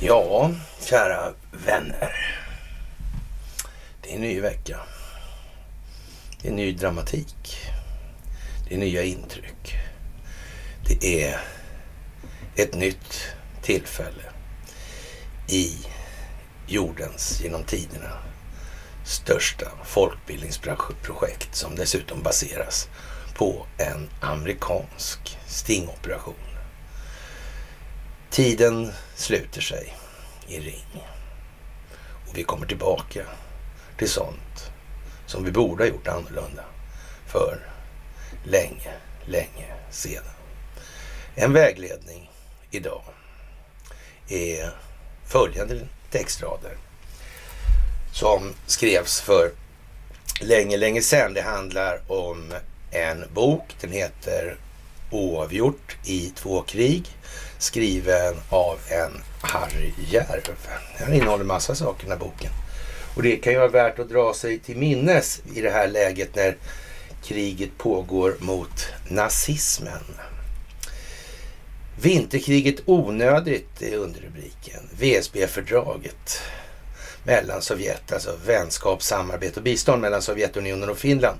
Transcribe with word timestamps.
Ja, 0.00 0.50
kära 0.80 1.32
vänner. 1.52 2.40
Det 4.02 4.10
är 4.10 4.14
en 4.14 4.20
ny 4.20 4.40
vecka. 4.40 4.80
Det 6.42 6.48
är 6.48 6.52
ny 6.52 6.72
dramatik. 6.72 7.58
Det 8.68 8.74
är 8.74 8.78
nya 8.78 9.02
intryck. 9.02 9.74
Det 10.88 11.24
är 11.24 11.40
ett 12.56 12.74
nytt 12.74 13.28
tillfälle 13.62 14.22
i 15.48 15.86
jordens 16.66 17.40
genom 17.40 17.64
tiderna 17.64 18.12
största 19.04 19.66
folkbildningsprojekt 19.84 21.54
som 21.54 21.74
dessutom 21.74 22.22
baseras 22.22 22.88
på 23.38 23.66
en 23.76 24.08
amerikansk 24.20 25.38
stingoperation. 25.46 26.34
Tiden 28.30 28.92
sluter 29.14 29.60
sig 29.60 29.94
i 30.48 30.60
ring 30.60 31.04
och 32.28 32.38
vi 32.38 32.44
kommer 32.44 32.66
tillbaka 32.66 33.24
till 33.98 34.08
sånt 34.08 34.70
som 35.26 35.44
vi 35.44 35.50
borde 35.50 35.84
ha 35.84 35.88
gjort 35.88 36.08
annorlunda 36.08 36.64
för 37.26 37.58
länge, 38.44 38.92
länge 39.24 39.74
sedan. 39.90 40.24
En 41.34 41.52
vägledning 41.52 42.30
idag 42.70 43.02
är 44.28 44.70
följande 45.26 45.80
textrader 46.10 46.76
som 48.12 48.54
skrevs 48.66 49.20
för 49.20 49.50
länge, 50.40 50.76
länge 50.76 51.02
sedan. 51.02 51.34
Det 51.34 51.42
handlar 51.42 52.00
om 52.12 52.52
en 52.90 53.24
bok. 53.34 53.76
Den 53.80 53.92
heter 53.92 54.56
Oavgjort 55.10 55.96
i 56.04 56.32
två 56.34 56.62
krig. 56.62 57.06
Skriven 57.58 58.34
av 58.48 58.78
en 58.88 59.12
Harry 59.40 59.92
Järv. 60.10 60.56
Den 60.98 61.14
innehåller 61.14 61.44
massa 61.44 61.74
saker 61.74 62.02
den 62.02 62.10
här 62.10 62.18
boken. 62.18 62.50
Och 63.16 63.22
det 63.22 63.36
kan 63.36 63.52
ju 63.52 63.58
vara 63.58 63.68
värt 63.68 63.98
att 63.98 64.08
dra 64.08 64.34
sig 64.34 64.58
till 64.58 64.76
minnes 64.76 65.42
i 65.54 65.60
det 65.60 65.70
här 65.70 65.88
läget 65.88 66.34
när 66.34 66.56
kriget 67.24 67.78
pågår 67.78 68.36
mot 68.38 68.86
nazismen. 69.08 70.04
Vinterkriget 72.00 72.76
onödigt 72.84 73.82
är 73.82 73.96
underrubriken. 73.96 74.88
VSB-fördraget 74.98 76.40
mellan 77.24 77.62
Sovjet, 77.62 78.12
alltså 78.12 78.36
vänskap, 78.46 79.02
samarbete 79.02 79.60
och 79.60 79.64
bistånd 79.64 80.02
mellan 80.02 80.22
Sovjetunionen 80.22 80.88
och 80.88 80.98
Finland 80.98 81.38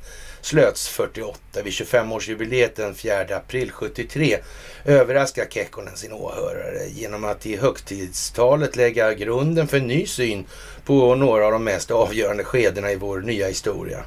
slöts 0.49 0.89
48 0.89 1.39
vid 1.65 1.73
25-årsjubileet 1.73 2.77
den 2.77 2.95
4 2.95 3.37
april 3.37 3.71
73 3.71 4.39
överraskar 4.85 5.47
Kekkonen 5.51 5.97
sin 5.97 6.13
åhörare 6.13 6.89
genom 6.89 7.25
att 7.25 7.47
i 7.47 7.57
högtidstalet 7.57 8.77
lägga 8.77 9.15
grunden 9.15 9.69
för 9.69 9.77
en 9.77 9.87
ny 9.87 10.07
syn 10.07 10.47
på 10.85 11.15
några 11.15 11.47
av 11.47 11.53
de 11.53 11.65
mest 11.65 11.91
avgörande 11.91 12.45
skedena 12.45 12.93
i 12.93 12.97
vår 12.97 13.21
nya 13.21 13.49
historia. 13.49 14.05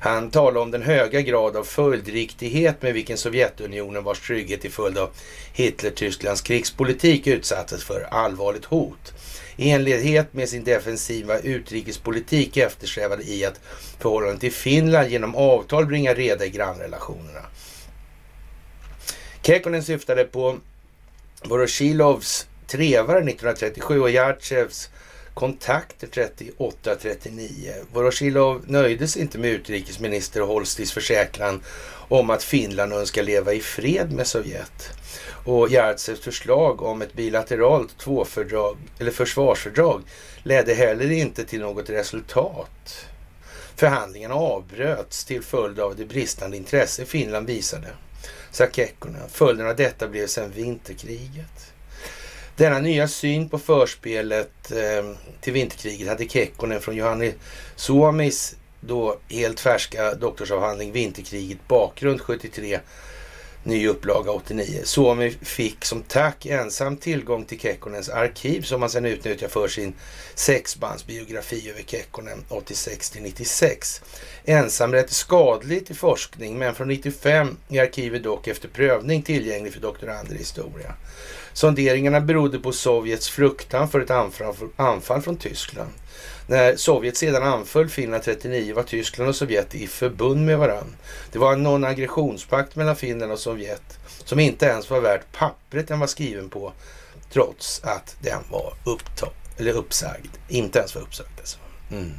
Han 0.00 0.30
talar 0.30 0.60
om 0.60 0.70
den 0.70 0.82
höga 0.82 1.20
grad 1.20 1.56
av 1.56 1.64
följdriktighet 1.64 2.82
med 2.82 2.94
vilken 2.94 3.16
Sovjetunionen 3.16 4.04
vars 4.04 4.20
trygghet 4.20 4.60
till 4.60 4.72
följd 4.72 4.98
av 4.98 5.10
Hitler-Tysklands 5.52 6.42
krigspolitik 6.42 7.26
utsattes 7.26 7.84
för 7.84 8.08
allvarligt 8.10 8.64
hot. 8.64 9.12
I 9.56 9.70
enlighet 9.70 10.34
med 10.34 10.48
sin 10.48 10.64
defensiva 10.64 11.38
utrikespolitik 11.38 12.56
eftersträvade 12.56 13.22
i 13.22 13.44
att 13.44 13.60
förhållandet 13.98 14.40
till 14.40 14.52
Finland 14.52 15.10
genom 15.10 15.34
avtal 15.34 15.86
bringa 15.86 16.14
reda 16.14 16.44
i 16.46 16.50
grannrelationerna. 16.50 17.42
Kekkonen 19.42 19.82
syftade 19.82 20.24
på 20.24 20.58
Voroshilovs 21.44 22.46
trevare 22.66 23.18
1937 23.18 24.00
och 24.00 24.10
Jartsevs 24.10 24.90
kontakter 25.34 26.06
38-39. 26.06 27.72
Voroshilov 27.92 28.64
nöjde 28.66 29.08
sig 29.08 29.22
inte 29.22 29.38
med 29.38 29.50
utrikesminister 29.50 30.40
Holstis 30.40 30.92
försäkran 30.92 31.62
om 32.08 32.30
att 32.30 32.42
Finland 32.42 32.92
önskar 32.92 33.22
leva 33.22 33.52
i 33.52 33.60
fred 33.60 34.12
med 34.12 34.26
Sovjet. 34.26 34.90
Och 35.46 35.68
Jartsevs 35.68 36.20
förslag 36.20 36.82
om 36.82 37.02
ett 37.02 37.12
bilateralt 37.12 37.98
tvåfördrag, 37.98 38.76
eller 38.98 39.10
försvarsfördrag 39.10 40.02
ledde 40.42 40.74
heller 40.74 41.10
inte 41.10 41.44
till 41.44 41.60
något 41.60 41.90
resultat. 41.90 43.06
Förhandlingarna 43.76 44.34
avbröts 44.34 45.24
till 45.24 45.42
följd 45.42 45.80
av 45.80 45.96
det 45.96 46.04
bristande 46.04 46.56
intresse 46.56 47.04
Finland 47.04 47.46
visade, 47.46 47.88
sa 48.50 48.66
Kekkonen. 48.72 49.28
Följden 49.28 49.66
av 49.66 49.76
detta 49.76 50.08
blev 50.08 50.26
sedan 50.26 50.50
vinterkriget. 50.50 51.72
Denna 52.56 52.78
nya 52.78 53.08
syn 53.08 53.48
på 53.48 53.58
förspelet 53.58 54.72
eh, 54.72 55.16
till 55.40 55.52
vinterkriget 55.52 56.08
hade 56.08 56.28
Kekkonen 56.28 56.80
från 56.80 56.96
Johanni 56.96 57.34
Suomis 57.76 58.56
då 58.80 59.18
helt 59.28 59.60
färska 59.60 60.14
doktorsavhandling 60.14 60.92
Vinterkriget 60.92 61.68
bakgrund 61.68 62.20
73 62.20 62.80
ny 63.66 63.88
upplaga 63.88 64.30
89. 64.30 64.80
Suomi 64.84 65.30
fick 65.30 65.84
som 65.84 66.02
tack 66.02 66.46
ensam 66.46 66.96
tillgång 66.96 67.44
till 67.44 67.60
Kekkonens 67.60 68.08
arkiv 68.08 68.62
som 68.62 68.80
han 68.82 68.90
sedan 68.90 69.06
utnyttjar 69.06 69.48
för 69.48 69.68
sin 69.68 69.94
sexbandsbiografi 70.34 71.70
över 71.70 71.82
Kekkonen 71.82 72.44
86 72.48 73.10
till 73.10 73.22
96. 73.22 74.02
Ensamrätt 74.44 75.10
är 75.10 75.14
skadligt 75.14 75.90
i 75.90 75.94
forskning 75.94 76.58
men 76.58 76.74
från 76.74 76.88
95 76.88 77.56
är 77.68 77.82
arkivet 77.82 78.22
dock 78.22 78.48
efter 78.48 78.68
prövning 78.68 79.22
tillgänglig 79.22 79.72
för 79.72 79.80
doktorander 79.80 80.34
i 80.34 80.38
historia. 80.38 80.94
Sonderingarna 81.52 82.20
berodde 82.20 82.58
på 82.58 82.72
Sovjets 82.72 83.28
fruktan 83.28 83.88
för 83.88 84.00
ett 84.00 84.10
anfall 84.76 85.22
från 85.22 85.36
Tyskland. 85.36 85.90
När 86.48 86.76
Sovjet 86.76 87.16
sedan 87.16 87.42
anföll 87.42 87.88
Finland 87.88 88.22
39 88.22 88.74
var 88.74 88.82
Tyskland 88.82 89.28
och 89.28 89.36
Sovjet 89.36 89.74
i 89.74 89.86
förbund 89.86 90.46
med 90.46 90.58
varann. 90.58 90.96
Det 91.32 91.38
var 91.38 91.52
en 91.52 91.66
non-aggressionspakt 91.66 92.76
mellan 92.76 92.96
Finland 92.96 93.32
och 93.32 93.38
Sovjet 93.38 93.98
som 94.24 94.38
inte 94.38 94.66
ens 94.66 94.90
var 94.90 95.00
värt 95.00 95.32
pappret 95.32 95.88
den 95.88 95.98
var 95.98 96.06
skriven 96.06 96.50
på 96.50 96.72
trots 97.32 97.80
att 97.84 98.16
den 98.20 98.42
var 98.50 98.74
upptag, 98.84 99.32
eller 99.56 99.72
uppsagd. 99.72 100.30
Inte 100.48 100.78
ens 100.78 100.94
var 100.94 101.02
uppsagd 101.02 101.38
alltså. 101.38 101.58
Mm. 101.90 102.12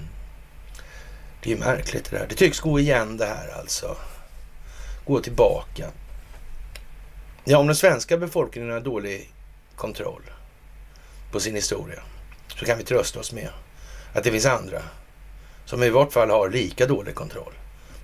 Det 1.44 1.51
är 1.51 1.57
märkligt 1.57 2.11
det 2.11 2.17
där. 2.17 2.27
Det 2.29 2.35
tycks 2.35 2.59
gå 2.59 2.79
igen 2.79 3.17
det 3.17 3.25
här 3.25 3.59
alltså. 3.59 3.97
Gå 5.05 5.19
tillbaka. 5.19 5.88
Ja, 7.44 7.57
om 7.57 7.67
den 7.67 7.75
svenska 7.75 8.17
befolkningen 8.17 8.71
har 8.71 8.79
dålig 8.79 9.33
kontroll 9.75 10.23
på 11.31 11.39
sin 11.39 11.55
historia 11.55 11.99
så 12.59 12.65
kan 12.65 12.77
vi 12.77 12.83
trösta 12.83 13.19
oss 13.19 13.31
med 13.31 13.49
att 14.13 14.23
det 14.23 14.31
finns 14.31 14.45
andra 14.45 14.81
som 15.66 15.84
i 15.84 15.90
vart 15.90 16.13
fall 16.13 16.29
har 16.29 16.50
lika 16.50 16.85
dålig 16.85 17.16
kontroll. 17.16 17.53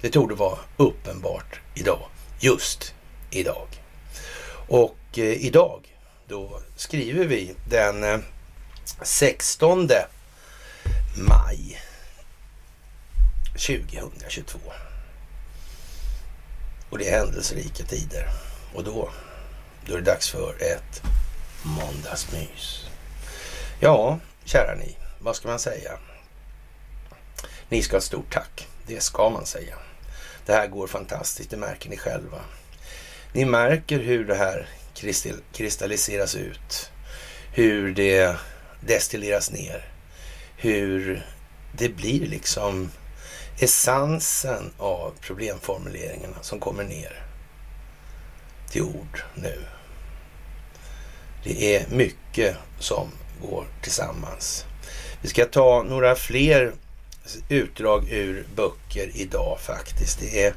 Det 0.02 0.09
torde 0.09 0.36
vara 0.36 0.59
uppenbart 0.78 1.59
idag. 1.75 2.08
Just 2.40 2.94
idag. 3.31 3.68
Och 4.68 4.97
eh, 5.16 5.24
idag, 5.24 5.97
då 6.28 6.59
skriver 6.75 7.25
vi 7.25 7.56
den 7.69 8.03
eh, 8.03 8.19
16 9.02 9.90
maj 11.18 11.81
2022. 13.53 14.59
Och 16.90 16.97
det 16.97 17.09
är 17.09 17.20
händelserika 17.20 17.84
tider. 17.84 18.30
Och 18.74 18.84
då, 18.84 19.09
då 19.85 19.94
är 19.94 19.97
det 19.97 20.03
dags 20.03 20.30
för 20.30 20.56
ett 20.59 21.02
måndagsmys. 21.64 22.90
Ja, 23.80 24.20
kära 24.46 24.75
ni, 24.75 24.96
vad 25.23 25.35
ska 25.35 25.47
man 25.47 25.59
säga? 25.59 25.91
Ni 27.69 27.81
ska 27.81 27.94
ha 27.94 27.97
ett 27.97 28.03
stort 28.03 28.34
tack. 28.34 28.67
Det 28.88 29.03
ska 29.03 29.29
man 29.29 29.45
säga. 29.45 29.75
Det 30.45 30.53
här 30.53 30.67
går 30.67 30.88
fantastiskt, 30.88 31.50
det 31.50 31.57
märker 31.57 31.89
ni 31.89 31.97
själva. 31.97 32.41
Ni 33.34 33.46
märker 33.46 33.99
hur 33.99 34.25
det 34.25 34.35
här 34.35 34.70
kristalliseras 35.53 36.35
ut. 36.35 36.91
Hur 37.53 37.93
det 37.93 38.37
destilleras 38.81 39.52
ner. 39.52 39.85
Hur 40.58 41.25
det 41.78 41.90
blir 41.90 42.25
liksom 42.25 42.91
essensen 43.59 44.73
av 44.78 45.14
problemformuleringarna 45.22 46.37
som 46.41 46.59
kommer 46.59 46.84
ner 46.84 47.23
till 48.70 48.81
ord 48.81 49.23
nu. 49.35 49.66
Det 51.43 51.75
är 51.75 51.87
mycket 51.90 52.58
som 52.79 53.11
går 53.41 53.66
tillsammans. 53.81 54.66
Vi 55.23 55.29
ska 55.29 55.46
ta 55.46 55.84
några 55.84 56.16
fler 56.16 56.73
utdrag 57.49 58.09
ur 58.09 58.46
böcker 58.55 59.11
idag 59.14 59.59
faktiskt. 59.59 60.20
Det 60.20 60.43
är 60.43 60.53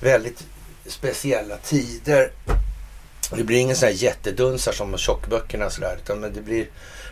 väldigt 0.00 0.44
speciella 0.86 1.56
tider. 1.56 2.30
Det 3.36 3.44
blir 3.44 3.58
ingen 3.58 3.76
sån 3.76 3.86
här 3.86 3.94
jättedunsar 3.94 4.72
som 4.72 4.98
tjockböckerna 4.98 5.70
sådär, 5.70 5.98
utan 6.02 6.20
men 6.20 6.32
det 6.32 6.40
blir, 6.40 6.66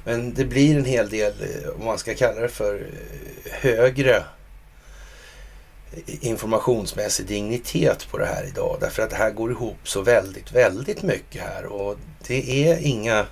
men 0.04 0.34
det 0.34 0.44
blir 0.44 0.76
en 0.76 0.84
hel 0.84 1.10
del, 1.10 1.32
eh, 1.40 1.70
om 1.78 1.84
man 1.84 1.98
ska 1.98 2.14
kalla 2.14 2.40
det 2.40 2.48
för 2.48 2.74
eh, 2.74 3.52
högre 3.52 4.16
eh, 4.16 6.02
informationsmässig 6.20 7.26
dignitet 7.26 8.06
på 8.10 8.18
det 8.18 8.26
här 8.26 8.46
idag. 8.48 8.76
Därför 8.80 9.02
att 9.02 9.10
det 9.10 9.16
här 9.16 9.30
går 9.30 9.50
ihop 9.50 9.88
så 9.88 10.02
väldigt, 10.02 10.52
väldigt 10.52 11.02
mycket 11.02 11.42
här. 11.42 11.64
Och 11.66 11.96
det 12.26 12.64
är 12.68 12.78
inga 12.78 13.26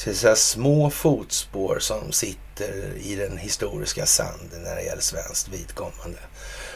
ska 0.00 0.14
säga, 0.14 0.36
små 0.36 0.90
fotspår 0.90 1.78
som 1.78 2.12
sitter 2.12 2.92
i 2.96 3.14
den 3.14 3.38
historiska 3.38 4.06
sanden 4.06 4.62
när 4.62 4.76
det 4.76 4.82
gäller 4.82 5.02
svenskt 5.02 5.48
vidkommande. 5.48 6.18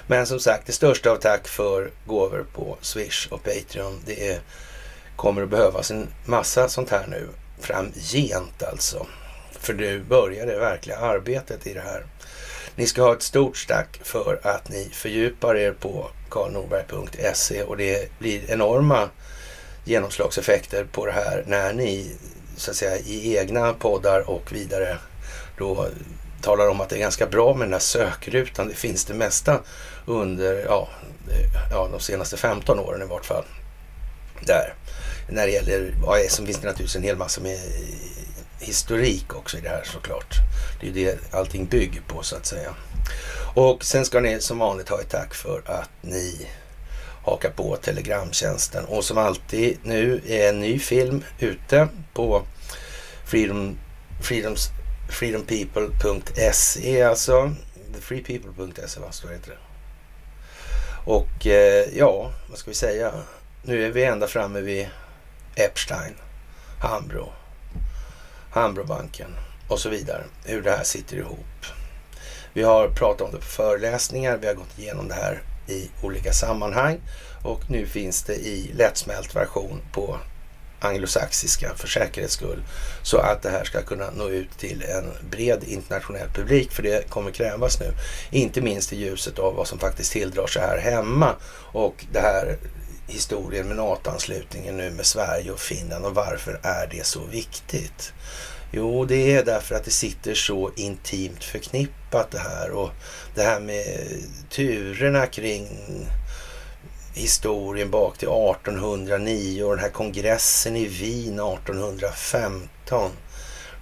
Men 0.07 0.27
som 0.27 0.41
sagt, 0.41 0.67
det 0.67 0.73
största 0.73 1.11
av 1.11 1.17
tack 1.17 1.49
för 1.49 1.91
gåvor 2.07 2.47
på 2.55 2.77
Swish 2.81 3.29
och 3.31 3.43
Patreon. 3.45 4.01
Det 4.07 4.29
är, 4.29 4.41
kommer 5.17 5.43
att 5.43 5.51
behövas 5.51 5.91
en 5.91 6.09
massa 6.27 6.69
sånt 6.69 6.91
här 6.91 7.07
nu 7.07 7.29
framgent 7.61 8.63
alltså. 8.63 9.07
För 9.53 9.75
nu 9.75 10.01
börjar 10.01 10.47
det 10.47 10.59
verkliga 10.59 10.99
arbetet 10.99 11.67
i 11.67 11.75
det 11.75 11.81
här. 11.81 12.07
Ni 12.77 12.87
ska 12.87 13.03
ha 13.03 13.13
ett 13.13 13.23
stort 13.23 13.67
tack 13.69 14.01
för 14.03 14.41
att 14.43 14.69
ni 14.69 14.89
fördjupar 14.93 15.57
er 15.57 15.73
på 15.73 16.11
karlnorberg.se 16.31 17.63
och 17.63 17.77
det 17.77 18.19
blir 18.19 18.51
enorma 18.51 19.09
genomslagseffekter 19.85 20.85
på 20.93 21.07
det 21.07 21.13
här 21.13 21.45
när 21.47 21.73
ni 21.73 22.17
så 22.57 22.71
att 22.71 22.77
säga 22.77 22.99
i 22.99 23.37
egna 23.37 23.73
poddar 23.73 24.31
och 24.31 24.53
vidare 24.53 24.99
då 25.59 25.89
talar 26.41 26.69
om 26.69 26.81
att 26.81 26.89
det 26.89 26.97
är 26.97 27.01
ganska 27.01 27.27
bra 27.27 27.55
med 27.55 27.67
den 27.67 27.73
här 27.73 27.81
sökrutan. 27.81 28.69
Det 28.69 28.75
finns 28.75 29.05
det 29.05 29.15
mesta 29.15 29.61
under 30.07 30.65
ja, 30.69 30.89
ja, 31.71 31.89
de 31.93 32.01
senaste 32.01 32.37
15 32.37 32.79
åren 32.79 33.03
i 33.03 33.07
vart 33.07 33.25
fall. 33.25 33.45
Där. 34.47 34.75
När 35.29 35.47
det 35.47 35.53
gäller 35.53 35.95
AES 36.07 36.33
så 36.33 36.47
finns 36.47 36.59
det 36.59 36.67
naturligtvis 36.67 36.97
en 36.97 37.03
hel 37.03 37.17
massa 37.17 37.41
med 37.41 37.59
historik 38.61 39.35
också 39.35 39.59
i 39.59 39.61
det 39.61 39.69
här 39.69 39.83
såklart. 39.85 40.35
Det 40.81 40.87
är 40.87 40.91
ju 40.91 41.05
det 41.05 41.35
allting 41.37 41.67
bygger 41.67 42.01
på 42.01 42.23
så 42.23 42.37
att 42.37 42.47
säga. 42.47 42.75
Och 43.55 43.85
sen 43.85 44.05
ska 44.05 44.21
ni 44.21 44.41
som 44.41 44.59
vanligt 44.59 44.89
ha 44.89 45.01
ett 45.01 45.11
tack 45.11 45.35
för 45.35 45.63
att 45.67 45.91
ni 46.01 46.47
hakar 47.25 47.51
på 47.51 47.77
Telegramtjänsten. 47.77 48.85
Och 48.85 49.05
som 49.05 49.19
alltid 49.19 49.79
nu 49.83 50.21
är 50.27 50.49
en 50.49 50.61
ny 50.61 50.79
film 50.79 51.25
ute 51.39 51.89
på 52.15 52.43
Freedom, 53.25 53.79
Freedoms, 54.23 54.69
freedompeople.se 55.11 57.03
alltså. 57.03 57.55
Freepeople.se 58.01 59.01
va, 59.01 59.13
står 59.13 59.29
det 59.29 59.35
det? 59.35 59.59
Och 61.05 61.47
eh, 61.47 61.89
ja, 61.95 62.33
vad 62.49 62.59
ska 62.59 62.71
vi 62.71 62.75
säga? 62.75 63.13
Nu 63.63 63.87
är 63.87 63.91
vi 63.91 64.05
ända 64.05 64.27
framme 64.27 64.61
vid 64.61 64.89
Epstein, 65.55 66.15
Hambro, 66.81 67.33
Hambrobanken 68.51 69.37
och 69.69 69.81
så 69.81 69.89
vidare. 69.89 70.25
Hur 70.45 70.63
det 70.63 70.71
här 70.71 70.85
sitter 70.85 71.17
ihop. 71.17 71.67
Vi 72.53 72.63
har 72.63 72.89
pratat 72.89 73.21
om 73.21 73.33
det 73.33 73.39
på 73.39 73.45
föreläsningar. 73.45 74.37
Vi 74.37 74.47
har 74.47 74.55
gått 74.55 74.79
igenom 74.79 75.09
det 75.09 75.15
här 75.15 75.43
i 75.67 75.91
olika 76.03 76.33
sammanhang 76.33 77.01
och 77.43 77.71
nu 77.71 77.87
finns 77.87 78.23
det 78.23 78.35
i 78.35 78.73
lättsmält 78.75 79.37
version 79.37 79.81
på 79.93 80.19
anglosaxiska 80.85 81.75
för 81.77 81.89
säkerhets 81.89 82.35
skull. 82.35 82.65
Så 83.03 83.19
att 83.19 83.43
det 83.43 83.51
här 83.51 83.65
ska 83.65 83.83
kunna 83.83 84.11
nå 84.11 84.29
ut 84.29 84.59
till 84.59 84.83
en 84.83 85.31
bred 85.31 85.65
internationell 85.65 86.29
publik. 86.35 86.73
För 86.73 86.83
det 86.83 87.11
kommer 87.11 87.31
krävas 87.31 87.81
nu. 87.81 87.93
Inte 88.31 88.61
minst 88.61 88.93
i 88.93 88.97
ljuset 88.97 89.39
av 89.39 89.55
vad 89.55 89.69
som 89.69 89.79
faktiskt 89.79 90.13
tilldrar 90.13 90.47
sig 90.47 90.63
här 90.63 90.79
hemma. 90.79 91.35
Och 91.73 92.05
det 92.13 92.21
här 92.21 92.57
historien 93.07 93.69
med 93.69 93.77
NATO-anslutningen 93.77 94.77
nu 94.77 94.91
med 94.91 95.07
Sverige 95.07 95.51
och 95.53 95.61
Finland. 95.61 96.05
Och 96.05 96.15
varför 96.15 96.61
är 96.63 96.87
det 96.87 97.07
så 97.07 97.25
viktigt? 97.25 98.13
Jo, 98.77 99.05
det 99.05 99.33
är 99.35 99.45
därför 99.45 99.75
att 99.75 99.85
det 99.85 99.91
sitter 99.91 100.35
så 100.35 100.71
intimt 100.77 101.45
förknippat 101.45 102.31
det 102.31 102.39
här. 102.39 102.71
Och 102.71 102.91
det 103.35 103.43
här 103.43 103.61
med 103.61 103.85
turerna 104.51 105.27
kring 105.27 105.69
historien 107.15 107.91
bak 107.91 108.19
till 108.19 108.29
1809 108.29 109.65
och 109.65 109.71
den 109.71 109.85
här 109.85 109.91
kongressen 109.91 110.77
i 110.77 110.87
Wien 110.87 111.41
1815. 111.41 113.11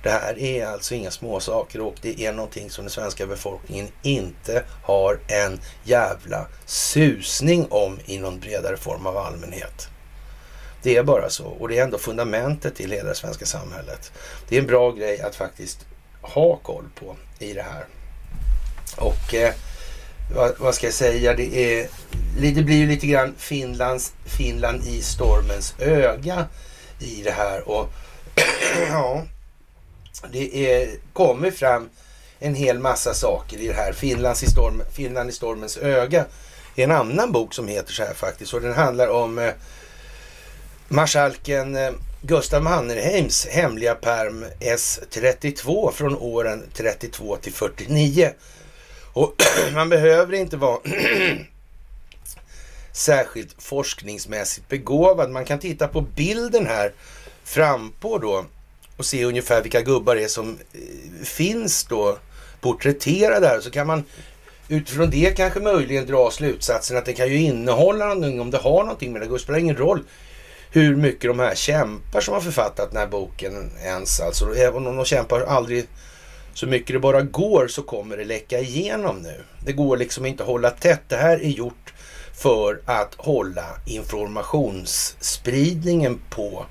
Det 0.02 0.10
här 0.10 0.38
är 0.38 0.66
alltså 0.66 0.94
inga 0.94 1.10
småsaker 1.10 1.80
och 1.80 1.94
det 2.02 2.24
är 2.24 2.32
någonting 2.32 2.70
som 2.70 2.84
den 2.84 2.90
svenska 2.90 3.26
befolkningen 3.26 3.88
inte 4.02 4.64
har 4.82 5.20
en 5.28 5.60
jävla 5.84 6.46
susning 6.66 7.66
om 7.70 7.98
i 8.04 8.18
någon 8.18 8.40
bredare 8.40 8.76
form 8.76 9.06
av 9.06 9.16
allmänhet. 9.16 9.91
Det 10.82 10.96
är 10.96 11.02
bara 11.02 11.30
så 11.30 11.44
och 11.44 11.68
det 11.68 11.78
är 11.78 11.84
ändå 11.84 11.98
fundamentet 11.98 12.74
till 12.74 12.90
hela 12.90 13.08
det 13.08 13.14
svenska 13.14 13.46
samhället. 13.46 14.12
Det 14.48 14.56
är 14.56 14.60
en 14.60 14.66
bra 14.66 14.90
grej 14.90 15.20
att 15.20 15.34
faktiskt 15.34 15.86
ha 16.20 16.56
koll 16.56 16.84
på 16.94 17.16
i 17.38 17.52
det 17.52 17.62
här. 17.62 17.84
Och 18.96 19.34
eh, 19.34 19.54
vad, 20.34 20.52
vad, 20.58 20.74
ska 20.74 20.86
jag 20.86 20.94
säga, 20.94 21.34
det, 21.34 21.56
är, 21.56 21.88
det 22.40 22.62
blir 22.62 22.76
ju 22.76 22.86
lite 22.86 23.06
grann 23.06 23.34
Finlands, 23.38 24.12
Finland 24.24 24.86
i 24.86 25.02
stormens 25.02 25.74
öga 25.78 26.46
i 27.00 27.22
det 27.22 27.30
här. 27.30 27.68
Och 27.68 27.88
ja, 28.88 29.22
det 30.32 30.72
är, 30.72 30.90
kommer 31.12 31.50
fram 31.50 31.88
en 32.38 32.54
hel 32.54 32.78
massa 32.78 33.14
saker 33.14 33.56
i 33.56 33.68
det 33.68 33.74
här. 33.74 33.92
Finlands 33.92 34.42
i 34.42 34.46
storm, 34.46 34.82
Finland 34.92 35.30
i 35.30 35.32
stormens 35.32 35.76
öga 35.76 36.24
är 36.76 36.84
en 36.84 36.90
annan 36.90 37.32
bok 37.32 37.54
som 37.54 37.68
heter 37.68 37.92
så 37.92 38.02
här 38.02 38.14
faktiskt. 38.14 38.54
Och 38.54 38.60
den 38.60 38.74
handlar 38.74 39.08
om 39.08 39.38
eh, 39.38 39.52
marskalken 40.92 41.76
eh, 41.76 41.92
Gustav 42.20 42.62
Mannerheims 42.62 43.46
hemliga 43.46 43.94
perm 43.94 44.44
S32 44.60 45.92
från 45.92 46.16
åren 46.16 46.62
32 46.74 47.36
till 47.36 47.52
49. 47.52 48.30
Och 49.12 49.34
man 49.74 49.88
behöver 49.88 50.34
inte 50.34 50.56
vara 50.56 50.78
särskilt 52.92 53.62
forskningsmässigt 53.62 54.68
begåvad. 54.68 55.30
Man 55.30 55.44
kan 55.44 55.58
titta 55.58 55.88
på 55.88 56.00
bilden 56.00 56.66
här 56.66 56.92
frampå 57.44 58.18
då 58.18 58.44
och 58.96 59.06
se 59.06 59.24
ungefär 59.24 59.62
vilka 59.62 59.80
gubbar 59.80 60.16
det 60.16 60.24
är 60.24 60.28
som 60.28 60.58
eh, 60.72 61.24
finns 61.24 61.84
då 61.84 62.18
porträtterade 62.60 63.46
här. 63.46 63.60
Så 63.60 63.70
kan 63.70 63.86
man 63.86 64.04
utifrån 64.68 65.10
det 65.10 65.36
kanske 65.36 65.60
möjligen 65.60 66.06
dra 66.06 66.30
slutsatsen 66.30 66.96
att 66.96 67.04
det 67.04 67.12
kan 67.12 67.28
ju 67.28 67.36
innehålla 67.36 68.06
någonting 68.06 68.40
om 68.40 68.50
det 68.50 68.58
har 68.58 68.82
någonting 68.82 69.12
med 69.12 69.22
det. 69.22 69.28
Det 69.28 69.38
spelar 69.38 69.58
ingen 69.58 69.76
roll 69.76 70.04
hur 70.72 70.96
mycket 70.96 71.30
de 71.30 71.38
här 71.38 71.54
kämpar 71.54 72.20
som 72.20 72.34
har 72.34 72.40
författat 72.40 72.90
den 72.90 73.00
här 73.00 73.06
boken 73.06 73.70
ens. 73.84 74.20
Alltså, 74.20 74.54
även 74.54 74.86
om 74.86 74.96
de 74.96 75.04
kämpar 75.04 75.40
aldrig 75.40 75.86
så 76.54 76.66
mycket 76.66 76.94
det 76.94 76.98
bara 76.98 77.22
går 77.22 77.68
så 77.68 77.82
kommer 77.82 78.16
det 78.16 78.24
läcka 78.24 78.58
igenom 78.58 79.18
nu. 79.18 79.42
Det 79.64 79.72
går 79.72 79.96
liksom 79.96 80.26
inte 80.26 80.42
att 80.42 80.48
hålla 80.48 80.70
tätt. 80.70 81.02
Det 81.08 81.16
här 81.16 81.42
är 81.42 81.48
gjort 81.48 81.92
för 82.34 82.80
att 82.84 83.14
hålla 83.14 83.66
informationsspridningen 83.86 86.20
på 86.30 86.66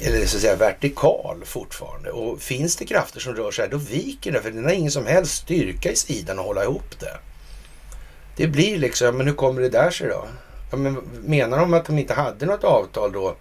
eller 0.00 0.26
så 0.26 0.36
att 0.36 0.42
säga 0.42 0.56
vertikal 0.56 1.44
fortfarande. 1.44 2.10
Och 2.10 2.40
finns 2.40 2.76
det 2.76 2.86
krafter 2.86 3.20
som 3.20 3.34
rör 3.34 3.50
sig 3.50 3.64
här, 3.64 3.72
då 3.72 3.76
viker 3.76 4.32
det. 4.32 4.42
För 4.42 4.50
den 4.50 4.64
har 4.64 4.72
ingen 4.72 4.90
som 4.90 5.06
helst 5.06 5.42
styrka 5.42 5.92
i 5.92 5.96
sidan 5.96 6.38
att 6.38 6.44
hålla 6.44 6.64
ihop 6.64 7.00
det. 7.00 7.16
Det 8.36 8.46
blir 8.46 8.78
liksom, 8.78 9.16
men 9.16 9.26
hur 9.26 9.34
kommer 9.34 9.62
det 9.62 9.68
där 9.68 9.90
sig 9.90 10.08
då? 10.08 10.26
Ja, 10.70 10.76
men 10.76 10.94
menar 11.24 11.58
de 11.58 11.74
att 11.74 11.84
de 11.84 11.98
inte 11.98 12.14
hade 12.14 12.46
något 12.46 12.64
avtal 12.64 13.12
då 13.12 13.36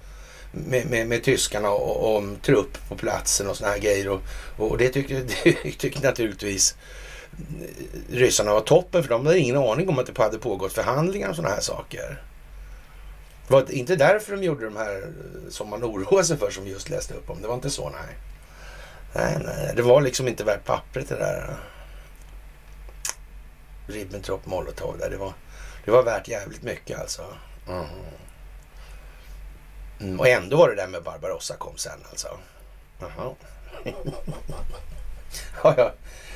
med, 0.52 0.90
med, 0.90 1.08
med 1.08 1.24
tyskarna 1.24 1.70
och, 1.70 2.18
om 2.18 2.36
trupp 2.36 2.90
på 2.90 2.96
platsen 2.96 3.48
och 3.48 3.58
såna 3.58 3.72
här 3.72 3.80
grejer. 3.80 4.10
Och, 4.10 4.22
och 4.58 4.78
det 4.78 4.90
tycker, 4.90 5.24
tyck 5.78 6.04
naturligtvis 6.04 6.76
ryssarna 8.10 8.54
var 8.54 8.62
toppen 8.62 9.04
för 9.04 9.10
de 9.10 9.26
hade 9.26 9.40
ingen 9.40 9.58
aning 9.58 9.90
om 9.90 10.00
att 10.00 10.06
det 10.06 10.22
hade 10.22 10.38
pågått 10.38 10.74
förhandlingar 10.74 11.30
och 11.30 11.36
sådana 11.36 11.54
här 11.54 11.62
saker. 11.62 12.22
Det 13.48 13.54
var 13.54 13.72
inte 13.72 13.96
därför 13.96 14.36
de 14.36 14.44
gjorde 14.44 14.66
de 14.66 14.76
här 14.76 15.08
som 15.50 15.70
man 15.70 15.84
oroade 15.84 16.24
sig 16.24 16.38
för 16.38 16.52
som 16.52 16.64
vi 16.64 16.72
just 16.72 16.90
läste 16.90 17.14
upp 17.14 17.30
om. 17.30 17.42
Det 17.42 17.48
var 17.48 17.56
inte 17.56 17.70
så, 17.70 17.90
nej. 17.90 18.18
Nej, 19.14 19.38
nej, 19.46 19.74
det 19.76 19.82
var 19.82 20.02
liksom 20.02 20.28
inte 20.28 20.44
värt 20.44 20.66
pappret 20.66 21.10
det 21.10 21.16
där. 21.16 21.56
Ribbentrop 23.88 24.46
Molotov 24.46 24.98
där. 24.98 25.10
Det 25.10 25.18
var, 25.18 25.34
det 25.90 25.96
var 25.96 26.04
värt 26.04 26.28
jävligt 26.28 26.64
mycket 26.64 27.00
alltså. 27.00 27.22
Mm. 27.68 27.86
Mm, 30.00 30.20
och 30.20 30.28
ändå 30.28 30.58
var 30.58 30.70
det 30.70 30.76
där 30.76 30.88
med 30.88 31.04
Barbarossa 31.04 31.56
kom 31.56 31.78
sen 31.78 32.00
alltså. 32.10 32.28
Jaha. 33.00 33.36
ja, 35.64 35.74
ja. 35.78 35.94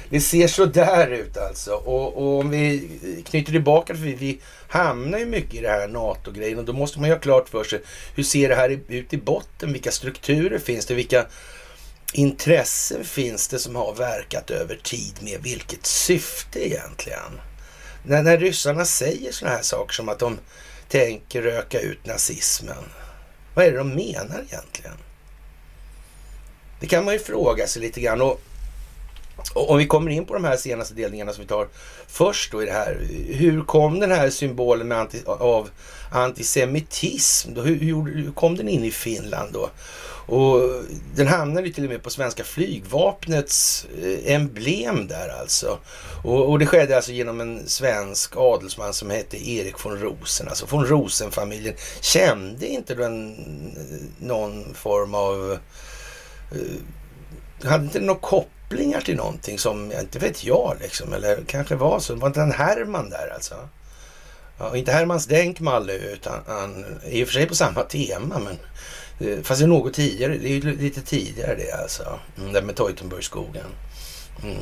Det 0.10 0.22
ser 0.22 0.48
så 0.48 0.66
där 0.66 1.08
ut 1.08 1.38
alltså. 1.38 1.74
Och, 1.74 2.18
och, 2.18 2.40
om 2.40 2.50
vi 2.50 2.90
knyter 3.26 3.52
tillbaka, 3.52 3.96
för 3.96 4.02
vi, 4.02 4.14
vi 4.14 4.42
hamnar 4.68 5.20
ju 5.20 5.26
mycket 5.26 5.54
i 5.54 5.62
det 5.62 5.70
här 5.70 5.88
NATO-grejen 5.88 6.60
och 6.60 6.66
då 6.66 6.74
måste 6.74 7.00
man 7.00 7.10
ju 7.10 7.16
ha 7.16 7.22
klart 7.22 7.50
för 7.50 7.64
sig 7.64 7.82
hur 8.16 8.24
ser 8.24 8.50
det 8.50 8.56
här 8.56 8.80
ut 8.88 9.14
i 9.14 9.18
botten? 9.18 9.74
Vilka 9.74 9.92
strukturer 9.92 10.60
finns 10.60 10.86
det? 10.86 10.94
Vilka 10.94 11.26
intressen 12.14 13.04
finns 13.04 13.48
det 13.48 13.60
som 13.60 13.76
har 13.76 13.94
verkat 13.94 14.52
över 14.52 14.76
tid 14.76 15.14
med 15.22 15.42
vilket 15.42 15.86
syfte 15.86 16.68
egentligen? 16.68 17.40
När, 18.06 18.24
när 18.24 18.38
ryssarna 18.38 18.86
säger 18.86 19.32
sådana 19.32 19.56
här 19.56 19.64
saker 19.64 19.94
som 19.94 20.10
att 20.10 20.20
de 20.20 20.40
tänker 20.88 21.42
röka 21.42 21.80
ut 21.80 22.06
nazismen. 22.06 22.84
Vad 23.54 23.66
är 23.66 23.72
det 23.72 23.78
de 23.78 23.90
menar 23.90 24.44
egentligen? 24.50 24.98
Det 26.80 26.88
kan 26.88 27.06
man 27.06 27.14
ju 27.14 27.20
fråga 27.20 27.68
sig 27.68 27.82
lite 27.82 28.02
grann. 28.02 28.22
Och 28.22 28.42
Och 29.54 29.70
om 29.70 29.78
vi 29.78 29.86
kommer 29.88 30.12
in 30.12 30.26
på 30.26 30.34
de 30.34 30.44
här 30.44 30.58
senaste 30.58 30.94
delningarna 30.94 31.34
som 31.34 31.42
vi 31.42 31.48
tar 31.48 31.68
först 32.08 32.52
då 32.52 32.64
i 32.64 32.66
det 32.66 32.72
här. 32.72 32.98
Hur 33.28 33.64
kom 33.64 34.00
den 34.00 34.12
här 34.12 34.30
symbolen 34.30 34.92
anti, 34.92 35.22
av 35.26 35.70
antisemitism? 36.12 37.54
Då? 37.54 37.62
Hur, 37.62 37.76
hur, 37.76 38.32
kom 38.32 38.56
den 38.56 38.68
in 38.68 38.84
i 38.84 38.92
Finland 38.92 39.54
då? 39.54 39.70
Och 40.26 40.84
den 41.16 41.28
hamnade 41.28 41.72
till 41.72 41.84
och 41.84 41.90
med 41.90 42.04
på 42.04 42.10
svenska 42.10 42.44
flygvapnets 42.44 43.86
eh, 44.04 44.34
emblem 44.34 45.08
där 45.08 45.30
alltså. 45.42 45.80
Och, 46.24 46.50
och, 46.50 46.60
det 46.60 46.66
skedde 46.66 46.96
alltså 46.96 47.12
genom 47.12 47.42
en 47.42 47.68
svensk 47.68 48.38
adelsman 48.38 48.94
som 48.94 49.10
hette 49.10 49.50
Erik 49.50 49.86
von 49.86 50.00
Rosen. 50.00 50.48
Alltså 50.48 50.66
von 50.66 50.86
Rosen-familjen 50.86 51.76
kände 52.02 52.68
inte 52.68 52.96
den 52.96 53.34
eh, 53.78 54.26
någon 54.28 54.74
form 54.74 55.16
av... 55.16 55.58
Eh, 56.52 57.70
hade 57.70 57.84
inte 57.84 58.00
någon 58.00 58.20
kopplingar 58.20 59.02
till 59.02 59.16
någonting 59.16 59.60
som, 59.60 59.92
inte 59.92 60.20
vet 60.20 60.44
jag 60.44 60.78
liksom. 60.82 61.14
Eller 61.14 61.44
kanske 61.48 61.76
var 61.76 62.00
så. 62.00 62.16
Var 62.16 62.28
inte 62.28 62.42
en 62.42 62.52
Herman 62.52 63.10
där 63.10 63.34
alltså? 63.34 63.56
Ja, 64.58 64.78
inte 64.78 64.92
Hermans 64.92 65.26
Denkmalle 65.26 65.94
utan 65.94 66.40
han, 66.48 66.86
i 67.06 67.24
och 67.24 67.28
för 67.28 67.34
sig 67.34 67.46
på 67.46 67.56
samma 67.56 67.84
tema 67.84 68.40
men 68.40 68.58
Eh, 69.20 69.42
fast 69.44 69.60
det 69.60 69.66
är 69.66 69.68
något 69.68 69.94
tidigare. 69.94 70.38
Det 70.38 70.48
är 70.48 70.54
ju 70.54 70.78
lite 70.78 71.02
tidigare 71.02 71.56
det 71.56 71.72
alltså. 71.72 72.20
Mm, 72.38 72.54
det 72.54 72.62
med 72.62 72.76
Teutenbergskogen. 72.76 73.66
Mm. 74.44 74.58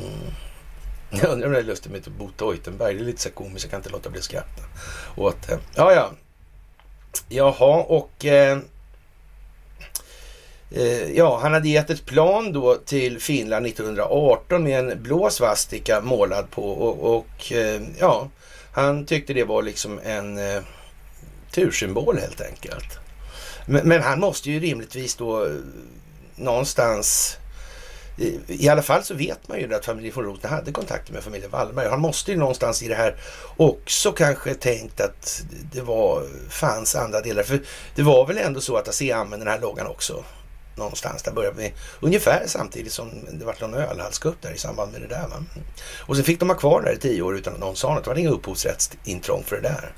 Jag 1.20 1.30
undrar 1.30 1.46
om 1.46 1.52
det 1.52 1.58
är 1.58 1.62
lustigt 1.62 1.92
med 1.92 2.02
Bo 2.18 2.30
Teutenberg. 2.30 2.94
Det 2.94 3.00
är 3.00 3.04
lite 3.04 3.22
så 3.22 3.30
komiskt. 3.30 3.64
Jag 3.64 3.70
kan 3.70 3.80
inte 3.80 3.90
låta 3.90 4.10
bli 4.10 4.18
att 4.18 4.24
skratta 4.24 4.62
åt 5.16 5.48
det. 5.48 5.58
Ja, 5.74 5.92
ja. 5.92 6.10
Jaha, 7.28 7.82
och... 7.82 8.24
Eh, 8.24 8.58
eh 10.70 11.12
ja, 11.16 11.38
han 11.42 11.52
hade 11.52 11.68
gett 11.68 11.90
ett 11.90 12.06
plan 12.06 12.52
då 12.52 12.74
till 12.74 13.20
Finland 13.20 13.66
1918 13.66 14.64
med 14.64 14.78
en 14.78 15.02
blå 15.02 15.30
svastika 15.30 16.00
målad 16.00 16.50
på 16.50 16.70
och, 16.72 17.16
och 17.16 17.52
eh, 17.52 17.82
ja, 17.98 18.28
han 18.72 19.06
tyckte 19.06 19.32
det 19.32 19.44
var 19.44 19.62
liksom 19.62 20.00
en 20.04 20.38
eh, 20.38 20.62
tursymbol 21.50 22.18
helt 22.18 22.40
enkelt. 22.40 23.01
Men, 23.66 23.88
men, 23.88 24.02
han 24.02 24.20
måste 24.20 24.50
ju 24.50 24.60
rimligtvis 24.60 25.14
då 25.14 25.44
eh, 25.44 25.52
någonstans 26.36 27.36
i 28.46 28.68
alla 28.68 28.82
fall 28.82 29.04
så 29.04 29.14
vet 29.14 29.48
man 29.48 29.58
ju 29.58 29.74
att 29.74 29.84
familjen 29.84 30.14
von 30.14 30.24
Rothen 30.24 30.50
hade 30.50 30.72
kontakter 30.72 31.12
med 31.12 31.22
familjen 31.22 31.50
Wallberg. 31.50 31.88
Han 31.88 32.00
måste 32.00 32.30
ju 32.30 32.38
någonstans 32.38 32.82
i 32.82 32.88
det 32.88 32.94
här 32.94 33.16
också 33.56 34.12
kanske 34.12 34.54
tänkt 34.54 35.00
att 35.00 35.42
det 35.72 35.80
var, 35.80 36.26
fanns 36.48 36.94
andra 36.94 37.20
delar. 37.20 37.42
För 37.42 37.60
det 37.94 38.02
var 38.02 38.26
väl 38.26 38.38
ändå 38.38 38.60
så 38.60 38.76
att 38.76 38.88
ASEA 38.88 39.16
använde 39.16 39.44
den 39.44 39.52
här 39.52 39.60
loggan 39.60 39.86
också 39.86 40.24
någonstans. 40.76 41.22
Där 41.22 41.32
började 41.32 41.56
vi 41.56 41.72
ungefär 42.00 42.42
samtidigt 42.46 42.92
som 42.92 43.10
det 43.32 43.44
var 43.44 43.56
någon 43.60 43.74
ölhalskupp 43.74 44.42
där 44.42 44.50
i 44.50 44.58
samband 44.58 44.92
med 44.92 45.00
det 45.00 45.06
där. 45.06 45.28
Va? 45.28 45.44
Och 45.98 46.16
sen 46.16 46.24
fick 46.24 46.40
de 46.40 46.48
ha 46.48 46.56
kvar 46.56 46.82
det 46.82 46.92
i 46.92 46.98
tio 46.98 47.22
år 47.22 47.36
utan 47.36 47.54
att 47.54 47.60
någon 47.60 47.76
sa 47.76 47.94
något. 47.94 48.04
Det 48.04 48.10
var 48.10 48.16
inga 48.16 48.30
upphovsrättsintrång 48.30 49.44
för 49.44 49.56
det 49.56 49.62
där. 49.62 49.92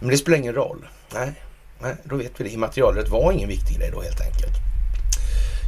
Men 0.00 0.08
det 0.08 0.16
spelar 0.16 0.38
ingen 0.38 0.54
roll. 0.54 0.88
Nej. 1.14 1.32
Nej, 1.80 1.96
då 2.04 2.16
vet 2.16 2.40
vi 2.40 2.44
det. 2.44 2.50
Immaterialrätt 2.50 3.08
var 3.08 3.32
ingen 3.32 3.48
viktig 3.48 3.76
grej 3.76 3.90
då 3.92 4.00
helt 4.02 4.20
enkelt. 4.20 4.54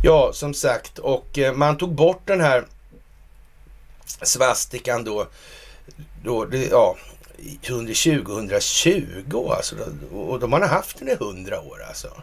Ja, 0.03 0.31
som 0.33 0.55
sagt, 0.55 0.99
och 0.99 1.39
eh, 1.39 1.55
man 1.55 1.79
tog 1.79 1.95
bort 1.95 2.23
den 2.25 2.41
här 2.41 2.65
svastikan 4.23 5.05
då, 5.05 5.27
då 6.25 6.45
det, 6.45 6.67
ja, 6.67 6.97
under 7.71 8.23
2020 8.25 9.51
alltså. 9.57 9.77
Och 10.13 10.41
de 10.41 10.53
har 10.53 10.61
haft 10.61 10.99
den 10.99 11.09
i 11.09 11.13
100 11.13 11.61
år 11.61 11.83
alltså. 11.89 12.23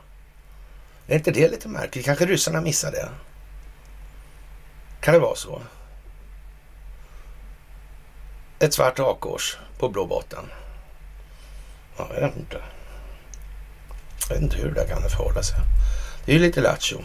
Är 1.07 1.15
inte 1.15 1.31
det 1.31 1.51
lite 1.51 1.67
märkligt? 1.67 2.05
Kanske 2.05 2.25
ryssarna 2.25 2.61
missade 2.61 2.97
det? 2.97 3.09
Kan 4.99 5.13
det 5.13 5.19
vara 5.19 5.35
så? 5.35 5.61
Ett 8.59 8.73
svart 8.73 8.97
hakkors 8.97 9.57
på 9.79 9.89
blå 9.89 10.05
botten. 10.05 10.45
Ja, 11.97 12.09
jag 12.13 12.21
vet 12.21 12.37
inte. 12.37 12.61
Jag 14.29 14.35
vet 14.35 14.43
inte 14.43 14.57
hur 14.57 14.69
det 14.69 14.73
där 14.73 14.87
kan 14.87 15.09
förhålla 15.09 15.43
sig. 15.43 15.55
Det 16.25 16.31
är 16.31 16.35
ju 16.35 16.41
lite 16.41 16.61
lattjo. 16.61 16.97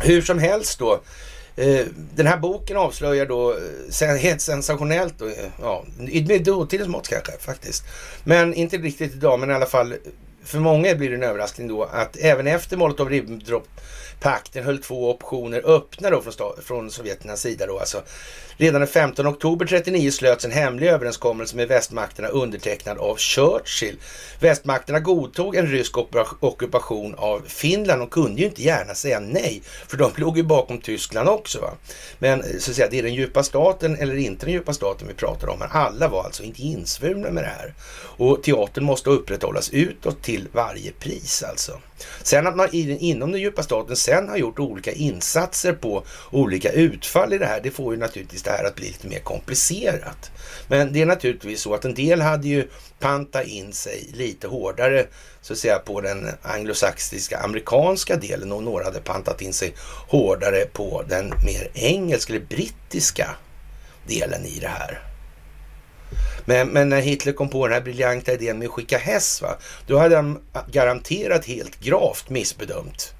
Hur 0.00 0.22
som 0.22 0.38
helst 0.38 0.78
då. 0.78 1.00
Eh, 1.56 1.86
den 2.14 2.26
här 2.26 2.36
boken 2.36 2.76
avslöjar 2.76 3.26
då 3.26 3.56
eh, 4.02 4.16
helt 4.16 4.40
sensationellt, 4.40 5.14
då, 5.18 5.26
eh, 5.26 5.32
ja, 5.60 5.84
med 6.26 6.44
dåtidens 6.44 6.88
mått 6.88 7.08
kanske 7.08 7.32
faktiskt. 7.38 7.84
Men 8.24 8.54
inte 8.54 8.76
riktigt 8.76 9.12
idag, 9.12 9.40
men 9.40 9.50
i 9.50 9.54
alla 9.54 9.66
fall 9.66 9.94
för 10.44 10.58
många 10.58 10.94
blir 10.94 11.10
det 11.10 11.16
en 11.16 11.22
överraskning 11.22 11.68
då 11.68 11.84
att 11.84 12.16
även 12.16 12.46
efter 12.46 12.76
Molotov-Ribbentrop 12.76 13.62
Pakten 14.22 14.64
höll 14.64 14.78
två 14.78 15.10
optioner 15.10 15.62
öppna 15.76 16.10
då 16.10 16.22
från, 16.22 16.62
från 16.62 16.90
Sovjeternas 16.90 17.40
sida. 17.40 17.66
Då, 17.66 17.78
alltså. 17.78 18.02
Redan 18.56 18.80
den 18.80 18.88
15 18.88 19.26
oktober 19.26 19.66
39 19.66 20.10
slöts 20.10 20.44
en 20.44 20.50
hemlig 20.50 20.86
överenskommelse 20.86 21.56
med 21.56 21.68
västmakterna 21.68 22.28
undertecknad 22.28 22.98
av 22.98 23.16
Churchill. 23.16 23.96
Västmakterna 24.40 25.00
godtog 25.00 25.56
en 25.56 25.66
rysk 25.66 25.98
ockupation 26.40 27.14
av 27.14 27.42
Finland 27.46 28.02
och 28.02 28.10
kunde 28.10 28.40
ju 28.40 28.46
inte 28.46 28.62
gärna 28.62 28.94
säga 28.94 29.20
nej, 29.20 29.62
för 29.88 29.96
de 29.96 30.12
låg 30.16 30.36
ju 30.36 30.42
bakom 30.42 30.80
Tyskland 30.80 31.28
också. 31.28 31.60
Va? 31.60 31.70
Men 32.18 32.40
eh, 32.40 32.46
så 32.58 32.70
att 32.70 32.76
säga, 32.76 32.88
det 32.90 32.98
är 32.98 33.02
den 33.02 33.14
djupa 33.14 33.42
staten 33.42 33.96
eller 33.96 34.16
inte 34.16 34.46
den 34.46 34.52
djupa 34.52 34.72
staten 34.72 35.08
vi 35.08 35.14
pratar 35.14 35.48
om. 35.48 35.58
Men 35.58 35.68
alla 35.70 36.08
var 36.08 36.24
alltså 36.24 36.42
inte 36.42 36.62
insvurna 36.62 37.30
med 37.30 37.44
det 37.44 37.52
här. 37.58 37.74
Och 38.16 38.42
teatern 38.42 38.84
måste 38.84 39.10
upprätthållas 39.10 39.70
utåt 39.70 40.22
till 40.22 40.48
varje 40.52 40.92
pris 40.92 41.42
alltså. 41.42 41.80
Sen 42.22 42.46
att 42.46 42.56
man 42.56 42.68
inom 42.72 43.32
den 43.32 43.40
djupa 43.40 43.62
staten 43.62 43.96
sen 43.96 44.28
har 44.28 44.36
gjort 44.36 44.58
olika 44.58 44.92
insatser 44.92 45.72
på 45.72 46.04
olika 46.30 46.72
utfall 46.72 47.32
i 47.32 47.38
det 47.38 47.46
här, 47.46 47.60
det 47.62 47.70
får 47.70 47.94
ju 47.94 48.00
naturligtvis 48.00 48.42
det 48.42 48.50
här 48.50 48.64
att 48.64 48.74
bli 48.74 48.86
lite 48.86 49.06
mer 49.06 49.18
komplicerat. 49.18 50.30
Men 50.68 50.92
det 50.92 51.02
är 51.02 51.06
naturligtvis 51.06 51.60
så 51.60 51.74
att 51.74 51.84
en 51.84 51.94
del 51.94 52.20
hade 52.20 52.48
ju 52.48 52.68
pantat 52.98 53.46
in 53.46 53.72
sig 53.72 54.10
lite 54.14 54.48
hårdare 54.48 55.06
så 55.40 55.52
att 55.52 55.58
säga 55.58 55.78
på 55.78 56.00
den 56.00 56.28
anglosaxiska 56.42 57.38
amerikanska 57.38 58.16
delen 58.16 58.52
och 58.52 58.62
några 58.62 58.84
hade 58.84 59.00
pantat 59.00 59.42
in 59.42 59.52
sig 59.52 59.74
hårdare 60.08 60.64
på 60.72 61.04
den 61.08 61.28
mer 61.44 61.70
engelska 61.74 62.32
eller 62.32 62.46
brittiska 62.46 63.30
delen 64.06 64.44
i 64.44 64.58
det 64.60 64.68
här. 64.68 65.11
Men, 66.44 66.68
men, 66.68 66.88
när 66.88 67.00
Hitler 67.00 67.32
kom 67.32 67.48
på 67.48 67.66
den 67.66 67.74
här 67.74 67.80
briljanta 67.80 68.32
idén 68.32 68.58
med 68.58 68.66
att 68.66 68.72
skicka 68.72 68.98
häst, 68.98 69.42
va, 69.42 69.56
då 69.86 69.98
hade 69.98 70.16
han 70.16 70.38
garanterat 70.70 71.44
helt 71.44 71.80
gravt 71.80 72.30
missbedömt 72.30 73.14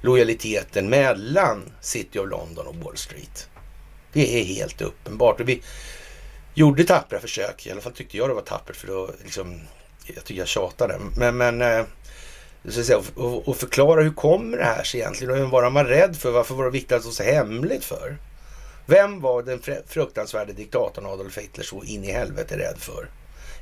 lojaliteten 0.00 0.88
mellan 0.88 1.72
City 1.80 2.18
of 2.18 2.30
London 2.30 2.66
och 2.66 2.76
Wall 2.76 2.96
Street. 2.96 3.48
Det 4.12 4.40
är 4.40 4.44
helt 4.44 4.80
uppenbart. 4.80 5.40
Och 5.40 5.48
vi 5.48 5.62
gjorde 6.54 6.84
tappra 6.84 7.20
försök, 7.20 7.66
i 7.66 7.70
alla 7.70 7.80
fall 7.80 7.92
tyckte 7.92 8.16
jag 8.16 8.30
det 8.30 8.34
var 8.34 8.42
tappert 8.42 8.76
för 8.76 8.86
då 8.86 9.10
liksom, 9.24 9.60
jag 10.06 10.24
tycker 10.24 10.40
jag 10.40 10.48
tjatade. 10.48 10.98
Men, 11.16 11.36
men 11.36 11.62
eh, 11.62 11.84
så 12.68 12.84
säga, 12.84 13.00
och, 13.14 13.48
och 13.48 13.56
förklara 13.56 14.02
hur 14.02 14.12
kommer 14.12 14.56
det 14.56 14.64
här 14.64 14.82
sig 14.82 15.00
egentligen? 15.00 15.32
Och 15.32 15.40
vem 15.40 15.50
var 15.50 15.70
man 15.70 15.86
rädd 15.86 16.16
för? 16.16 16.30
Varför 16.30 16.54
var 16.54 16.64
det 16.64 16.70
viktigt 16.70 16.92
att 16.92 17.02
det 17.02 17.10
så 17.10 17.22
hemligt 17.22 17.84
för? 17.84 18.16
Vem 18.86 19.20
var 19.20 19.42
den 19.42 19.62
fruktansvärde 19.86 20.52
diktatorn 20.52 21.06
Adolf 21.06 21.38
Hitler 21.38 21.64
så 21.64 21.82
in 21.84 22.04
i 22.04 22.12
helvete 22.12 22.58
rädd 22.58 22.78
för 22.78 23.10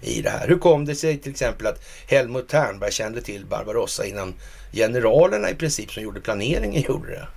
i 0.00 0.22
det 0.22 0.30
här? 0.30 0.48
Hur 0.48 0.58
kom 0.58 0.84
det 0.84 0.94
sig 0.94 1.18
till 1.18 1.32
exempel 1.32 1.66
att 1.66 1.84
Helmut 2.06 2.48
Ternberg 2.48 2.92
kände 2.92 3.22
till 3.22 3.46
Barbarossa 3.46 4.04
innan 4.04 4.34
generalerna 4.72 5.50
i 5.50 5.54
princip 5.54 5.92
som 5.92 6.02
gjorde 6.02 6.20
planeringen 6.20 6.82
gjorde 6.88 7.10
det? 7.10 7.28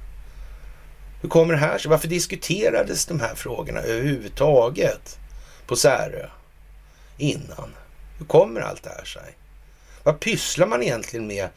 Hur 1.21 1.29
kommer 1.29 1.53
det 1.53 1.59
här 1.59 1.77
sig? 1.77 1.91
Varför 1.91 2.07
diskuterades 2.07 3.05
de 3.05 3.19
här 3.19 3.35
frågorna 3.35 3.79
överhuvudtaget 3.79 5.17
på 5.67 5.75
Särö 5.75 6.29
innan? 7.17 7.75
Hur 8.17 8.25
kommer 8.25 8.61
allt 8.61 8.83
det 8.83 8.89
här 8.89 9.05
sig? 9.05 9.37
Vad 10.03 10.19
pysslar 10.19 10.67
man 10.67 10.83
egentligen 10.83 11.27
med 11.27 11.49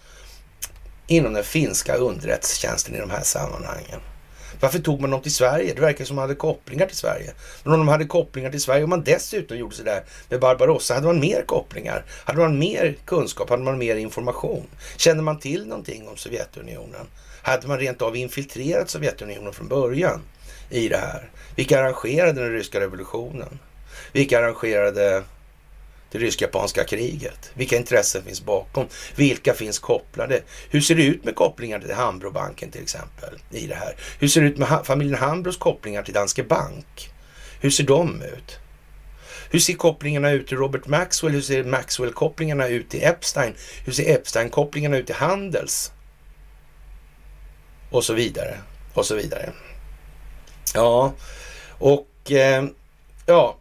inom 1.06 1.32
den 1.32 1.44
finska 1.44 1.94
underrättelsetjänsten 1.94 2.94
i 2.94 3.00
de 3.00 3.10
här 3.10 3.22
sammanhangen? 3.22 4.00
Varför 4.64 4.78
tog 4.78 5.00
man 5.00 5.10
dem 5.10 5.20
till 5.20 5.34
Sverige? 5.34 5.74
Det 5.74 5.80
verkar 5.80 6.04
som 6.04 6.18
att 6.18 6.22
de 6.22 6.22
hade 6.22 6.34
kopplingar 6.34 6.86
till 6.86 6.96
Sverige. 6.96 7.32
Men 7.64 7.72
om 7.72 7.78
de 7.78 7.88
hade 7.88 8.04
kopplingar 8.04 8.50
till 8.50 8.60
Sverige, 8.60 8.84
om 8.84 8.90
man 8.90 9.04
dessutom 9.04 9.58
gjorde 9.58 9.76
sådär 9.76 10.04
med 10.28 10.40
Barbarossa, 10.40 10.94
hade 10.94 11.06
man 11.06 11.20
mer 11.20 11.42
kopplingar? 11.46 12.04
Hade 12.24 12.38
man 12.38 12.58
mer 12.58 12.96
kunskap? 13.04 13.50
Hade 13.50 13.62
man 13.62 13.78
mer 13.78 13.96
information? 13.96 14.66
Kände 14.96 15.22
man 15.22 15.38
till 15.38 15.66
någonting 15.66 16.08
om 16.08 16.16
Sovjetunionen? 16.16 17.06
Hade 17.42 17.68
man 17.68 17.78
rent 17.78 18.02
av 18.02 18.16
infiltrerat 18.16 18.90
Sovjetunionen 18.90 19.52
från 19.52 19.68
början 19.68 20.22
i 20.70 20.88
det 20.88 20.96
här? 20.96 21.30
Vilka 21.56 21.80
arrangerade 21.80 22.40
den 22.40 22.52
ryska 22.52 22.80
revolutionen? 22.80 23.58
Vilka 24.12 24.38
arrangerade 24.38 25.22
det 26.18 26.26
rysk-japanska 26.26 26.84
kriget? 26.84 27.50
Vilka 27.54 27.76
intressen 27.76 28.24
finns 28.24 28.44
bakom? 28.44 28.86
Vilka 29.16 29.54
finns 29.54 29.78
kopplade? 29.78 30.42
Hur 30.70 30.80
ser 30.80 30.94
det 30.94 31.04
ut 31.04 31.24
med 31.24 31.34
kopplingar 31.34 31.80
till 31.80 31.94
Hambrobanken 31.94 32.70
till 32.70 32.82
exempel 32.82 33.38
i 33.50 33.66
det 33.66 33.74
här? 33.74 33.96
Hur 34.18 34.28
ser 34.28 34.40
det 34.40 34.46
ut 34.46 34.58
med 34.58 34.80
familjen 34.84 35.18
Hambros 35.18 35.56
kopplingar 35.56 36.02
till 36.02 36.14
Danske 36.14 36.42
Bank? 36.42 37.10
Hur 37.60 37.70
ser 37.70 37.84
de 37.84 38.22
ut? 38.22 38.58
Hur 39.50 39.58
ser 39.58 39.74
kopplingarna 39.74 40.30
ut 40.30 40.46
till 40.46 40.58
Robert 40.58 40.86
Maxwell? 40.86 41.32
Hur 41.32 41.40
ser 41.40 41.64
Maxwell-kopplingarna 41.64 42.68
ut 42.68 42.88
till 42.88 43.04
Epstein? 43.04 43.54
Hur 43.84 43.92
ser 43.92 44.04
Epstein-kopplingarna 44.04 44.96
ut 44.96 45.06
till 45.06 45.14
Handels? 45.14 45.92
Och 47.90 48.04
så 48.04 48.14
vidare. 48.14 48.58
Och 48.94 49.06
så 49.06 49.14
vidare. 49.14 49.52
Ja, 50.74 51.14
Och 51.78 52.32
eh, 52.32 52.64
ja, 53.26 53.56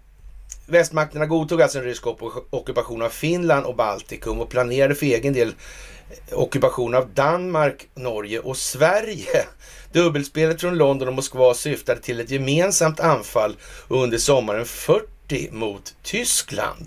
västmakterna 0.66 1.26
godtog 1.26 1.62
alltså 1.62 1.78
en 1.78 1.84
rysk 1.84 2.08
ockupation 2.50 3.02
av 3.02 3.10
Finland 3.10 3.66
och 3.66 3.76
Baltikum 3.76 4.40
och 4.40 4.50
planerade 4.50 4.96
för 4.96 5.06
egen 5.06 5.34
del 5.34 5.48
eh, 5.48 6.38
ockupation 6.40 6.96
av 6.96 7.10
Danmark, 7.10 7.88
Norge 7.96 8.40
och 8.40 8.58
Sverige. 8.58 9.46
Dubbelspelet 9.92 10.62
från 10.62 10.78
London 10.78 11.08
och 11.08 11.14
Moskva 11.14 11.54
syftade 11.54 12.02
till 12.02 12.20
ett 12.20 12.32
gemensamt 12.32 13.00
anfall 13.00 13.56
under 13.88 14.18
sommaren 14.18 14.66
40 14.66 15.52
mot 15.52 15.96
Tyskland. 16.04 16.86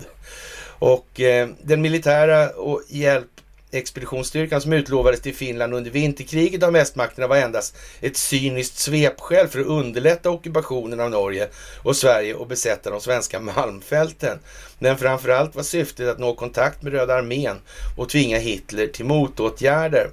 Och 0.79 1.21
eh, 1.21 1.49
den 1.61 1.81
militära 1.81 2.49
och 2.49 2.81
hjälp 2.87 3.36
expeditionsstyrkan 3.71 4.61
som 4.61 4.73
utlovades 4.73 5.21
till 5.21 5.35
Finland 5.35 5.73
under 5.73 5.91
vinterkriget 5.91 6.63
av 6.63 6.73
västmakterna 6.73 7.27
var 7.27 7.37
endast 7.37 7.77
ett 8.01 8.17
cyniskt 8.17 8.77
svepskäl 8.77 9.47
för 9.47 9.59
att 9.59 9.65
underlätta 9.65 10.29
ockupationen 10.29 10.99
av 10.99 11.09
Norge 11.09 11.47
och 11.83 11.95
Sverige 11.95 12.33
och 12.33 12.47
besätta 12.47 12.89
de 12.89 13.01
svenska 13.01 13.39
malmfälten. 13.39 14.39
Men 14.79 14.97
framförallt 14.97 15.55
var 15.55 15.63
syftet 15.63 16.09
att 16.09 16.19
nå 16.19 16.35
kontakt 16.35 16.81
med 16.81 16.93
Röda 16.93 17.13
armén 17.13 17.57
och 17.97 18.09
tvinga 18.09 18.37
Hitler 18.37 18.87
till 18.87 19.05
motåtgärder. 19.05 20.09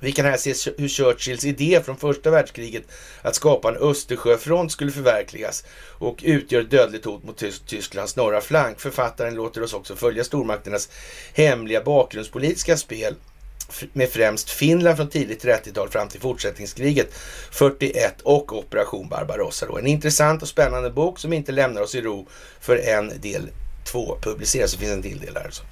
Vi 0.00 0.12
kan 0.12 0.26
här 0.26 0.36
se 0.36 0.72
hur 0.78 0.88
Churchills 0.88 1.44
idé 1.44 1.80
från 1.84 1.96
första 1.96 2.30
världskriget 2.30 2.82
att 3.22 3.34
skapa 3.34 3.68
en 3.68 3.76
Östersjöfront 3.76 4.72
skulle 4.72 4.92
förverkligas 4.92 5.64
och 5.98 6.20
utgör 6.22 6.60
ett 6.60 6.70
dödligt 6.70 7.04
hot 7.04 7.24
mot 7.24 7.42
Tysklands 7.66 8.16
norra 8.16 8.40
flank. 8.40 8.80
Författaren 8.80 9.34
låter 9.34 9.62
oss 9.62 9.74
också 9.74 9.96
följa 9.96 10.24
stormakternas 10.24 10.88
hemliga 11.34 11.82
bakgrundspolitiska 11.82 12.76
spel 12.76 13.14
med 13.92 14.08
främst 14.08 14.50
Finland 14.50 14.96
från 14.96 15.08
tidigt 15.08 15.44
30-tal 15.44 15.88
fram 15.88 16.08
till 16.08 16.20
fortsättningskriget 16.20 17.14
41 17.50 18.20
och 18.22 18.58
Operation 18.58 19.08
Barbarossa. 19.08 19.66
Då. 19.66 19.78
En 19.78 19.86
intressant 19.86 20.42
och 20.42 20.48
spännande 20.48 20.90
bok 20.90 21.18
som 21.18 21.32
inte 21.32 21.52
lämnar 21.52 21.82
oss 21.82 21.94
i 21.94 22.00
ro 22.00 22.28
för 22.60 22.76
en 22.76 23.20
del 23.20 23.48
två 23.84 24.18
publiceras. 24.22 24.72
Det 24.72 24.78
finns 24.78 24.92
en 24.92 25.02
till 25.02 25.20
del 25.20 25.34
där 25.34 25.44
alltså. 25.44 25.62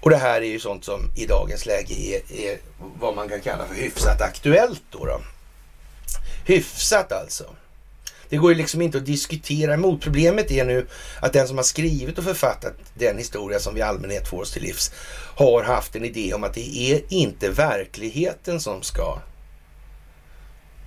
Och 0.00 0.10
det 0.10 0.16
här 0.16 0.40
är 0.40 0.46
ju 0.46 0.60
sånt 0.60 0.84
som 0.84 1.10
i 1.16 1.26
dagens 1.26 1.66
läge 1.66 1.94
är, 1.94 2.32
är 2.32 2.58
vad 3.00 3.16
man 3.16 3.28
kan 3.28 3.40
kalla 3.40 3.66
för 3.66 3.74
hyfsat 3.74 4.20
aktuellt 4.20 4.82
då, 4.90 5.04
då. 5.06 5.20
Hyfsat 6.44 7.12
alltså. 7.12 7.44
Det 8.28 8.36
går 8.36 8.50
ju 8.50 8.56
liksom 8.56 8.82
inte 8.82 8.98
att 8.98 9.06
diskutera 9.06 9.74
emot. 9.74 10.02
Problemet 10.02 10.50
är 10.50 10.64
nu 10.64 10.86
att 11.20 11.32
den 11.32 11.48
som 11.48 11.56
har 11.56 11.64
skrivit 11.64 12.18
och 12.18 12.24
författat 12.24 12.74
den 12.94 13.18
historia 13.18 13.58
som 13.58 13.74
vi 13.74 13.80
i 13.80 13.82
allmänhet 13.82 14.28
får 14.28 14.42
oss 14.42 14.52
till 14.52 14.62
livs 14.62 14.92
har 15.34 15.62
haft 15.62 15.96
en 15.96 16.04
idé 16.04 16.34
om 16.34 16.44
att 16.44 16.54
det 16.54 16.78
är 16.78 17.02
inte 17.08 17.50
verkligheten 17.50 18.60
som 18.60 18.82
ska 18.82 19.18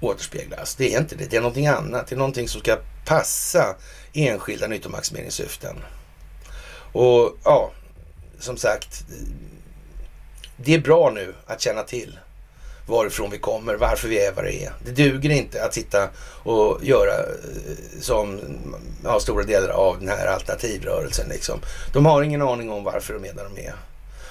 återspeglas. 0.01 0.75
Det 0.75 0.93
är 0.93 0.99
inte 0.99 1.15
det. 1.15 1.25
Det 1.25 1.37
är 1.37 1.41
någonting 1.41 1.67
annat. 1.67 2.07
Det 2.07 2.15
är 2.15 2.17
någonting 2.17 2.47
som 2.47 2.61
ska 2.61 2.77
passa 3.05 3.75
enskilda 4.13 4.67
nyttomaximeringssyften. 4.67 5.75
Och 6.93 7.37
ja, 7.43 7.71
som 8.41 8.57
sagt, 8.57 9.03
det 10.57 10.73
är 10.73 10.79
bra 10.79 11.11
nu 11.15 11.33
att 11.45 11.61
känna 11.61 11.83
till 11.83 12.19
varifrån 12.87 13.29
vi 13.29 13.37
kommer, 13.37 13.75
varför 13.75 14.07
vi 14.07 14.19
är 14.19 14.31
vad 14.31 14.45
det 14.45 14.63
är. 14.65 14.73
Det 14.85 14.91
duger 14.91 15.29
inte 15.29 15.63
att 15.63 15.73
sitta 15.73 16.09
och 16.43 16.79
göra 16.83 17.13
eh, 17.13 18.01
som 18.01 18.39
ja, 19.03 19.19
stora 19.19 19.43
delar 19.43 19.69
av 19.69 19.99
den 19.99 20.09
här 20.09 20.27
alternativrörelsen. 20.27 21.29
Liksom. 21.29 21.59
De 21.93 22.05
har 22.05 22.23
ingen 22.23 22.41
aning 22.41 22.71
om 22.71 22.83
varför 22.83 23.13
de 23.13 23.25
är 23.25 23.33
där 23.33 23.49
de 23.55 23.61
är. 23.61 23.73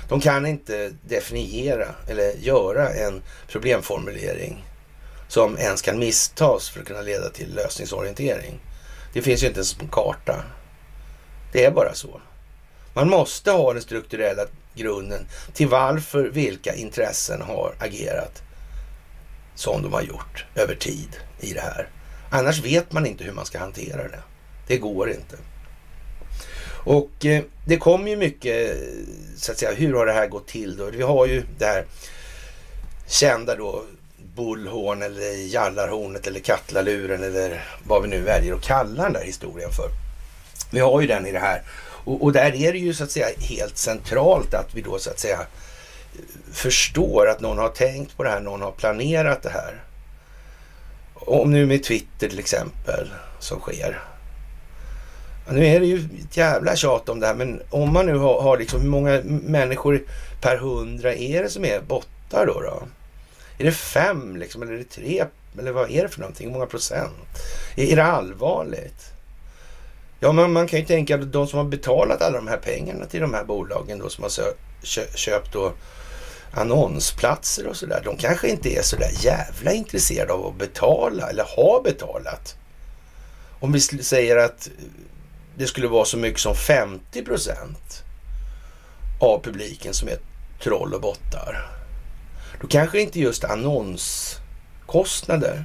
De 0.09 0.21
kan 0.21 0.47
inte 0.47 0.93
definiera 1.09 1.87
eller 2.09 2.33
göra 2.33 2.89
en 2.89 3.23
problemformulering 3.49 4.65
som 5.29 5.59
ens 5.59 5.83
kan 5.83 5.99
misstas 5.99 6.69
för 6.69 6.81
att 6.81 6.87
kunna 6.87 7.03
leda 7.03 7.31
till 7.31 7.55
lösningsorientering. 7.55 8.61
Det 9.13 9.23
finns 9.23 9.43
ju 9.43 9.47
inte 9.47 9.59
ens 9.59 9.81
en 9.81 9.89
karta. 9.89 10.45
Det 11.53 11.65
är 11.65 11.71
bara 11.71 11.95
så. 11.95 12.21
Man 12.95 13.09
måste 13.09 13.51
ha 13.51 13.73
den 13.73 13.83
strukturella 13.83 14.43
grunden 14.75 15.27
till 15.53 15.69
varför 15.69 16.25
vilka 16.25 16.75
intressen 16.75 17.43
har 17.43 17.75
agerat 17.79 18.43
som 19.55 19.83
de 19.83 19.93
har 19.93 20.03
gjort 20.03 20.45
över 20.55 20.75
tid 20.75 21.17
i 21.41 21.53
det 21.53 21.61
här. 21.61 21.89
Annars 22.31 22.65
vet 22.65 22.93
man 22.93 23.07
inte 23.07 23.25
hur 23.25 23.33
man 23.33 23.47
ska 23.47 23.59
hantera 23.59 24.09
det. 24.09 24.23
Det 24.67 24.77
går 24.77 25.11
inte. 25.11 25.37
Och 26.85 27.27
eh, 27.27 27.43
det 27.67 27.77
kommer 27.77 28.11
ju 28.11 28.17
mycket, 28.17 28.71
eh, 28.71 28.77
så 29.37 29.53
att 29.53 29.59
säga, 29.59 29.75
hur 29.75 29.95
har 29.95 30.07
det 30.07 30.13
här 30.13 30.27
gått 30.27 30.49
till 30.49 30.77
då? 30.77 30.91
Vi 30.91 31.03
har 31.03 31.27
ju 31.27 31.43
det 31.59 31.67
här 31.67 31.85
kända 33.07 33.57
då 33.57 33.85
bullhorn 34.37 35.03
eller 35.03 35.47
jallarhornet 35.47 36.27
eller 36.27 36.41
kattlaluren 36.41 37.25
eller 37.25 37.65
vad 37.85 38.03
vi 38.03 38.09
nu 38.09 38.21
väljer 38.21 38.55
att 38.55 38.63
kalla 38.63 39.03
den 39.03 39.13
där 39.13 39.25
historien 39.25 39.71
för. 39.71 39.89
Vi 40.71 40.81
har 40.81 41.01
ju 41.01 41.07
den 41.07 41.27
i 41.27 41.33
det 41.33 41.39
här 41.39 41.63
och, 42.05 42.23
och, 42.23 42.33
där 42.33 42.55
är 42.55 42.73
det 42.73 42.79
ju 42.79 42.95
så 42.95 43.05
att 43.05 43.11
säga 43.11 43.27
helt 43.39 43.77
centralt 43.77 44.55
att 44.55 44.75
vi 44.75 44.83
då 44.83 44.99
så 44.99 45.11
att 45.11 45.19
säga 45.19 45.41
eh, 45.41 46.25
förstår 46.53 47.29
att 47.29 47.41
någon 47.41 47.59
har 47.59 47.69
tänkt 47.69 48.17
på 48.17 48.23
det 48.23 48.31
här, 48.31 48.41
någon 48.41 48.63
har 48.63 48.73
planerat 48.73 49.43
det 49.43 49.51
här. 49.51 49.83
Om 51.15 51.51
nu 51.51 51.67
med 51.67 51.85
Twitter 51.85 52.29
till 52.29 52.39
exempel 52.39 53.11
som 53.39 53.61
sker. 53.61 54.03
Nu 55.51 55.67
är 55.67 55.81
det 55.81 55.87
ju 55.87 55.97
ett 55.97 56.37
jävla 56.37 56.77
tjat 56.77 57.09
om 57.09 57.21
det 57.21 57.27
här, 57.27 57.35
men 57.35 57.63
om 57.71 57.93
man 57.93 58.07
nu 58.07 58.17
har, 58.17 58.43
har 58.43 58.59
liksom, 58.59 58.81
hur 58.81 58.89
många 58.89 59.21
människor 59.25 60.03
per 60.41 60.57
hundra 60.57 61.15
är 61.15 61.43
det 61.43 61.49
som 61.49 61.65
är 61.65 61.81
bottar 61.81 62.47
då? 62.47 62.61
då? 62.61 62.83
Är 63.59 63.65
det 63.65 63.73
fem 63.73 64.37
liksom, 64.37 64.63
eller 64.63 64.73
är 64.73 64.79
det 64.79 64.85
tre? 64.85 65.25
Eller 65.59 65.73
vad 65.73 65.91
är 65.91 66.03
det 66.03 66.09
för 66.09 66.21
någonting? 66.21 66.47
Hur 66.47 66.53
många 66.53 66.67
procent? 66.67 67.39
Är, 67.77 67.85
är 67.85 67.97
det 67.97 68.05
allvarligt? 68.05 69.13
Ja, 70.21 70.33
men 70.33 70.53
man 70.53 70.67
kan 70.67 70.79
ju 70.79 70.85
tänka 70.87 71.15
att 71.15 71.33
de 71.33 71.47
som 71.47 71.59
har 71.59 71.67
betalat 71.67 72.23
alla 72.23 72.37
de 72.37 72.49
här 72.49 72.57
pengarna 72.57 73.07
till 73.07 73.21
de 73.21 73.35
här 73.35 73.45
bolagen 73.45 73.99
då 73.99 74.09
som 74.09 74.25
har 74.25 74.31
köpt 75.17 75.53
då 75.53 75.73
annonsplatser 76.53 77.67
och 77.67 77.77
sådär. 77.77 78.03
De 78.05 78.17
kanske 78.17 78.49
inte 78.49 78.79
är 78.79 78.83
sådär 78.83 79.11
jävla 79.21 79.73
intresserade 79.73 80.33
av 80.33 80.47
att 80.47 80.59
betala 80.59 81.31
eller 81.31 81.45
ha 81.45 81.81
betalat. 81.85 82.57
Om 83.61 83.73
vi 83.73 83.81
säger 83.81 84.37
att 84.37 84.71
det 85.57 85.67
skulle 85.67 85.89
vara 85.89 86.05
så 86.05 86.17
mycket 86.17 86.41
som 86.41 86.55
50 86.55 87.25
procent 87.25 88.03
av 89.21 89.43
publiken 89.43 89.95
som 89.95 90.09
är 90.09 90.19
troll 90.63 90.95
och 90.95 91.01
bottar. 91.01 91.71
Då 92.61 92.67
kanske 92.67 93.01
inte 93.01 93.21
just 93.21 93.45
annonskostnader 93.45 95.65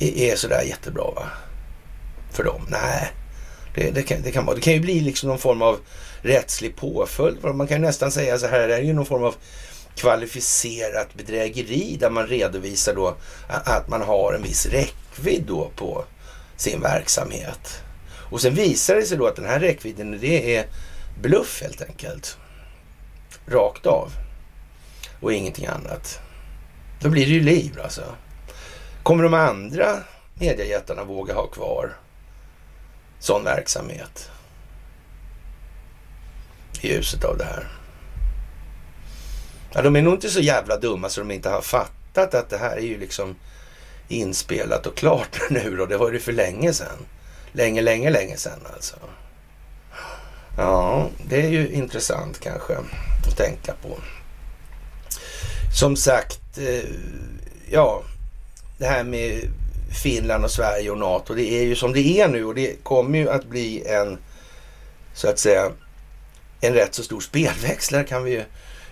är 0.00 0.36
sådär 0.36 0.62
jättebra 0.62 1.10
va? 1.10 1.28
För 2.32 2.44
dem. 2.44 2.66
Nej, 2.68 3.12
det, 3.74 3.90
det, 3.90 4.02
kan, 4.02 4.22
det, 4.22 4.32
kan, 4.32 4.46
det 4.46 4.60
kan 4.60 4.72
ju 4.72 4.80
bli 4.80 5.00
liksom 5.00 5.28
någon 5.28 5.38
form 5.38 5.62
av 5.62 5.78
rättslig 6.22 6.76
påföljd. 6.76 7.44
Man 7.44 7.66
kan 7.66 7.80
nästan 7.80 8.12
säga 8.12 8.38
så 8.38 8.46
här, 8.46 8.68
det 8.68 8.74
är 8.74 8.82
ju 8.82 8.92
någon 8.92 9.06
form 9.06 9.24
av 9.24 9.34
kvalificerat 9.94 11.14
bedrägeri 11.14 11.96
där 12.00 12.10
man 12.10 12.26
redovisar 12.26 12.94
då 12.94 13.16
att 13.48 13.88
man 13.88 14.02
har 14.02 14.34
en 14.34 14.42
viss 14.42 14.66
räckvidd 14.66 15.44
då 15.46 15.70
på 15.76 16.04
sin 16.56 16.80
verksamhet. 16.80 17.82
Och 18.30 18.40
sen 18.40 18.54
visar 18.54 18.94
det 18.94 19.02
sig 19.02 19.18
då 19.18 19.26
att 19.26 19.36
den 19.36 19.44
här 19.44 19.60
räckvidden 19.60 20.18
det 20.20 20.56
är 20.56 20.66
bluff 21.20 21.62
helt 21.62 21.82
enkelt. 21.82 22.36
Rakt 23.46 23.86
av. 23.86 24.12
Och 25.20 25.32
ingenting 25.32 25.66
annat. 25.66 26.20
Då 27.00 27.08
blir 27.08 27.26
det 27.26 27.32
ju 27.32 27.40
liv 27.40 27.80
alltså. 27.82 28.02
Kommer 29.02 29.24
de 29.24 29.34
andra 29.34 29.96
mediejättarna 30.34 31.04
våga 31.04 31.34
ha 31.34 31.46
kvar 31.46 31.96
sån 33.22 33.44
verksamhet 33.44 34.30
i 36.80 36.88
ljuset 36.88 37.24
av 37.24 37.38
det 37.38 37.44
här. 37.44 37.68
Ja, 39.74 39.82
de 39.82 39.96
är 39.96 40.02
nog 40.02 40.14
inte 40.14 40.30
så 40.30 40.40
jävla 40.40 40.76
dumma 40.76 41.08
så 41.08 41.20
de 41.20 41.30
inte 41.30 41.50
har 41.50 41.60
fattat 41.60 42.34
att 42.34 42.50
det 42.50 42.58
här 42.58 42.76
är 42.76 42.80
ju 42.80 42.98
liksom 42.98 43.36
inspelat 44.08 44.86
och 44.86 44.96
klart 44.96 45.40
nu 45.50 45.76
då. 45.76 45.86
Det 45.86 45.96
var 45.96 46.12
ju 46.12 46.20
för 46.20 46.32
länge 46.32 46.72
sedan. 46.72 47.06
Länge, 47.52 47.82
länge, 47.82 48.10
länge 48.10 48.36
sedan 48.36 48.60
alltså. 48.74 48.96
Ja, 50.56 51.08
det 51.28 51.42
är 51.42 51.48
ju 51.48 51.68
intressant 51.68 52.40
kanske 52.40 52.76
att 53.26 53.36
tänka 53.36 53.74
på. 53.82 53.98
Som 55.78 55.96
sagt, 55.96 56.58
eh, 56.58 56.90
ja, 57.70 58.02
det 58.78 58.86
här 58.86 59.04
med 59.04 59.50
Finland 59.92 60.44
och 60.44 60.50
Sverige 60.50 60.90
och 60.90 60.98
NATO. 60.98 61.34
Det 61.34 61.52
är 61.52 61.62
ju 61.62 61.74
som 61.74 61.92
det 61.92 62.20
är 62.20 62.28
nu 62.28 62.44
och 62.44 62.54
det 62.54 62.82
kommer 62.82 63.18
ju 63.18 63.28
att 63.28 63.44
bli 63.44 63.86
en, 63.86 64.18
så 65.14 65.28
att 65.28 65.38
säga, 65.38 65.70
en 66.60 66.74
rätt 66.74 66.94
så 66.94 67.02
stor 67.02 67.20
spelväxlare 67.20 68.04
kan 68.04 68.24
vi 68.24 68.30
ju 68.30 68.42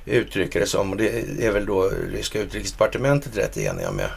uttrycka 0.04 0.58
det 0.58 0.66
som. 0.66 0.90
Och 0.90 0.96
det 0.96 1.08
är 1.40 1.50
väl 1.50 1.66
då 1.66 1.90
ryska 2.12 2.40
utrikesdepartementet 2.40 3.36
rätt 3.36 3.56
eniga 3.56 3.90
med 3.90 4.10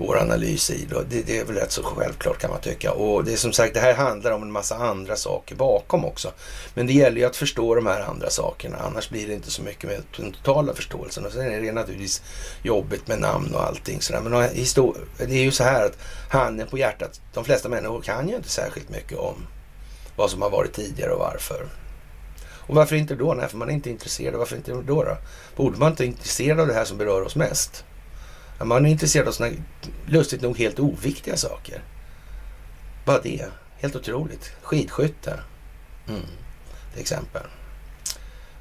vår 0.00 0.18
analys 0.18 0.70
i. 0.70 0.86
Då. 0.90 1.02
Det, 1.08 1.22
det, 1.22 1.38
är 1.38 1.44
väl 1.44 1.56
rätt 1.56 1.72
så 1.72 1.82
självklart 1.82 2.38
kan 2.38 2.50
man 2.50 2.60
tycka. 2.60 2.92
Och 2.92 3.24
det 3.24 3.32
är 3.32 3.36
som 3.36 3.52
sagt, 3.52 3.74
det 3.74 3.80
här 3.80 3.94
handlar 3.94 4.30
om 4.30 4.42
en 4.42 4.52
massa 4.52 4.76
andra 4.76 5.16
saker 5.16 5.54
bakom 5.54 6.04
också. 6.04 6.32
Men 6.74 6.86
det 6.86 6.92
gäller 6.92 7.16
ju 7.16 7.24
att 7.24 7.36
förstå 7.36 7.74
de 7.74 7.86
här 7.86 8.00
andra 8.00 8.30
sakerna. 8.30 8.76
Annars 8.78 9.10
blir 9.10 9.26
det 9.26 9.34
inte 9.34 9.50
så 9.50 9.62
mycket 9.62 9.90
med 9.90 10.02
den 10.16 10.32
totala 10.32 10.74
förståelsen. 10.74 11.26
Och 11.26 11.32
sen 11.32 11.52
är 11.52 11.60
det 11.60 11.72
naturligtvis 11.72 12.22
jobbigt 12.62 13.08
med 13.08 13.20
namn 13.20 13.54
och 13.54 13.66
allting 13.66 14.00
sådär. 14.00 14.20
Men 14.20 14.32
det 15.18 15.34
är 15.34 15.44
ju 15.44 15.50
så 15.50 15.64
här 15.64 15.86
att 15.86 15.98
handen 16.30 16.66
på 16.66 16.78
hjärtat, 16.78 17.20
de 17.34 17.44
flesta 17.44 17.68
människor 17.68 18.00
kan 18.00 18.28
ju 18.28 18.36
inte 18.36 18.48
särskilt 18.48 18.88
mycket 18.88 19.18
om 19.18 19.46
vad 20.16 20.30
som 20.30 20.42
har 20.42 20.50
varit 20.50 20.72
tidigare 20.72 21.12
och 21.12 21.18
varför. 21.18 21.66
Och 22.70 22.76
varför 22.76 22.96
inte 22.96 23.14
då? 23.14 23.34
Nej, 23.34 23.48
för 23.48 23.56
man 23.56 23.68
är 23.68 23.74
inte 23.74 23.90
intresserad. 23.90 24.34
Varför 24.34 24.56
inte 24.56 24.72
då? 24.72 24.82
då? 24.82 25.16
Borde 25.56 25.78
man 25.78 25.90
inte 25.90 26.02
vara 26.02 26.10
intresserad 26.10 26.60
av 26.60 26.66
det 26.66 26.74
här 26.74 26.84
som 26.84 26.98
berör 26.98 27.22
oss 27.22 27.36
mest? 27.36 27.84
Man 28.64 28.86
är 28.86 28.90
intresserad 28.90 29.28
av 29.28 29.32
sådana, 29.32 29.56
lustigt 30.06 30.42
nog, 30.42 30.58
helt 30.58 30.78
oviktiga 30.78 31.36
saker. 31.36 31.82
Bara 33.04 33.20
det. 33.20 33.46
Helt 33.78 33.96
otroligt. 33.96 34.52
Skidskytte. 34.62 35.40
Mm. 36.08 36.20
Till 36.92 37.00
exempel. 37.00 37.42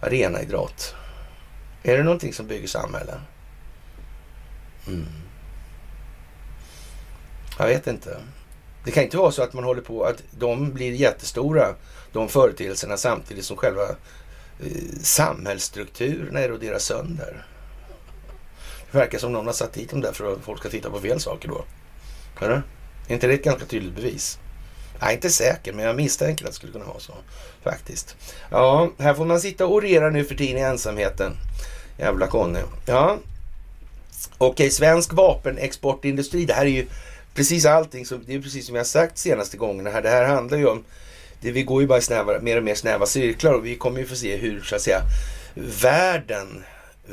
Arenaidrott. 0.02 0.96
Är 1.84 1.98
det 1.98 2.04
någonting 2.04 2.34
som 2.34 2.48
bygger 2.48 2.68
samhällen? 2.68 3.20
Mm. 4.88 5.06
Jag 7.58 7.68
vet 7.68 7.88
inte. 7.88 8.18
Det 8.84 8.92
kan 8.92 9.04
inte 9.04 9.18
vara 9.18 9.32
så 9.32 9.44
att 9.44 9.54
man 9.54 9.64
håller 9.64 9.82
på 9.82 10.04
att 10.04 10.24
de 10.32 10.74
blir 10.74 10.92
jättestora, 10.92 11.76
de 12.12 12.30
företeelserna, 12.30 12.98
samtidigt 12.98 13.46
som 13.46 13.58
själva 13.58 13.84
eh, 14.60 15.00
samhällsstrukturerna 15.02 16.40
eroderar 16.40 16.80
sönder. 16.80 17.46
Det 18.92 18.98
verkar 18.98 19.18
som 19.18 19.32
någon 19.32 19.46
har 19.46 19.54
satt 19.54 19.74
dit 19.74 19.90
dem 19.90 20.02
där 20.02 20.12
för 20.12 20.34
att 20.34 20.40
folk 20.44 20.60
ska 20.60 20.70
titta 20.70 20.90
på 20.90 21.00
fel 21.00 21.20
saker 21.20 21.50
då. 21.50 21.66
Eller? 22.42 22.62
Är 23.08 23.14
inte 23.14 23.28
det 23.28 23.34
ett 23.34 23.44
ganska 23.44 23.66
tydligt 23.66 23.96
bevis? 23.96 24.40
Jag 25.00 25.10
är 25.10 25.14
inte 25.14 25.30
säker, 25.30 25.74
men 25.74 25.86
jag 25.86 25.96
misstänker 25.96 26.46
att 26.46 26.52
det 26.52 26.56
skulle 26.56 26.72
kunna 26.72 26.86
vara 26.86 27.00
så. 27.00 27.14
Faktiskt. 27.64 28.16
Ja, 28.52 28.92
här 29.00 29.14
får 29.14 29.26
man 29.26 29.42
sitta 29.42 29.66
och 29.66 29.74
orera 29.74 30.10
nu 30.10 30.24
för 30.24 30.36
tiden 30.36 30.58
i 30.58 30.62
ensamheten. 30.62 31.38
Jävla 31.98 32.28
Conny. 32.28 32.60
Ja. 32.86 33.18
Okej, 34.38 34.70
svensk 34.70 35.14
vapenexportindustri. 35.14 36.46
Det 36.46 36.54
här 36.54 36.66
är 36.66 36.70
ju 36.70 36.86
precis 37.34 37.66
allting. 37.66 38.06
Som, 38.06 38.24
det 38.26 38.34
är 38.34 38.42
precis 38.42 38.68
som 38.68 38.76
jag 38.76 38.86
sagt 38.86 39.18
senaste 39.18 39.58
gångerna 39.58 39.90
här. 39.90 40.02
Det 40.02 40.10
här 40.10 40.26
handlar 40.26 40.58
ju 40.58 40.68
om 40.68 40.84
det, 41.42 41.52
vi 41.52 41.64
går 41.64 41.82
ju 41.82 41.88
bara 41.88 42.00
i 42.00 42.02
snäva, 42.02 42.40
mer 42.40 42.58
och 42.58 42.64
mer 42.64 42.76
snäva 42.76 43.06
cirklar 43.06 43.54
och 43.54 43.66
vi 43.66 43.76
kommer 43.76 44.00
ju 44.00 44.06
få 44.06 44.16
se 44.16 44.38
hur 44.38 44.62
så 44.62 44.76
att 44.76 44.82
säga 44.82 45.02
världen 45.82 46.64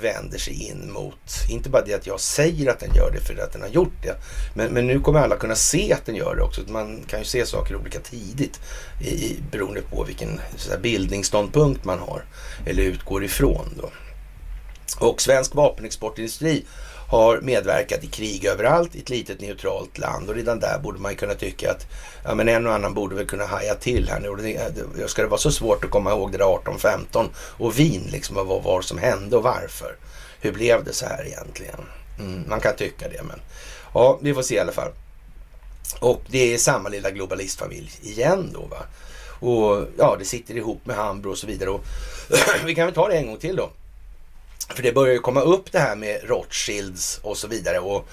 vänder 0.01 0.39
sig 0.39 0.69
in 0.69 0.93
mot, 0.93 1.31
inte 1.51 1.71
bara 1.71 1.83
det 1.83 1.95
att 1.95 2.07
jag 2.07 2.21
säger 2.21 2.71
att 2.71 2.81
den 2.81 2.95
gör 2.95 3.11
det 3.11 3.21
för 3.21 3.43
att 3.43 3.53
den 3.53 3.63
har 3.63 3.69
gjort 3.69 4.03
det, 4.03 4.17
men, 4.55 4.73
men 4.73 4.87
nu 4.87 5.01
kommer 5.01 5.21
alla 5.21 5.37
kunna 5.37 5.55
se 5.55 5.93
att 5.93 6.07
den 6.07 6.15
gör 6.15 6.37
det 6.37 6.43
också. 6.43 6.61
Man 6.69 7.03
kan 7.07 7.19
ju 7.19 7.25
se 7.25 7.47
saker 7.47 7.77
olika 7.77 8.01
tidigt 8.01 8.61
i, 9.01 9.37
beroende 9.51 9.83
på 9.83 10.05
vilken 10.05 10.41
så 10.57 10.79
bildningsståndpunkt 10.79 11.85
man 11.85 11.99
har 11.99 12.25
eller 12.67 12.83
utgår 12.83 13.25
ifrån. 13.25 13.67
Då. 13.77 13.91
Och 14.99 15.23
svensk 15.23 15.55
vapenexportindustri 15.55 16.65
har 17.09 17.41
medverkat 17.41 18.05
i 18.05 18.07
krig 18.07 18.45
överallt 18.45 18.95
i 18.95 18.99
ett 18.99 19.09
litet 19.09 19.41
neutralt 19.41 19.99
land 19.99 20.29
och 20.29 20.35
redan 20.35 20.61
där 20.61 20.79
borde 20.79 20.99
man 20.99 21.13
ju 21.13 21.17
kunna 21.17 21.35
tycka 21.35 21.71
att 21.71 21.87
ja, 22.25 22.35
men 22.35 22.49
en 22.49 22.67
och 22.67 22.73
annan 22.73 22.95
borde 22.95 23.17
väl 23.17 23.27
kunna 23.27 23.47
haja 23.47 23.75
till 23.75 24.09
här 24.09 24.21
nu. 24.21 24.29
Och 24.29 24.37
det, 24.37 25.11
ska 25.11 25.23
det 25.23 25.29
vara 25.29 25.41
så 25.41 25.53
svårt 25.53 25.85
att 25.85 25.91
komma 25.91 26.11
ihåg 26.11 26.33
det 26.33 26.39
där 26.39 26.55
1815 26.55 27.31
och 27.37 27.79
Wien 27.79 28.09
liksom 28.13 28.37
och 28.37 28.47
vad 28.47 28.63
var 28.63 28.83
som 28.83 28.99
hände 28.99 29.37
och 29.37 29.43
varför? 29.43 29.97
Hur 30.41 30.53
blev 30.53 30.85
det 30.85 30.93
så 30.93 31.07
här 31.07 31.27
egentligen? 31.27 31.81
Mm, 32.19 32.45
man 32.49 32.61
kan 32.61 32.77
tycka 32.77 33.09
det 33.09 33.23
men 33.23 33.41
ja, 33.95 34.19
vi 34.23 34.35
får 34.35 34.43
se 34.43 34.55
i 34.55 34.59
alla 34.59 34.73
fall. 34.73 34.91
Och 36.01 36.23
det 36.27 36.55
är 36.55 36.59
samma 36.59 36.89
lilla 36.89 37.11
globalistfamilj 37.11 37.91
igen 38.03 38.51
då 38.55 38.61
va. 38.61 38.83
Och 39.41 39.87
ja, 39.99 40.17
det 40.19 40.25
sitter 40.25 40.57
ihop 40.57 40.87
med 40.87 40.97
Hambro 40.97 41.31
och 41.31 41.39
så 41.39 41.47
vidare. 41.47 41.71
Och 41.71 41.85
vi 42.65 42.75
kan 42.75 42.87
väl 42.87 42.95
ta 42.95 43.09
det 43.09 43.17
en 43.17 43.27
gång 43.27 43.37
till 43.37 43.57
då. 43.57 43.71
För 44.75 44.83
det 44.83 44.93
börjar 44.93 45.15
ju 45.15 45.21
komma 45.21 45.41
upp 45.41 45.73
det 45.73 45.79
här 45.79 45.97
med 45.97 46.21
Rothschilds 46.25 47.21
och 47.23 47.37
så 47.37 47.49
vidare. 47.49 47.79
Och 47.79 48.09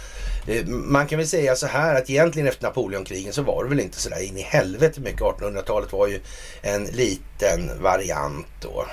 eh, 0.48 0.66
man 0.66 1.08
kan 1.08 1.18
väl 1.18 1.28
säga 1.28 1.56
så 1.56 1.68
här 1.68 1.96
att 1.96 2.10
egentligen 2.10 2.48
efter 2.48 2.64
Napoleonkrigen 2.64 3.34
så 3.34 3.42
var 3.42 3.64
det 3.64 3.70
väl 3.70 3.80
inte 3.80 3.98
så 3.98 4.10
där 4.10 4.24
in 4.24 4.38
i 4.38 4.42
helvete 4.42 5.02
mycket. 5.02 5.22
1800-talet 5.22 5.92
var 5.94 6.08
ju 6.08 6.20
en 6.62 6.84
liten 6.86 7.82
variant 7.82 8.48
då 8.62 8.86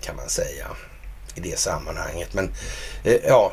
kan 0.00 0.16
man 0.16 0.28
säga 0.28 0.66
i 1.34 1.40
det 1.40 1.58
sammanhanget. 1.58 2.34
Men 2.34 2.50
eh, 3.04 3.16
ja, 3.26 3.52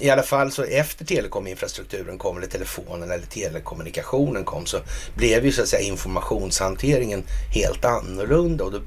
i 0.00 0.10
alla 0.10 0.22
fall 0.22 0.52
så 0.52 0.64
efter 0.64 1.04
telekominfrastrukturen 1.04 2.18
kom, 2.18 2.36
eller 2.36 2.46
telefonen 2.46 3.10
eller 3.10 3.26
telekommunikationen 3.26 4.44
kom, 4.44 4.66
så 4.66 4.78
blev 5.14 5.44
ju 5.44 5.52
så 5.52 5.62
att 5.62 5.68
säga 5.68 5.82
informationshanteringen 5.82 7.24
helt 7.54 7.84
annorlunda 7.84 8.64
och 8.64 8.72
då 8.72 8.78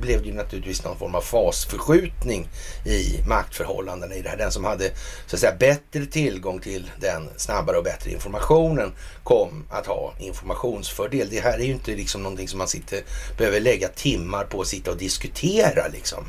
blev 0.00 0.22
det 0.22 0.28
ju 0.28 0.34
naturligtvis 0.34 0.84
någon 0.84 0.98
form 0.98 1.14
av 1.14 1.20
fasförskjutning 1.20 2.48
i 2.84 3.28
maktförhållandena 3.28 4.14
i 4.14 4.22
det 4.22 4.28
här. 4.28 4.36
Den 4.36 4.52
som 4.52 4.64
hade 4.64 4.90
så 5.26 5.36
att 5.36 5.40
säga 5.40 5.56
bättre 5.58 6.06
tillgång 6.06 6.60
till 6.60 6.90
den 7.00 7.28
snabbare 7.36 7.76
och 7.76 7.84
bättre 7.84 8.10
informationen 8.10 8.92
kom 9.22 9.64
att 9.70 9.86
ha 9.86 10.14
informationsfördel. 10.18 11.28
Det 11.30 11.40
här 11.40 11.58
är 11.58 11.64
ju 11.64 11.72
inte 11.72 11.90
liksom 11.90 12.22
någonting 12.22 12.48
som 12.48 12.58
man 12.58 12.68
sitter, 12.68 13.02
behöver 13.38 13.60
lägga 13.60 13.88
timmar 13.88 14.44
på 14.44 14.60
att 14.60 14.66
sitta 14.66 14.90
och 14.90 14.96
diskutera 14.96 15.88
liksom. 15.88 16.24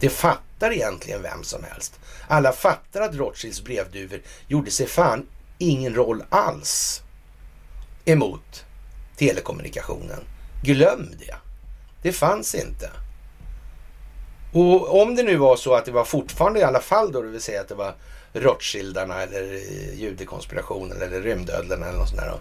Det 0.00 0.08
fattar 0.08 0.72
egentligen 0.72 1.22
vem 1.22 1.44
som 1.44 1.64
helst. 1.64 2.00
Alla 2.28 2.52
fattar 2.52 3.00
att 3.00 3.14
Rothschilds 3.14 3.64
brevduvor 3.64 4.20
gjorde 4.48 4.70
sig 4.70 4.86
fan 4.86 5.26
ingen 5.58 5.94
roll 5.94 6.24
alls 6.28 7.02
emot 8.04 8.64
telekommunikationen. 9.16 10.24
Glöm 10.62 11.10
det. 11.18 11.34
Det 12.02 12.12
fanns 12.12 12.54
inte. 12.54 12.90
Och 14.56 15.00
om 15.00 15.14
det 15.14 15.22
nu 15.22 15.36
var 15.36 15.56
så 15.56 15.74
att 15.74 15.84
det 15.84 15.92
var 15.92 16.04
fortfarande 16.04 16.60
i 16.60 16.62
alla 16.62 16.80
fall 16.80 17.12
då, 17.12 17.22
det 17.22 17.28
vill 17.28 17.40
säga 17.40 17.60
att 17.60 17.68
det 17.68 17.74
var 17.74 17.94
Rothschildarna 18.32 19.22
eller 19.22 19.54
eh, 19.54 20.00
judekonspirationen 20.00 21.02
eller 21.02 21.20
rymdödlorna 21.20 21.86
eller 21.86 21.98
något 21.98 22.08
sånt 22.08 22.20
där. 22.20 22.28
Då. 22.28 22.38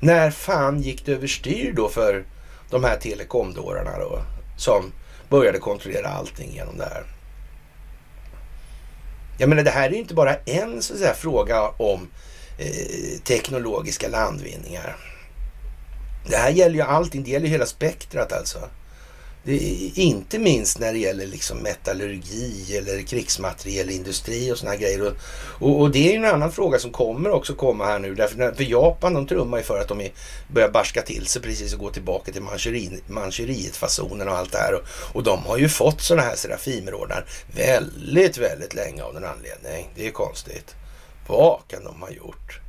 När 0.00 0.30
fan 0.30 0.82
gick 0.82 1.06
det 1.06 1.12
överstyr 1.12 1.72
då 1.72 1.88
för 1.88 2.24
de 2.70 2.84
här 2.84 2.96
telekomdårarna 2.96 3.98
då? 3.98 4.22
Som 4.56 4.92
började 5.28 5.58
kontrollera 5.58 6.08
allting 6.08 6.52
genom 6.52 6.78
det 6.78 6.84
här. 6.84 7.04
Jag 9.38 9.48
menar, 9.48 9.62
det 9.62 9.70
här 9.70 9.88
är 9.88 9.92
ju 9.92 9.98
inte 9.98 10.14
bara 10.14 10.34
en 10.34 10.82
så 10.82 10.92
att 10.92 10.98
säga, 10.98 11.14
fråga 11.14 11.68
om 11.68 12.08
eh, 12.58 13.20
teknologiska 13.24 14.08
landvinningar. 14.08 14.96
Det 16.30 16.36
här 16.36 16.50
gäller 16.50 16.74
ju 16.74 16.82
allting, 16.82 17.22
det 17.24 17.30
gäller 17.30 17.46
ju 17.46 17.52
hela 17.52 17.66
spektrat 17.66 18.32
alltså. 18.32 18.58
Inte 19.94 20.38
minst 20.38 20.78
när 20.78 20.92
det 20.92 20.98
gäller 20.98 21.26
liksom 21.26 21.58
metallurgi 21.58 22.76
eller 22.76 23.02
krigsmaterielindustri 23.02 24.52
och 24.52 24.58
såna 24.58 24.70
här 24.70 24.78
grejer. 24.78 25.06
Och, 25.06 25.12
och, 25.60 25.80
och, 25.80 25.90
det 25.90 26.08
är 26.08 26.12
ju 26.12 26.16
en 26.16 26.34
annan 26.34 26.52
fråga 26.52 26.78
som 26.78 26.90
kommer 26.90 27.30
också 27.30 27.54
komma 27.54 27.86
här 27.86 27.98
nu. 27.98 28.14
Därför 28.14 28.38
när, 28.38 28.52
för 28.52 28.64
Japan 28.64 29.14
de 29.14 29.26
trummar 29.26 29.58
ju 29.58 29.64
för 29.64 29.80
att 29.80 29.88
de 29.88 30.00
är, 30.00 30.10
börjar 30.48 30.68
barska 30.68 31.02
till 31.02 31.26
sig 31.26 31.42
precis 31.42 31.72
och 31.74 31.80
gå 31.80 31.90
tillbaka 31.90 32.32
till 32.32 32.42
Manchuriet-fasonen 33.08 34.28
och 34.28 34.36
allt 34.36 34.52
det 34.52 34.58
här. 34.58 34.74
Och, 34.74 34.82
och 35.16 35.22
de 35.22 35.38
har 35.38 35.58
ju 35.58 35.68
fått 35.68 36.00
sådana 36.00 36.22
här 36.22 36.36
Serafimerordnar 36.36 37.24
väldigt, 37.54 38.38
väldigt 38.38 38.74
länge 38.74 39.02
av 39.02 39.14
någon 39.14 39.24
anledning. 39.24 39.88
Det 39.94 40.06
är 40.06 40.10
konstigt. 40.10 40.74
Vad 41.26 41.60
kan 41.68 41.84
de 41.84 42.02
ha 42.02 42.10
gjort? 42.10 42.60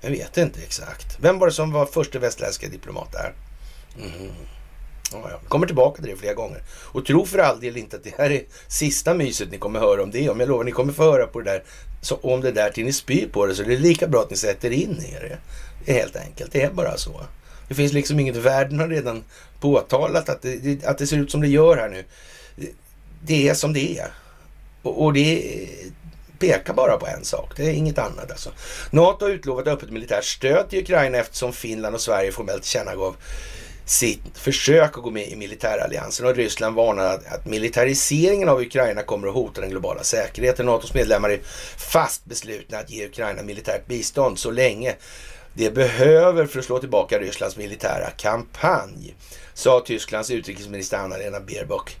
Jag 0.00 0.10
vet 0.10 0.36
inte 0.36 0.60
exakt. 0.62 1.18
Vem 1.20 1.38
var 1.38 1.46
det 1.46 1.52
som 1.52 1.72
var 1.72 1.86
första 1.86 2.18
västländska 2.18 2.68
diplomat 2.68 3.12
där? 3.12 3.34
Mm. 3.98 4.30
Ja, 5.12 5.28
ja. 5.30 5.40
Kommer 5.48 5.66
tillbaka 5.66 6.02
till 6.02 6.10
det 6.10 6.16
flera 6.16 6.34
gånger. 6.34 6.62
Och 6.68 7.06
tro 7.06 7.26
för 7.26 7.38
all 7.38 7.60
del 7.60 7.76
inte 7.76 7.96
att 7.96 8.04
det 8.04 8.14
här 8.18 8.30
är 8.30 8.42
sista 8.68 9.14
myset 9.14 9.50
ni 9.50 9.58
kommer 9.58 9.80
höra 9.80 10.02
om 10.02 10.10
det. 10.10 10.28
Om 10.28 10.40
jag 10.40 10.48
lovar, 10.48 10.64
ni 10.64 10.70
kommer 10.70 10.92
få 10.92 11.02
höra 11.02 11.26
på 11.26 11.40
det 11.40 11.50
där, 11.50 11.62
så 12.02 12.16
om 12.16 12.40
det 12.40 12.52
där 12.52 12.70
till 12.70 12.84
ni 12.84 12.92
spyr 12.92 13.28
på 13.28 13.46
det. 13.46 13.54
Så 13.54 13.62
det 13.62 13.74
är 13.74 13.78
lika 13.78 14.06
bra 14.06 14.20
att 14.20 14.30
ni 14.30 14.36
sätter 14.36 14.70
in 14.70 15.04
er 15.12 15.38
det. 15.84 15.92
är 15.92 15.98
helt 15.98 16.16
enkelt. 16.16 16.52
Det 16.52 16.62
är 16.62 16.70
bara 16.70 16.96
så. 16.96 17.20
Det 17.68 17.74
finns 17.74 17.92
liksom 17.92 18.20
inget, 18.20 18.36
världen 18.36 18.80
har 18.80 18.88
redan 18.88 19.24
påtalat 19.60 20.28
att 20.28 20.42
det, 20.42 20.84
att 20.84 20.98
det 20.98 21.06
ser 21.06 21.16
ut 21.16 21.30
som 21.30 21.40
det 21.40 21.48
gör 21.48 21.76
här 21.76 21.88
nu. 21.88 22.04
Det 23.22 23.48
är 23.48 23.54
som 23.54 23.72
det 23.72 23.98
är. 23.98 24.10
Och, 24.82 25.04
och 25.04 25.12
det 25.12 25.68
pekar 26.38 26.74
bara 26.74 26.96
på 26.96 27.06
en 27.06 27.24
sak. 27.24 27.52
Det 27.56 27.64
är 27.64 27.72
inget 27.72 27.98
annat 27.98 28.30
alltså. 28.30 28.50
NATO 28.90 29.24
har 29.24 29.30
utlovat 29.30 29.66
öppet 29.66 29.90
militärt 29.90 30.24
stöd 30.24 30.70
till 30.70 30.78
Ukraina 30.78 31.18
eftersom 31.18 31.52
Finland 31.52 31.94
och 31.94 32.00
Sverige 32.00 32.32
formellt 32.32 32.62
tillkännagav 32.62 33.16
sitt 33.86 34.38
försök 34.38 34.96
att 34.96 35.02
gå 35.02 35.10
med 35.10 35.28
i 35.28 35.36
militäralliansen 35.36 36.26
och 36.26 36.36
Ryssland 36.36 36.76
varnar 36.76 37.04
att, 37.04 37.46
militariseringen 37.46 38.48
av 38.48 38.60
Ukraina 38.60 39.02
kommer 39.02 39.28
att 39.28 39.34
hota 39.34 39.60
den 39.60 39.70
globala 39.70 40.02
säkerheten. 40.02 40.66
NATOs 40.66 40.94
medlemmar 40.94 41.30
är 41.30 41.40
fast 41.76 42.24
beslutna 42.24 42.78
att 42.78 42.90
ge 42.90 43.06
Ukraina 43.06 43.42
militärt 43.42 43.86
bistånd 43.86 44.38
så 44.38 44.50
länge 44.50 44.94
det 45.54 45.70
behöver 45.70 46.46
för 46.46 46.58
att 46.58 46.64
slå 46.64 46.78
tillbaka 46.78 47.18
Rysslands 47.18 47.56
militära 47.56 48.10
kampanj. 48.10 49.14
sa 49.54 49.80
Tysklands 49.86 50.30
utrikesminister 50.30 50.96
Anna-Lena 50.96 51.40
Baerbock 51.40 51.96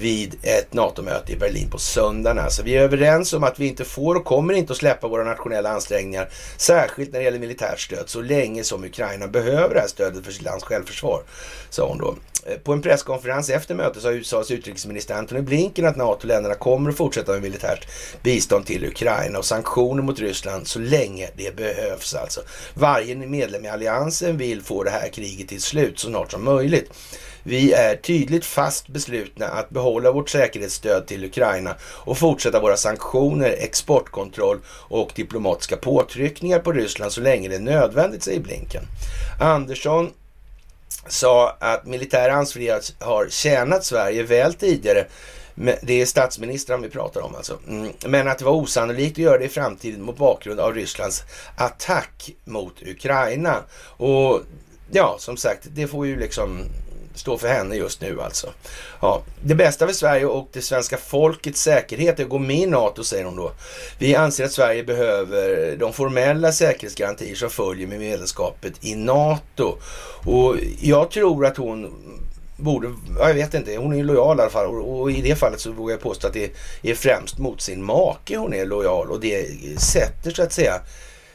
vid 0.00 0.36
ett 0.42 0.72
NATO-möte 0.72 1.32
i 1.32 1.36
Berlin 1.36 1.70
på 1.70 1.78
söndagen. 1.78 2.38
Alltså, 2.38 2.62
vi 2.62 2.76
är 2.76 2.82
överens 2.82 3.32
om 3.32 3.44
att 3.44 3.58
vi 3.58 3.66
inte 3.66 3.84
får 3.84 4.14
och 4.14 4.24
kommer 4.24 4.54
inte 4.54 4.72
att 4.72 4.78
släppa 4.78 5.08
våra 5.08 5.24
nationella 5.24 5.70
ansträngningar, 5.70 6.28
särskilt 6.56 7.12
när 7.12 7.18
det 7.18 7.24
gäller 7.24 7.38
militärt 7.38 7.80
stöd, 7.80 8.08
så 8.08 8.22
länge 8.22 8.64
som 8.64 8.84
Ukraina 8.84 9.26
behöver 9.26 9.74
det 9.74 9.80
här 9.80 9.88
stödet 9.88 10.24
för 10.24 10.32
sitt 10.32 10.42
lands 10.42 10.64
självförsvar, 10.64 11.22
sa 11.70 11.88
hon 11.88 11.98
då. 11.98 12.16
Eh, 12.46 12.58
på 12.58 12.72
en 12.72 12.82
presskonferens 12.82 13.50
efter 13.50 13.74
mötet 13.74 14.02
sa 14.02 14.12
USAs 14.12 14.50
utrikesminister 14.50 15.14
Antony 15.14 15.40
Blinken 15.40 15.86
att 15.86 15.96
NATO-länderna 15.96 16.54
kommer 16.54 16.90
att 16.90 16.96
fortsätta 16.96 17.32
med 17.32 17.42
militärt 17.42 17.88
bistånd 18.22 18.66
till 18.66 18.84
Ukraina 18.84 19.38
och 19.38 19.44
sanktioner 19.44 20.02
mot 20.02 20.18
Ryssland 20.18 20.66
så 20.66 20.78
länge 20.78 21.28
det 21.36 21.56
behövs 21.56 22.14
alltså. 22.14 22.40
Varje 22.74 23.14
medlem 23.14 23.64
i 23.64 23.68
alliansen 23.68 24.36
vill 24.36 24.62
få 24.62 24.84
det 24.84 24.90
här 24.90 25.08
kriget 25.08 25.48
till 25.48 25.62
slut 25.62 25.98
så 25.98 26.08
snart 26.08 26.30
som 26.30 26.44
möjligt. 26.44 26.90
Vi 27.42 27.72
är 27.72 27.96
tydligt 27.96 28.44
fast 28.44 28.88
beslutna 28.88 29.46
att 29.46 29.70
behålla 29.70 30.12
vårt 30.12 30.30
säkerhetsstöd 30.30 31.06
till 31.06 31.24
Ukraina 31.24 31.76
och 31.82 32.18
fortsätta 32.18 32.60
våra 32.60 32.76
sanktioner, 32.76 33.56
exportkontroll 33.58 34.58
och 34.68 35.12
diplomatiska 35.14 35.76
påtryckningar 35.76 36.58
på 36.58 36.72
Ryssland 36.72 37.12
så 37.12 37.20
länge 37.20 37.48
det 37.48 37.54
är 37.54 37.60
nödvändigt, 37.60 38.22
säger 38.22 38.40
Blinken. 38.40 38.82
Andersson 39.40 40.10
sa 41.08 41.56
att 41.60 41.86
militär 41.86 42.30
ansvarighet 42.30 42.94
har 42.98 43.28
tjänat 43.28 43.84
Sverige 43.84 44.22
väl 44.22 44.54
tidigare. 44.54 45.06
Det 45.82 46.00
är 46.02 46.06
statsministern 46.06 46.82
vi 46.82 46.88
pratar 46.88 47.20
om 47.20 47.34
alltså. 47.34 47.58
Mm. 47.68 47.92
Men 48.06 48.28
att 48.28 48.38
det 48.38 48.44
var 48.44 48.52
osannolikt 48.52 49.12
att 49.12 49.18
göra 49.18 49.38
det 49.38 49.44
i 49.44 49.48
framtiden 49.48 50.02
mot 50.02 50.16
bakgrund 50.16 50.60
av 50.60 50.74
Rysslands 50.74 51.22
attack 51.56 52.30
mot 52.44 52.82
Ukraina. 52.82 53.56
Och 53.82 54.40
ja, 54.90 55.16
som 55.18 55.36
sagt, 55.36 55.66
det 55.70 55.86
får 55.86 56.06
ju 56.06 56.16
liksom 56.16 56.64
Står 57.20 57.38
för 57.38 57.48
henne 57.48 57.74
just 57.74 58.00
nu 58.00 58.20
alltså. 58.20 58.52
Ja, 59.00 59.22
det 59.42 59.54
bästa 59.54 59.86
för 59.86 59.94
Sverige 59.94 60.26
och 60.26 60.48
det 60.52 60.62
svenska 60.62 60.96
folkets 60.96 61.62
säkerhet 61.62 62.18
är 62.18 62.22
att 62.22 62.28
gå 62.28 62.38
med 62.38 62.56
i 62.56 62.66
NATO, 62.66 63.04
säger 63.04 63.24
hon 63.24 63.36
då. 63.36 63.52
Vi 63.98 64.14
anser 64.14 64.44
att 64.44 64.52
Sverige 64.52 64.84
behöver 64.84 65.76
de 65.76 65.92
formella 65.92 66.52
säkerhetsgarantier 66.52 67.34
som 67.34 67.50
följer 67.50 67.86
med 67.86 67.98
medlemskapet 67.98 68.72
i 68.80 68.94
NATO. 68.94 69.76
Och 70.24 70.56
jag 70.80 71.10
tror 71.10 71.46
att 71.46 71.56
hon 71.56 71.92
borde, 72.56 72.94
jag 73.18 73.34
vet 73.34 73.54
inte, 73.54 73.76
hon 73.76 73.94
är 73.94 74.04
lojal 74.04 74.38
i 74.38 74.40
alla 74.40 74.50
fall 74.50 74.66
och, 74.66 75.10
i 75.10 75.20
det 75.22 75.36
fallet 75.36 75.60
så 75.60 75.72
vågar 75.72 75.94
jag 75.94 76.00
påstå 76.00 76.26
att 76.26 76.32
det 76.32 76.50
är 76.82 76.94
främst 76.94 77.38
mot 77.38 77.60
sin 77.60 77.84
make 77.84 78.36
hon 78.36 78.54
är 78.54 78.66
lojal 78.66 79.10
och 79.10 79.20
det 79.20 79.46
sätter 79.80 80.30
så 80.30 80.42
att 80.42 80.52
säga 80.52 80.80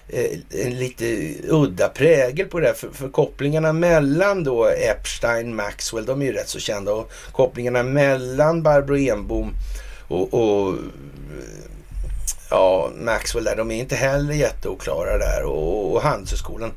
Eh, 0.08 0.40
en 0.50 0.80
lite 0.80 1.36
udda 1.50 1.90
prägel 1.90 2.48
på 2.48 2.60
det. 2.60 2.74
För, 2.74 2.90
för, 2.90 3.10
kopplingarna 3.10 3.74
mellan 3.74 4.44
då 4.44 4.66
Epstein, 4.66 5.56
Maxwell, 5.56 6.06
de 6.06 6.22
är 6.22 6.26
ju 6.26 6.32
rätt 6.32 6.50
så 6.50 6.60
kända. 6.60 6.94
Och 6.94 7.12
kopplingarna 7.32 7.84
mellan 7.84 8.64
Barbro 8.64 8.98
Enbom 8.98 9.54
och, 10.08 10.34
och 10.34 10.76
ja, 12.50 12.92
Maxwell 12.96 13.44
där, 13.44 13.56
de 13.56 13.72
är 13.72 13.76
inte 13.76 13.96
heller 13.96 14.34
jätteoklara 14.34 15.18
där. 15.18 15.44
Och, 15.44 15.94
och 15.94 16.02
Handelshögskolan 16.02 16.72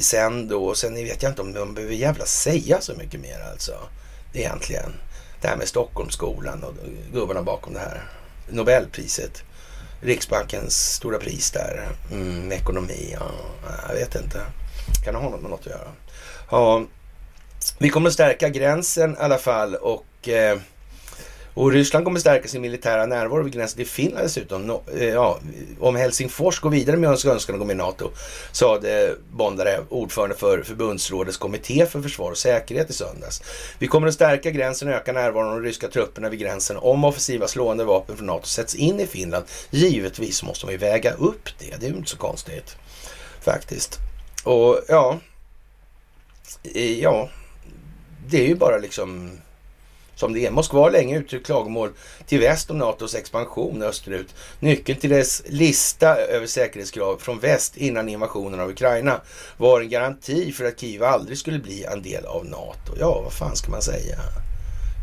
sen 0.00 0.48
då, 0.48 0.74
sen 0.74 0.94
vet 0.94 1.22
jag 1.22 1.32
inte 1.32 1.42
om 1.42 1.52
de 1.52 1.74
behöver 1.74 1.94
jävla 1.94 2.24
säga 2.24 2.80
så 2.80 2.94
mycket 2.94 3.20
mer 3.20 3.40
alltså. 3.52 3.72
Egentligen. 4.32 4.92
Det 5.40 5.48
här 5.48 5.56
med 5.56 5.68
Stockholmsskolan 5.68 6.64
och 6.64 6.74
gubbarna 7.12 7.42
bakom 7.42 7.72
det 7.74 7.80
här. 7.80 8.02
Nobelpriset. 8.48 9.42
Riksbankens 10.00 10.94
stora 10.94 11.18
pris 11.18 11.50
där. 11.50 11.88
Mm, 12.10 12.52
ekonomi, 12.52 13.16
ja, 13.20 13.30
jag 13.88 13.94
vet 13.94 14.14
inte. 14.14 14.40
Kan 15.04 15.14
ha 15.14 15.30
något 15.30 15.40
med 15.42 15.50
något 15.50 15.60
att 15.60 15.66
göra. 15.66 15.88
Ja, 16.50 16.84
vi 17.78 17.88
kommer 17.88 18.08
att 18.08 18.14
stärka 18.14 18.48
gränsen 18.48 19.12
i 19.12 19.16
alla 19.18 19.38
fall 19.38 19.74
och 19.74 20.28
eh, 20.28 20.58
och 21.58 21.72
Ryssland 21.72 22.04
kommer 22.04 22.20
stärka 22.20 22.48
sin 22.48 22.60
militära 22.60 23.06
närvaro 23.06 23.42
vid 23.42 23.52
gränsen 23.52 23.76
till 23.76 23.86
Finland 23.86 24.24
dessutom. 24.24 24.66
No, 24.66 24.82
eh, 24.96 25.08
ja, 25.08 25.38
om 25.80 25.96
Helsingfors 25.96 26.60
går 26.60 26.70
vidare 26.70 26.96
med 26.96 27.10
önskan 27.10 27.36
att 27.36 27.58
gå 27.58 27.64
med 27.64 27.74
i 27.74 27.76
NATO, 27.76 28.10
sade 28.52 29.14
Bondarev, 29.30 29.84
ordförande 29.88 30.36
för 30.36 30.62
förbundsrådets 30.62 31.36
kommitté 31.36 31.86
för 31.86 32.02
försvar 32.02 32.30
och 32.30 32.38
säkerhet 32.38 32.90
i 32.90 32.92
söndags. 32.92 33.42
Vi 33.78 33.86
kommer 33.86 34.08
att 34.08 34.14
stärka 34.14 34.50
gränsen 34.50 34.88
och 34.88 34.94
öka 34.94 35.12
närvaron 35.12 35.48
av 35.48 35.60
de 35.60 35.66
ryska 35.66 35.88
trupperna 35.88 36.28
vid 36.28 36.40
gränsen 36.40 36.76
om 36.76 37.04
offensiva 37.04 37.48
slående 37.48 37.84
vapen 37.84 38.16
från 38.16 38.26
NATO 38.26 38.46
sätts 38.46 38.74
in 38.74 39.00
i 39.00 39.06
Finland. 39.06 39.44
Givetvis 39.70 40.42
måste 40.42 40.66
man 40.66 40.72
ju 40.72 40.78
väga 40.78 41.12
upp 41.12 41.48
det. 41.58 41.76
Det 41.80 41.86
är 41.86 41.90
ju 41.90 41.96
inte 41.96 42.10
så 42.10 42.16
konstigt 42.16 42.76
faktiskt. 43.40 43.98
Och 44.44 44.80
ja, 44.88 45.18
eh, 46.74 47.00
ja, 47.00 47.28
det 48.26 48.40
är 48.40 48.46
ju 48.46 48.54
bara 48.54 48.78
liksom 48.78 49.30
som 50.18 50.32
det 50.32 50.46
är. 50.46 50.50
Moskva 50.50 50.80
har 50.80 50.90
länge 50.90 51.18
uttryckt 51.18 51.46
klagomål 51.46 51.90
till 52.26 52.40
väst 52.40 52.70
om 52.70 52.78
NATOs 52.78 53.14
expansion 53.14 53.82
österut. 53.82 54.34
Nyckeln 54.60 55.00
till 55.00 55.10
dess 55.10 55.42
lista 55.46 56.16
över 56.16 56.46
säkerhetskrav 56.46 57.16
från 57.16 57.38
väst 57.38 57.76
innan 57.76 58.08
invasionen 58.08 58.60
av 58.60 58.70
Ukraina 58.70 59.20
var 59.56 59.80
en 59.80 59.88
garanti 59.88 60.52
för 60.52 60.64
att 60.64 60.80
Kiev 60.80 61.02
aldrig 61.02 61.38
skulle 61.38 61.58
bli 61.58 61.84
en 61.84 62.02
del 62.02 62.26
av 62.26 62.44
NATO. 62.44 62.96
Ja, 63.00 63.20
vad 63.24 63.32
fan 63.32 63.56
ska 63.56 63.70
man 63.70 63.82
säga? 63.82 64.16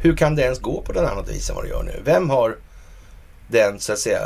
Hur 0.04 0.16
kan 0.16 0.36
det 0.36 0.42
ens 0.42 0.60
gå 0.60 0.82
på 0.82 0.92
den 0.92 1.06
annat 1.06 1.30
vis 1.30 1.50
än 1.50 1.56
vad 1.56 1.66
det 1.66 1.70
gör 1.70 1.84
nu? 1.84 2.02
Vem 2.04 2.30
har 2.30 2.58
den, 3.48 3.80
så 3.80 3.94
att 3.94 4.00
säga, 4.00 4.22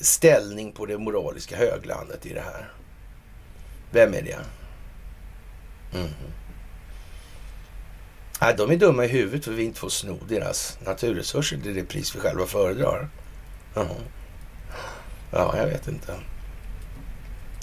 ställning 0.00 0.72
på 0.72 0.86
det 0.86 0.98
moraliska 0.98 1.56
höglandet 1.56 2.26
i 2.26 2.32
det 2.32 2.40
här? 2.40 2.72
Vem 3.90 4.14
är 4.14 4.22
det? 4.22 4.38
Mm. 5.98 6.08
Nej, 8.40 8.54
de 8.58 8.70
är 8.70 8.76
dumma 8.76 9.04
i 9.04 9.08
huvudet 9.08 9.44
för 9.44 9.52
vi 9.52 9.64
inte 9.64 9.80
får 9.80 9.88
sno 9.88 10.18
deras 10.28 10.78
naturresurser 10.84 11.56
till 11.56 11.74
det 11.74 11.84
pris 11.84 12.16
vi 12.16 12.20
själva 12.20 12.46
föredrar. 12.46 13.08
Ja, 13.74 13.86
ja 15.30 15.56
jag 15.56 15.66
vet 15.66 15.88
inte. 15.88 16.14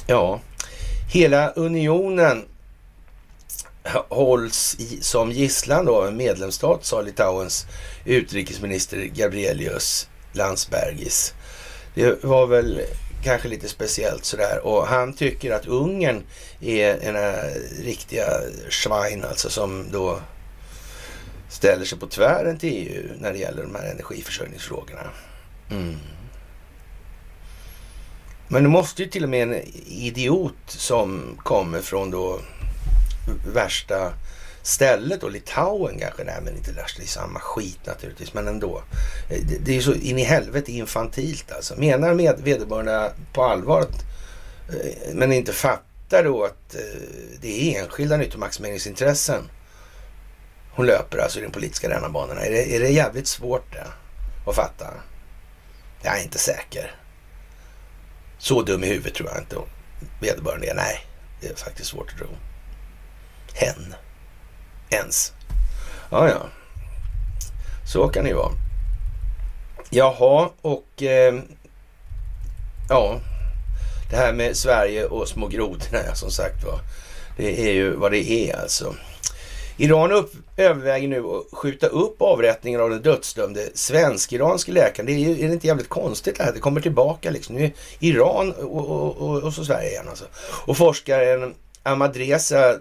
Ja, 0.07 0.41
hela 1.13 1.49
unionen 1.49 2.45
hålls 4.09 4.75
i, 4.79 5.01
som 5.01 5.31
gisslan 5.31 5.85
då 5.85 5.95
av 5.95 6.07
en 6.07 6.17
medlemsstat, 6.17 6.85
sa 6.85 7.01
Litauens 7.01 7.65
utrikesminister 8.05 8.97
Gabrielius 8.97 10.09
Landsbergis. 10.31 11.33
Det 11.95 12.23
var 12.23 12.47
väl 12.47 12.81
kanske 13.23 13.47
lite 13.47 13.69
speciellt 13.69 14.25
sådär. 14.25 14.59
Och 14.63 14.87
han 14.87 15.13
tycker 15.13 15.51
att 15.51 15.65
Ungern 15.65 16.23
är 16.61 16.97
en 17.01 17.35
riktiga 17.83 18.25
Schwein, 18.69 19.23
alltså 19.23 19.49
som 19.49 19.91
då 19.91 20.19
ställer 21.53 21.85
sig 21.85 21.99
på 21.99 22.07
tvären 22.07 22.57
till 22.57 22.69
EU 22.69 23.09
när 23.19 23.33
det 23.33 23.39
gäller 23.39 23.63
de 23.63 23.75
här 23.75 23.91
energiförsörjningsfrågorna. 23.91 25.01
Mm. 25.71 25.95
Men 28.47 28.63
det 28.63 28.69
måste 28.69 29.03
ju 29.03 29.09
till 29.09 29.23
och 29.23 29.29
med 29.29 29.41
en 29.41 29.61
idiot 29.85 30.55
som 30.67 31.37
kommer 31.43 31.81
från 31.81 32.11
då 32.11 32.39
värsta 33.53 34.13
stället 34.61 35.21
då, 35.21 35.29
Litauen 35.29 35.99
kanske, 35.99 36.23
nej 36.23 36.35
men 36.43 36.57
inte 36.57 36.71
värsta, 36.71 36.99
det 36.99 37.05
är 37.05 37.07
samma 37.07 37.39
skit 37.39 37.79
naturligtvis, 37.85 38.33
men 38.33 38.47
ändå. 38.47 38.83
Eh, 39.29 39.41
det, 39.49 39.57
det 39.65 39.77
är 39.77 39.81
så 39.81 39.93
in 39.93 40.19
i 40.19 40.23
helvete 40.23 40.71
infantilt 40.71 41.51
alltså. 41.51 41.75
Menar 41.77 42.13
med 42.13 42.39
vederbörande 42.43 43.13
på 43.33 43.43
allvar 43.43 43.81
att, 43.81 44.03
eh, 44.69 45.13
men 45.13 45.33
inte 45.33 45.53
fattar 45.53 46.23
då 46.23 46.43
att 46.43 46.75
eh, 46.75 46.81
det 47.41 47.75
är 47.75 47.81
enskilda 47.81 48.17
nyttomaximeringsintressen 48.17 49.43
hon 50.75 50.85
löper 50.85 51.17
alltså 51.17 51.39
i 51.39 51.41
den 51.41 51.51
politiska 51.51 51.89
rännarbanorna. 51.89 52.41
Är 52.41 52.51
det, 52.51 52.75
är 52.75 52.79
det 52.79 52.89
jävligt 52.89 53.27
svårt 53.27 53.73
det 53.73 53.87
att 54.49 54.55
fatta? 54.55 54.93
Jag 56.01 56.19
är 56.19 56.23
inte 56.23 56.37
säker. 56.37 56.95
Så 58.37 58.61
dum 58.61 58.83
i 58.83 58.87
huvudet 58.87 59.15
tror 59.15 59.29
jag 59.29 59.37
inte 59.37 59.55
vederbörande 60.19 60.67
är. 60.67 60.75
Nej, 60.75 61.05
det 61.41 61.47
är 61.47 61.55
faktiskt 61.55 61.89
svårt 61.89 62.11
att 62.11 62.17
tro. 62.17 62.27
Hen. 63.53 63.95
Ens. 64.89 65.33
Ja, 66.09 66.29
ja. 66.29 66.49
Så 67.85 68.07
kan 68.07 68.23
det 68.23 68.29
ju 68.29 68.35
vara. 68.35 68.51
Jaha, 69.89 70.49
och 70.61 71.03
eh, 71.03 71.33
ja, 72.89 73.19
det 74.09 74.15
här 74.15 74.33
med 74.33 74.57
Sverige 74.57 75.05
och 75.05 75.27
små 75.27 75.47
grodorna 75.47 76.15
som 76.15 76.31
sagt 76.31 76.63
var. 76.63 76.79
Det 77.37 77.69
är 77.69 77.73
ju 77.73 77.95
vad 77.95 78.11
det 78.11 78.31
är 78.31 78.61
alltså. 78.61 78.95
Iran 79.77 80.11
upp, 80.11 80.31
överväger 80.57 81.07
nu 81.07 81.19
att 81.19 81.57
skjuta 81.57 81.87
upp 81.87 82.21
avrättningen 82.21 82.81
av 82.81 82.89
den 82.89 83.01
dödsdömde 83.01 83.69
svensk-iranske 83.73 84.71
läkaren. 84.71 85.05
Det 85.05 85.13
är, 85.13 85.17
ju, 85.17 85.43
är 85.43 85.47
det 85.47 85.53
inte 85.53 85.67
jävligt 85.67 85.89
konstigt 85.89 86.37
det 86.37 86.43
här? 86.43 86.53
Det 86.53 86.59
kommer 86.59 86.81
tillbaka 86.81 87.31
liksom. 87.31 87.55
Nu 87.55 87.63
är 87.63 87.71
Iran 87.99 88.51
och, 88.51 88.89
och, 88.89 89.17
och, 89.17 89.43
och 89.43 89.53
så 89.53 89.65
Sverige 89.65 89.89
igen 89.89 90.07
alltså. 90.09 90.25
Och 90.65 90.77
forskaren 90.77 91.53
Ahmadreza 91.83 92.79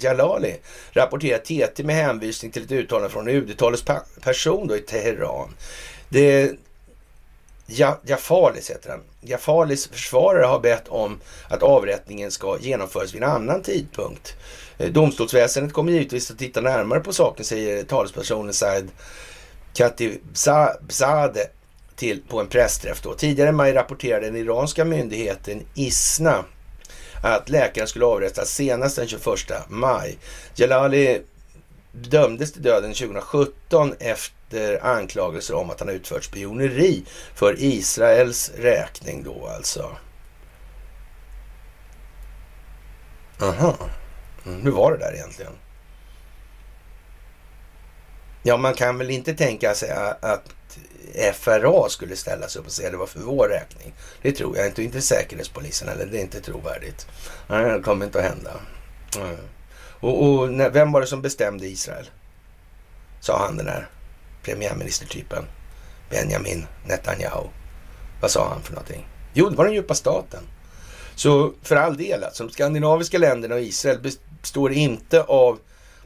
Jalali 0.00 0.56
rapporterar 0.92 1.38
TT 1.38 1.82
med 1.82 1.96
hänvisning 1.96 2.52
till 2.52 2.64
ett 2.64 2.72
uttalande 2.72 3.10
från 3.10 3.28
UD-talets 3.28 3.84
person 4.20 4.66
då 4.66 4.76
i 4.76 4.80
Teheran. 4.80 5.54
Det 6.08 6.52
Jafalis 8.06 8.70
heter 8.70 8.90
han. 8.90 9.00
Jafalis 9.20 9.88
försvarare 9.88 10.44
har 10.44 10.60
bett 10.60 10.88
om 10.88 11.20
att 11.48 11.62
avrättningen 11.62 12.30
ska 12.30 12.58
genomföras 12.60 13.14
vid 13.14 13.22
en 13.22 13.30
annan 13.30 13.62
tidpunkt. 13.62 14.34
Eh, 14.80 14.90
domstolsväsendet 14.92 15.72
kommer 15.72 15.92
givetvis 15.92 16.30
att 16.30 16.38
titta 16.38 16.60
närmare 16.60 17.00
på 17.00 17.12
saken, 17.12 17.44
säger 17.44 17.84
talespersonen 17.84 18.54
Said 18.54 18.88
Katibzadeh 19.74 21.46
till, 21.96 22.22
på 22.28 22.40
en 22.40 22.46
pressträff. 22.46 23.02
Då. 23.02 23.14
Tidigare 23.14 23.48
i 23.48 23.52
maj 23.52 23.72
rapporterade 23.72 24.26
den 24.26 24.36
iranska 24.36 24.84
myndigheten 24.84 25.62
ISNA 25.74 26.44
att 27.22 27.48
läkaren 27.48 27.88
skulle 27.88 28.04
avrättas 28.04 28.54
senast 28.54 28.96
den 28.96 29.08
21 29.08 29.24
maj. 29.68 30.18
Jalali 30.54 31.22
dömdes 31.92 32.52
till 32.52 32.62
döden 32.62 32.94
2017 32.94 33.94
efter 33.98 34.84
anklagelser 34.84 35.54
om 35.54 35.70
att 35.70 35.80
han 35.80 35.88
utfört 35.88 36.24
spioneri 36.24 37.04
för 37.34 37.54
Israels 37.58 38.50
räkning 38.56 39.22
då 39.22 39.46
alltså. 39.56 39.90
Aha. 43.40 43.76
Mm, 44.46 44.62
hur 44.62 44.70
var 44.70 44.92
det 44.92 44.98
där 44.98 45.14
egentligen? 45.14 45.52
Ja, 48.42 48.56
man 48.56 48.74
kan 48.74 48.98
väl 48.98 49.10
inte 49.10 49.34
tänka 49.34 49.74
sig 49.74 49.90
att 50.20 50.54
FRA 51.34 51.88
skulle 51.88 52.16
ställa 52.16 52.48
sig 52.48 52.60
upp 52.60 52.66
och 52.66 52.72
säga 52.72 52.88
att 52.88 52.92
det 52.92 52.98
var 52.98 53.06
för 53.06 53.20
vår 53.20 53.48
räkning. 53.48 53.94
Det 54.22 54.32
tror 54.32 54.56
jag 54.56 54.66
inte. 54.66 54.82
Inte 54.82 55.00
Säkerhetspolisen 55.00 55.88
eller 55.88 56.06
Det 56.06 56.18
är 56.18 56.22
inte 56.22 56.40
trovärdigt. 56.40 57.06
Nej, 57.46 57.70
det 57.70 57.82
kommer 57.82 58.06
inte 58.06 58.18
att 58.18 58.24
hända. 58.24 58.50
Mm. 59.16 59.36
Och, 60.00 60.24
och 60.24 60.52
när, 60.52 60.70
vem 60.70 60.92
var 60.92 61.00
det 61.00 61.06
som 61.06 61.22
bestämde 61.22 61.66
Israel? 61.66 62.10
Sa 63.20 63.38
han 63.38 63.56
den 63.56 63.66
där 63.66 63.88
premiärministertypen. 64.42 65.44
Benjamin 66.10 66.66
Netanyahu. 66.86 67.48
Vad 68.20 68.30
sa 68.30 68.48
han 68.48 68.62
för 68.62 68.72
någonting? 68.72 69.08
Jo, 69.32 69.50
det 69.50 69.56
var 69.56 69.64
den 69.64 69.74
djupa 69.74 69.94
staten. 69.94 70.42
Så 71.14 71.52
för 71.62 71.76
all 71.76 71.96
del, 71.96 72.24
alltså, 72.24 72.44
de 72.44 72.52
skandinaviska 72.52 73.18
länderna 73.18 73.54
och 73.54 73.60
Israel 73.60 73.98
består 74.40 74.72
inte 74.72 75.22
av 75.22 75.58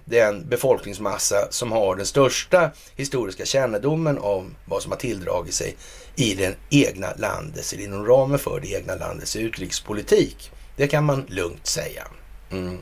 den 0.05 0.49
befolkningsmassa 0.49 1.49
som 1.51 1.73
har 1.73 1.97
den 1.97 2.07
största 2.07 2.71
historiska 2.97 3.45
kännedomen 3.45 4.19
om 4.19 4.55
vad 4.67 4.83
som 4.83 4.93
har 4.93 4.99
tilldragit 4.99 5.55
sig 5.55 5.77
i 6.17 6.35
den 6.35 6.55
egna 6.71 7.09
landets, 7.17 7.73
eller 7.73 7.85
inom 7.85 8.07
ramen 8.07 8.39
för 8.39 8.61
det 8.61 8.73
egna 8.73 8.95
landets 8.95 9.37
utrikespolitik. 9.37 10.51
Det 10.77 10.89
kan 10.89 11.05
man 11.05 11.25
lugnt 11.29 11.67
säga. 11.67 12.07
Mm. 12.51 12.79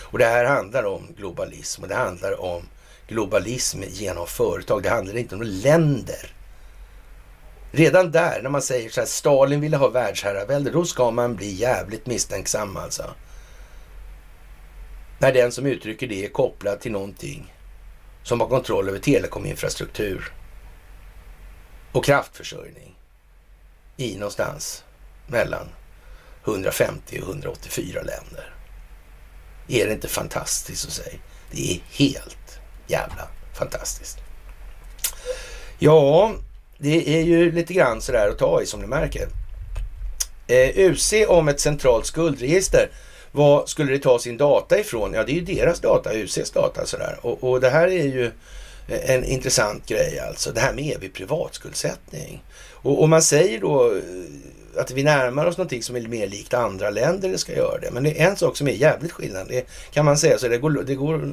Och 0.00 0.18
det 0.18 0.24
här 0.24 0.44
handlar 0.44 0.84
om 0.84 1.06
globalism 1.16 1.82
och 1.82 1.88
det 1.88 1.94
handlar 1.94 2.40
om 2.40 2.62
globalism 3.08 3.82
genom 3.88 4.26
företag. 4.26 4.82
Det 4.82 4.90
handlar 4.90 5.16
inte 5.16 5.34
om 5.34 5.42
länder. 5.42 6.34
Redan 7.70 8.10
där, 8.10 8.42
när 8.42 8.50
man 8.50 8.62
säger 8.62 8.90
så 8.90 9.00
här, 9.00 9.06
Stalin 9.06 9.60
ville 9.60 9.76
ha 9.76 9.88
världsherravälde, 9.88 10.70
då 10.70 10.84
ska 10.84 11.10
man 11.10 11.36
bli 11.36 11.50
jävligt 11.50 12.06
misstänksam 12.06 12.76
alltså. 12.76 13.04
När 15.22 15.32
den 15.32 15.52
som 15.52 15.66
uttrycker 15.66 16.06
det 16.06 16.24
är 16.24 16.28
kopplad 16.28 16.80
till 16.80 16.92
någonting 16.92 17.54
som 18.22 18.40
har 18.40 18.48
kontroll 18.48 18.88
över 18.88 18.98
telekominfrastruktur 18.98 20.32
och 21.92 22.04
kraftförsörjning 22.04 22.96
i 23.96 24.14
någonstans 24.14 24.84
mellan 25.26 25.68
150 26.44 27.20
och 27.22 27.28
184 27.28 28.02
länder. 28.02 28.54
Är 29.68 29.86
det 29.86 29.92
inte 29.92 30.08
fantastiskt 30.08 30.86
att 30.86 30.92
säga? 30.92 31.18
Det 31.50 31.72
är 31.72 31.80
helt 31.90 32.60
jävla 32.86 33.28
fantastiskt. 33.58 34.18
Ja, 35.78 36.32
det 36.78 37.18
är 37.18 37.22
ju 37.22 37.52
lite 37.52 37.74
grann 37.74 38.00
sådär 38.00 38.28
att 38.28 38.38
ta 38.38 38.62
i 38.62 38.66
som 38.66 38.80
ni 38.80 38.86
märker. 38.86 39.28
Eh, 40.46 40.90
UC 40.90 41.14
om 41.28 41.48
ett 41.48 41.60
centralt 41.60 42.06
skuldregister 42.06 42.90
vad 43.32 43.68
skulle 43.68 43.92
det 43.92 43.98
ta 43.98 44.18
sin 44.18 44.36
data 44.36 44.78
ifrån? 44.78 45.12
Ja, 45.14 45.24
det 45.24 45.32
är 45.32 45.34
ju 45.34 45.40
deras 45.40 45.80
data, 45.80 46.14
UCs 46.14 46.50
data 46.50 46.86
sådär. 46.86 47.18
Och, 47.22 47.44
och 47.44 47.60
det 47.60 47.70
här 47.70 47.88
är 47.88 48.04
ju 48.04 48.30
en 48.86 49.24
intressant 49.24 49.86
grej 49.86 50.18
alltså. 50.28 50.52
Det 50.52 50.60
här 50.60 50.72
med 50.72 50.96
evig 50.96 51.14
privatskuldsättning. 51.14 52.44
Och, 52.72 53.02
och 53.02 53.08
man 53.08 53.22
säger 53.22 53.60
då 53.60 53.96
eh, 53.96 54.80
att 54.80 54.90
vi 54.90 55.04
närmar 55.04 55.46
oss 55.46 55.58
någonting 55.58 55.82
som 55.82 55.96
är 55.96 56.00
mer 56.00 56.26
likt 56.26 56.54
andra 56.54 56.90
länder 56.90 57.28
det 57.28 57.38
ska 57.38 57.56
göra 57.56 57.78
det. 57.78 57.90
Men 57.90 58.02
det 58.02 58.20
är 58.20 58.28
en 58.30 58.36
sak 58.36 58.56
som 58.56 58.68
är 58.68 58.72
jävligt 58.72 59.12
skillnad. 59.12 59.48
Det 59.48 59.66
kan 59.92 60.04
man 60.04 60.18
säga 60.18 60.38
så 60.38 60.48
det 60.48 60.58
går, 60.58 60.70
det 60.70 60.94
går 60.94 61.32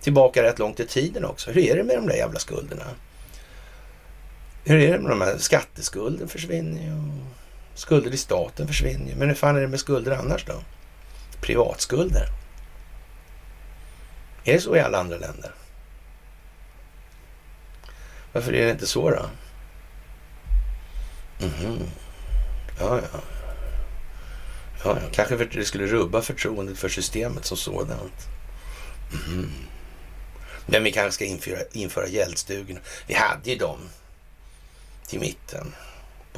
tillbaka 0.00 0.42
rätt 0.42 0.58
långt 0.58 0.80
i 0.80 0.86
tiden 0.86 1.24
också. 1.24 1.50
Hur 1.50 1.62
är 1.62 1.76
det 1.76 1.84
med 1.84 1.96
de 1.96 2.06
där 2.06 2.16
jävla 2.16 2.38
skulderna? 2.38 2.84
Hur 4.64 4.80
är 4.80 4.92
det 4.92 4.98
med 4.98 5.10
de 5.10 5.20
här 5.20 5.36
skatteskulden 5.38 6.28
försvinner 6.28 6.82
ju. 6.82 6.92
Skulder 7.74 8.14
i 8.14 8.16
staten 8.16 8.66
försvinner 8.66 9.10
ju. 9.10 9.16
Men 9.16 9.28
hur 9.28 9.34
fan 9.34 9.56
är 9.56 9.60
det 9.60 9.68
med 9.68 9.80
skulder 9.80 10.12
annars 10.12 10.44
då? 10.44 10.54
Privatskulder. 11.44 12.28
Är 14.44 14.52
det 14.52 14.60
så 14.60 14.76
i 14.76 14.80
alla 14.80 14.98
andra 14.98 15.16
länder? 15.16 15.54
Varför 18.32 18.52
är 18.52 18.64
det 18.66 18.70
inte 18.70 18.86
så 18.86 19.10
då? 19.10 19.26
Mm 21.40 21.54
-hmm. 21.54 21.86
Ja, 22.80 23.00
ja. 23.12 23.20
Ja, 24.84 24.98
ja. 25.00 25.08
Kanske 25.12 25.36
för 25.36 25.44
att 25.44 25.52
det 25.52 25.64
skulle 25.64 25.86
rubba 25.86 26.22
förtroendet 26.22 26.78
för 26.78 26.88
systemet 26.88 27.44
som 27.44 27.56
sådant. 27.56 28.28
Mm 29.12 29.24
-hmm. 29.24 29.48
Men 30.66 30.84
vi 30.84 30.92
kanske 30.92 31.12
ska 31.12 31.24
införa, 31.24 31.58
införa 31.72 32.08
gäldstugorna. 32.08 32.80
Vi 33.06 33.14
hade 33.14 33.50
ju 33.50 33.56
dem 33.56 33.78
till 35.06 35.20
mitten 35.20 35.74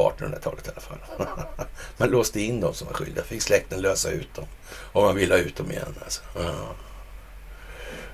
1800-talet 0.03 0.67
i 0.67 0.71
alla 0.71 0.81
fall. 0.81 1.27
man 1.97 2.09
låste 2.09 2.41
in 2.41 2.61
dem 2.61 2.75
som 2.75 2.87
var 2.87 2.95
skyldiga. 2.95 3.25
Fick 3.25 3.43
släkten 3.43 3.81
lösa 3.81 4.11
ut 4.11 4.35
dem. 4.35 4.45
Om 4.93 5.05
man 5.05 5.17
ville 5.17 5.35
ha 5.35 5.39
ut 5.39 5.57
dem 5.57 5.71
igen. 5.71 5.95
Alltså. 6.05 6.21
Ja. 6.35 6.53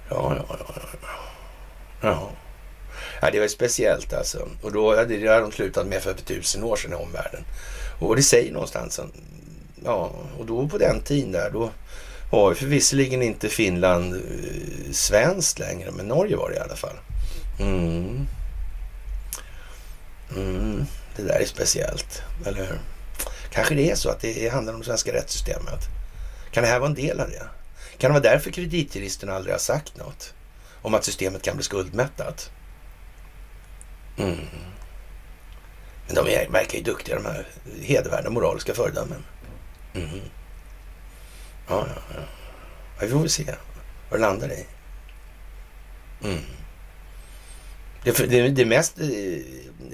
Ja, 0.09 0.37
ja, 0.37 0.57
ja, 0.59 0.75
ja. 2.01 2.31
ja. 3.21 3.31
Det 3.31 3.41
var 3.41 3.49
speciellt 3.49 4.13
alltså. 4.13 4.49
Och 4.63 4.73
då 4.73 4.97
hade 4.97 5.17
det 5.17 5.41
de 5.41 5.53
slutat 5.53 5.87
med 5.87 6.03
för 6.03 6.15
tusen 6.15 6.65
år 6.65 6.77
sedan 6.77 6.93
i 6.93 6.95
omvärlden. 6.95 7.45
Och 7.99 8.17
det 8.17 8.23
säger 8.23 8.53
någonstans, 8.53 9.01
ja, 9.85 10.13
och 10.39 10.47
då 10.47 10.69
på 10.69 10.79
den 10.79 11.01
tiden 11.01 11.33
där, 11.33 11.51
då 11.51 11.71
var 12.31 12.51
ju 12.51 12.55
förvisserligen 12.55 13.23
inte 13.23 13.49
Finland 13.49 14.15
eh, 14.15 14.93
svenskt 14.93 15.59
längre, 15.59 15.91
men 15.91 16.09
Norge 16.09 16.37
var 16.37 16.51
det 16.51 16.57
i 16.57 16.61
alla 16.61 16.77
fall. 16.77 16.97
Mm. 17.61 18.27
Mm. 20.37 20.87
Det 21.17 21.23
där 21.23 21.41
är 21.41 21.47
speciellt, 21.47 22.23
eller 22.47 22.67
hur? 22.67 22.79
Kanske 23.51 23.75
det 23.75 23.91
är 23.91 23.95
så 23.95 24.11
att 24.11 24.21
det 24.21 24.49
handlar 24.49 24.73
om 24.73 24.79
det 24.81 24.87
svenska 24.87 25.13
rättssystemet. 25.13 25.81
Kan 26.51 26.63
det 26.63 26.69
här 26.69 26.79
vara 26.79 26.89
en 26.89 26.95
del 26.95 27.21
av 27.21 27.31
det? 27.31 27.49
Kan 27.99 28.11
det 28.11 28.21
vara 28.21 28.33
därför 28.33 28.51
kreditjuristerna 28.51 29.33
aldrig 29.33 29.55
har 29.55 29.59
sagt 29.59 29.97
något 29.97 30.35
om 30.83 30.95
att 30.95 31.05
systemet 31.05 31.43
kan 31.43 31.57
bli 31.57 31.65
skuldmättat? 31.65 32.51
Mm. 34.19 34.39
Men 36.07 36.15
de 36.15 36.27
är, 36.29 36.49
verkar 36.49 36.79
ju 36.79 36.85
duktiga, 36.85 37.17
de 37.17 37.25
här 37.25 37.47
hedervärda 37.83 38.31
moraliska 38.31 38.75
föredömen. 38.75 39.25
Mm. 39.95 40.21
Ja, 41.69 41.87
ja, 41.89 42.03
ja. 42.15 42.23
Vi 43.01 43.09
får 43.09 43.19
väl 43.19 43.31
se 43.31 43.55
vad 44.11 44.21
det 44.21 44.27
landar 44.27 44.53
i. 44.53 44.67
Mm. 46.25 46.41
Det, 48.05 48.31
det, 48.31 48.49
det 48.49 48.65
mest 48.65 49.01
eh, 49.01 49.07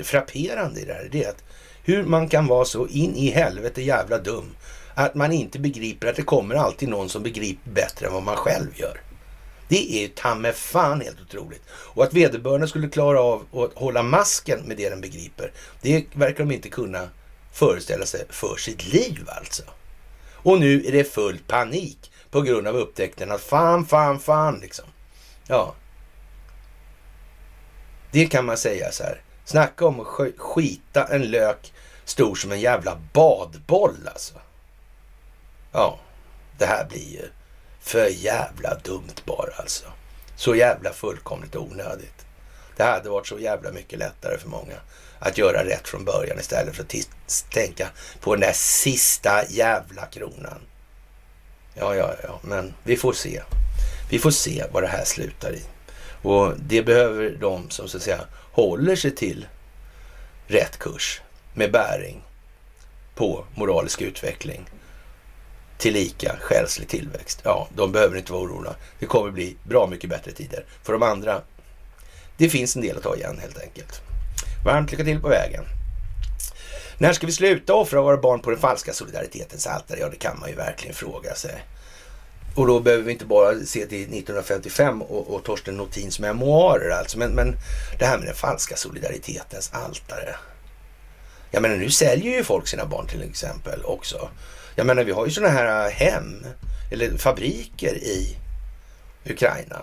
frapperande 0.04 0.80
i 0.80 0.84
det 0.84 0.92
här 0.92 1.16
är 1.16 1.28
att 1.28 1.44
hur 1.82 2.02
man 2.02 2.28
kan 2.28 2.46
vara 2.46 2.64
så 2.64 2.86
in 2.86 3.16
i 3.16 3.30
helvete 3.30 3.82
jävla 3.82 4.18
dum 4.18 4.56
att 4.94 5.14
man 5.14 5.32
inte 5.32 5.58
begriper 5.58 6.06
att 6.06 6.16
det 6.16 6.22
kommer 6.22 6.54
alltid 6.54 6.88
någon 6.88 7.08
som 7.08 7.22
begriper 7.22 7.70
bättre 7.70 8.06
än 8.06 8.12
vad 8.12 8.22
man 8.22 8.36
själv 8.36 8.68
gör. 8.74 9.00
Det 9.68 9.96
är 9.96 10.02
ju 10.02 10.08
ta 10.08 10.34
med 10.34 10.54
fan 10.54 11.00
helt 11.00 11.20
otroligt. 11.20 11.62
Och 11.70 12.04
att 12.04 12.14
vederbörande 12.14 12.68
skulle 12.68 12.88
klara 12.88 13.20
av 13.20 13.46
att 13.52 13.74
hålla 13.74 14.02
masken 14.02 14.60
med 14.60 14.76
det 14.76 14.88
den 14.88 15.00
begriper, 15.00 15.52
det 15.82 16.04
verkar 16.14 16.44
de 16.44 16.54
inte 16.54 16.68
kunna 16.68 17.08
föreställa 17.52 18.06
sig 18.06 18.24
för 18.30 18.56
sitt 18.56 18.92
liv 18.92 19.24
alltså. 19.26 19.62
Och 20.32 20.60
nu 20.60 20.84
är 20.86 20.92
det 20.92 21.04
full 21.04 21.38
panik 21.46 22.12
på 22.30 22.40
grund 22.40 22.66
av 22.66 22.76
upptäckten 22.76 23.30
att 23.30 23.40
fan, 23.40 23.86
fan, 23.86 24.20
fan 24.20 24.58
liksom. 24.60 24.86
Ja, 25.46 25.74
det 28.10 28.26
kan 28.26 28.44
man 28.44 28.56
säga 28.56 28.92
så 28.92 29.02
här. 29.02 29.22
Snacka 29.48 29.86
om 29.86 30.00
att 30.00 30.06
skita 30.36 31.04
en 31.04 31.22
lök 31.22 31.72
stor 32.04 32.34
som 32.34 32.52
en 32.52 32.60
jävla 32.60 32.98
badboll 33.12 34.08
alltså. 34.12 34.34
Ja, 35.72 35.98
det 36.58 36.66
här 36.66 36.86
blir 36.88 37.12
ju 37.12 37.28
för 37.80 38.08
jävla 38.08 38.74
dumt 38.74 39.14
bara 39.24 39.54
alltså. 39.56 39.84
Så 40.36 40.54
jävla 40.54 40.92
fullkomligt 40.92 41.56
onödigt. 41.56 42.26
Det 42.76 42.84
hade 42.84 43.08
varit 43.08 43.26
så 43.26 43.38
jävla 43.38 43.72
mycket 43.72 43.98
lättare 43.98 44.38
för 44.38 44.48
många 44.48 44.76
att 45.18 45.38
göra 45.38 45.64
rätt 45.64 45.88
från 45.88 46.04
början 46.04 46.38
istället 46.38 46.76
för 46.76 46.82
att 46.82 46.94
tänka 47.50 47.88
på 48.20 48.34
den 48.34 48.40
där 48.40 48.54
sista 48.54 49.44
jävla 49.48 50.06
kronan. 50.06 50.60
Ja, 51.74 51.94
ja, 51.94 52.14
ja, 52.22 52.40
men 52.42 52.74
vi 52.84 52.96
får 52.96 53.12
se. 53.12 53.42
Vi 54.10 54.18
får 54.18 54.30
se 54.30 54.64
vad 54.72 54.82
det 54.82 54.88
här 54.88 55.04
slutar 55.04 55.52
i. 55.52 55.62
Och 56.22 56.52
det 56.58 56.82
behöver 56.82 57.30
de 57.40 57.70
som 57.70 57.88
så 57.88 57.96
att 57.96 58.02
säga 58.02 58.20
håller 58.58 58.96
sig 58.96 59.10
till 59.10 59.46
rätt 60.46 60.78
kurs 60.78 61.20
med 61.54 61.72
bäring 61.72 62.22
på 63.14 63.44
moralisk 63.54 64.02
utveckling 64.02 64.68
tillika 65.76 66.36
själslig 66.40 66.88
tillväxt. 66.88 67.40
Ja, 67.44 67.68
de 67.74 67.92
behöver 67.92 68.16
inte 68.16 68.32
vara 68.32 68.42
oroliga. 68.42 68.74
Det 68.98 69.06
kommer 69.06 69.30
bli 69.30 69.56
bra 69.62 69.86
mycket 69.86 70.10
bättre 70.10 70.32
tider. 70.32 70.64
För 70.82 70.92
de 70.92 71.02
andra, 71.02 71.42
det 72.36 72.48
finns 72.48 72.76
en 72.76 72.82
del 72.82 72.96
att 72.96 73.02
ta 73.02 73.16
igen 73.16 73.38
helt 73.40 73.58
enkelt. 73.58 74.00
Varmt 74.64 74.90
lycka 74.90 75.04
till 75.04 75.20
på 75.20 75.28
vägen. 75.28 75.64
När 76.98 77.12
ska 77.12 77.26
vi 77.26 77.32
sluta 77.32 77.74
offra 77.74 78.02
våra 78.02 78.16
barn 78.16 78.40
på 78.40 78.50
den 78.50 78.60
falska 78.60 78.92
solidaritetens 78.92 79.66
altare? 79.66 80.00
Ja, 80.00 80.08
det 80.08 80.16
kan 80.16 80.40
man 80.40 80.48
ju 80.48 80.54
verkligen 80.54 80.94
fråga 80.94 81.34
sig. 81.34 81.64
Och 82.58 82.66
då 82.66 82.80
behöver 82.80 83.04
vi 83.04 83.12
inte 83.12 83.26
bara 83.26 83.54
se 83.54 83.86
till 83.86 84.02
1955 84.02 85.02
och, 85.02 85.34
och 85.34 85.44
Torsten 85.44 85.76
Notins 85.76 86.20
memoarer 86.20 86.90
alltså. 86.90 87.18
Men, 87.18 87.30
men 87.32 87.56
det 87.98 88.04
här 88.04 88.18
med 88.18 88.26
den 88.26 88.34
falska 88.34 88.76
solidaritetens 88.76 89.70
altare. 89.72 90.36
Jag 91.50 91.62
menar 91.62 91.76
nu 91.76 91.90
säljer 91.90 92.36
ju 92.36 92.44
folk 92.44 92.68
sina 92.68 92.86
barn 92.86 93.06
till 93.06 93.22
exempel 93.22 93.84
också. 93.84 94.28
Jag 94.74 94.86
menar 94.86 95.04
vi 95.04 95.12
har 95.12 95.26
ju 95.26 95.32
sådana 95.32 95.52
här 95.52 95.90
hem 95.90 96.46
eller 96.92 97.18
fabriker 97.18 97.94
i 97.94 98.36
Ukraina. 99.24 99.80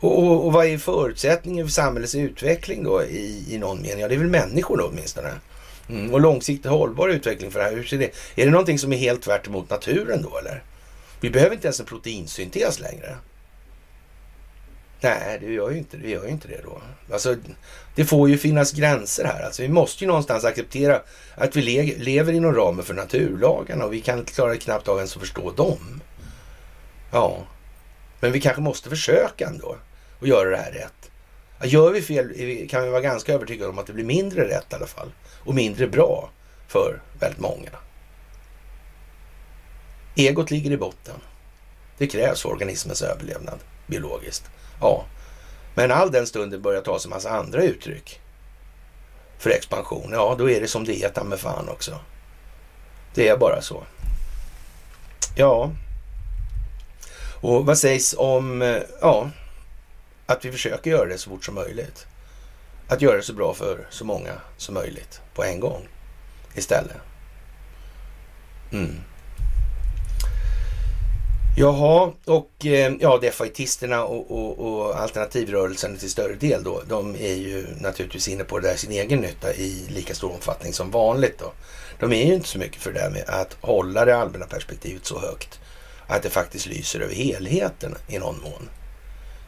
Och, 0.00 0.18
och, 0.18 0.46
och, 0.46 0.52
vad 0.52 0.66
är 0.66 0.78
förutsättningen 0.78 1.66
för 1.66 1.72
samhällets 1.72 2.14
utveckling 2.14 2.84
då 2.84 3.02
i, 3.04 3.54
i 3.54 3.58
någon 3.58 3.82
mening? 3.82 4.00
Ja, 4.00 4.08
det 4.08 4.14
är 4.14 4.18
väl 4.18 4.28
människor 4.28 4.76
då 4.76 4.86
åtminstone. 4.86 5.30
Mm. 5.90 6.14
Och 6.14 6.20
långsiktigt 6.20 6.70
hållbar 6.70 7.08
utveckling 7.08 7.50
för 7.50 7.58
det 7.58 7.64
här. 7.64 7.76
Hur 7.76 7.84
ser 7.84 7.98
det? 7.98 8.10
Är 8.34 8.44
det 8.44 8.50
någonting 8.50 8.78
som 8.78 8.92
är 8.92 8.96
helt 8.96 9.22
tvärt 9.22 9.46
emot 9.46 9.70
naturen 9.70 10.22
då 10.22 10.38
eller? 10.38 10.62
Vi 11.20 11.30
behöver 11.30 11.54
inte 11.54 11.66
ens 11.66 11.80
en 11.80 11.86
proteinsyntes 11.86 12.80
längre. 12.80 13.16
Nej, 15.00 15.38
det 15.40 15.52
gör 15.52 15.70
ju 15.70 15.78
inte, 15.78 15.96
det 15.96 16.10
gör 16.10 16.24
ju 16.24 16.30
inte 16.30 16.48
det 16.48 16.60
då. 16.64 16.82
Alltså, 17.12 17.36
det 17.94 18.04
får 18.04 18.28
ju 18.28 18.38
finnas 18.38 18.72
gränser 18.72 19.24
här. 19.24 19.42
Alltså, 19.42 19.62
vi 19.62 19.68
måste 19.68 20.04
ju 20.04 20.08
någonstans 20.08 20.44
acceptera 20.44 21.02
att 21.34 21.56
vi 21.56 21.62
le 21.62 21.94
lever 21.98 22.32
inom 22.32 22.54
ramen 22.54 22.84
för 22.84 22.94
naturlagarna 22.94 23.84
och 23.84 23.92
vi 23.92 24.00
kan 24.00 24.24
klara 24.24 24.56
knappt 24.56 24.88
av 24.88 24.96
ens 24.96 25.16
att 25.16 25.20
förstå 25.20 25.50
dem. 25.50 26.00
Ja, 27.12 27.46
men 28.20 28.32
vi 28.32 28.40
kanske 28.40 28.62
måste 28.62 28.88
försöka 28.88 29.46
ändå 29.46 29.76
och 30.20 30.28
göra 30.28 30.50
det 30.50 30.56
här 30.56 30.72
rätt. 30.72 31.10
Gör 31.64 31.90
vi 31.90 32.02
fel 32.02 32.68
kan 32.68 32.84
vi 32.84 32.90
vara 32.90 33.00
ganska 33.00 33.34
övertygade 33.34 33.70
om 33.70 33.78
att 33.78 33.86
det 33.86 33.92
blir 33.92 34.04
mindre 34.04 34.48
rätt 34.48 34.66
i 34.72 34.74
alla 34.74 34.86
fall 34.86 35.12
och 35.44 35.54
mindre 35.54 35.86
bra 35.86 36.30
för 36.68 37.02
väldigt 37.18 37.40
många. 37.40 37.70
Egot 40.14 40.50
ligger 40.50 40.70
i 40.70 40.76
botten. 40.76 41.20
Det 41.98 42.06
krävs 42.06 42.42
för 42.42 42.48
organismens 42.48 43.02
överlevnad 43.02 43.58
biologiskt. 43.86 44.50
Ja, 44.80 45.04
men 45.74 45.90
all 45.90 46.10
den 46.10 46.26
stunden 46.26 46.62
börjar 46.62 46.82
ta 46.82 46.98
sig 46.98 47.08
en 47.08 47.10
massa 47.10 47.30
andra 47.30 47.62
uttryck 47.62 48.20
för 49.38 49.50
expansion. 49.50 50.10
Ja, 50.12 50.34
då 50.38 50.50
är 50.50 50.60
det 50.60 50.68
som 50.68 50.84
det 50.84 51.02
är 51.02 51.08
ta 51.08 51.24
med 51.24 51.38
fan 51.38 51.68
också. 51.68 51.98
Det 53.14 53.28
är 53.28 53.36
bara 53.36 53.62
så. 53.62 53.84
Ja, 55.36 55.70
och 57.40 57.66
vad 57.66 57.78
sägs 57.78 58.14
om 58.18 58.62
eh, 58.62 58.82
ja, 59.00 59.30
att 60.26 60.44
vi 60.44 60.52
försöker 60.52 60.90
göra 60.90 61.08
det 61.08 61.18
så 61.18 61.30
fort 61.30 61.44
som 61.44 61.54
möjligt? 61.54 62.06
Att 62.90 63.02
göra 63.02 63.16
det 63.16 63.22
så 63.22 63.32
bra 63.32 63.54
för 63.54 63.86
så 63.90 64.04
många 64.04 64.32
som 64.56 64.74
möjligt 64.74 65.20
på 65.34 65.44
en 65.44 65.60
gång 65.60 65.88
istället. 66.54 66.96
Mm. 68.72 68.96
Jaha, 71.56 72.12
och 72.24 72.66
eh, 72.66 72.92
ja, 73.00 73.18
defaitisterna 73.18 74.04
och, 74.04 74.30
och, 74.30 74.58
och 74.58 75.00
alternativrörelsen 75.00 75.96
till 75.96 76.10
större 76.10 76.34
del 76.34 76.64
då, 76.64 76.82
de 76.88 77.14
är 77.14 77.34
ju 77.34 77.66
naturligtvis 77.80 78.28
inne 78.28 78.44
på 78.44 78.58
det 78.58 78.68
där 78.68 78.76
sin 78.76 78.92
egen 78.92 79.20
nytta 79.20 79.54
i 79.54 79.86
lika 79.88 80.14
stor 80.14 80.32
omfattning 80.32 80.72
som 80.72 80.90
vanligt 80.90 81.38
då. 81.38 81.52
De 81.98 82.12
är 82.12 82.26
ju 82.26 82.34
inte 82.34 82.48
så 82.48 82.58
mycket 82.58 82.82
för 82.82 82.92
det 82.92 83.00
där 83.00 83.10
med 83.10 83.24
att 83.26 83.56
hålla 83.60 84.04
det 84.04 84.16
allmänna 84.16 84.46
perspektivet 84.46 85.06
så 85.06 85.20
högt 85.20 85.60
att 86.06 86.22
det 86.22 86.30
faktiskt 86.30 86.66
lyser 86.66 87.00
över 87.00 87.14
helheten 87.14 87.94
i 88.08 88.18
någon 88.18 88.40
mån. 88.40 88.68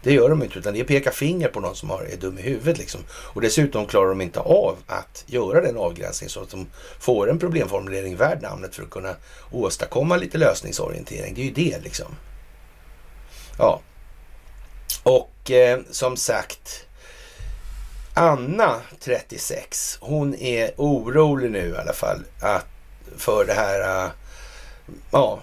Det 0.02 0.12
gör 0.12 0.28
de 0.28 0.42
inte, 0.42 0.58
utan 0.58 0.74
det 0.74 0.80
är 0.80 0.84
peka 0.84 1.10
finger 1.10 1.48
på 1.48 1.60
någon 1.60 1.76
som 1.76 1.90
har, 1.90 2.02
är 2.02 2.16
dum 2.16 2.38
i 2.38 2.42
huvudet. 2.42 2.78
Liksom. 2.78 3.00
Och 3.10 3.40
dessutom 3.40 3.86
klarar 3.86 4.08
de 4.08 4.20
inte 4.20 4.40
av 4.40 4.76
att 4.86 5.24
göra 5.26 5.60
den 5.60 5.76
avgränsningen 5.76 6.30
så 6.30 6.42
att 6.42 6.50
de 6.50 6.66
får 6.98 7.30
en 7.30 7.38
problemformulering 7.38 8.16
värd 8.16 8.42
namnet 8.42 8.74
för 8.74 8.82
att 8.82 8.90
kunna 8.90 9.16
åstadkomma 9.50 10.16
lite 10.16 10.38
lösningsorientering. 10.38 11.34
Det 11.34 11.40
är 11.40 11.44
ju 11.44 11.52
det 11.52 11.78
liksom. 11.82 12.16
Ja. 13.58 13.80
Och 15.02 15.50
eh, 15.50 15.80
som 15.90 16.16
sagt, 16.16 16.86
Anna, 18.14 18.80
36, 19.00 19.98
hon 20.00 20.34
är 20.34 20.70
orolig 20.76 21.50
nu 21.50 21.68
i 21.68 21.76
alla 21.76 21.92
fall 21.92 22.22
att 22.40 22.66
för 23.16 23.44
det 23.44 23.52
här, 23.52 24.04
eh, 24.04 24.10
ja, 25.10 25.40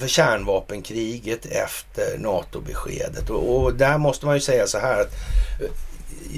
för 0.00 0.08
kärnvapenkriget 0.08 1.46
efter 1.46 2.18
NATO-beskedet. 2.18 3.30
Och, 3.30 3.62
och, 3.62 3.74
där 3.74 3.98
måste 3.98 4.26
man 4.26 4.34
ju 4.34 4.40
säga 4.40 4.66
så 4.66 4.78
här 4.78 5.00
att 5.00 5.12
eh, 5.60 5.70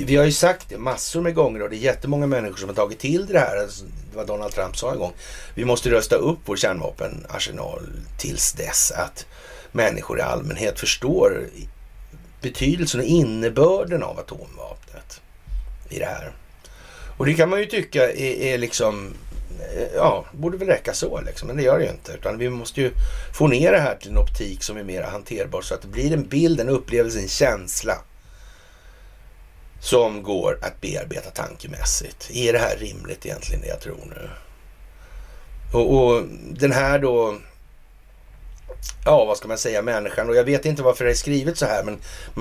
vi 0.04 0.16
har 0.16 0.24
ju 0.24 0.32
sagt 0.32 0.68
det 0.68 0.78
massor 0.78 1.20
med 1.20 1.34
gånger 1.34 1.62
och 1.62 1.70
det 1.70 1.76
är 1.76 1.78
jättemånga 1.78 2.26
människor 2.26 2.56
som 2.56 2.68
har 2.68 2.76
tagit 2.76 2.98
till 2.98 3.26
det 3.26 3.38
här. 3.38 3.56
Alltså, 3.56 3.84
det 4.10 4.16
var 4.16 4.24
Donald 4.24 4.52
Trump 4.52 4.76
sa 4.76 4.92
en 4.92 4.98
gång. 4.98 5.12
Vi 5.54 5.64
måste 5.64 5.90
rösta 5.90 6.16
upp 6.16 6.38
vår 6.44 6.56
kärnvapenarsenal 6.56 7.82
tills 8.18 8.52
dess 8.52 8.90
att 8.90 9.26
människor 9.72 10.18
i 10.18 10.22
allmänhet 10.22 10.80
förstår 10.80 11.46
betydelsen 12.40 13.00
och 13.00 13.06
innebörden 13.06 14.02
av 14.02 14.18
atomvapnet 14.18 15.20
i 15.88 15.98
det 15.98 16.04
här. 16.04 16.32
Och 17.16 17.26
det 17.26 17.34
kan 17.34 17.48
man 17.48 17.60
ju 17.60 17.66
tycka 17.66 18.12
är, 18.12 18.42
är 18.42 18.58
liksom 18.58 19.14
Eh, 19.76 19.88
ja, 19.94 20.24
borde 20.32 20.56
väl 20.56 20.68
räcka 20.68 20.94
så 20.94 21.20
liksom. 21.20 21.48
Men 21.48 21.56
det 21.56 21.62
gör 21.62 21.78
det 21.78 21.84
ju 21.84 21.90
inte. 21.90 22.12
Utan 22.12 22.38
vi 22.38 22.50
måste 22.50 22.80
ju 22.80 22.92
få 23.32 23.46
ner 23.46 23.72
det 23.72 23.80
här 23.80 23.96
till 23.96 24.10
en 24.10 24.18
optik 24.18 24.62
som 24.62 24.76
är 24.76 24.84
mer 24.84 25.02
hanterbar 25.02 25.62
så 25.62 25.74
att 25.74 25.82
det 25.82 25.88
blir 25.88 26.12
en 26.12 26.28
bild, 26.28 26.60
en 26.60 26.68
upplevelse, 26.68 27.18
en 27.20 27.28
känsla 27.28 27.98
som 29.80 30.22
går 30.22 30.58
att 30.62 30.80
bearbeta 30.80 31.30
tankemässigt. 31.30 32.30
Är 32.32 32.52
det 32.52 32.58
här 32.58 32.76
rimligt 32.76 33.26
egentligen 33.26 33.60
det 33.60 33.68
jag 33.68 33.80
tror 33.80 34.04
nu? 34.10 34.30
Och, 35.72 35.96
och 35.96 36.22
den 36.50 36.72
här 36.72 36.98
då, 36.98 37.38
ja 39.04 39.24
vad 39.24 39.36
ska 39.36 39.48
man 39.48 39.58
säga, 39.58 39.82
människan. 39.82 40.28
Och 40.28 40.36
jag 40.36 40.44
vet 40.44 40.64
inte 40.64 40.82
varför 40.82 41.04
det 41.04 41.10
är 41.10 41.14
skrivet 41.14 41.58
så 41.58 41.66
här 41.66 41.84
men 41.84 41.98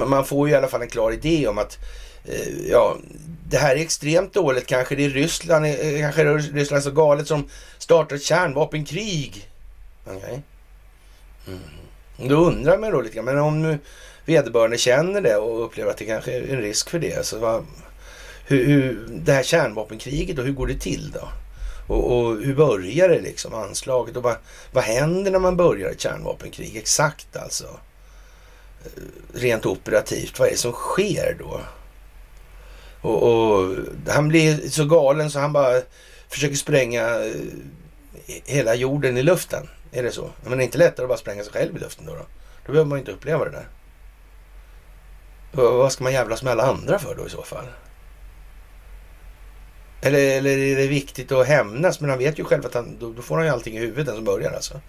man 0.10 0.26
får 0.26 0.48
ju 0.48 0.54
i 0.54 0.58
alla 0.58 0.68
fall 0.68 0.82
en 0.82 0.90
klar 0.90 1.12
idé 1.12 1.48
om 1.48 1.58
att 1.58 1.78
Eh, 2.26 2.70
ja, 2.70 2.98
det 3.50 3.58
här 3.58 3.76
är 3.76 3.80
extremt 3.80 4.34
dåligt. 4.34 4.68
Kanske 4.68 4.96
det 4.96 5.06
är 5.06 5.10
Ryssland, 5.10 5.66
eh, 5.66 6.00
kanske 6.00 6.24
det 6.24 6.30
är 6.30 6.54
Ryssland 6.54 6.84
så 6.84 6.92
galet 6.92 7.28
som 7.28 7.50
startar 7.78 8.16
ett 8.16 8.24
kärnvapenkrig. 8.24 9.50
Okay. 10.06 10.40
Mm. 11.48 11.60
Då 12.30 12.36
undrar 12.36 12.78
man 12.78 12.92
då 12.92 13.02
lite 13.02 13.16
grann, 13.16 13.26
men 13.26 13.40
om 13.40 13.62
nu 13.62 13.80
vederbörande 14.26 14.78
känner 14.78 15.22
det 15.22 15.36
och 15.36 15.66
upplever 15.66 15.92
att 15.92 15.98
det 15.98 16.06
kanske 16.06 16.32
är 16.32 16.54
en 16.54 16.62
risk 16.62 16.90
för 16.90 17.00
det. 17.00 17.26
Så 17.26 17.40
vad, 17.40 17.66
hur, 18.46 18.66
hur, 18.66 19.08
det 19.10 19.34
här 19.34 19.44
kärnvapenkriget 19.44 20.36
då, 20.36 20.42
hur 20.42 20.54
går 20.54 20.68
det 20.68 20.80
till 20.80 21.12
då? 21.12 21.30
Och, 21.88 22.18
och 22.18 22.38
hur 22.38 22.56
börjar 22.56 23.10
det 23.10 23.22
liksom, 23.22 23.54
anslaget? 23.54 24.18
Och 24.18 24.24
vad, 24.24 24.36
vad 24.72 24.84
händer 24.84 25.32
när 25.32 25.40
man 25.40 25.58
börjar 25.58 25.90
ett 25.90 26.02
kärnvapenkrig? 26.02 26.78
Exakt 26.78 27.36
alltså. 27.36 27.80
Eh, 28.86 29.04
rent 29.34 29.66
operativt, 29.66 30.40
vad 30.40 30.48
är 30.48 30.52
det 30.52 30.58
som 30.58 30.72
sker 30.72 31.36
då? 31.40 31.62
Och, 33.02 33.24
och, 33.24 33.76
han 34.08 34.28
blir 34.28 34.70
så 34.70 34.86
galen 34.86 35.32
så 35.32 35.40
han 35.40 35.54
bara 35.54 35.82
försöker 36.30 36.56
spränga 36.56 37.26
eh, 37.26 37.34
hela 38.46 38.76
jorden 38.76 39.18
i 39.18 39.24
luften. 39.24 39.70
Är 39.92 40.04
det 40.04 40.12
så? 40.12 40.30
Men 40.44 40.58
det 40.58 40.64
är 40.64 40.66
inte 40.66 40.78
lättare 40.78 41.04
att 41.04 41.10
bara 41.10 41.18
spränga 41.18 41.44
sig 41.44 41.54
själv 41.54 41.76
i 41.76 41.80
luften 41.80 42.06
då? 42.06 42.14
Då, 42.14 42.26
då 42.66 42.72
behöver 42.72 42.90
man 42.90 43.00
inte 43.00 43.12
uppleva 43.12 43.46
det 43.46 43.52
där. 43.52 43.68
Och 45.52 45.78
vad 45.78 45.92
ska 45.92 46.04
man 46.04 46.14
jävlas 46.14 46.44
med 46.44 46.52
alla 46.52 46.64
andra 46.64 47.00
för 47.00 47.16
då 47.16 47.28
i 47.28 47.30
så 47.30 47.44
fall? 47.44 47.66
Eller, 50.02 50.38
eller 50.38 50.58
är 50.58 50.76
det 50.76 50.88
viktigt 50.88 51.32
att 51.32 51.48
hämnas? 51.48 52.00
Men 52.00 52.10
han 52.10 52.20
vet 52.20 52.40
ju 52.40 52.44
själv 52.44 52.66
att 52.66 52.74
han, 52.74 52.98
då, 53.00 53.14
då 53.14 53.22
får 53.22 53.36
han 53.36 53.46
ju 53.46 53.52
allting 53.52 53.78
i 53.78 53.80
huvudet 53.80 54.06
den 54.06 54.16
som 54.16 54.26
börjar 54.26 54.52
alltså. 54.52 54.82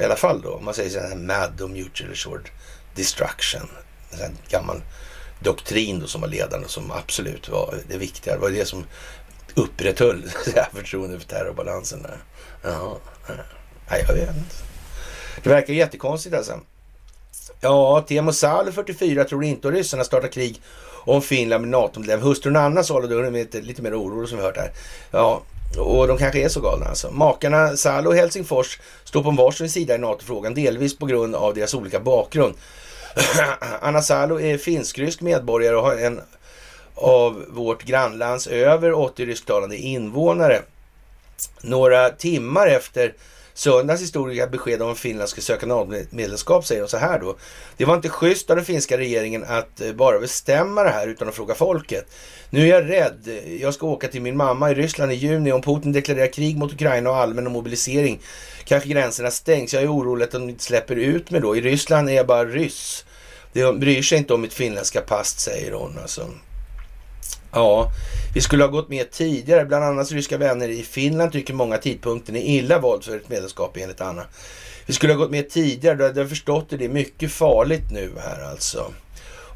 I 0.00 0.04
alla 0.04 0.16
fall 0.16 0.40
då, 0.40 0.54
om 0.54 0.64
man 0.64 0.74
säger 0.74 0.90
så 0.90 1.00
här 1.00 1.16
mad 1.16 1.60
och 1.60 1.70
mutual 1.70 2.12
assured 2.12 2.48
destruction. 2.94 3.68
En 4.10 4.38
gammal 4.48 4.82
doktrin 5.40 6.00
då 6.00 6.06
som 6.06 6.20
var 6.20 6.28
ledande 6.28 6.68
som 6.68 6.90
absolut 6.90 7.48
var 7.48 7.74
det 7.88 7.96
viktiga. 7.96 8.34
Det 8.34 8.40
var 8.40 8.50
det 8.50 8.64
som 8.64 8.84
upprätthöll 9.54 10.22
förtroendet 10.74 11.22
för 11.22 11.28
terrorbalansen. 11.28 12.02
Där. 12.02 12.18
Jaha. 12.62 12.96
Nej, 13.90 14.04
jag 14.08 14.14
vet 14.14 14.28
inte. 14.28 14.56
Det 15.42 15.50
verkar 15.50 15.74
jättekonstigt 15.74 16.34
alltså. 16.36 16.60
Ja, 17.60 18.04
Teemu 18.08 18.32
Salo 18.32 18.72
44 18.72 19.24
tror 19.24 19.44
inte 19.44 19.68
att 19.68 19.74
ryssarna 19.74 20.04
startar 20.04 20.28
krig 20.28 20.62
om 21.04 21.22
Finland 21.22 21.60
med 21.60 21.70
NATO-medlem. 21.70 22.20
Hustrun 22.20 22.56
Anna 22.56 22.82
Salo, 22.82 23.06
då 23.06 23.18
är 23.18 23.30
lite, 23.30 23.60
lite 23.60 23.82
mer 23.82 24.00
orolig 24.00 24.28
som 24.28 24.38
vi 24.38 24.44
hört 24.44 24.56
här. 24.56 24.72
Ja, 25.10 25.42
och 25.78 26.08
de 26.08 26.18
kanske 26.18 26.44
är 26.44 26.48
så 26.48 26.60
galna 26.60 26.86
alltså. 26.86 27.10
Makarna 27.10 27.76
Salo 27.76 28.10
och 28.10 28.16
Helsingfors 28.16 28.80
står 29.04 29.22
på 29.22 29.30
varsin 29.30 29.70
sida 29.70 29.94
i 29.94 29.98
NATO-frågan, 29.98 30.54
delvis 30.54 30.98
på 30.98 31.06
grund 31.06 31.34
av 31.34 31.54
deras 31.54 31.74
olika 31.74 32.00
bakgrund. 32.00 32.54
Anna 33.80 34.02
Salo 34.02 34.40
är 34.40 34.58
finsk-rysk 34.58 35.20
medborgare 35.20 35.76
och 35.76 35.82
har 35.82 35.96
en 35.96 36.20
av 36.94 37.44
vårt 37.48 37.82
grannlands 37.84 38.46
över 38.46 38.92
80 38.92 39.26
rysktalande 39.26 39.76
invånare. 39.76 40.62
Några 41.60 42.10
timmar 42.10 42.66
efter 42.66 43.14
söndagens 43.58 44.02
historiska 44.02 44.46
besked 44.46 44.82
om 44.82 44.92
att 44.92 44.98
Finland 44.98 45.28
ska 45.28 45.40
söka 45.40 45.66
NATO-medlemskap 45.66 46.66
säger 46.66 46.82
de 46.82 46.88
så 46.88 46.96
här 46.96 47.18
då. 47.18 47.36
Det 47.76 47.84
var 47.84 47.94
inte 47.94 48.08
schysst 48.08 48.50
av 48.50 48.56
den 48.56 48.64
finska 48.64 48.98
regeringen 48.98 49.44
att 49.48 49.80
eh, 49.80 49.92
bara 49.92 50.18
bestämma 50.18 50.82
det 50.82 50.90
här 50.90 51.06
utan 51.06 51.28
att 51.28 51.34
fråga 51.34 51.54
folket. 51.54 52.06
Nu 52.50 52.62
är 52.62 52.66
jag 52.66 52.90
rädd. 52.90 53.40
Jag 53.60 53.74
ska 53.74 53.86
åka 53.86 54.08
till 54.08 54.22
min 54.22 54.36
mamma 54.36 54.70
i 54.70 54.74
Ryssland 54.74 55.12
i 55.12 55.14
juni. 55.14 55.52
Om 55.52 55.62
Putin 55.62 55.92
deklarerar 55.92 56.32
krig 56.32 56.56
mot 56.56 56.72
Ukraina 56.72 57.10
och 57.10 57.16
allmän 57.16 57.52
mobilisering 57.52 58.20
kanske 58.64 58.88
gränserna 58.88 59.30
stängs. 59.30 59.74
Jag 59.74 59.82
är 59.82 59.92
orolig 59.92 60.24
att 60.24 60.30
de 60.30 60.48
inte 60.48 60.64
släpper 60.64 60.96
ut 60.96 61.30
mig 61.30 61.40
då. 61.40 61.56
I 61.56 61.60
Ryssland 61.60 62.08
är 62.08 62.12
jag 62.12 62.26
bara 62.26 62.44
ryss. 62.44 63.04
De 63.52 63.80
bryr 63.80 64.02
sig 64.02 64.18
inte 64.18 64.34
om 64.34 64.40
mitt 64.40 64.54
finländska 64.54 65.00
pass, 65.00 65.40
säger 65.40 65.72
hon. 65.72 65.98
Alltså. 66.02 66.26
Ja, 67.52 67.92
vi 68.34 68.40
skulle 68.40 68.64
ha 68.64 68.70
gått 68.70 68.88
med 68.88 69.10
tidigare. 69.10 69.64
Bland 69.64 69.84
annat 69.84 70.12
ryska 70.12 70.38
vänner 70.38 70.68
i 70.68 70.82
Finland 70.82 71.32
tycker 71.32 71.54
många 71.54 71.78
tidpunkten 71.78 72.36
är 72.36 72.40
illa 72.40 72.78
vald 72.78 73.04
för 73.04 73.16
ett 73.16 73.28
medlemskap 73.28 73.76
enligt 73.76 74.00
Anna. 74.00 74.24
Vi 74.86 74.94
skulle 74.94 75.12
ha 75.12 75.18
gått 75.18 75.30
med 75.30 75.50
tidigare. 75.50 75.96
Du 75.96 76.04
hade 76.04 76.28
förstått 76.28 76.70
det. 76.70 76.76
Det 76.76 76.84
är 76.84 76.88
mycket 76.88 77.32
farligt 77.32 77.90
nu 77.90 78.12
här 78.18 78.50
alltså. 78.50 78.92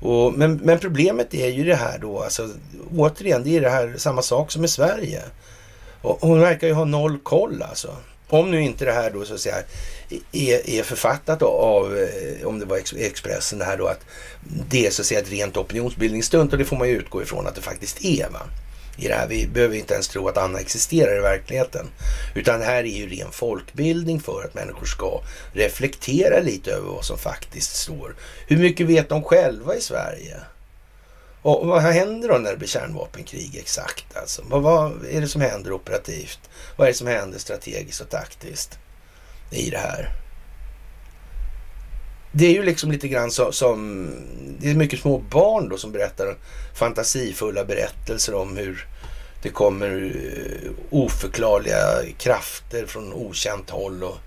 Och, 0.03 0.32
men, 0.32 0.57
men 0.57 0.78
problemet 0.78 1.34
är 1.34 1.49
ju 1.49 1.64
det 1.64 1.74
här 1.74 1.99
då, 1.99 2.20
alltså 2.22 2.49
återigen, 2.97 3.45
det 3.45 3.57
är 3.57 3.61
det 3.61 3.70
här 3.70 3.95
samma 3.97 4.22
sak 4.22 4.51
som 4.51 4.64
i 4.64 4.68
Sverige. 4.68 5.22
Och 6.03 6.18
hon 6.20 6.40
verkar 6.40 6.66
ju 6.66 6.72
ha 6.72 6.84
noll 6.84 7.18
koll 7.18 7.62
alltså. 7.62 7.97
Om 8.32 8.50
nu 8.50 8.62
inte 8.62 8.84
det 8.84 8.92
här 8.92 9.10
då 9.10 9.24
så 9.24 9.34
att 9.34 9.40
säga 9.40 9.56
är, 10.32 10.70
är 10.70 10.82
författat 10.82 11.42
av, 11.42 11.98
eh, 11.98 12.46
om 12.46 12.58
det 12.58 12.64
var 12.64 12.80
Expressen 12.96 13.58
det 13.58 13.64
här 13.64 13.76
då, 13.76 13.86
att 13.86 14.00
det 14.68 14.86
är 14.86 14.90
så 14.90 15.02
att 15.02 15.06
säga 15.06 15.20
ett 15.20 15.30
rent 15.30 15.56
opinionsbildningsstunt 15.56 16.52
och 16.52 16.58
det 16.58 16.64
får 16.64 16.76
man 16.76 16.88
ju 16.88 16.96
utgå 16.96 17.22
ifrån 17.22 17.46
att 17.46 17.54
det 17.54 17.60
faktiskt 17.60 18.04
är. 18.04 18.28
Va? 18.28 18.40
I 18.96 19.08
det 19.08 19.14
här. 19.14 19.28
Vi 19.28 19.46
behöver 19.46 19.76
inte 19.76 19.94
ens 19.94 20.08
tro 20.08 20.28
att 20.28 20.36
Anna 20.36 20.58
existerar 20.60 21.18
i 21.18 21.20
verkligheten. 21.20 21.86
Utan 22.34 22.60
det 22.60 22.66
här 22.66 22.84
är 22.84 22.98
ju 22.98 23.08
ren 23.08 23.30
folkbildning 23.32 24.20
för 24.20 24.44
att 24.44 24.54
människor 24.54 24.86
ska 24.86 25.20
reflektera 25.52 26.40
lite 26.40 26.72
över 26.72 26.88
vad 26.88 27.04
som 27.04 27.18
faktiskt 27.18 27.76
står. 27.76 28.14
Hur 28.46 28.56
mycket 28.56 28.86
vet 28.86 29.08
de 29.08 29.22
själva 29.22 29.76
i 29.76 29.80
Sverige? 29.80 30.36
Och 31.43 31.66
vad 31.66 31.82
händer 31.82 32.28
då 32.28 32.38
när 32.38 32.51
det 32.51 32.57
blir 32.57 32.68
kärnvapenkrig 32.68 33.57
exakt? 33.57 34.16
Alltså? 34.16 34.43
Vad, 34.47 34.62
vad 34.62 35.05
är 35.11 35.20
det 35.20 35.28
som 35.28 35.40
händer 35.40 35.72
operativt? 35.72 36.40
Vad 36.76 36.88
är 36.88 36.93
det 36.93 36.99
som 36.99 37.07
händer 37.07 37.38
strategiskt 37.38 38.01
och 38.01 38.11
taktiskt 38.11 38.78
i 39.51 39.70
det 39.70 39.78
här? 39.78 40.11
Det 42.32 42.47
är 42.47 42.53
ju 42.53 42.62
liksom 42.62 42.93
lite 42.93 43.09
grann 43.09 43.30
så, 43.30 43.53
som, 43.53 44.11
det 44.61 44.70
är 44.70 44.74
mycket 44.74 45.01
små 45.01 45.18
barn 45.18 45.68
då 45.68 45.78
som 45.78 45.93
berättar 45.93 46.36
fantasifulla 46.74 47.64
berättelser 47.64 48.34
om 48.34 48.57
hur 48.57 48.86
det 49.43 49.49
kommer 49.49 50.12
eh, 50.14 50.70
oförklarliga 50.90 52.03
krafter 52.18 52.86
från 52.86 53.12
okänt 53.12 53.70
håll 53.70 54.05
och 54.05 54.18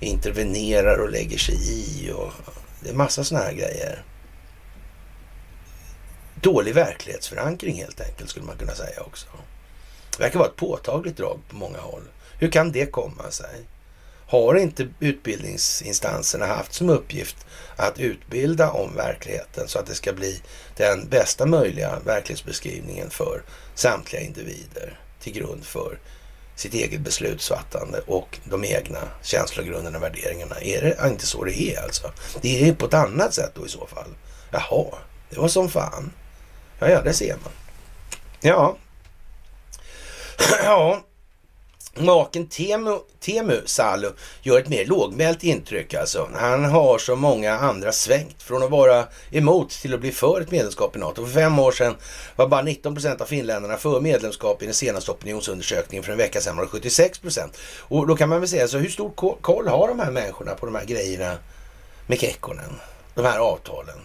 intervenerar 0.00 0.98
och 0.98 1.10
lägger 1.10 1.38
sig 1.38 1.54
i 1.54 2.12
och 2.12 2.32
det 2.80 2.90
är 2.90 2.94
massa 2.94 3.24
sådana 3.24 3.44
här 3.44 3.52
grejer 3.52 4.04
dålig 6.44 6.74
verklighetsförankring 6.74 7.76
helt 7.76 8.00
enkelt 8.00 8.30
skulle 8.30 8.46
man 8.46 8.56
kunna 8.56 8.74
säga 8.74 9.00
också. 9.00 9.26
Det 10.16 10.22
verkar 10.22 10.38
vara 10.38 10.48
ett 10.48 10.56
påtagligt 10.56 11.16
drag 11.16 11.40
på 11.48 11.56
många 11.56 11.78
håll. 11.78 12.02
Hur 12.38 12.50
kan 12.50 12.72
det 12.72 12.86
komma 12.86 13.30
sig? 13.30 13.68
Har 14.26 14.54
inte 14.54 14.88
utbildningsinstanserna 15.00 16.46
haft 16.46 16.72
som 16.72 16.90
uppgift 16.90 17.36
att 17.76 17.98
utbilda 17.98 18.70
om 18.70 18.96
verkligheten 18.96 19.68
så 19.68 19.78
att 19.78 19.86
det 19.86 19.94
ska 19.94 20.12
bli 20.12 20.42
den 20.76 21.08
bästa 21.08 21.46
möjliga 21.46 21.98
verklighetsbeskrivningen 22.04 23.10
för 23.10 23.42
samtliga 23.74 24.22
individer 24.22 25.00
till 25.20 25.32
grund 25.32 25.64
för 25.64 25.98
sitt 26.56 26.74
eget 26.74 27.00
beslutsfattande 27.00 28.00
och 28.06 28.38
de 28.44 28.64
egna 28.64 29.00
känslogrunderna 29.22 29.98
och 29.98 30.04
värderingarna. 30.04 30.60
Är 30.60 30.82
det 30.82 31.08
inte 31.08 31.26
så 31.26 31.44
det 31.44 31.62
är 31.62 31.82
alltså? 31.82 32.12
Det 32.42 32.68
är 32.68 32.74
på 32.74 32.86
ett 32.86 32.94
annat 32.94 33.34
sätt 33.34 33.52
då 33.54 33.66
i 33.66 33.68
så 33.68 33.86
fall. 33.86 34.10
Jaha, 34.50 34.98
det 35.30 35.38
var 35.38 35.48
som 35.48 35.68
fan. 35.68 36.12
Ja, 36.84 36.90
ja, 36.90 37.02
det 37.02 37.12
ser 37.12 37.36
man. 37.42 37.52
Ja. 38.40 38.76
ja. 40.64 41.00
Maken 41.96 42.46
Temu, 42.46 42.98
Temu 43.20 43.62
Salu 43.64 44.10
gör 44.42 44.58
ett 44.58 44.68
mer 44.68 44.84
lågmält 44.84 45.44
intryck 45.44 45.94
alltså. 45.94 46.28
Han 46.34 46.64
har 46.64 46.98
som 46.98 47.20
många 47.20 47.58
andra 47.58 47.92
svängt 47.92 48.42
från 48.42 48.62
att 48.62 48.70
vara 48.70 49.04
emot 49.30 49.70
till 49.70 49.94
att 49.94 50.00
bli 50.00 50.12
för 50.12 50.40
ett 50.40 50.50
medlemskap 50.50 50.96
i 50.96 50.98
NATO. 50.98 51.26
För 51.26 51.32
fem 51.32 51.58
år 51.58 51.72
sedan 51.72 51.96
var 52.36 52.48
bara 52.48 52.62
19 52.62 52.94
procent 52.94 53.20
av 53.20 53.26
finländarna 53.26 53.76
för 53.76 54.00
medlemskap 54.00 54.62
i 54.62 54.64
den 54.64 54.74
senaste 54.74 55.10
opinionsundersökningen. 55.10 56.04
För 56.04 56.12
en 56.12 56.18
vecka 56.18 56.40
sedan 56.40 56.56
var 56.56 56.62
det 56.62 56.70
76 56.70 57.18
procent. 57.18 57.56
Och 57.80 58.06
då 58.06 58.16
kan 58.16 58.28
man 58.28 58.40
väl 58.40 58.48
säga 58.48 58.68
så, 58.68 58.78
hur 58.78 58.90
stor 58.90 59.38
koll 59.40 59.68
har 59.68 59.88
de 59.88 60.00
här 60.00 60.10
människorna 60.10 60.54
på 60.54 60.66
de 60.66 60.74
här 60.74 60.84
grejerna 60.84 61.36
med 62.06 62.20
Kekkonen? 62.20 62.80
De 63.14 63.24
här 63.24 63.38
avtalen? 63.38 63.98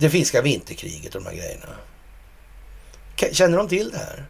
Det 0.00 0.10
finska 0.10 0.42
vinterkriget 0.42 1.14
och 1.14 1.22
de 1.22 1.28
här 1.28 1.36
grejerna. 1.36 1.76
Känner 3.32 3.56
de 3.56 3.68
till 3.68 3.90
det 3.90 3.98
här? 3.98 4.24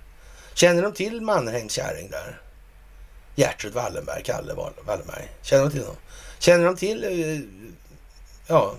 Känner 0.54 0.82
de 0.82 0.92
till 0.92 1.20
Mannerheims 1.20 1.72
kärring 1.72 2.10
där? 2.10 2.40
Gertrud 3.34 3.72
Wallenberg, 3.72 4.22
Kalle 4.22 4.54
Wallenberg. 4.54 5.28
Känner 5.42 5.64
de 5.64 5.70
till 5.70 5.82
dem? 5.82 5.96
Känner 6.38 6.64
de 6.64 6.76
till 6.76 7.04
eh, 7.04 7.40
ja, 8.46 8.74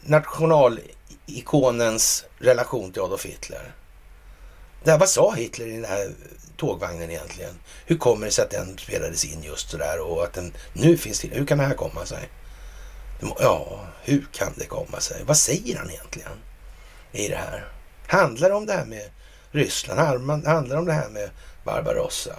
nationalikonens 0.00 2.24
relation 2.38 2.92
till 2.92 3.02
Adolf 3.02 3.24
Hitler? 3.24 3.72
Det 4.84 4.90
här, 4.90 4.98
vad 4.98 5.08
sa 5.08 5.34
Hitler 5.34 5.66
i 5.66 5.72
den 5.72 5.84
här 5.84 6.10
tågvagnen 6.56 7.10
egentligen? 7.10 7.54
Hur 7.86 7.96
kommer 7.96 8.26
det 8.26 8.32
sig 8.32 8.44
att 8.44 8.50
den 8.50 8.78
spelades 8.78 9.24
in 9.24 9.42
just 9.42 9.70
sådär 9.70 10.00
och 10.00 10.24
att 10.24 10.32
den 10.32 10.52
nu 10.72 10.96
finns 10.96 11.20
till? 11.20 11.32
Hur 11.32 11.46
kan 11.46 11.58
det 11.58 11.64
här 11.64 11.74
komma 11.74 12.06
sig? 12.06 12.28
Ja, 13.20 13.86
hur 14.02 14.26
kan 14.32 14.52
det 14.56 14.66
komma 14.66 15.00
sig? 15.00 15.24
Vad 15.24 15.36
säger 15.36 15.78
han 15.78 15.90
egentligen 15.90 16.32
i 17.12 17.28
det 17.28 17.36
här? 17.36 17.68
Handlar 18.06 18.48
det 18.48 18.54
om 18.54 18.66
det 18.66 18.72
här 18.72 18.84
med 18.84 19.10
Ryssland? 19.50 20.00
Handlar 20.00 20.68
det 20.68 20.76
om 20.76 20.84
det 20.84 20.92
här 20.92 21.08
med 21.08 21.30
Barbarossa? 21.64 22.36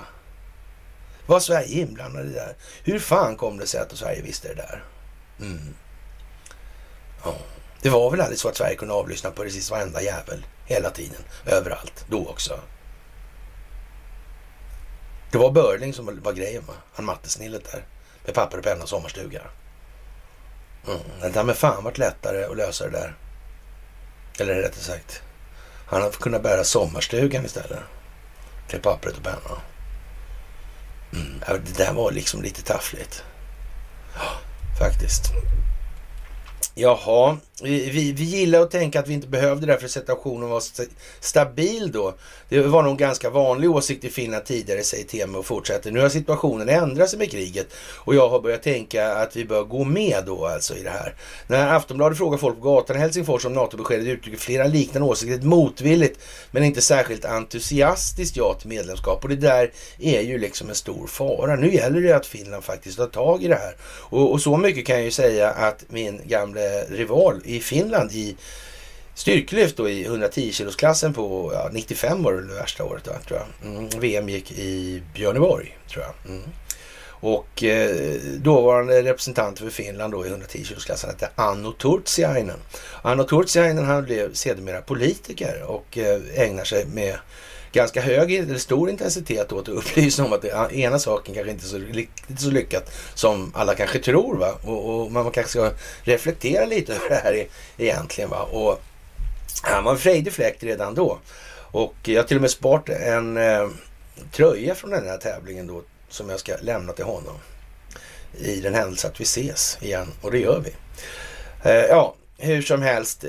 Var 1.26 1.40
Sverige 1.40 1.82
inblandade 1.82 2.26
i 2.26 2.30
det 2.30 2.40
där? 2.40 2.56
Hur 2.84 3.00
fan 3.00 3.36
kom 3.36 3.58
det 3.58 3.68
sig 3.68 3.80
att 3.80 3.98
Sverige 3.98 4.22
visste 4.22 4.48
det 4.48 4.56
där? 4.56 4.84
Mm. 5.40 5.76
Ja. 7.24 7.36
Det 7.82 7.90
var 7.90 8.12
väl 8.12 8.22
aldrig 8.22 8.40
så 8.40 8.50
att 8.50 8.58
Sverige 8.58 8.76
kunde 8.76 8.94
avlyssna 8.94 9.32
på 9.32 9.44
precis 9.44 9.72
varenda 9.72 10.02
jävel 10.02 10.46
hela 10.66 10.90
tiden, 10.90 11.22
överallt, 11.46 12.06
då 12.10 12.28
också. 12.28 12.60
Det 15.32 15.38
var 15.38 15.52
Börling 15.52 15.94
som 15.94 16.22
var 16.24 16.34
grejen 16.34 16.66
va? 16.66 16.74
Han 16.94 17.06
mattesnillet 17.06 17.72
där. 17.72 17.86
Med 18.26 18.36
papper 18.36 18.58
och 18.58 18.64
penna 18.64 18.84
och 18.84 18.90
sommarstuga. 18.90 19.42
Mm. 20.90 21.02
Det 21.22 21.28
hade 21.28 21.44
med 21.44 21.58
fan 21.58 21.84
varit 21.84 21.98
lättare 21.98 22.44
att 22.44 22.58
lösa 22.58 22.86
det 22.86 22.92
där. 22.92 23.16
Eller 24.40 24.56
rättare 24.56 24.82
sagt, 24.82 25.22
han 25.86 26.02
hade 26.02 26.16
kunnat 26.16 26.44
bära 26.44 26.64
sommarstugan 26.64 27.46
istället. 27.46 27.80
Till 28.68 28.82
pappret 28.82 29.18
och 29.18 29.24
pennan. 29.24 29.60
Mm. 31.14 31.40
Det 31.66 31.78
där 31.78 31.94
var 31.94 32.12
liksom 32.12 32.42
lite 32.42 32.62
taffligt. 32.62 33.24
Ja, 34.16 34.30
faktiskt. 34.80 35.24
Jaha, 36.76 37.38
vi, 37.64 37.90
vi, 37.90 38.12
vi 38.12 38.24
gillar 38.24 38.62
att 38.62 38.72
tänka 38.72 39.00
att 39.00 39.08
vi 39.08 39.14
inte 39.14 39.28
behövde 39.28 39.66
det 39.66 39.78
för 39.78 39.86
att 39.86 39.92
situationen 39.92 40.50
var 40.50 40.64
stabil 41.20 41.92
då. 41.92 42.14
Det 42.50 42.62
var 42.62 42.84
nog 42.84 42.92
en 42.92 42.98
ganska 42.98 43.30
vanlig 43.30 43.72
åsikt 43.72 44.04
i 44.04 44.10
Finland 44.10 44.46
tidigare, 44.46 44.84
säger 44.84 45.04
Temo 45.04 45.40
och 45.40 45.46
fortsätter. 45.46 45.92
Nu 45.92 46.00
har 46.00 46.10
situationen 46.10 46.70
ändrat 46.70 47.10
sig 47.10 47.20
med 47.20 47.32
kriget 47.32 47.68
och 47.96 48.16
jag 48.16 48.30
har 48.30 48.40
börjat 48.40 48.64
tänka 48.64 49.14
att 49.14 49.36
vi 49.36 49.46
bör 49.46 49.64
gå 49.64 49.84
med 49.84 50.24
då 50.26 50.46
alltså 50.46 50.76
i 50.76 50.84
det 50.84 50.90
här. 50.90 51.16
När 51.48 51.76
Aftonbladet 51.76 52.18
frågar 52.18 52.38
folk 52.38 52.56
på 52.56 52.62
gatan 52.62 52.96
i 52.96 53.00
Helsingfors 53.00 53.46
om 53.46 53.54
NATO-beskedet 53.54 54.08
uttrycker 54.08 54.38
flera 54.40 54.68
liknande 54.68 55.10
åsikter. 55.10 55.36
Ett 55.36 55.44
motvilligt 55.44 56.20
men 56.52 56.64
inte 56.64 56.82
särskilt 56.82 57.26
entusiastiskt 57.26 58.38
ja 58.38 58.54
till 58.54 58.70
medlemskap 58.70 59.24
och 59.24 59.30
det 59.30 59.36
där 59.36 59.72
är 60.00 60.22
ju 60.22 60.38
liksom 60.38 60.70
en 60.70 60.76
stor 60.76 61.08
fara. 61.08 61.56
Nu 61.56 61.74
gäller 61.74 62.02
det 62.02 62.16
att 62.16 62.26
Finland 62.26 62.64
faktiskt 62.64 62.98
tar 62.98 63.08
tag 63.08 63.44
i 63.44 63.48
det 63.48 63.56
här 63.56 63.76
och, 63.84 64.32
och 64.32 64.42
så 64.42 64.58
mycket 64.58 64.86
kan 64.86 64.96
jag 64.96 65.06
ju 65.06 65.12
säga 65.12 65.50
att 65.50 65.86
min 65.88 66.22
gamle 66.26 66.84
rival 66.90 67.42
i 67.56 67.60
Finland 67.60 68.12
i 68.12 68.36
styrkelyft 69.14 69.78
då 69.78 69.90
i 69.90 70.06
110 70.06 70.52
kilosklassen 70.52 71.14
på 71.14 71.52
ja, 71.54 71.70
95 71.74 72.24
var 72.24 72.34
det 72.34 72.54
värsta 72.54 72.84
året 72.84 73.04
då, 73.04 73.12
tror 73.28 73.40
jag. 73.40 73.72
Mm, 73.72 73.90
VM 74.00 74.30
gick 74.30 74.52
i 74.52 75.04
Björneborg 75.14 75.78
tror 75.90 76.04
jag. 76.04 76.32
Mm. 76.32 76.44
Och 77.22 77.64
eh, 77.64 78.16
dåvarande 78.38 79.04
representant 79.04 79.60
för 79.60 79.70
Finland 79.70 80.14
då 80.14 80.26
i 80.26 80.30
110 80.30 80.64
kilosklassen 80.64 81.10
hette 81.10 81.30
Anno 81.36 81.72
Turtsiainen. 81.72 82.60
Anno 83.02 83.24
Turtsiainen 83.24 83.86
han 83.86 84.04
blev 84.04 84.34
sedermera 84.34 84.82
politiker 84.82 85.64
och 85.66 85.98
eh, 85.98 86.22
ägnar 86.36 86.64
sig 86.64 86.86
med 86.86 87.18
ganska 87.72 88.02
hög 88.02 88.34
eller 88.34 88.58
stor 88.58 88.90
intensitet 88.90 89.52
åt 89.52 89.70
att 89.70 89.76
upplysa 89.76 90.26
om 90.26 90.34
att 90.34 90.42
det 90.42 90.76
ena 90.76 91.00
saken 91.00 91.36
kanske 91.36 91.52
inte 91.52 91.66
är 91.66 91.68
så, 91.68 91.78
riktigt 91.78 92.40
så 92.40 92.50
lyckat 92.52 92.92
som 93.14 93.52
alla 93.56 93.76
kanske 93.76 94.00
tror. 94.00 94.38
Va? 94.38 94.54
Och, 94.64 95.02
och, 95.02 95.12
man 95.12 95.32
kanske 95.32 95.52
ska 95.52 95.72
reflektera 96.04 96.66
lite 96.66 96.94
över 96.94 97.10
det 97.10 97.16
här 97.16 97.34
e-, 97.34 97.48
egentligen. 97.78 98.30
Va? 98.30 98.42
Och 98.42 98.82
Han 99.62 99.84
var 99.84 99.92
en 99.92 99.98
frejdig 99.98 100.34
fläkt 100.34 100.64
redan 100.64 100.96
då. 100.96 101.20
Och 101.72 101.96
jag 102.04 102.22
har 102.22 102.28
till 102.28 102.38
och 102.38 102.42
med 102.42 102.52
sparat 102.52 102.90
en 102.90 103.38
eh, 103.38 103.68
tröja 104.32 104.76
från 104.76 104.90
den 104.90 105.08
här 105.08 105.18
tävlingen 105.18 105.68
då 105.68 105.82
som 106.10 106.30
jag 106.30 106.40
ska 106.40 106.56
lämna 106.62 106.94
till 106.94 107.06
honom. 107.06 107.36
I 108.38 108.62
den 108.62 108.74
händelse 108.74 109.08
att 109.08 109.20
vi 109.20 109.24
ses 109.24 109.78
igen 109.82 110.08
och 110.22 110.32
det 110.32 110.40
gör 110.40 110.60
vi. 110.66 110.72
Eh, 111.70 111.86
ja, 111.86 112.16
hur 112.40 112.62
som 112.62 112.82
helst. 112.82 113.26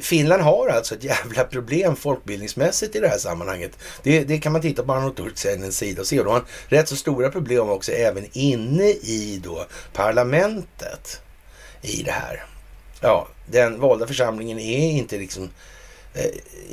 Finland 0.00 0.42
har 0.42 0.68
alltså 0.68 0.94
ett 0.94 1.04
jävla 1.04 1.44
problem 1.44 1.96
folkbildningsmässigt 1.96 2.96
i 2.96 3.00
det 3.00 3.08
här 3.08 3.18
sammanhanget. 3.18 3.78
Det, 4.02 4.24
det 4.24 4.38
kan 4.38 4.52
man 4.52 4.62
titta 4.62 4.82
på 4.82 4.92
Arno 4.92 5.10
Turtsenens 5.10 5.78
sida 5.78 6.00
och 6.00 6.06
se. 6.06 6.16
De 6.16 6.26
har 6.26 6.44
rätt 6.68 6.88
så 6.88 6.96
stora 6.96 7.30
problem 7.30 7.70
också 7.70 7.92
även 7.92 8.26
inne 8.32 8.88
i 8.88 9.40
då 9.44 9.66
parlamentet 9.92 11.20
i 11.82 12.02
det 12.02 12.10
här. 12.10 12.44
Ja, 13.00 13.28
den 13.46 13.80
valda 13.80 14.06
församlingen 14.06 14.58
är 14.58 14.90
inte 14.90 15.18
liksom 15.18 15.50
eh, 16.14 16.30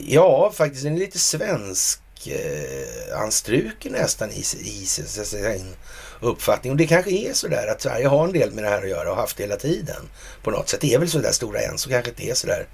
ja, 0.08 0.52
faktiskt 0.56 0.84
den 0.84 0.96
är 0.96 1.00
lite 1.00 1.20
svensk 1.20 2.03
eh, 2.28 3.22
anstruken 3.22 3.92
nästan 3.92 4.32
i, 4.32 4.40
i 4.40 4.86
sin 4.86 5.76
uppfattning. 6.20 6.72
Och 6.72 6.78
det 6.78 6.88
kanske 6.88 7.12
är 7.12 7.34
så 7.34 7.48
där 7.48 7.68
att 7.68 7.82
Sverige 7.82 8.08
har 8.08 8.26
en 8.26 8.34
del 8.34 8.52
med 8.52 8.64
det 8.64 8.70
här 8.70 8.84
att 8.84 8.90
göra 8.90 9.12
och 9.12 9.18
haft 9.18 9.38
det 9.38 9.44
hela 9.44 9.56
tiden. 9.56 10.10
På 10.44 10.52
något 10.52 10.70
sätt. 10.70 10.82
Det 10.82 10.94
är 10.94 11.00
väl 11.00 11.10
så 11.10 11.20
där 11.20 11.32
stora 11.32 11.60
än 11.60 11.78
så 11.78 11.90
kanske 11.90 12.10
inte 12.10 12.30
är 12.30 12.34
så 12.34 12.48
där 12.48 12.68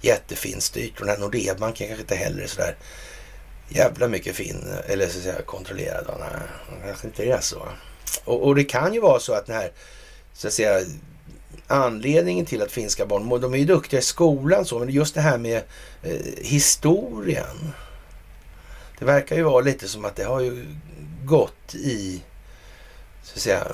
jättefint 0.00 0.62
styrt. 0.62 1.00
Och 1.00 1.06
den 1.06 1.14
här 1.14 1.20
Nordeabanken 1.20 1.86
kanske 1.86 2.02
inte 2.02 2.14
heller 2.14 2.42
är 2.42 2.46
så 2.46 2.60
där 2.60 2.76
jävla 3.68 4.08
mycket 4.08 4.36
fin 4.36 4.64
eller 4.86 5.08
så 5.08 5.18
att 5.18 5.24
säga 5.24 5.42
kontrollerad. 5.42 6.06
Nej, 6.20 6.28
kanske 6.84 7.06
inte 7.06 7.24
är 7.24 7.40
så. 7.40 7.68
Och, 8.24 8.42
och, 8.42 8.54
det 8.54 8.64
kan 8.64 8.94
ju 8.94 9.00
vara 9.00 9.20
så 9.20 9.32
att 9.32 9.46
den 9.46 9.56
här 9.56 9.72
så 10.32 10.46
att 10.46 10.52
säga 10.52 10.80
anledningen 11.66 12.46
till 12.46 12.62
att 12.62 12.72
finska 12.72 13.06
barn, 13.06 13.40
de 13.40 13.54
är 13.54 13.58
ju 13.58 13.64
duktiga 13.64 14.00
i 14.00 14.02
skolan 14.02 14.64
så, 14.64 14.78
men 14.78 14.90
just 14.90 15.14
det 15.14 15.20
här 15.20 15.38
med 15.38 15.62
eh, 16.02 16.20
historien. 16.42 17.72
Det 18.98 19.04
verkar 19.04 19.36
ju 19.36 19.42
vara 19.42 19.60
lite 19.60 19.88
som 19.88 20.04
att 20.04 20.16
det 20.16 20.24
har 20.24 20.40
ju 20.40 20.66
gått 21.24 21.74
i, 21.74 22.22
så 23.22 23.34
att 23.34 23.40
säga, 23.40 23.66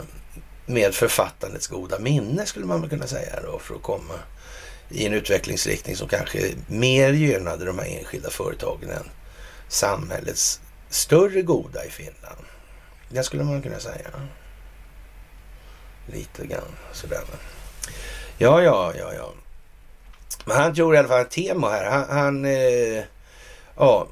med 0.67 0.95
författandets 0.95 1.67
goda 1.67 1.99
minne 1.99 2.47
skulle 2.47 2.67
man 2.67 2.81
väl 2.81 2.91
kunna 2.91 3.07
säga 3.07 3.41
då, 3.43 3.59
för 3.59 3.75
att 3.75 3.83
komma 3.83 4.15
i 4.89 5.07
en 5.07 5.13
utvecklingsriktning 5.13 5.97
som 5.97 6.09
kanske 6.09 6.55
mer 6.67 7.13
gynnade 7.13 7.65
de 7.65 7.79
här 7.79 7.99
enskilda 7.99 8.31
företagen 8.31 8.91
än 8.91 9.11
samhällets 9.69 10.61
större 10.89 11.43
goda 11.43 11.85
i 11.85 11.91
Finland. 11.91 12.45
Det 13.09 13.23
skulle 13.23 13.45
man 13.45 13.63
kunna 13.63 13.79
säga. 13.79 14.11
Lite 16.07 16.47
grann 16.47 16.77
sådär. 16.93 17.23
Ja, 18.39 18.63
ja, 18.63 18.93
ja, 18.99 19.15
ja. 19.15 19.33
Men 20.45 20.57
han 20.57 20.75
tror 20.75 20.95
i 20.95 20.99
alla 20.99 21.09
fall 21.09 21.21
att 21.21 21.31
Temo 21.31 21.69
här, 21.69 21.91
han, 21.91 22.07
han 22.09 22.45
eh, 22.45 23.05
ja, 23.77 24.09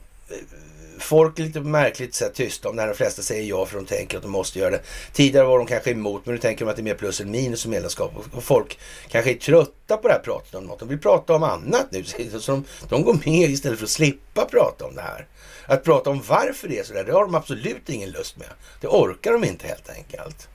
folk 0.98 1.38
är 1.38 1.42
lite 1.42 1.60
märkligt 1.60 2.14
så 2.14 2.24
tysta 2.34 2.68
om 2.68 2.76
det 2.76 2.82
här. 2.82 2.88
De 2.88 2.94
flesta 2.94 3.22
säger 3.22 3.42
ja 3.42 3.66
för 3.66 3.76
de 3.76 3.86
tänker 3.86 4.16
att 4.16 4.22
de 4.22 4.32
måste 4.32 4.58
göra 4.58 4.70
det. 4.70 4.80
Tidigare 5.12 5.46
var 5.46 5.58
de 5.58 5.66
kanske 5.66 5.90
emot, 5.90 6.26
men 6.26 6.34
nu 6.34 6.40
tänker 6.40 6.64
de 6.64 6.70
att 6.70 6.76
det 6.76 6.82
är 6.82 6.84
mer 6.84 6.94
plus 6.94 7.20
än 7.20 7.30
minus 7.30 7.60
som 7.60 7.70
medlemskap. 7.70 8.12
Och 8.32 8.44
folk 8.44 8.78
kanske 9.08 9.30
är 9.30 9.34
trötta 9.34 9.96
på 9.96 10.08
det 10.08 10.14
här 10.14 10.20
pratet 10.20 10.54
om 10.54 10.64
något. 10.64 10.78
De 10.78 10.88
vill 10.88 10.98
prata 10.98 11.34
om 11.34 11.42
annat 11.42 11.86
nu. 11.90 12.04
Så 12.40 12.52
de, 12.52 12.64
de 12.88 13.02
går 13.02 13.14
med 13.24 13.50
istället 13.50 13.78
för 13.78 13.86
att 13.86 13.90
slippa 13.90 14.44
prata 14.44 14.84
om 14.84 14.94
det 14.94 15.02
här. 15.02 15.26
Att 15.66 15.84
prata 15.84 16.10
om 16.10 16.22
varför 16.28 16.68
det 16.68 16.78
är 16.78 16.84
så 16.84 16.94
där, 16.94 17.04
det 17.04 17.12
har 17.12 17.24
de 17.24 17.34
absolut 17.34 17.88
ingen 17.88 18.10
lust 18.10 18.36
med. 18.36 18.48
Det 18.80 18.86
orkar 18.86 19.32
de 19.32 19.44
inte 19.44 19.66
helt 19.66 19.90
enkelt. 19.90 20.48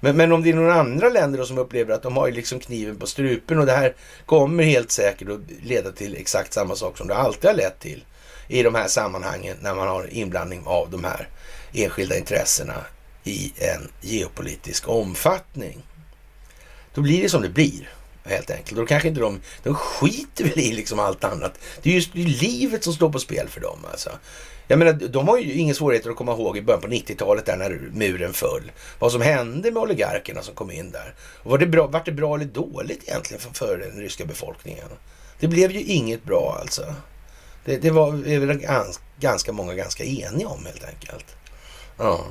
Men, 0.00 0.16
men 0.16 0.32
om 0.32 0.42
det 0.42 0.50
är 0.50 0.54
några 0.54 0.74
andra 0.74 1.08
länder 1.08 1.44
som 1.44 1.58
upplever 1.58 1.94
att 1.94 2.02
de 2.02 2.16
har 2.16 2.30
liksom 2.30 2.60
kniven 2.60 2.96
på 2.96 3.06
strupen 3.06 3.58
och 3.58 3.66
det 3.66 3.72
här 3.72 3.94
kommer 4.26 4.62
helt 4.62 4.90
säkert 4.90 5.28
att 5.28 5.40
leda 5.62 5.92
till 5.92 6.16
exakt 6.16 6.52
samma 6.52 6.76
sak 6.76 6.98
som 6.98 7.08
det 7.08 7.14
alltid 7.14 7.50
har 7.50 7.56
lett 7.56 7.80
till 7.80 8.04
i 8.48 8.62
de 8.62 8.74
här 8.74 8.88
sammanhangen 8.88 9.56
när 9.60 9.74
man 9.74 9.88
har 9.88 10.08
inblandning 10.12 10.62
av 10.66 10.90
de 10.90 11.04
här 11.04 11.28
enskilda 11.72 12.18
intressena 12.18 12.74
i 13.24 13.52
en 13.58 13.88
geopolitisk 14.00 14.88
omfattning. 14.88 15.82
Då 16.94 17.00
blir 17.00 17.22
det 17.22 17.28
som 17.28 17.42
det 17.42 17.48
blir 17.48 17.90
helt 18.24 18.50
enkelt. 18.50 18.76
Då 18.76 18.86
kanske 18.86 19.08
inte 19.08 19.20
de, 19.20 19.40
de 19.62 19.74
skiter 19.74 20.44
väl 20.44 20.58
i 20.58 20.72
liksom 20.72 20.98
allt 20.98 21.24
annat. 21.24 21.52
Det 21.82 21.90
är 21.90 21.94
just 21.94 22.14
livet 22.14 22.84
som 22.84 22.92
står 22.92 23.10
på 23.10 23.18
spel 23.18 23.48
för 23.48 23.60
dem 23.60 23.78
alltså. 23.90 24.10
Jag 24.68 24.78
menar, 24.78 24.92
de 24.92 25.28
har 25.28 25.38
ju 25.38 25.52
inga 25.52 25.74
svårigheter 25.74 26.10
att 26.10 26.16
komma 26.16 26.32
ihåg 26.32 26.56
i 26.56 26.62
början 26.62 26.80
på 26.80 26.88
90-talet 26.88 27.46
där 27.46 27.56
när 27.56 27.80
muren 27.92 28.32
föll. 28.32 28.72
Vad 28.98 29.12
som 29.12 29.20
hände 29.20 29.70
med 29.70 29.82
oligarkerna 29.82 30.42
som 30.42 30.54
kom 30.54 30.70
in 30.70 30.90
där. 30.90 31.14
Och 31.18 31.50
var 31.50 31.58
det 31.58 31.66
bra, 31.66 31.86
var 31.86 32.02
det 32.04 32.12
bra 32.12 32.34
eller 32.34 32.44
dåligt 32.44 33.02
egentligen 33.08 33.40
för, 33.40 33.54
för 33.54 33.78
den 33.78 34.00
ryska 34.00 34.24
befolkningen? 34.24 34.88
Det 35.38 35.48
blev 35.48 35.70
ju 35.70 35.82
inget 35.82 36.24
bra 36.24 36.58
alltså. 36.60 36.94
Det, 37.66 37.76
det 37.76 37.90
var 37.90 38.26
är 38.26 38.38
väl 38.38 38.58
gans, 38.58 39.00
ganska 39.20 39.52
många 39.52 39.74
ganska 39.74 40.04
eniga 40.04 40.48
om 40.48 40.66
helt 40.66 40.84
enkelt. 40.84 41.36
Ja. 41.98 42.26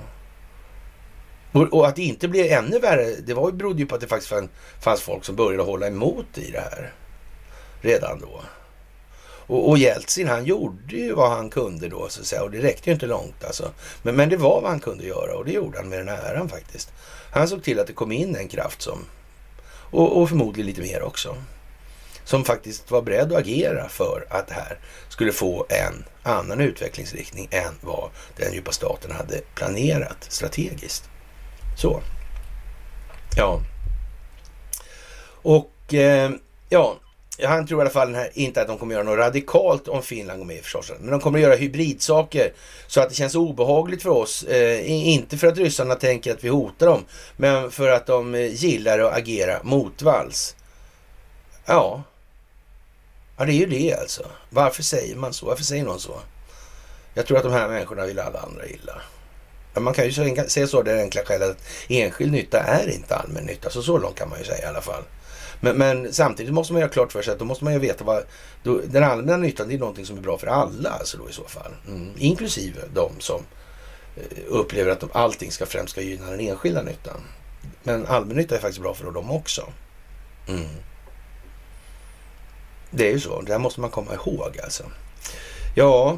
Och, 1.52 1.74
och, 1.74 1.88
att 1.88 1.96
det 1.96 2.02
inte 2.02 2.28
blev 2.28 2.52
ännu 2.52 2.80
värre, 2.80 3.16
det 3.16 3.34
var, 3.34 3.52
berodde 3.52 3.80
ju 3.80 3.86
på 3.86 3.96
att 3.96 4.02
det 4.02 4.08
faktiskt 4.08 4.30
fann, 4.30 4.50
fanns 4.82 5.02
folk 5.02 5.26
som 5.26 5.36
började 5.36 5.64
hålla 5.64 5.88
emot 5.88 6.38
i 6.38 6.52
det 6.52 6.60
här. 6.60 6.94
Redan 7.82 8.20
då. 8.20 8.42
Och, 9.48 9.70
och 9.70 9.78
Jeltsin 9.78 10.28
han 10.28 10.46
gjorde 10.46 10.96
ju 10.96 11.14
vad 11.14 11.32
han 11.32 11.50
kunde 11.50 11.90
då 11.90 12.10
så 12.10 12.22
att 12.22 12.28
säga 12.28 12.44
och 12.44 12.52
det 12.52 12.62
räckte 12.62 12.90
ju 12.90 12.94
inte 12.94 13.06
långt 13.06 13.44
alltså. 13.44 13.72
Men, 14.04 14.16
men 14.16 14.30
det 14.30 14.38
var 14.38 14.62
vad 14.62 14.72
han 14.72 14.80
kunde 14.80 15.06
göra 15.06 15.38
och 15.38 15.46
det 15.46 15.52
gjorde 15.52 15.78
han 15.78 15.90
med 15.90 16.00
den 16.00 16.08
här 16.08 16.34
äran 16.34 16.50
faktiskt. 16.50 16.92
Han 17.32 17.48
såg 17.48 17.64
till 17.64 17.80
att 17.80 17.88
det 17.88 17.94
kom 17.94 18.12
in 18.12 18.36
en 18.36 18.48
kraft 18.48 18.82
som, 18.82 19.06
och, 19.92 20.22
och 20.22 20.30
förmodligen 20.30 20.68
lite 20.68 20.82
mer 20.82 21.02
också, 21.02 21.36
som 22.26 22.46
faktiskt 22.46 22.92
var 22.92 23.02
beredd 23.02 23.32
att 23.32 23.40
agera 23.40 23.90
för 23.90 24.26
att 24.30 24.48
det 24.48 24.54
här 24.54 24.80
skulle 25.10 25.32
få 25.32 25.66
en 25.70 26.06
annan 26.24 26.62
utvecklingsriktning 26.62 27.48
än 27.52 27.74
vad 27.82 28.10
den 28.38 28.54
djupa 28.54 28.72
staten 28.72 29.12
hade 29.12 29.42
planerat 29.56 30.26
strategiskt. 30.30 31.10
Så. 31.78 32.02
Ja. 33.38 33.62
Och 35.42 35.94
eh, 35.94 36.32
ja, 36.70 36.98
han 37.44 37.68
tror 37.68 37.80
i 37.80 37.82
alla 37.82 37.90
fall 37.90 38.16
här, 38.16 38.30
inte 38.34 38.62
att 38.62 38.68
de 38.68 38.78
kommer 38.78 38.94
göra 38.94 39.04
något 39.04 39.18
radikalt 39.18 39.88
om 39.88 40.02
Finland 40.02 40.40
går 40.40 40.46
med 40.46 40.56
i 40.56 40.62
försvarssamarbetet. 40.62 41.06
Men 41.06 41.20
de 41.20 41.24
kommer 41.24 41.40
göra 41.40 41.56
hybridsaker 41.56 42.54
så 42.88 43.02
att 43.02 43.10
det 43.10 43.16
känns 43.16 43.36
obehagligt 43.36 44.04
för 44.04 44.10
oss. 44.10 44.44
Eh, 44.44 44.92
inte 44.92 45.38
för 45.38 45.48
att 45.48 45.58
ryssarna 45.58 45.96
tänker 45.96 46.34
att 46.34 46.44
vi 46.44 46.50
hotar 46.50 46.88
dem, 46.88 47.06
men 47.38 47.72
för 47.72 47.90
att 47.90 48.06
de 48.06 48.36
eh, 48.36 48.54
gillar 48.54 49.00
att 49.00 49.18
agera 49.18 49.60
motvalls. 49.64 50.56
Ja. 51.66 52.04
Ja, 53.38 53.46
det 53.46 53.52
är 53.52 53.56
ju 53.56 53.66
det 53.66 53.94
alltså. 53.94 54.26
Varför 54.50 54.84
säger 54.84 55.16
man 55.16 55.34
så? 55.34 55.46
Varför 55.46 55.64
säger 55.64 55.84
någon 55.84 56.00
så? 56.00 56.20
Jag 57.14 57.26
tror 57.26 57.38
att 57.38 57.44
de 57.44 57.52
här 57.52 57.68
människorna 57.68 58.06
vill 58.06 58.20
alla 58.20 58.40
andra 58.40 58.66
illa. 58.66 59.02
Men 59.74 59.84
man 59.84 59.94
kan 59.94 60.06
ju 60.06 60.12
säga 60.48 60.68
så, 60.68 60.82
det 60.82 61.02
enkla 61.02 61.22
skälet 61.26 61.50
att 61.50 61.58
enskild 61.90 62.32
nytta 62.32 62.60
är 62.60 62.90
inte 62.90 63.16
allmän 63.16 63.44
nytta. 63.44 63.70
Så 63.70 63.82
så 63.82 63.98
långt 63.98 64.16
kan 64.16 64.30
man 64.30 64.40
ju 64.40 64.46
säga 64.46 64.66
i 64.66 64.66
alla 64.66 64.82
fall. 64.82 65.04
Men, 65.60 65.78
men, 65.78 66.14
samtidigt 66.14 66.54
måste 66.54 66.74
man 66.74 66.80
göra 66.80 66.92
klart 66.92 67.12
för 67.12 67.22
sig 67.22 67.34
att 67.34 67.40
då 67.40 67.46
måste 67.46 67.64
man 67.64 67.74
ju 67.74 67.80
veta 67.80 68.04
vad 68.04 68.24
då, 68.64 68.82
den 68.86 69.04
allmänna 69.04 69.38
nyttan 69.38 69.68
det 69.68 69.74
är 69.76 69.80
någonting 69.80 70.06
som 70.06 70.18
är 70.18 70.22
bra 70.22 70.38
för 70.38 70.48
alla 70.48 70.90
alltså 70.90 71.18
då 71.18 71.30
i 71.30 71.34
så 71.34 71.44
fall. 71.44 71.72
Mm. 71.88 72.12
Inklusive 72.18 72.82
de 72.94 73.12
som 73.20 73.42
eh, 74.18 74.38
upplever 74.48 74.92
att 74.92 75.00
de, 75.00 75.10
allting 75.14 75.52
ska 75.52 75.66
främst 75.66 75.92
ska 75.92 76.02
gynna 76.02 76.32
den 76.32 76.40
enskilda 76.40 76.82
nyttan. 76.82 77.22
Men 77.84 78.06
allmännytta 78.06 78.56
är 78.56 78.60
faktiskt 78.60 78.82
bra 78.82 78.94
för 78.94 79.12
dem 79.12 79.32
också. 79.32 79.70
Mm. 80.48 80.66
Det 82.92 83.08
är 83.08 83.12
ju 83.12 83.20
så. 83.20 83.42
Det 83.42 83.52
här 83.52 83.60
måste 83.60 83.82
man 83.82 83.90
komma 83.90 84.14
ihåg 84.14 84.60
alltså. 84.64 84.84
Ja, 85.76 86.18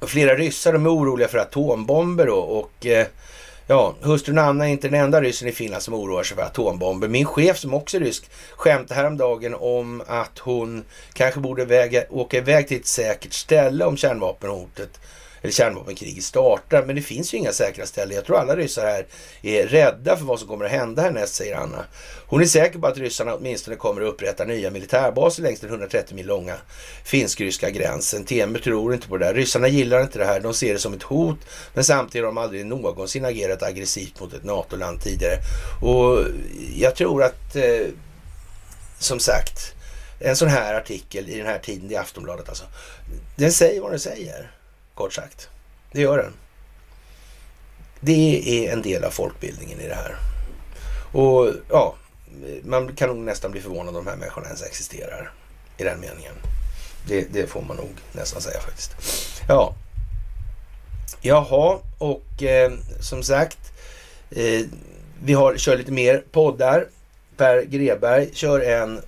flera 0.00 0.36
ryssar 0.36 0.72
de 0.72 0.86
är 0.86 0.90
oroliga 0.90 1.28
för 1.28 1.38
atombomber 1.38 2.26
då, 2.26 2.36
och 2.36 2.86
eh, 2.86 3.06
Ja, 3.66 3.94
hustrun 4.00 4.38
Anna 4.38 4.68
är 4.68 4.72
inte 4.72 4.88
den 4.88 5.00
enda 5.00 5.20
ryssen 5.20 5.48
i 5.48 5.52
Finland 5.52 5.82
som 5.82 5.94
oroar 5.94 6.22
sig 6.22 6.36
för 6.36 6.44
atombomber. 6.44 7.08
Min 7.08 7.24
chef 7.24 7.58
som 7.58 7.74
också 7.74 7.96
är 7.96 8.00
rysk 8.00 8.30
skämtade 8.56 9.00
häromdagen 9.00 9.54
om 9.54 10.02
att 10.06 10.38
hon 10.38 10.84
kanske 11.12 11.40
borde 11.40 11.64
väga, 11.64 12.04
åka 12.10 12.36
iväg 12.36 12.68
till 12.68 12.76
ett 12.80 12.86
säkert 12.86 13.32
ställe 13.32 13.84
om 13.84 13.96
kärnvapenhotet 13.96 15.00
eller 15.42 15.52
kärnvapenkriget 15.52 16.24
startar. 16.24 16.82
Men 16.82 16.96
det 16.96 17.02
finns 17.02 17.34
ju 17.34 17.38
inga 17.38 17.52
säkra 17.52 17.86
ställen. 17.86 18.14
Jag 18.14 18.24
tror 18.24 18.38
alla 18.38 18.56
ryssar 18.56 18.86
här 18.86 19.06
är 19.42 19.66
rädda 19.66 20.16
för 20.16 20.24
vad 20.24 20.38
som 20.38 20.48
kommer 20.48 20.64
att 20.64 20.70
hända 20.70 21.02
härnäst, 21.02 21.34
säger 21.34 21.56
Anna. 21.56 21.84
Hon 22.26 22.42
är 22.42 22.46
säker 22.46 22.78
på 22.78 22.86
att 22.86 22.98
ryssarna 22.98 23.34
åtminstone 23.34 23.76
kommer 23.76 24.00
att 24.00 24.08
upprätta 24.08 24.44
nya 24.44 24.70
militärbaser 24.70 25.42
längs 25.42 25.60
den 25.60 25.70
130 25.70 26.16
mil 26.16 26.26
långa 26.26 26.56
finsk-ryska 27.04 27.70
gränsen. 27.70 28.24
TM 28.24 28.58
tror 28.64 28.94
inte 28.94 29.08
på 29.08 29.16
det 29.16 29.24
där. 29.24 29.34
Ryssarna 29.34 29.68
gillar 29.68 30.02
inte 30.02 30.18
det 30.18 30.24
här. 30.24 30.40
De 30.40 30.54
ser 30.54 30.72
det 30.72 30.78
som 30.78 30.94
ett 30.94 31.02
hot, 31.02 31.38
men 31.74 31.84
samtidigt 31.84 32.24
har 32.24 32.32
de 32.32 32.38
aldrig 32.38 32.66
någonsin 32.66 33.24
agerat 33.24 33.62
aggressivt 33.62 34.20
mot 34.20 34.34
ett 34.34 34.44
NATO-land 34.44 35.02
tidigare. 35.02 35.36
Och 35.82 36.24
jag 36.76 36.94
tror 36.94 37.22
att, 37.22 37.56
eh, 37.56 37.86
som 38.98 39.18
sagt, 39.18 39.74
en 40.18 40.36
sån 40.36 40.48
här 40.48 40.74
artikel 40.74 41.28
i 41.28 41.38
den 41.38 41.46
här 41.46 41.58
tiden 41.58 41.90
i 41.90 41.96
Aftonbladet 41.96 42.48
alltså. 42.48 42.64
Den 43.36 43.52
säger 43.52 43.80
vad 43.80 43.92
den 43.92 44.00
säger. 44.00 44.50
Kort 44.94 45.12
sagt. 45.12 45.48
Det 45.92 46.00
gör 46.00 46.18
den. 46.18 46.32
Det 48.00 48.66
är 48.66 48.72
en 48.72 48.82
del 48.82 49.04
av 49.04 49.10
folkbildningen 49.10 49.80
i 49.80 49.88
det 49.88 49.94
här. 49.94 50.16
Och 51.12 51.54
ja, 51.70 51.94
man 52.62 52.94
kan 52.96 53.08
nog 53.08 53.18
nästan 53.18 53.50
bli 53.50 53.60
förvånad 53.60 53.96
om 53.96 54.04
de 54.04 54.10
här 54.10 54.16
människorna 54.16 54.46
ens 54.46 54.62
existerar. 54.62 55.32
I 55.76 55.84
den 55.84 56.00
meningen. 56.00 56.34
Det, 57.08 57.32
det 57.32 57.46
får 57.46 57.62
man 57.62 57.76
nog 57.76 57.90
nästan 58.12 58.42
säga 58.42 58.60
faktiskt. 58.60 58.92
Ja. 59.48 59.74
Jaha, 61.20 61.78
och 61.98 62.42
eh, 62.42 62.72
som 63.00 63.22
sagt. 63.22 63.58
Eh, 64.30 64.60
vi 65.24 65.32
har, 65.32 65.56
kör 65.56 65.76
lite 65.76 65.92
mer 65.92 66.24
poddar. 66.32 66.86
Per 67.36 67.62
Greberg 67.62 68.30
kör 68.34 68.60
en 68.60 69.02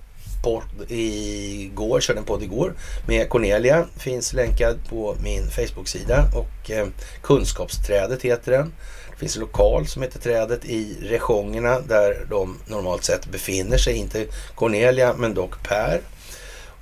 podd 0.45 0.91
igår, 0.91 2.01
körde 2.01 2.19
en 2.19 2.25
podd 2.25 2.43
igår 2.43 2.73
med 3.07 3.29
Cornelia. 3.29 3.85
Finns 3.97 4.33
länkad 4.33 4.79
på 4.89 5.15
min 5.23 5.49
Facebook-sida 5.49 6.25
och 6.33 6.71
eh, 6.71 6.87
Kunskapsträdet 7.21 8.21
heter 8.21 8.51
den. 8.51 8.73
Det 9.11 9.17
finns 9.19 9.35
en 9.35 9.41
lokal 9.41 9.87
som 9.87 10.01
heter 10.01 10.19
Trädet 10.19 10.65
i 10.65 10.97
Rejongerna 11.01 11.79
där 11.79 12.25
de 12.29 12.57
normalt 12.67 13.03
sett 13.03 13.27
befinner 13.31 13.77
sig. 13.77 13.95
Inte 13.95 14.25
Cornelia 14.55 15.13
men 15.13 15.33
dock 15.33 15.63
Per. 15.63 16.01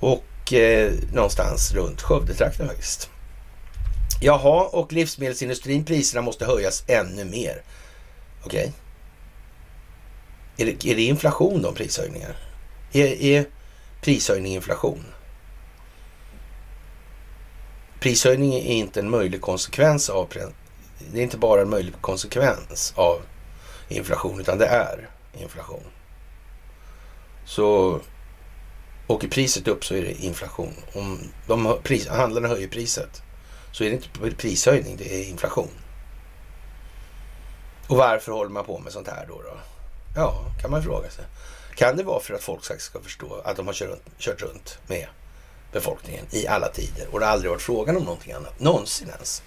Och 0.00 0.52
eh, 0.52 0.92
någonstans 1.12 1.72
runt 1.74 2.02
Skövdetrakten 2.02 2.68
faktiskt. 2.68 3.10
Jaha, 4.20 4.64
och 4.64 4.92
livsmedelsindustrin, 4.92 5.84
priserna 5.84 6.22
måste 6.22 6.44
höjas 6.44 6.84
ännu 6.86 7.24
mer. 7.24 7.62
Okej. 8.44 8.60
Okay. 8.60 8.72
Är 10.56 10.66
det, 10.66 10.90
är 10.90 10.96
det 10.96 11.02
inflation 11.02 11.62
då, 11.62 11.72
prishöjningar? 11.72 12.36
Är, 12.94 13.22
är 13.22 13.46
prishöjning 14.00 14.54
inflation? 14.54 15.04
Prishöjning 18.00 18.54
är 18.54 18.74
inte 18.74 19.00
en 19.00 19.10
möjlig 19.10 19.40
konsekvens 19.40 20.10
av... 20.10 20.28
Det 21.12 21.18
är 21.18 21.22
inte 21.22 21.36
bara 21.38 21.60
en 21.60 21.70
möjlig 21.70 21.94
konsekvens 22.00 22.92
av 22.96 23.22
inflation, 23.88 24.40
utan 24.40 24.58
det 24.58 24.66
är 24.66 25.08
inflation. 25.32 25.82
Så 27.44 28.00
åker 29.06 29.28
priset 29.28 29.68
upp 29.68 29.84
så 29.84 29.94
är 29.94 30.02
det 30.02 30.24
inflation. 30.24 30.74
Om 30.94 31.18
de 31.46 31.78
pris, 31.82 32.08
handlarna 32.08 32.48
höjer 32.48 32.68
priset 32.68 33.22
så 33.72 33.84
är 33.84 33.90
det 33.90 33.94
inte 33.94 34.36
prishöjning, 34.36 34.96
det 34.96 35.14
är 35.14 35.28
inflation. 35.28 35.70
Och 37.88 37.96
varför 37.96 38.32
håller 38.32 38.50
man 38.50 38.64
på 38.64 38.78
med 38.78 38.92
sånt 38.92 39.08
här 39.08 39.26
då? 39.28 39.42
då? 39.42 39.56
Ja, 40.16 40.44
kan 40.60 40.70
man 40.70 40.82
fråga 40.82 41.10
sig. 41.10 41.24
Kan 41.74 41.96
det 41.96 42.02
vara 42.02 42.20
för 42.20 42.34
att 42.34 42.42
folk 42.42 42.80
ska 42.80 43.00
förstå 43.00 43.42
att 43.44 43.56
de 43.56 43.66
har 43.66 43.74
kört 43.74 43.88
runt, 43.88 44.18
kört 44.18 44.42
runt 44.42 44.78
med 44.86 45.06
befolkningen 45.72 46.24
i 46.30 46.46
alla 46.46 46.68
tider 46.68 47.06
och 47.10 47.20
det 47.20 47.26
har 47.26 47.32
aldrig 47.32 47.50
varit 47.50 47.62
frågan 47.62 47.96
om 47.96 48.02
någonting 48.02 48.32
annat. 48.32 48.60
Någonsin 48.60 49.08
ens. 49.08 49.42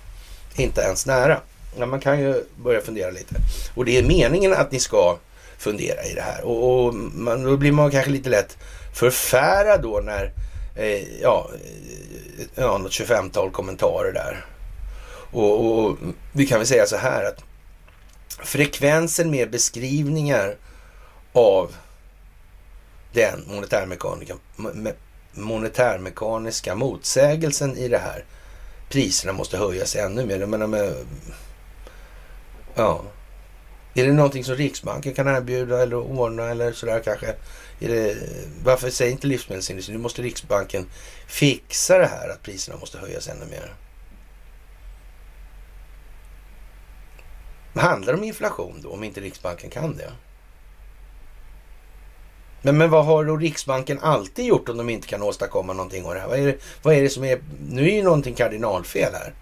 Inte 0.55 0.81
ens 0.81 1.05
nära. 1.05 1.41
Ja, 1.77 1.85
man 1.85 1.99
kan 1.99 2.19
ju 2.19 2.43
börja 2.55 2.81
fundera 2.81 3.11
lite. 3.11 3.35
Och 3.75 3.85
det 3.85 3.97
är 3.97 4.03
meningen 4.03 4.53
att 4.53 4.71
ni 4.71 4.79
ska 4.79 5.17
fundera 5.57 6.03
i 6.03 6.13
det 6.13 6.21
här. 6.21 6.43
Och, 6.43 6.85
och 6.85 6.95
man, 6.95 7.43
då 7.43 7.57
blir 7.57 7.71
man 7.71 7.91
kanske 7.91 8.11
lite 8.11 8.29
lätt 8.29 8.57
förfärad 8.93 9.81
då 9.81 9.99
när, 10.03 10.31
eh, 10.75 11.21
ja, 11.21 11.49
eh, 11.53 12.45
ja, 12.55 12.77
något 12.77 12.91
25-tal 12.91 13.51
kommentarer 13.51 14.13
där. 14.13 14.45
Och, 15.31 15.79
och 15.79 15.97
vi 16.31 16.47
kan 16.47 16.59
väl 16.59 16.67
säga 16.67 16.85
så 16.85 16.97
här 16.97 17.23
att 17.23 17.43
frekvensen 18.45 19.31
med 19.31 19.51
beskrivningar 19.51 20.55
av 21.33 21.75
den 23.13 23.43
monetärmekaniska, 23.47 24.35
monetärmekaniska 25.31 26.75
motsägelsen 26.75 27.77
i 27.77 27.87
det 27.87 27.97
här. 27.97 28.25
Priserna 28.89 29.33
måste 29.33 29.57
höjas 29.57 29.95
ännu 29.95 30.25
mer. 30.25 30.39
Jag 30.39 30.49
menar 30.49 30.67
med, 30.67 30.93
ja. 32.75 33.01
Är 33.93 34.05
det 34.05 34.13
någonting 34.13 34.43
som 34.43 34.55
Riksbanken 34.55 35.13
kan 35.13 35.27
erbjuda 35.27 35.83
eller 35.83 35.97
ordna 35.97 36.43
eller 36.43 36.71
sådär 36.73 36.99
kanske? 36.99 37.35
Är 37.79 37.89
det, 37.89 38.15
varför 38.63 38.89
säger 38.89 39.11
inte 39.11 39.27
livsmedelsindustrin, 39.27 39.97
nu 39.97 40.03
måste 40.03 40.21
Riksbanken 40.21 40.89
fixa 41.27 41.97
det 41.97 42.07
här 42.07 42.29
att 42.29 42.43
priserna 42.43 42.77
måste 42.77 42.97
höjas 42.97 43.27
ännu 43.27 43.45
mer? 43.45 43.73
Handlar 47.75 48.13
det 48.13 48.19
om 48.19 48.25
inflation 48.25 48.79
då, 48.83 48.91
om 48.91 49.03
inte 49.03 49.21
Riksbanken 49.21 49.69
kan 49.69 49.97
det? 49.97 50.11
Men, 52.61 52.77
men 52.77 52.89
vad 52.89 53.05
har 53.05 53.25
då 53.25 53.37
Riksbanken 53.37 53.99
alltid 53.99 54.45
gjort 54.45 54.69
om 54.69 54.77
de 54.77 54.89
inte 54.89 55.07
kan 55.07 55.23
åstadkomma 55.23 55.73
någonting 55.73 56.05
av 56.05 56.13
det 56.13 56.19
här? 56.19 56.27
Vad 56.27 56.39
är 56.39 56.45
det, 56.45 56.57
vad 56.83 56.95
är 56.95 57.01
det 57.01 57.09
som 57.09 57.23
är... 57.23 57.39
Nu 57.69 57.89
är 57.89 57.95
ju 57.95 58.03
någonting 58.03 58.35
kardinalfel 58.35 59.13
här. 59.13 59.33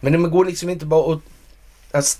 Men 0.00 0.12
det 0.22 0.28
går 0.28 0.44
liksom 0.44 0.70
inte 0.70 0.86
bara 0.86 1.14
att... 1.14 1.20
Alltså, 1.90 2.18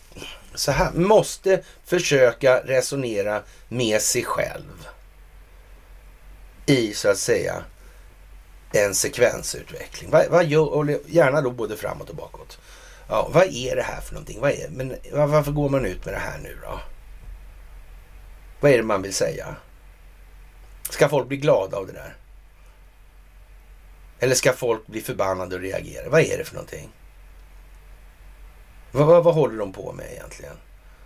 så 0.55 0.72
här, 0.72 0.93
måste 0.93 1.62
försöka 1.84 2.61
resonera 2.64 3.43
med 3.68 4.01
sig 4.03 4.24
själv. 4.24 4.87
I 6.66 6.95
så 6.95 7.09
att 7.09 7.18
säga 7.18 7.64
en 8.72 8.95
sekvensutveckling. 8.95 10.11
Vad, 10.11 10.26
vad 10.30 10.47
gör, 10.47 10.66
och 10.66 10.87
gärna 11.07 11.41
då 11.41 11.51
både 11.51 11.76
framåt 11.76 12.11
och 12.11 12.16
bakåt. 12.16 12.59
Ja, 13.09 13.30
vad 13.32 13.45
är 13.45 13.76
det 13.76 13.82
här 13.82 14.01
för 14.01 14.14
någonting? 14.14 14.41
Vad 14.41 14.51
är, 14.51 14.68
men 14.70 14.97
varför 15.12 15.53
går 15.53 15.68
man 15.68 15.87
ut 15.87 16.05
med 16.05 16.14
det 16.14 16.20
här 16.20 16.39
nu 16.39 16.57
då? 16.62 16.80
Vad 18.61 18.72
är 18.72 18.76
det 18.76 18.82
man 18.82 19.02
vill 19.02 19.14
säga? 19.14 19.57
Ska 20.90 21.09
folk 21.09 21.28
bli 21.28 21.36
glada 21.36 21.76
av 21.76 21.86
det 21.86 21.92
där? 21.92 22.16
Eller 24.18 24.34
ska 24.34 24.52
folk 24.52 24.86
bli 24.86 25.00
förbannade 25.00 25.54
och 25.54 25.62
reagera? 25.62 26.09
Vad 26.09 26.20
är 26.20 26.38
det 26.38 26.44
för 26.44 26.54
någonting? 26.54 26.88
Vad, 28.92 29.07
vad, 29.07 29.24
vad 29.24 29.34
håller 29.34 29.59
de 29.59 29.72
på 29.72 29.92
med 29.92 30.12
egentligen? 30.12 30.57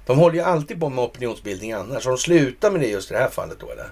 De 0.07 0.19
håller 0.19 0.37
ju 0.37 0.43
alltid 0.43 0.81
på 0.81 0.89
med 0.89 1.05
opinionsbildning 1.05 1.73
annars. 1.73 2.05
Har 2.05 2.13
de 2.13 2.19
slutat 2.19 2.73
med 2.73 2.81
det 2.81 2.89
just 2.89 3.11
i 3.11 3.15
det 3.15 3.21
här 3.21 3.31
fallet 3.31 3.61
då 3.61 3.71
eller? 3.71 3.91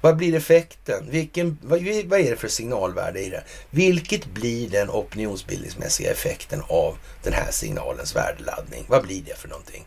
Vad 0.00 0.16
blir 0.16 0.34
effekten? 0.34 1.10
Vilken, 1.10 1.58
vad, 1.62 1.80
vad 2.04 2.20
är 2.20 2.30
det 2.30 2.36
för 2.36 2.48
signalvärde 2.48 3.20
i 3.20 3.30
det? 3.30 3.44
Vilket 3.70 4.26
blir 4.26 4.68
den 4.68 4.90
opinionsbildningsmässiga 4.90 6.10
effekten 6.10 6.62
av 6.68 6.98
den 7.22 7.32
här 7.32 7.50
signalens 7.50 8.16
värdeladdning? 8.16 8.84
Vad 8.88 9.02
blir 9.02 9.22
det 9.22 9.38
för 9.38 9.48
någonting? 9.48 9.84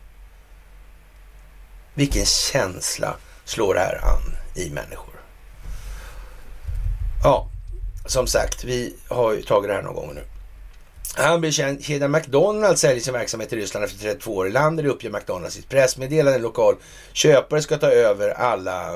Vilken 1.96 2.24
känsla 2.26 3.16
slår 3.44 3.74
det 3.74 3.80
här 3.80 4.04
an 4.04 4.36
i 4.54 4.70
människor? 4.70 5.14
Ja, 7.22 7.48
som 8.06 8.26
sagt, 8.26 8.64
vi 8.64 8.94
har 9.08 9.32
ju 9.32 9.42
tagit 9.42 9.68
det 9.68 9.74
här 9.74 9.82
någon 9.82 9.94
gång 9.94 10.14
nu. 10.14 10.22
Hamburgerkedjan 11.14 12.10
McDonalds 12.10 12.80
säljer 12.80 13.02
sin 13.02 13.12
verksamhet 13.12 13.52
i 13.52 13.56
Ryssland 13.56 13.84
efter 13.84 13.98
32 13.98 14.36
år 14.36 14.48
i 14.48 14.50
landet. 14.50 14.84
Det 14.84 14.90
uppger 14.90 15.10
McDonalds 15.10 15.56
i 15.56 15.60
ett 15.60 15.68
pressmeddelande. 15.68 16.34
En 16.34 16.42
lokal 16.42 16.74
köpare 17.12 17.62
ska 17.62 17.78
ta 17.78 17.90
över 17.90 18.30
alla 18.30 18.94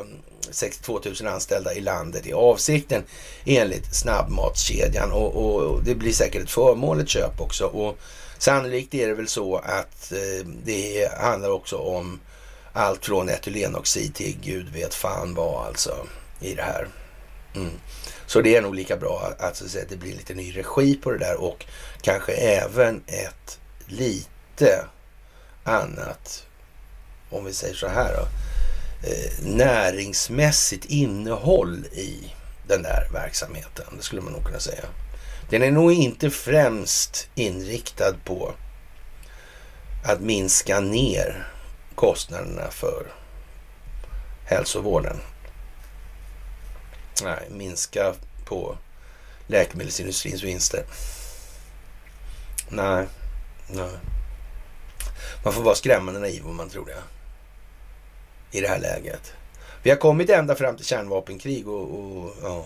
62 0.50 1.00
000 1.20 1.32
anställda 1.32 1.74
i 1.74 1.80
landet 1.80 2.26
i 2.26 2.32
avsikten 2.32 3.02
enligt 3.44 3.94
snabbmatskedjan. 3.94 5.12
Och, 5.12 5.36
och 5.36 5.82
det 5.84 5.94
blir 5.94 6.12
säkert 6.12 6.42
ett 6.42 6.50
förmånligt 6.50 7.10
köp 7.10 7.40
också. 7.40 7.64
Och 7.64 7.98
sannolikt 8.38 8.94
är 8.94 9.08
det 9.08 9.14
väl 9.14 9.28
så 9.28 9.56
att 9.56 10.12
eh, 10.12 10.46
det 10.64 11.12
handlar 11.20 11.50
också 11.50 11.76
om 11.76 12.20
allt 12.72 13.06
från 13.06 13.28
etylenoxid 13.28 14.14
till 14.14 14.36
gud 14.42 14.68
vet 14.68 14.94
fan 14.94 15.34
vad 15.34 15.66
alltså 15.66 16.06
i 16.40 16.54
det 16.54 16.62
här. 16.62 16.88
Mm. 17.54 17.72
Så 18.26 18.40
det 18.40 18.56
är 18.56 18.62
nog 18.62 18.74
lika 18.74 18.96
bra 18.96 19.32
att, 19.38 19.56
så 19.56 19.64
att, 19.64 19.70
säga, 19.70 19.84
det 19.88 19.96
blir 19.96 20.12
lite 20.12 20.34
ny 20.34 20.56
regi 20.56 20.94
på 20.94 21.10
det 21.10 21.18
där 21.18 21.40
och 21.40 21.66
kanske 22.02 22.32
även 22.32 23.02
ett 23.06 23.58
lite 23.86 24.84
annat, 25.64 26.46
om 27.30 27.44
vi 27.44 27.52
säger 27.52 27.74
så 27.74 27.88
här 27.88 28.14
då, 28.14 28.26
eh, 29.08 29.54
näringsmässigt 29.56 30.84
innehåll 30.84 31.84
i 31.92 32.34
den 32.66 32.82
där 32.82 33.08
verksamheten. 33.12 33.84
Det 33.96 34.02
skulle 34.02 34.22
man 34.22 34.32
nog 34.32 34.44
kunna 34.44 34.60
säga. 34.60 34.84
Den 35.50 35.62
är 35.62 35.70
nog 35.70 35.92
inte 35.92 36.30
främst 36.30 37.28
inriktad 37.34 38.14
på 38.24 38.52
att 40.04 40.20
minska 40.20 40.80
ner 40.80 41.49
kostnaderna 42.00 42.70
för 42.70 43.06
hälsovården. 44.44 45.16
Nej, 47.22 47.48
minska 47.50 48.14
på 48.44 48.78
läkemedelsindustrins 49.46 50.42
vinster. 50.42 50.84
Nej, 52.68 53.06
nej. 53.66 53.90
Man 55.44 55.52
får 55.52 55.62
vara 55.62 55.74
skrämmande 55.74 56.20
naiv 56.20 56.46
om 56.46 56.56
man 56.56 56.68
tror 56.68 56.86
det. 56.86 57.02
I 58.58 58.60
det 58.60 58.68
här 58.68 58.80
läget. 58.80 59.32
Vi 59.82 59.90
har 59.90 59.96
kommit 59.96 60.30
ända 60.30 60.54
fram 60.54 60.76
till 60.76 60.86
kärnvapenkrig 60.86 61.68
och, 61.68 61.98
och 61.98 62.34
ja. 62.42 62.64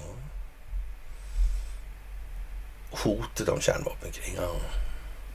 hotet 2.90 3.48
om 3.48 3.60
kärnvapenkrig. 3.60 4.34
Ja. 4.36 4.56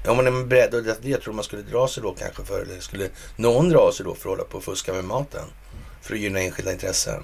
Om 0.05 0.17
man 0.17 0.27
är 0.27 0.45
beredd, 0.45 0.73
och 0.73 0.83
det, 0.83 0.97
jag 1.01 1.21
tror 1.21 1.33
man 1.33 1.43
skulle 1.43 1.61
dra 1.61 1.87
sig 1.87 2.03
då 2.03 2.13
kanske 2.13 2.43
för, 2.43 2.61
eller 2.61 2.79
skulle 2.79 3.09
någon 3.35 3.69
dra 3.69 3.91
sig 3.91 4.05
då 4.05 4.15
för 4.15 4.29
att 4.29 4.37
hålla 4.37 4.43
på 4.43 4.57
och 4.57 4.63
fuska 4.63 4.93
med 4.93 5.03
maten. 5.03 5.45
För 6.01 6.13
att 6.13 6.19
gynna 6.19 6.39
enskilda 6.39 6.71
intressen. 6.71 7.23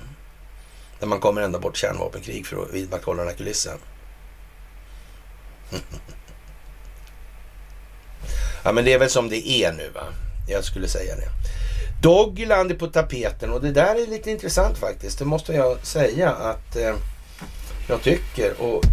När 0.99 1.07
man 1.07 1.19
kommer 1.19 1.41
ända 1.41 1.59
bort 1.59 1.77
kärnvapenkrig 1.77 2.47
för 2.47 2.63
att 2.63 2.73
vidmakthålla 2.73 3.23
den 3.23 3.29
här 3.29 3.37
kulissen. 3.37 3.77
ja 8.63 8.71
men 8.71 8.85
det 8.85 8.93
är 8.93 8.99
väl 8.99 9.09
som 9.09 9.29
det 9.29 9.47
är 9.47 9.73
nu 9.73 9.89
va. 9.89 10.03
Jag 10.47 10.63
skulle 10.63 10.87
säga 10.87 11.15
det. 11.15 11.29
Doggyland 12.01 12.71
är 12.71 12.75
på 12.75 12.87
tapeten 12.87 13.51
och 13.51 13.61
det 13.61 13.71
där 13.71 14.03
är 14.03 14.07
lite 14.07 14.31
intressant 14.31 14.77
faktiskt. 14.77 15.19
Det 15.19 15.25
måste 15.25 15.53
jag 15.53 15.85
säga 15.85 16.31
att 16.31 16.75
eh, 16.75 16.95
jag 17.87 18.01
tycker. 18.01 18.61
Och 18.61 18.83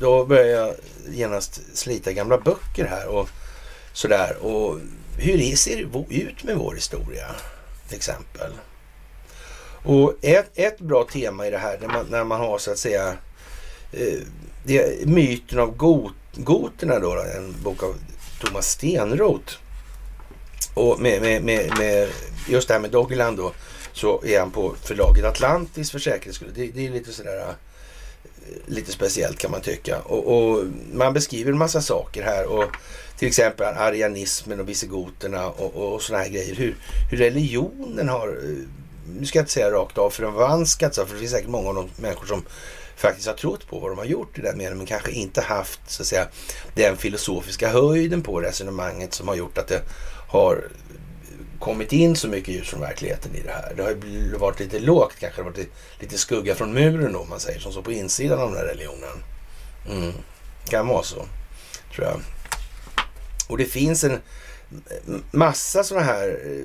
då 0.00 0.24
börjar 0.24 0.46
jag 0.46 0.74
genast 1.10 1.60
slita 1.74 2.12
gamla 2.12 2.38
böcker 2.38 2.84
här 2.84 3.06
och 3.06 3.28
sådär. 3.92 4.36
Och 4.40 4.78
hur 5.18 5.56
ser 5.56 5.76
det 5.76 6.14
ut 6.16 6.44
med 6.44 6.56
vår 6.56 6.74
historia 6.74 7.26
till 7.88 7.96
exempel? 7.96 8.52
Och 9.82 10.14
ett, 10.22 10.50
ett 10.54 10.78
bra 10.78 11.04
tema 11.12 11.46
i 11.46 11.50
det 11.50 11.58
här 11.58 11.78
när 11.80 11.88
man, 11.88 12.06
när 12.10 12.24
man 12.24 12.40
har 12.40 12.58
så 12.58 12.70
att 12.70 12.78
säga 12.78 13.08
eh, 13.92 14.18
det, 14.64 15.06
myten 15.06 15.58
av 15.58 15.76
got, 15.76 16.12
goterna 16.34 16.98
då, 16.98 17.24
en 17.36 17.54
bok 17.62 17.82
av 17.82 17.94
Thomas 18.40 18.70
Stenroth. 18.70 19.54
Och 20.74 21.00
med, 21.00 21.22
med, 21.22 21.42
med, 21.42 21.78
med 21.78 22.08
just 22.48 22.68
det 22.68 22.74
här 22.74 22.80
med 22.80 22.90
Doggerland 22.90 23.36
då 23.36 23.52
så 23.92 24.24
är 24.24 24.40
han 24.40 24.50
på 24.50 24.74
förlaget 24.82 25.24
Atlantis 25.24 25.90
för 25.90 25.98
säkerhets 25.98 26.36
skull. 26.36 26.52
Det, 26.54 26.66
det, 26.66 26.86
är 26.86 26.90
lite 26.90 27.12
sådär 27.12 27.54
lite 28.66 28.92
speciellt 28.92 29.38
kan 29.38 29.50
man 29.50 29.60
tycka. 29.60 29.98
Och, 29.98 30.26
och, 30.26 30.64
man 30.92 31.12
beskriver 31.12 31.52
en 31.52 31.58
massa 31.58 31.80
saker 31.80 32.22
här 32.22 32.46
och 32.46 32.64
till 33.18 33.28
exempel 33.28 33.74
arianismen 33.76 34.60
och 34.60 34.68
visigoterna 34.68 35.46
och, 35.46 35.94
och 35.94 36.02
sådana 36.02 36.24
här 36.24 36.30
grejer. 36.30 36.54
Hur, 36.54 36.76
hur 37.10 37.18
religionen 37.18 38.08
har, 38.08 38.38
nu 39.18 39.26
ska 39.26 39.38
jag 39.38 39.42
inte 39.42 39.52
säga 39.52 39.70
rakt 39.70 39.98
av 39.98 40.10
förvanskats, 40.10 40.96
för 40.96 41.14
det 41.14 41.20
finns 41.20 41.32
säkert 41.32 41.50
många 41.50 41.68
av 41.68 41.74
de 41.74 41.88
människor 41.96 42.26
som 42.26 42.42
faktiskt 42.96 43.26
har 43.26 43.34
trott 43.34 43.68
på 43.68 43.78
vad 43.78 43.90
de 43.90 43.98
har 43.98 44.04
gjort 44.04 44.38
i 44.38 44.42
den 44.42 44.58
meningen 44.58 44.78
men 44.78 44.86
kanske 44.86 45.10
inte 45.10 45.40
haft 45.40 45.80
så 45.86 46.02
att 46.02 46.06
säga 46.06 46.28
den 46.74 46.96
filosofiska 46.96 47.68
höjden 47.68 48.22
på 48.22 48.40
resonemanget 48.40 49.14
som 49.14 49.28
har 49.28 49.34
gjort 49.34 49.58
att 49.58 49.68
det 49.68 49.82
har 50.28 50.64
kommit 51.58 51.92
in 51.92 52.16
så 52.16 52.28
mycket 52.28 52.54
ljus 52.54 52.68
från 52.68 52.80
verkligheten 52.80 53.34
i 53.34 53.40
det 53.40 53.50
här. 53.50 53.74
Det 53.76 53.82
har 53.82 54.38
varit 54.38 54.60
lite 54.60 54.78
lågt 54.78 55.14
kanske, 55.20 55.42
det 55.42 55.44
har 55.44 55.50
varit 55.50 55.68
lite 56.00 56.18
skugga 56.18 56.54
från 56.54 56.72
muren 56.72 57.12
då, 57.12 57.18
om 57.18 57.28
man 57.28 57.40
säger, 57.40 57.60
som 57.60 57.72
så 57.72 57.82
på 57.82 57.92
insidan 57.92 58.40
av 58.40 58.48
den 58.48 58.58
här 58.58 58.66
religionen. 58.66 59.24
Mm. 59.90 60.12
Kan 60.68 60.88
vara 60.88 61.02
så, 61.02 61.26
tror 61.94 62.06
jag. 62.06 62.20
Och 63.48 63.58
det 63.58 63.64
finns 63.64 64.04
en 64.04 64.20
massa 65.30 65.84
sådana 65.84 66.06
här 66.06 66.28
eh, 66.28 66.64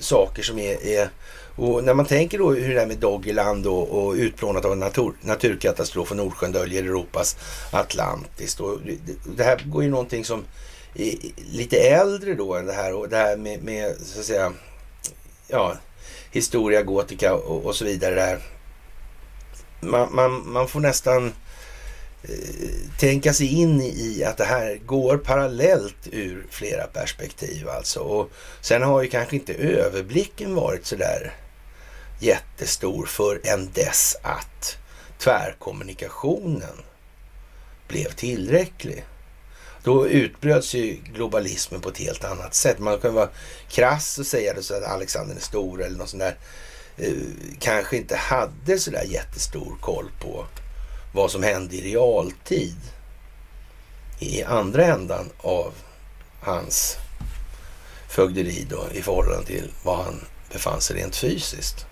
saker 0.00 0.42
som 0.42 0.58
är, 0.58 0.86
är 0.86 1.10
och 1.56 1.84
när 1.84 1.94
man 1.94 2.06
tänker 2.06 2.38
då 2.38 2.52
hur 2.52 2.74
det 2.74 2.82
är 2.82 2.86
med 2.86 2.98
Doggerland 2.98 3.66
och, 3.66 3.88
och 3.88 4.14
utplånat 4.14 4.64
av 4.64 4.72
en 4.72 4.78
natur, 4.78 5.12
naturkatastrof 5.20 6.10
och 6.10 6.16
Nordsjön 6.16 6.52
döljer 6.52 6.82
Europas 6.82 7.36
Atlantis. 7.70 8.54
Då, 8.54 8.76
det, 8.86 8.96
det 9.36 9.44
här 9.44 9.62
går 9.66 9.82
ju 9.82 9.90
någonting 9.90 10.24
som 10.24 10.44
lite 11.52 11.76
äldre 11.76 12.34
då 12.34 12.54
än 12.54 12.66
det 12.66 12.72
här 12.72 12.94
och 12.94 13.08
det 13.08 13.16
här 13.16 13.36
med, 13.36 13.62
med 13.62 13.96
så 14.02 14.20
att 14.20 14.26
säga, 14.26 14.52
ja, 15.48 15.76
historia, 16.30 16.82
gotika 16.82 17.34
och, 17.34 17.66
och 17.66 17.76
så 17.76 17.84
vidare. 17.84 18.14
Där. 18.14 18.38
Man, 19.80 20.14
man, 20.14 20.52
man 20.52 20.68
får 20.68 20.80
nästan 20.80 21.32
eh, 22.22 22.98
tänka 22.98 23.32
sig 23.32 23.46
in 23.46 23.80
i 23.80 24.24
att 24.26 24.36
det 24.36 24.44
här 24.44 24.80
går 24.86 25.16
parallellt 25.16 26.08
ur 26.12 26.46
flera 26.50 26.86
perspektiv 26.86 27.68
alltså. 27.68 28.00
Och 28.00 28.30
sen 28.60 28.82
har 28.82 29.02
ju 29.02 29.08
kanske 29.08 29.36
inte 29.36 29.54
överblicken 29.54 30.54
varit 30.54 30.86
så 30.86 30.96
där 30.96 31.34
jättestor 32.20 33.06
förrän 33.06 33.70
dess 33.74 34.16
att 34.22 34.76
tvärkommunikationen 35.18 36.82
blev 37.88 38.08
tillräcklig. 38.08 39.04
Då 39.84 40.08
utbröts 40.08 40.74
ju 40.74 40.98
globalismen 41.14 41.80
på 41.80 41.88
ett 41.88 41.98
helt 41.98 42.24
annat 42.24 42.54
sätt. 42.54 42.78
Man 42.78 42.98
kan 42.98 43.14
vara 43.14 43.28
krass 43.68 44.18
och 44.18 44.26
säga 44.26 44.54
det 44.54 44.62
så 44.62 44.74
att 44.74 44.84
Alexander 44.84 45.34
den 45.34 45.42
store 45.42 45.84
eller 45.84 45.98
något 45.98 46.08
sånt 46.08 46.22
där 46.22 46.36
eh, 46.96 47.12
kanske 47.58 47.96
inte 47.96 48.16
hade 48.16 48.78
så 48.78 48.90
där 48.90 49.04
jättestor 49.04 49.76
koll 49.80 50.10
på 50.20 50.46
vad 51.14 51.30
som 51.30 51.42
hände 51.42 51.76
i 51.76 51.80
realtid 51.80 52.76
i 54.18 54.42
andra 54.42 54.84
ändan 54.84 55.30
av 55.38 55.72
hans 56.40 56.96
fögderi 58.08 58.66
då 58.70 58.86
i 58.92 59.02
förhållande 59.02 59.46
till 59.46 59.70
var 59.84 60.02
han 60.02 60.20
befann 60.52 60.80
sig 60.80 60.96
rent 60.96 61.16
fysiskt. 61.16 61.86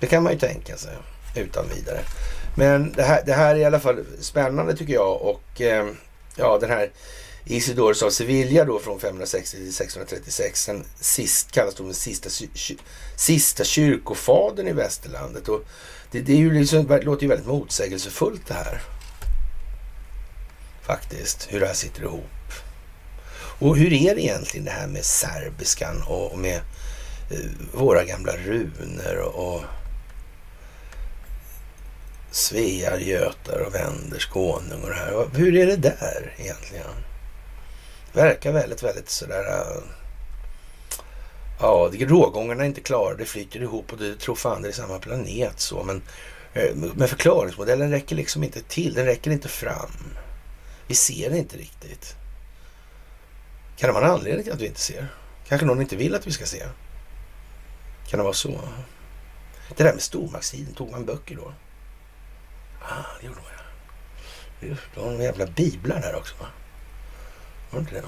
Det 0.00 0.06
kan 0.06 0.22
man 0.22 0.32
ju 0.32 0.38
tänka 0.38 0.76
sig 0.76 0.96
utan 1.36 1.64
vidare. 1.68 2.00
Men 2.56 2.92
det 2.92 3.02
här, 3.02 3.22
det 3.26 3.32
här 3.32 3.54
är 3.54 3.58
i 3.58 3.64
alla 3.64 3.80
fall 3.80 4.04
spännande 4.20 4.76
tycker 4.76 4.94
jag 4.94 5.22
och 5.22 5.60
eh, 5.60 5.86
ja, 6.36 6.58
den 6.58 6.70
här 6.70 6.90
Isidorus 7.46 8.02
av 8.02 8.10
Sevilla 8.10 8.64
då 8.64 8.78
från 8.78 9.00
560 9.00 9.56
till 9.56 9.74
636. 9.74 10.66
Den 10.66 10.84
sist, 11.00 11.52
kallas 11.52 11.74
då 11.74 11.84
den 11.84 11.94
sista, 11.94 12.30
sista 13.16 13.64
kyrkofadern 13.64 14.68
i 14.68 14.72
västerlandet. 14.72 15.48
Och 15.48 15.64
det, 16.10 16.20
det, 16.20 16.32
är 16.32 16.36
ju 16.36 16.52
liksom, 16.52 16.86
det 16.86 17.02
låter 17.02 17.22
ju 17.22 17.28
väldigt 17.28 17.46
motsägelsefullt 17.46 18.46
det 18.46 18.54
här. 18.54 18.82
Faktiskt, 20.82 21.46
hur 21.50 21.60
det 21.60 21.66
här 21.66 21.74
sitter 21.74 22.02
ihop. 22.02 22.52
Och 23.58 23.76
hur 23.76 23.92
är 23.92 24.14
det 24.14 24.22
egentligen 24.22 24.64
det 24.64 24.70
här 24.70 24.86
med 24.86 25.04
serbiskan 25.04 26.02
och 26.06 26.38
med 26.38 26.56
eh, 27.30 27.50
våra 27.72 28.04
gamla 28.04 28.32
runor? 28.36 29.16
och, 29.16 29.54
och 29.54 29.62
Svear, 32.34 32.98
Götar 32.98 33.58
och 33.66 33.74
Vänders 33.74 34.26
konung 34.26 34.82
och 34.82 34.88
det 34.88 34.94
här. 34.94 35.28
Hur 35.34 35.56
är 35.56 35.66
det 35.66 35.76
där 35.76 36.34
egentligen? 36.38 36.90
Verkar 38.12 38.52
väldigt, 38.52 38.82
väldigt 38.82 39.08
sådär... 39.08 39.44
Äh, 39.44 39.82
ja, 41.60 41.90
rågångarna 41.92 42.62
är 42.62 42.66
inte 42.66 42.80
klara, 42.80 43.14
det 43.14 43.24
flyter 43.24 43.62
ihop 43.62 43.92
och 43.92 43.98
du 43.98 44.16
tror 44.16 44.34
fan 44.34 44.62
det 44.62 44.68
är 44.68 44.72
samma 44.72 44.98
planet 44.98 45.60
så. 45.60 45.82
Men, 45.82 46.02
äh, 46.54 46.74
men 46.74 47.08
förklaringsmodellen 47.08 47.90
räcker 47.90 48.16
liksom 48.16 48.44
inte 48.44 48.62
till, 48.62 48.94
den 48.94 49.06
räcker 49.06 49.30
inte 49.30 49.48
fram. 49.48 49.92
Vi 50.86 50.94
ser 50.94 51.30
det 51.30 51.38
inte 51.38 51.56
riktigt. 51.56 52.14
Kan 53.76 53.88
det 53.88 53.92
vara 53.92 54.04
en 54.04 54.12
anledning 54.12 54.44
till 54.44 54.52
att 54.52 54.60
vi 54.60 54.66
inte 54.66 54.80
ser? 54.80 55.08
Kanske 55.48 55.66
någon 55.66 55.80
inte 55.80 55.96
vill 55.96 56.14
att 56.14 56.26
vi 56.26 56.32
ska 56.32 56.44
se? 56.44 56.62
Kan 58.08 58.18
det 58.18 58.24
vara 58.24 58.34
så? 58.34 58.60
Det 59.76 59.84
där 59.84 59.92
med 59.92 60.02
stormaktstiden, 60.02 60.74
tog 60.74 60.90
man 60.90 61.04
böcker 61.04 61.36
då? 61.36 61.52
Ah, 62.88 63.04
det 63.20 63.26
gjorde 63.26 63.40
man 63.40 63.50
ja. 63.56 64.66
Just 64.68 64.82
det, 64.94 65.00
var 65.00 65.10
några 65.10 65.24
jävla 65.24 65.46
biblar 65.46 66.00
där 66.00 66.14
också 66.14 66.34
va? 66.40 66.46
Var 67.70 67.80
det 67.80 67.80
inte 67.80 67.94
det? 67.94 68.04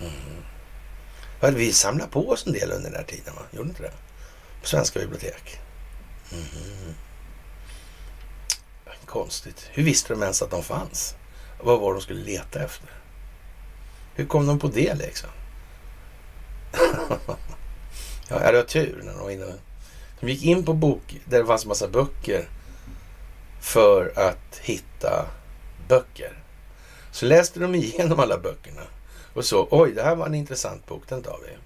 Mm. 0.00 1.54
Vi 1.54 1.72
samlade 1.72 2.10
på 2.10 2.30
oss 2.30 2.46
en 2.46 2.52
del 2.52 2.72
under 2.72 2.90
den 2.90 2.98
här 2.98 3.06
tiden 3.06 3.34
va? 3.34 3.42
Gjorde 3.50 3.68
inte 3.68 3.82
det? 3.82 3.92
På 4.60 4.66
svenska 4.66 5.00
bibliotek. 5.00 5.60
Mm. 6.32 6.94
Konstigt. 9.06 9.68
Hur 9.72 9.82
visste 9.82 10.12
de 10.12 10.22
ens 10.22 10.42
att 10.42 10.50
de 10.50 10.62
fanns? 10.62 11.14
Vad 11.60 11.80
var 11.80 11.92
de 11.92 12.00
skulle 12.00 12.24
leta 12.24 12.64
efter? 12.64 12.90
Hur 14.14 14.26
kom 14.26 14.46
de 14.46 14.58
på 14.58 14.68
det 14.68 14.94
liksom? 14.94 15.30
ja, 18.28 18.38
det 18.38 18.56
var 18.56 18.62
tur 18.62 19.00
när 19.04 19.12
de 19.12 19.20
var 19.20 19.30
inne. 19.30 19.54
De 20.20 20.28
gick 20.28 20.42
in 20.42 20.64
på 20.64 20.72
bok 20.72 21.20
där 21.24 21.38
det 21.38 21.46
fanns 21.46 21.62
en 21.62 21.68
massa 21.68 21.88
böcker 21.88 22.48
för 23.64 24.12
att 24.16 24.60
hitta 24.62 25.26
böcker. 25.88 26.38
Så 27.10 27.26
läste 27.26 27.60
de 27.60 27.74
igenom 27.74 28.20
alla 28.20 28.38
böckerna 28.38 28.82
och 29.34 29.44
så, 29.44 29.68
oj, 29.70 29.92
det 29.92 30.02
här 30.02 30.16
var 30.16 30.26
en 30.26 30.34
intressant 30.34 30.86
bok, 30.86 31.02
den 31.08 31.22
tar 31.22 31.38
vi. 31.42 31.56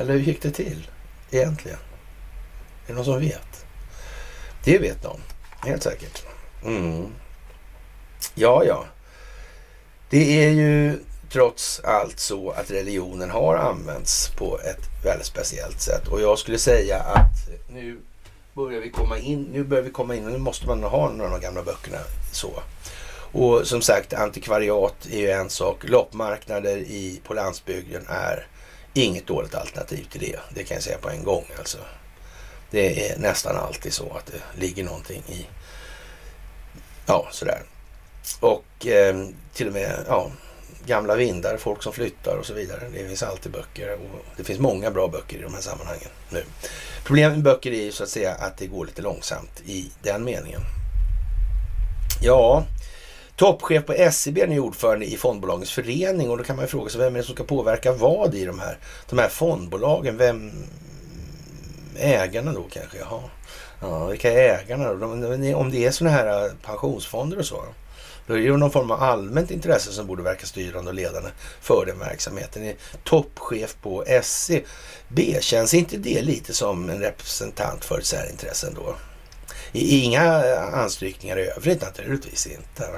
Eller 0.00 0.12
hur 0.12 0.20
gick 0.20 0.42
det 0.42 0.50
till 0.50 0.90
egentligen? 1.30 1.78
Är 2.86 2.88
det 2.88 2.94
någon 2.94 3.04
som 3.04 3.20
vet? 3.20 3.66
Det 4.64 4.78
vet 4.78 5.02
de, 5.02 5.20
helt 5.68 5.82
säkert. 5.82 6.22
Mm. 6.64 7.06
Ja, 8.34 8.64
ja. 8.64 8.84
Det 10.10 10.44
är 10.44 10.50
ju 10.50 10.98
trots 11.30 11.80
allt 11.80 12.18
så 12.18 12.50
att 12.50 12.70
religionen 12.70 13.30
har 13.30 13.56
använts 13.56 14.30
på 14.30 14.60
ett 14.60 15.04
väldigt 15.04 15.26
speciellt 15.26 15.80
sätt. 15.80 16.08
Och 16.08 16.20
jag 16.20 16.38
skulle 16.38 16.58
säga 16.58 17.00
att 17.00 17.48
nu 17.68 18.00
börjar 18.58 18.80
vi 18.80 18.90
komma 18.90 19.18
in, 19.18 19.42
nu 19.52 19.64
börjar 19.64 19.82
vi 19.82 19.90
komma 19.90 20.14
in 20.14 20.26
och 20.26 20.32
nu 20.32 20.38
måste 20.38 20.66
man 20.66 20.82
ha 20.82 21.10
några 21.10 21.34
av 21.34 21.40
de 21.40 21.46
gamla 21.46 21.62
böckerna 21.62 21.98
så. 22.32 22.62
Och 23.32 23.66
som 23.66 23.82
sagt, 23.82 24.12
antikvariat 24.12 25.06
är 25.10 25.18
ju 25.18 25.30
en 25.30 25.50
sak. 25.50 25.88
Loppmarknader 25.88 26.76
i, 26.76 27.20
på 27.24 27.34
landsbygden 27.34 28.06
är 28.08 28.46
inget 28.94 29.26
dåligt 29.26 29.54
alternativ 29.54 30.06
till 30.10 30.20
det. 30.20 30.38
Det 30.54 30.64
kan 30.64 30.74
jag 30.74 30.84
säga 30.84 30.98
på 30.98 31.10
en 31.10 31.24
gång 31.24 31.44
alltså. 31.58 31.78
Det 32.70 33.10
är 33.10 33.18
nästan 33.18 33.56
alltid 33.56 33.92
så 33.92 34.16
att 34.16 34.26
det 34.26 34.60
ligger 34.60 34.84
någonting 34.84 35.22
i, 35.28 35.46
ja 37.06 37.28
sådär. 37.30 37.62
Och 38.40 38.86
eh, 38.86 39.26
till 39.54 39.66
och 39.66 39.72
med, 39.72 40.04
ja, 40.08 40.30
gamla 40.88 41.16
vindar, 41.16 41.56
folk 41.56 41.82
som 41.82 41.92
flyttar 41.92 42.36
och 42.36 42.46
så 42.46 42.54
vidare. 42.54 42.80
Det 42.92 43.08
finns 43.08 43.22
alltid 43.22 43.52
böcker 43.52 43.92
och 43.92 44.24
det 44.36 44.44
finns 44.44 44.58
många 44.58 44.90
bra 44.90 45.08
böcker 45.08 45.38
i 45.38 45.42
de 45.42 45.54
här 45.54 45.60
sammanhangen 45.60 46.08
nu. 46.30 46.44
Problemet 47.04 47.32
med 47.32 47.44
böcker 47.44 47.72
är 47.72 47.82
ju 47.82 47.92
så 47.92 48.02
att 48.02 48.08
säga 48.08 48.34
att 48.34 48.58
det 48.58 48.66
går 48.66 48.86
lite 48.86 49.02
långsamt 49.02 49.62
i 49.66 49.90
den 50.02 50.24
meningen. 50.24 50.60
Ja, 52.22 52.64
toppchef 53.36 53.86
på 53.86 54.10
SEB 54.12 54.38
är 54.38 54.58
ordförande 54.58 55.06
i 55.06 55.16
fondbolagens 55.16 55.72
förening 55.72 56.30
och 56.30 56.38
då 56.38 56.44
kan 56.44 56.56
man 56.56 56.64
ju 56.64 56.68
fråga 56.68 56.90
sig 56.90 57.00
vem 57.00 57.14
är 57.14 57.18
det 57.18 57.24
som 57.24 57.34
ska 57.34 57.44
påverka 57.44 57.92
vad 57.92 58.34
i 58.34 58.44
de 58.44 58.58
här, 58.58 58.78
de 59.08 59.18
här 59.18 59.28
fondbolagen? 59.28 60.16
Vem 60.16 60.52
ägarna 61.98 62.52
då 62.52 62.66
kanske? 62.70 62.98
Jaha. 62.98 63.20
Ja, 63.80 64.06
vilka 64.06 64.32
är 64.32 64.58
ägarna 64.58 64.94
då? 64.94 65.06
Om 65.56 65.70
det 65.70 65.86
är 65.86 65.90
sådana 65.90 66.16
här 66.16 66.50
pensionsfonder 66.62 67.38
och 67.38 67.46
så. 67.46 67.64
Då 68.28 68.34
är 68.34 68.38
det 68.38 68.44
ju 68.44 68.56
någon 68.56 68.70
form 68.70 68.90
av 68.90 69.02
allmänt 69.02 69.50
intresse 69.50 69.92
som 69.92 70.06
borde 70.06 70.22
verka 70.22 70.46
styrande 70.46 70.90
och 70.90 70.94
ledande 70.94 71.28
för 71.60 71.86
den 71.86 71.98
verksamheten. 71.98 72.62
Är 72.62 72.74
toppchef 73.04 73.76
på 73.82 74.04
SCB, 74.06 75.38
känns 75.40 75.74
inte 75.74 75.96
det 75.96 76.22
lite 76.22 76.54
som 76.54 76.90
en 76.90 77.00
representant 77.00 77.84
för 77.84 77.98
ett 77.98 78.06
särintresse 78.06 78.66
ändå? 78.66 78.96
Inga 79.72 80.56
anstrykningar 80.56 81.38
i 81.38 81.48
övrigt 81.48 81.82
naturligtvis 81.82 82.46
inte. 82.46 82.90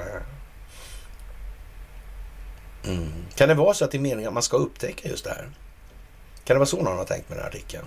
Mm. 2.84 3.12
Kan 3.34 3.48
det 3.48 3.54
vara 3.54 3.74
så 3.74 3.84
att 3.84 3.90
det 3.90 3.98
är 3.98 4.00
meningen 4.00 4.28
att 4.28 4.34
man 4.34 4.42
ska 4.42 4.56
upptäcka 4.56 5.08
just 5.08 5.24
det 5.24 5.30
här? 5.30 5.48
Kan 6.44 6.54
det 6.54 6.58
vara 6.58 6.66
så 6.66 6.82
någon 6.82 6.98
har 6.98 7.04
tänkt 7.04 7.28
med 7.28 7.38
den 7.38 7.42
här 7.42 7.50
artikeln? 7.50 7.86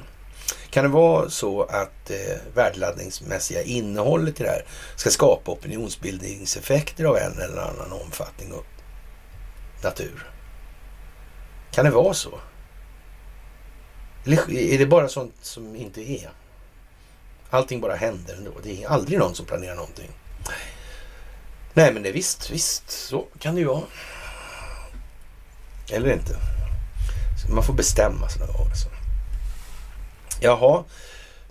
Kan 0.69 0.83
det 0.83 0.89
vara 0.89 1.29
så 1.29 1.63
att 1.63 2.11
eh, 2.11 2.37
värdeladdningsmässiga 2.55 3.63
innehållet 3.63 4.39
i 4.39 4.43
det 4.43 4.49
här 4.49 4.65
ska 4.95 5.09
skapa 5.09 5.51
opinionsbildningseffekter 5.51 7.05
av 7.05 7.17
en 7.17 7.39
eller 7.39 7.61
annan 7.61 7.91
omfattning 7.91 8.53
och 8.53 8.65
natur? 9.83 10.27
Kan 11.71 11.85
det 11.85 11.91
vara 11.91 12.13
så? 12.13 12.39
Eller 14.25 14.51
är 14.51 14.77
det 14.77 14.85
bara 14.85 15.07
sånt 15.07 15.35
som 15.41 15.75
inte 15.75 16.01
är? 16.01 16.29
Allting 17.49 17.81
bara 17.81 17.95
händer 17.95 18.35
ändå. 18.35 18.51
Det 18.63 18.83
är 18.83 18.87
aldrig 18.87 19.19
någon 19.19 19.35
som 19.35 19.45
planerar 19.45 19.75
någonting. 19.75 20.09
Nej, 21.73 21.93
men 21.93 22.03
det 22.03 22.09
är 22.09 22.13
visst, 22.13 22.49
visst, 22.49 22.89
så 22.89 23.25
kan 23.39 23.55
det 23.55 23.61
ju 23.61 23.67
vara. 23.67 23.83
Eller 25.91 26.13
inte. 26.13 26.37
Man 27.49 27.63
får 27.63 27.73
bestämma 27.73 28.29
sig 28.29 28.39
någon 28.39 28.57
gång. 28.57 28.67
Alltså. 28.67 28.92
Jaha, 30.43 30.83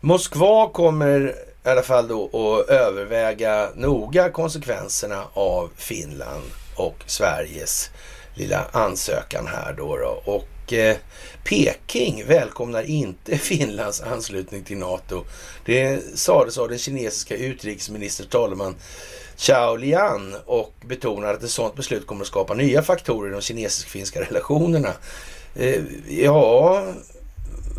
Moskva 0.01 0.69
kommer 0.69 1.35
i 1.65 1.69
alla 1.69 1.83
fall 1.83 2.09
då 2.09 2.25
att 2.25 2.69
överväga 2.69 3.69
noga 3.75 4.31
konsekvenserna 4.31 5.25
av 5.33 5.71
Finland 5.77 6.43
och 6.77 6.95
Sveriges 7.07 7.91
lilla 8.35 8.67
ansökan 8.73 9.47
här 9.47 9.73
då. 9.73 9.97
då. 9.97 10.23
Och 10.25 10.73
eh, 10.73 10.97
Peking 11.45 12.25
välkomnar 12.27 12.83
inte 12.83 13.39
Finlands 13.39 14.01
anslutning 14.01 14.65
till 14.65 14.79
NATO. 14.79 15.25
Det 15.65 16.03
sades 16.19 16.59
av 16.59 16.69
den 16.69 16.79
kinesiska 16.79 17.37
utrikesminister 17.37 18.25
talman 18.25 18.75
Chao 19.37 19.77
Lian 19.77 20.35
och 20.47 20.75
betonar 20.87 21.35
att 21.35 21.43
ett 21.43 21.51
sådant 21.51 21.77
beslut 21.77 22.07
kommer 22.07 22.23
att 22.23 22.29
skapa 22.29 22.55
nya 22.55 22.83
faktorer 22.83 23.31
i 23.31 23.33
de 23.33 23.41
kinesisk-finska 23.41 24.21
relationerna. 24.21 24.93
Eh, 25.55 25.83
ja, 26.09 26.85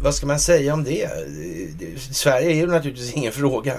vad 0.04 0.16
ska 0.16 0.26
man 0.26 0.39
säga 0.39 0.74
om 0.74 0.84
det? 0.84 1.10
Sverige 2.12 2.49
är 2.49 2.56
ju 2.56 2.68
naturligtvis 2.68 3.14
ingen 3.16 3.32
fråga 3.32 3.74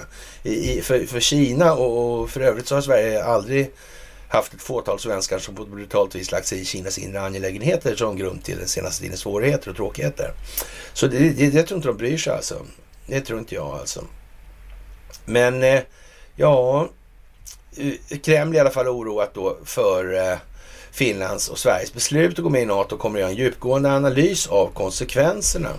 för, 0.81 1.05
för 1.05 1.19
Kina 1.19 1.73
och 1.73 2.29
för 2.29 2.41
övrigt 2.41 2.67
så 2.67 2.75
har 2.75 2.81
Sverige 2.81 3.23
aldrig 3.23 3.71
haft 4.29 4.53
ett 4.53 4.61
fåtal 4.61 4.99
svenskar 4.99 5.39
som 5.39 5.55
på 5.55 5.63
ett 5.63 5.69
brutalt 5.69 6.15
vis 6.15 6.31
lagt 6.31 6.47
sig 6.47 6.61
i 6.61 6.65
Kinas 6.65 6.97
inre 6.97 7.21
angelägenheter 7.21 7.95
som 7.95 8.17
grund 8.17 8.43
till 8.43 8.57
den 8.57 8.67
senaste 8.67 9.03
tidens 9.03 9.19
svårigheter 9.19 9.69
och 9.69 9.75
tråkigheter. 9.75 10.31
Så 10.93 11.07
det, 11.07 11.29
det, 11.29 11.49
det 11.49 11.63
tror 11.63 11.77
inte 11.77 11.87
de 11.87 11.97
bryr 11.97 12.17
sig 12.17 12.33
alltså. 12.33 12.65
Det 13.07 13.21
tror 13.21 13.39
inte 13.39 13.55
jag 13.55 13.67
alltså. 13.79 14.03
Men 15.25 15.63
eh, 15.63 15.81
ja, 16.35 16.87
eh, 17.77 18.17
Kreml 18.17 18.53
är 18.53 18.57
i 18.57 18.59
alla 18.59 18.69
fall 18.69 18.87
oroat 18.87 19.33
då 19.33 19.57
för 19.63 20.13
eh, 20.13 20.37
Finlands 20.91 21.49
och 21.49 21.59
Sveriges 21.59 21.93
beslut 21.93 22.39
att 22.39 22.43
gå 22.43 22.49
med 22.49 22.61
i 22.61 22.65
NATO 22.65 22.97
kommer 22.97 23.19
att 23.19 23.21
göra 23.21 23.31
en 23.31 23.37
djupgående 23.37 23.91
analys 23.91 24.47
av 24.47 24.71
konsekvenserna. 24.73 25.69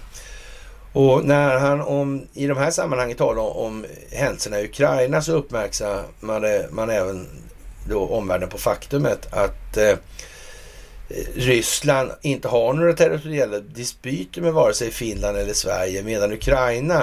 Och 0.99 1.24
när 1.24 1.59
han 1.59 1.80
om, 1.80 2.26
i 2.34 2.47
de 2.47 2.59
här 2.59 2.70
sammanhangen 2.70 3.16
talar 3.16 3.57
om 3.57 3.84
händelserna 4.12 4.61
i 4.61 4.64
Ukraina 4.64 5.22
så 5.22 5.32
uppmärksammade 5.32 6.68
man 6.70 6.90
även 6.90 7.26
då 7.88 8.07
omvärlden 8.07 8.49
på 8.49 8.59
faktumet 8.59 9.34
att 9.34 9.76
eh, 9.76 9.97
Ryssland 11.34 12.11
inte 12.22 12.49
har 12.49 12.72
några 12.72 12.92
territoriella 12.92 13.59
dispyter 13.59 14.42
med 14.42 14.53
vare 14.53 14.74
sig 14.74 14.90
Finland 14.90 15.36
eller 15.36 15.53
Sverige 15.53 16.03
medan 16.03 16.32
Ukraina 16.32 17.03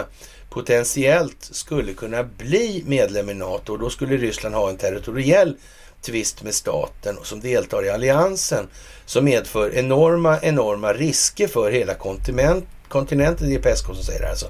potentiellt 0.50 1.50
skulle 1.52 1.94
kunna 1.94 2.24
bli 2.24 2.84
medlem 2.88 3.30
i 3.30 3.34
NATO. 3.34 3.74
Och 3.74 3.80
då 3.80 3.90
skulle 3.90 4.18
Ryssland 4.18 4.56
ha 4.56 4.70
en 4.70 4.78
territoriell 4.78 5.58
tvist 6.02 6.44
med 6.44 6.54
staten 6.54 7.18
som 7.24 7.40
deltar 7.40 7.86
i 7.86 7.90
alliansen 7.90 8.68
som 9.06 9.26
medför 9.26 9.76
enorma, 9.76 10.40
enorma 10.42 10.94
risker 10.94 11.48
för 11.48 11.72
hela 11.72 11.94
kontinenten 11.94 12.68
kontinenten. 12.94 13.50
Det 13.50 13.56
är 13.56 13.60
Peskov 13.60 13.94
som 13.94 14.04
säger 14.04 14.20
det 14.20 14.26
här 14.26 14.32
alltså. 14.32 14.50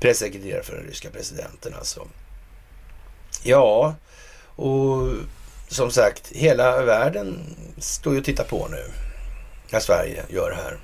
Pressekreterare 0.00 0.62
för 0.62 0.76
den 0.76 0.84
ryska 0.84 1.10
presidenten 1.10 1.74
alltså. 1.74 2.06
Ja, 3.42 3.94
och 4.56 5.12
som 5.68 5.90
sagt, 5.90 6.32
hela 6.32 6.82
världen 6.82 7.56
står 7.78 8.12
ju 8.12 8.18
och 8.18 8.24
tittar 8.24 8.44
på 8.44 8.68
nu 8.68 8.84
när 9.70 9.80
Sverige 9.80 10.24
gör 10.28 10.50
det 10.50 10.56
här. 10.56 10.78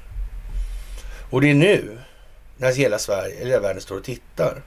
Och 1.30 1.40
det 1.40 1.50
är 1.50 1.54
nu, 1.54 1.98
när 2.56 2.72
hela 2.72 2.98
Sverige, 2.98 3.34
eller 3.34 3.50
hela 3.50 3.62
världen 3.62 3.82
står 3.82 3.96
och 3.96 4.04
tittar, 4.04 4.62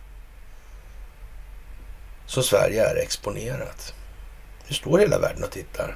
som 2.26 2.44
Sverige 2.44 2.86
är 2.86 2.96
exponerat. 2.96 3.94
Nu 4.68 4.74
står 4.74 5.00
hela 5.00 5.20
världen 5.20 5.44
och 5.44 5.52
tittar. 5.52 5.96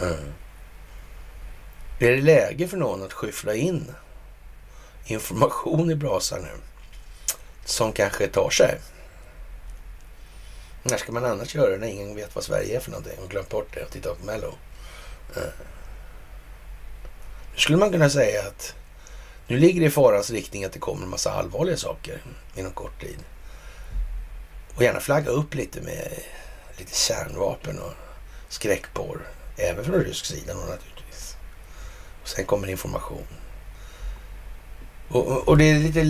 Mm. 0.00 0.32
Är 2.00 2.10
det 2.10 2.22
läge 2.22 2.68
för 2.68 2.76
någon 2.76 3.02
att 3.02 3.12
skyffla 3.12 3.54
in 3.54 3.92
information 5.06 5.90
i 5.90 5.94
brasan 5.94 6.42
nu 6.42 6.52
som 7.64 7.92
kanske 7.92 8.28
tar 8.28 8.50
sig? 8.50 8.80
När 10.82 10.96
ska 10.96 11.12
man 11.12 11.24
annars 11.24 11.54
göra 11.54 11.70
det 11.70 11.78
när 11.78 11.88
ingen 11.88 12.16
vet 12.16 12.34
vad 12.34 12.44
Sverige 12.44 12.76
är 12.76 12.80
för 12.80 12.90
någonting 12.90 13.18
och 13.18 13.30
glömt 13.30 13.48
bort 13.48 13.74
det 13.74 13.82
och 13.82 13.90
tittat 13.90 14.18
på 14.18 14.26
Mello? 14.26 14.54
Mm. 15.36 15.48
Nu 17.52 17.58
skulle 17.58 17.78
man 17.78 17.92
kunna 17.92 18.10
säga 18.10 18.46
att 18.46 18.74
nu 19.46 19.58
ligger 19.58 19.80
det 19.80 19.86
i 19.86 19.90
farans 19.90 20.30
riktning 20.30 20.64
att 20.64 20.72
det 20.72 20.78
kommer 20.78 21.02
en 21.02 21.10
massa 21.10 21.32
allvarliga 21.32 21.76
saker 21.76 22.22
inom 22.54 22.72
kort 22.72 23.00
tid. 23.00 23.18
Och 24.76 24.82
gärna 24.82 25.00
flagga 25.00 25.30
upp 25.30 25.54
lite 25.54 25.80
med 25.80 26.22
lite 26.78 26.96
kärnvapen 26.96 27.78
och 27.78 27.92
skräckporr. 28.48 29.20
Även 29.56 29.84
från 29.84 29.94
rysk 29.94 30.26
sida 30.26 30.54
naturligtvis. 30.54 31.36
Och 32.22 32.28
sen 32.28 32.44
kommer 32.44 32.68
information. 32.68 33.26
Och, 35.08 35.26
och, 35.26 35.48
och, 35.48 35.58
det 35.58 35.64
är 35.64 35.78
lite 35.78 36.04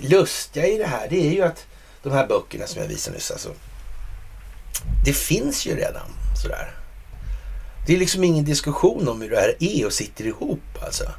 lustiga 0.00 0.66
i 0.66 0.78
det 0.78 0.86
här, 0.86 1.08
det 1.10 1.26
är 1.28 1.32
ju 1.32 1.42
att 1.42 1.66
de 2.02 2.12
här 2.12 2.26
böckerna 2.26 2.66
som 2.66 2.82
jag 2.82 2.88
visade 2.88 3.16
nyss, 3.16 3.30
alltså. 3.30 3.54
Det 5.04 5.12
finns 5.12 5.66
ju 5.66 5.76
redan 5.76 6.10
sådär. 6.42 6.74
Det 7.86 7.94
är 7.94 7.98
liksom 7.98 8.24
ingen 8.24 8.44
diskussion 8.44 9.08
om 9.08 9.20
hur 9.20 9.30
det 9.30 9.40
här 9.40 9.56
är 9.58 9.86
och 9.86 9.92
sitter 9.92 10.26
ihop 10.26 10.82
alltså. 10.82 11.12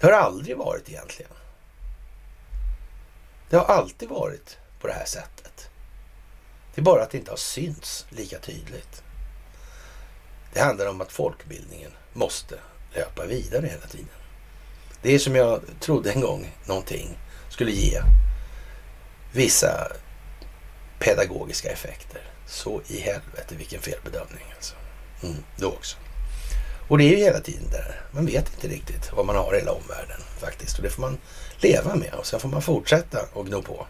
Det 0.00 0.06
har 0.06 0.12
aldrig 0.12 0.56
varit 0.56 0.88
egentligen. 0.88 1.32
Det 3.50 3.56
har 3.56 3.64
alltid 3.64 4.08
varit 4.08 4.58
på 4.80 4.86
det 4.86 4.92
här 4.92 5.04
sättet. 5.04 5.68
Det 6.74 6.80
är 6.80 6.84
bara 6.84 7.02
att 7.02 7.10
det 7.10 7.18
inte 7.18 7.30
har 7.30 7.36
synts 7.36 8.06
lika 8.10 8.38
tydligt. 8.38 9.02
Det 10.52 10.60
handlar 10.60 10.86
om 10.86 11.00
att 11.00 11.12
folkbildningen 11.12 11.90
måste 12.12 12.58
löpa 12.94 13.26
vidare 13.26 13.66
hela 13.66 13.86
tiden. 13.86 14.21
Det 15.02 15.14
är 15.14 15.18
som 15.18 15.36
jag 15.36 15.60
trodde 15.80 16.12
en 16.12 16.20
gång 16.20 16.56
någonting 16.66 17.18
skulle 17.48 17.70
ge 17.70 18.02
vissa 19.32 19.92
pedagogiska 20.98 21.68
effekter. 21.68 22.20
Så 22.46 22.80
i 22.88 23.00
helvete 23.00 23.54
vilken 23.58 23.80
felbedömning 23.80 24.44
alltså. 24.56 24.74
Mm, 25.22 25.36
då 25.56 25.68
också. 25.68 25.96
Och 26.88 26.98
det 26.98 27.04
är 27.04 27.10
ju 27.10 27.24
hela 27.24 27.40
tiden 27.40 27.70
där. 27.70 28.00
Man 28.10 28.26
vet 28.26 28.54
inte 28.54 28.68
riktigt 28.68 29.12
vad 29.12 29.26
man 29.26 29.36
har 29.36 29.54
i 29.54 29.58
hela 29.58 29.72
omvärlden 29.72 30.20
faktiskt. 30.38 30.76
Och 30.76 30.82
det 30.82 30.90
får 30.90 31.02
man 31.02 31.18
leva 31.58 31.94
med 31.94 32.14
och 32.14 32.26
sen 32.26 32.40
får 32.40 32.48
man 32.48 32.62
fortsätta 32.62 33.18
och 33.32 33.46
gno 33.46 33.62
på 33.62 33.86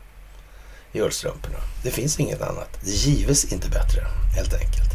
i 0.93 1.01
ullstrumporna. 1.01 1.59
Det 1.83 1.91
finns 1.91 2.21
inget 2.21 2.43
annat. 2.43 2.79
Det 2.85 2.91
gives 2.91 3.53
inte 3.53 3.69
bättre 3.69 4.01
helt 4.37 4.55
enkelt. 4.55 4.91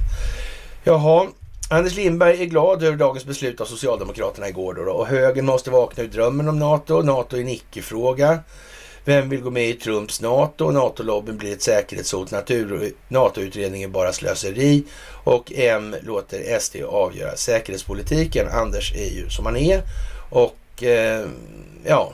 Jaha, 0.83 1.27
Anders 1.69 1.95
Lindberg 1.95 2.41
är 2.41 2.45
glad 2.45 2.83
över 2.83 2.97
dagens 2.97 3.25
beslut 3.25 3.61
av 3.61 3.65
Socialdemokraterna 3.65 4.49
igår 4.49 4.73
då, 4.73 4.83
då 4.83 4.91
och 4.91 5.07
högern 5.07 5.45
måste 5.45 5.71
vakna 5.71 6.03
ur 6.03 6.07
drömmen 6.07 6.49
om 6.49 6.59
NATO. 6.59 7.01
NATO 7.01 7.37
är 7.37 7.41
en 7.41 7.47
icke-fråga. 7.47 8.39
Vem 9.05 9.29
vill 9.29 9.41
gå 9.41 9.49
med 9.49 9.69
i 9.69 9.73
Trumps 9.73 10.21
NATO? 10.21 10.71
NATO-lobbyn 10.71 11.37
blir 11.37 11.53
ett 11.53 11.61
säkerhetshot. 11.61 12.31
NATO-utredningen 13.07 13.91
bara 13.91 14.13
slöseri. 14.13 14.83
Och 15.23 15.51
M 15.55 15.95
låter 16.03 16.59
SD 16.59 16.75
avgöra 16.89 17.35
säkerhetspolitiken. 17.35 18.47
Anders 18.47 18.93
är 18.93 19.09
ju 19.09 19.29
som 19.29 19.45
han 19.45 19.57
är. 19.57 19.81
Och 20.29 20.83
eh, 20.83 21.25
ja, 21.85 22.13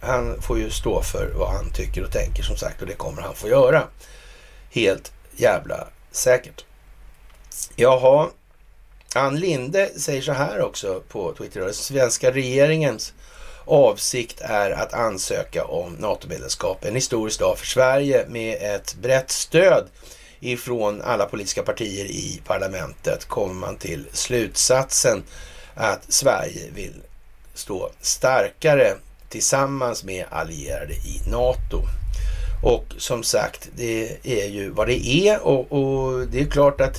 han 0.00 0.42
får 0.42 0.58
ju 0.58 0.70
stå 0.70 1.02
för 1.02 1.32
vad 1.34 1.48
han 1.48 1.72
tycker 1.72 2.04
och 2.04 2.12
tänker 2.12 2.42
som 2.42 2.56
sagt 2.56 2.82
och 2.82 2.88
det 2.88 2.94
kommer 2.94 3.22
han 3.22 3.34
få 3.34 3.48
göra. 3.48 3.82
Helt 4.70 5.12
jävla 5.36 5.86
säkert. 6.10 6.64
Jaha, 7.76 8.28
Ann 9.14 9.40
Linde 9.40 9.90
säger 9.96 10.22
så 10.22 10.32
här 10.32 10.60
också 10.60 11.02
på 11.08 11.32
Twitter. 11.32 11.60
Den 11.60 11.74
svenska 11.74 12.30
regeringens 12.30 13.12
avsikt 13.64 14.40
är 14.40 14.70
att 14.70 14.94
ansöka 14.94 15.64
om 15.64 15.92
NATO-medlemskap. 15.92 16.84
En 16.84 16.94
historisk 16.94 17.40
dag 17.40 17.58
för 17.58 17.66
Sverige 17.66 18.26
med 18.28 18.74
ett 18.74 18.94
brett 18.94 19.30
stöd 19.30 19.88
ifrån 20.40 21.02
alla 21.02 21.26
politiska 21.26 21.62
partier 21.62 22.04
i 22.04 22.40
parlamentet 22.46 23.24
kommer 23.24 23.54
man 23.54 23.76
till 23.76 24.06
slutsatsen 24.12 25.22
att 25.74 26.12
Sverige 26.12 26.70
vill 26.74 26.94
stå 27.54 27.90
starkare 28.00 28.94
tillsammans 29.28 30.04
med 30.04 30.24
allierade 30.30 30.92
i 30.92 31.22
NATO. 31.30 31.82
Och 32.62 32.84
som 32.98 33.22
sagt, 33.22 33.68
det 33.76 34.16
är 34.22 34.46
ju 34.46 34.70
vad 34.70 34.86
det 34.86 35.06
är 35.06 35.46
och, 35.46 35.72
och 35.72 36.26
det 36.26 36.40
är 36.40 36.46
klart 36.46 36.80
att 36.80 36.96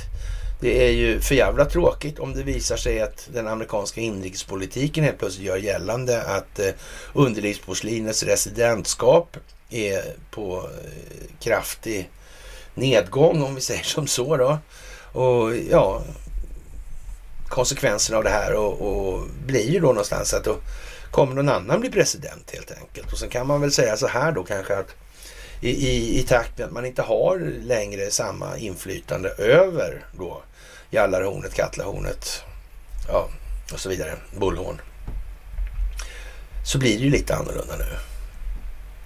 det 0.60 0.88
är 0.88 0.92
ju 0.92 1.22
för 1.22 1.36
jävla 1.36 1.66
tråkigt 1.66 2.20
om 2.20 2.34
det 2.34 2.44
visar 2.44 2.78
sig 2.78 3.02
att 3.02 3.30
den 3.34 3.48
amerikanska 3.48 4.02
inrikespolitiken 4.02 5.04
helt 5.04 5.18
plötsligt 5.20 5.48
gör 5.48 5.58
gällande 5.58 6.24
att 6.24 6.60
eh, 6.60 6.70
underlivsporslinets 7.14 8.24
residentskap 8.24 9.38
är 9.70 10.04
på 10.32 10.58
eh, 10.58 11.40
kraftig 11.40 12.10
nedgång 12.74 13.44
om 13.44 13.56
vi 13.56 13.62
säger 13.62 13.84
som 13.84 14.08
så 14.08 14.38
då. 14.38 14.58
Och 15.20 15.56
ja, 15.72 16.02
konsekvenserna 17.48 18.18
av 18.18 18.24
det 18.24 18.30
här 18.30 18.56
och, 18.56 18.82
och 18.82 19.28
blir 19.46 19.72
ju 19.72 19.80
då 19.80 19.88
någonstans 19.88 20.34
att 20.34 20.44
då 20.44 20.56
kommer 21.12 21.36
någon 21.36 21.50
annan 21.50 21.80
bli 21.80 21.90
president 21.90 22.52
helt 22.54 22.72
enkelt. 22.72 23.12
Och 23.12 23.20
sen 23.20 23.30
kan 23.30 23.48
man 23.48 23.62
väl 23.62 23.72
säga 23.72 23.98
så 23.98 24.08
här 24.08 24.32
då 24.32 24.44
kanske 24.44 24.78
att 24.78 24.96
i, 25.62 25.70
i, 25.70 26.20
i 26.20 26.24
takt 26.24 26.58
med 26.58 26.68
att 26.68 26.74
man 26.74 26.86
inte 26.86 27.02
har 27.02 27.40
längre 27.64 28.12
samma 28.12 28.58
inflytande 28.58 29.30
över 29.30 30.06
då 30.18 30.42
Jallarhornet, 30.92 31.54
Katlahornet 31.54 32.44
ja, 33.08 33.30
och 33.74 33.80
så 33.80 33.90
vidare, 33.90 34.16
Bullhorn. 34.40 34.82
Så 36.66 36.78
blir 36.78 36.98
det 36.98 37.04
ju 37.04 37.10
lite 37.10 37.36
annorlunda 37.36 37.78
nu. 37.78 37.98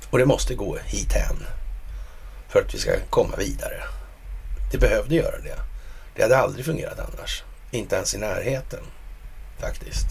Och 0.09 0.17
det 0.17 0.25
måste 0.25 0.55
gå 0.55 0.77
hithän 0.85 1.45
för 2.49 2.61
att 2.61 2.73
vi 2.73 2.77
ska 2.77 2.91
komma 3.09 3.35
vidare. 3.35 3.83
Det 4.71 4.77
behövde 4.77 5.15
göra 5.15 5.39
det. 5.39 5.59
Det 6.15 6.21
hade 6.21 6.37
aldrig 6.37 6.65
fungerat 6.65 6.99
annars. 6.99 7.43
Inte 7.71 7.95
ens 7.95 8.15
i 8.15 8.17
närheten 8.17 8.83
faktiskt. 9.59 10.07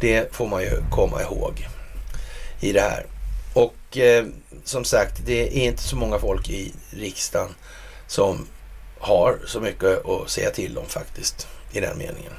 Det 0.00 0.34
får 0.34 0.46
man 0.46 0.62
ju 0.62 0.82
komma 0.90 1.22
ihåg 1.22 1.68
i 2.60 2.72
det 2.72 2.80
här. 2.80 3.06
Och 3.54 3.98
eh, 3.98 4.26
som 4.64 4.84
sagt, 4.84 5.20
det 5.26 5.58
är 5.58 5.68
inte 5.68 5.82
så 5.82 5.96
många 5.96 6.18
folk 6.18 6.48
i 6.50 6.72
riksdagen 6.90 7.54
som 8.06 8.46
har 9.02 9.38
så 9.46 9.60
mycket 9.60 10.06
att 10.06 10.30
säga 10.30 10.50
till 10.50 10.78
om 10.78 10.86
faktiskt 10.86 11.46
i 11.72 11.80
den 11.80 11.98
meningen. 11.98 12.32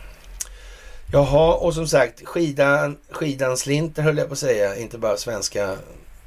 Jaha, 1.12 1.54
och 1.54 1.74
som 1.74 1.88
sagt, 1.88 2.22
skidan, 2.26 3.58
slinter 3.58 4.02
höll 4.02 4.18
jag 4.18 4.28
på 4.28 4.34
att 4.34 4.40
säga, 4.40 4.76
inte 4.76 4.98
bara 4.98 5.18
svenska 5.18 5.76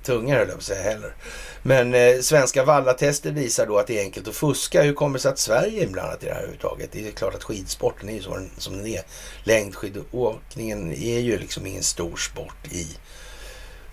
tunga 0.02 0.34
höll 0.34 0.48
jag 0.48 0.54
på 0.54 0.58
att 0.58 0.62
säga 0.62 0.82
heller. 0.82 1.14
Men 1.62 1.94
eh, 1.94 2.20
svenska 2.20 2.64
vallatester 2.64 3.30
visar 3.30 3.66
då 3.66 3.78
att 3.78 3.86
det 3.86 3.98
är 3.98 4.02
enkelt 4.02 4.28
att 4.28 4.34
fuska. 4.34 4.82
Hur 4.82 4.94
kommer 4.94 5.18
det 5.18 5.22
sig 5.22 5.32
att 5.32 5.38
Sverige 5.38 5.80
är 5.80 5.86
inblandat 5.86 6.22
i 6.22 6.26
det 6.26 6.32
här 6.32 6.38
överhuvudtaget? 6.38 6.92
Det 6.92 7.08
är 7.08 7.12
klart 7.12 7.34
att 7.34 7.44
skidsporten 7.44 8.08
är 8.08 8.12
ju 8.12 8.22
som, 8.22 8.50
som 8.58 8.76
den 8.76 8.86
är. 8.86 9.02
Längdskidåkningen 9.44 10.92
är 10.92 11.18
ju 11.18 11.38
liksom 11.38 11.66
ingen 11.66 11.82
stor 11.82 12.16
sport 12.16 12.72
i 12.72 12.86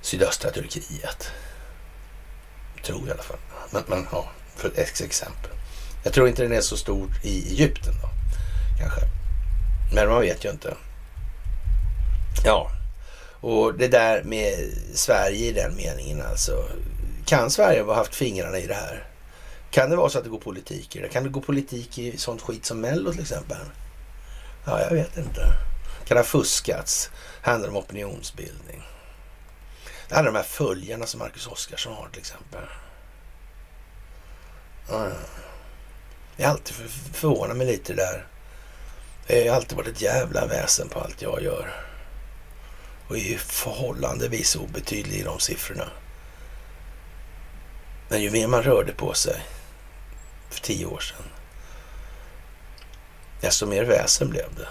sydöstra 0.02 0.52
Turkiet. 0.52 1.32
Tror 2.84 3.00
jag 3.00 3.08
i 3.08 3.12
alla 3.12 3.24
fall. 3.24 3.40
Men, 3.72 3.84
men 3.88 4.08
ja, 4.12 4.30
för 4.56 4.68
ett 4.76 5.02
exempel. 5.02 5.52
Jag 6.04 6.14
tror 6.14 6.28
inte 6.28 6.44
den 6.44 6.52
är 6.52 6.62
så 6.62 6.78
stor 6.78 7.10
i 7.24 7.52
Egypten 7.52 7.94
då, 8.02 8.10
kanske. 8.80 9.02
Men 9.94 10.10
man 10.10 10.22
vet 10.22 10.46
ju 10.46 10.50
inte. 10.50 10.74
Ja, 12.46 12.72
och 13.42 13.74
det 13.74 13.88
där 13.88 14.24
med 14.24 14.74
Sverige 14.94 15.48
i 15.48 15.52
den 15.52 15.76
meningen 15.76 16.22
alltså. 16.22 16.66
Kan 17.26 17.52
Sverige 17.52 17.82
ha 17.82 17.96
haft 17.96 18.16
fingrarna 18.16 18.58
i 18.58 18.68
det 18.68 18.74
här? 18.74 19.08
Kan 19.72 19.90
det 19.90 19.96
vara 19.96 20.10
så 20.10 20.18
att 20.18 20.24
det 20.24 20.30
går 20.30 20.40
politik 20.40 20.96
i 20.96 21.00
det? 21.00 21.10
Kan 21.10 21.24
det 21.24 21.30
gå 21.30 21.42
politik 21.42 22.00
i 22.00 22.18
sånt 22.18 22.42
skit 22.42 22.66
som 22.66 22.82
Mello 22.82 23.12
till 23.12 23.22
exempel? 23.22 23.58
Ja, 24.66 24.82
jag 24.82 24.90
vet 24.90 25.18
inte. 25.18 25.42
Kan 26.06 26.16
det 26.16 26.20
ha 26.20 26.24
fuskats? 26.24 27.10
Handlar 27.42 27.70
om 27.70 27.78
opinionsbildning? 27.78 28.84
Det 30.10 30.16
handlar 30.16 30.30
om 30.30 30.34
de 30.34 30.40
här 30.40 30.48
följarna 30.48 31.06
som 31.06 31.20
Marcus 31.20 31.48
Oskarsson 31.48 31.94
har 31.94 32.10
till 32.10 32.20
exempel. 32.20 32.64
Mm 34.90 35.12
jag 36.38 36.48
har 36.48 36.52
alltid 36.52 36.76
förvånat 37.14 37.58
mig 37.58 37.68
lite 37.68 37.94
där. 37.94 38.28
Eh, 39.28 39.44
det 39.44 39.50
har 39.50 39.56
alltid 39.56 39.78
varit 39.78 39.88
ett 39.88 40.02
jävla 40.02 40.46
väsen 40.46 40.90
på 40.90 41.00
allt 41.00 41.22
jag 41.22 41.44
gör 41.44 41.84
och 43.08 43.18
är 43.18 43.38
förhållandevis 43.38 44.56
obetydlig 44.56 45.18
i 45.20 45.24
de 45.24 45.40
siffrorna. 45.40 45.90
Men 48.10 48.22
ju 48.22 48.32
mer 48.32 48.48
man 48.48 48.64
rörde 48.64 48.94
på 48.94 49.14
sig 49.14 49.44
för 50.50 50.62
tio 50.62 50.86
år 50.86 51.00
sedan, 51.00 51.26
desto 53.42 53.66
mer 53.66 53.84
väsen 53.84 54.30
blev 54.30 54.56
det. 54.56 54.68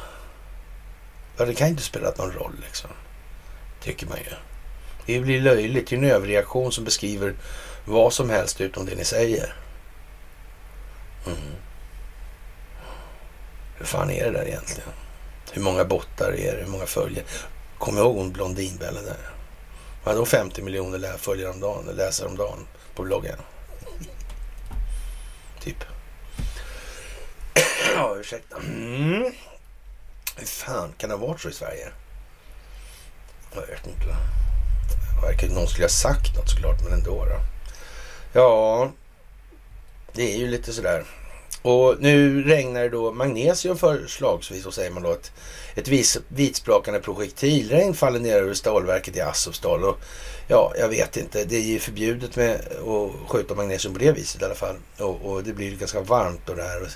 Ja, 1.37 1.45
det 1.45 1.55
kan 1.55 1.67
ju 1.67 1.71
inte 1.71 1.83
spela 1.83 2.13
någon 2.17 2.33
roll 2.33 2.57
liksom, 2.67 2.91
tycker 3.81 4.07
man 4.07 4.19
ju. 4.19 4.35
Det 5.07 5.21
blir 5.21 5.41
löjligt. 5.41 5.89
Det 5.89 5.97
är 5.97 5.99
en 5.99 6.05
överreaktion 6.05 6.73
som 6.73 6.85
beskriver 6.85 7.35
vad 7.85 8.13
som 8.13 8.31
helst 8.31 8.61
utom 8.61 8.87
det 8.87 8.95
ni 8.95 9.05
säger. 9.05 9.55
Mm. 11.27 11.39
Hur 13.77 13.87
fan 13.87 14.11
är 14.11 14.25
det 14.25 14.31
där 14.31 14.47
egentligen? 14.47 14.91
Hur 15.53 15.63
många 15.63 15.85
bottar 15.85 16.33
är 16.33 16.57
det? 16.57 16.63
Hur 16.63 16.71
många 16.71 16.87
följer? 16.87 17.25
Kommer 17.79 18.01
ihåg 18.01 18.17
hon 18.17 18.33
Blondinbella 18.33 19.03
där? 19.03 19.31
Hon 20.05 20.15
hade 20.15 20.27
50 20.27 20.63
miljoner 20.63 21.17
följare 21.19 21.51
om 21.51 21.61
dagen, 21.61 21.85
läsare 21.97 22.29
om 22.29 22.37
dagen 22.37 22.67
på 22.95 23.03
bloggen. 23.03 23.39
Typ. 25.61 25.85
ja, 27.95 28.17
ursäkta. 28.21 28.57
Mm. 28.57 29.33
Hur 30.37 30.47
fan 30.47 30.93
kan 30.99 31.11
det 31.11 31.17
ha 31.17 31.27
varit 31.27 31.41
så 31.41 31.49
i 31.49 31.53
Sverige? 31.53 31.89
Jag 33.55 33.67
vet 33.67 33.87
inte. 33.87 34.07
Det 34.07 35.27
verkar 35.27 35.49
någon 35.49 35.67
skulle 35.67 35.85
ha 35.85 35.89
sagt 35.89 36.37
något 36.37 36.51
såklart, 36.51 36.83
men 36.85 36.93
ändå. 36.93 37.25
Då. 37.25 37.41
Ja, 38.33 38.91
det 40.15 40.35
är 40.35 40.39
ju 40.39 40.49
lite 40.49 40.73
sådär. 40.73 41.05
Och 41.63 41.97
nu 42.01 42.43
regnar 42.43 42.83
det 42.83 42.89
då 42.89 43.13
magnesium 43.13 43.77
förslagsvis 43.77 44.67
och 44.67 44.75
säger 44.75 44.91
man 44.91 45.03
då 45.03 45.11
att 45.11 45.33
ett 45.75 45.89
vitsprakande 46.29 47.01
projektilregn 47.01 47.95
faller 47.95 48.21
ner 48.21 48.37
över 48.37 48.55
stålverket 48.55 49.17
i 49.17 49.21
Assupsdal. 49.21 49.85
Och 49.85 50.01
ja, 50.49 50.73
jag 50.79 50.89
vet 50.89 51.17
inte. 51.17 51.45
Det 51.45 51.57
är 51.57 51.61
ju 51.61 51.79
förbjudet 51.79 52.37
med 52.37 52.55
att 52.55 53.31
skjuta 53.31 53.55
magnesium 53.55 53.95
på 53.95 54.01
det 54.01 54.13
viset 54.13 54.43
i 54.43 54.45
alla 54.45 54.55
fall. 54.55 54.77
Och, 54.99 55.33
och 55.33 55.45
det 55.45 55.53
blir 55.53 55.77
ganska 55.77 56.01
varmt 56.01 56.49
och 56.49 56.57
det 56.57 56.63
här. 56.63 56.89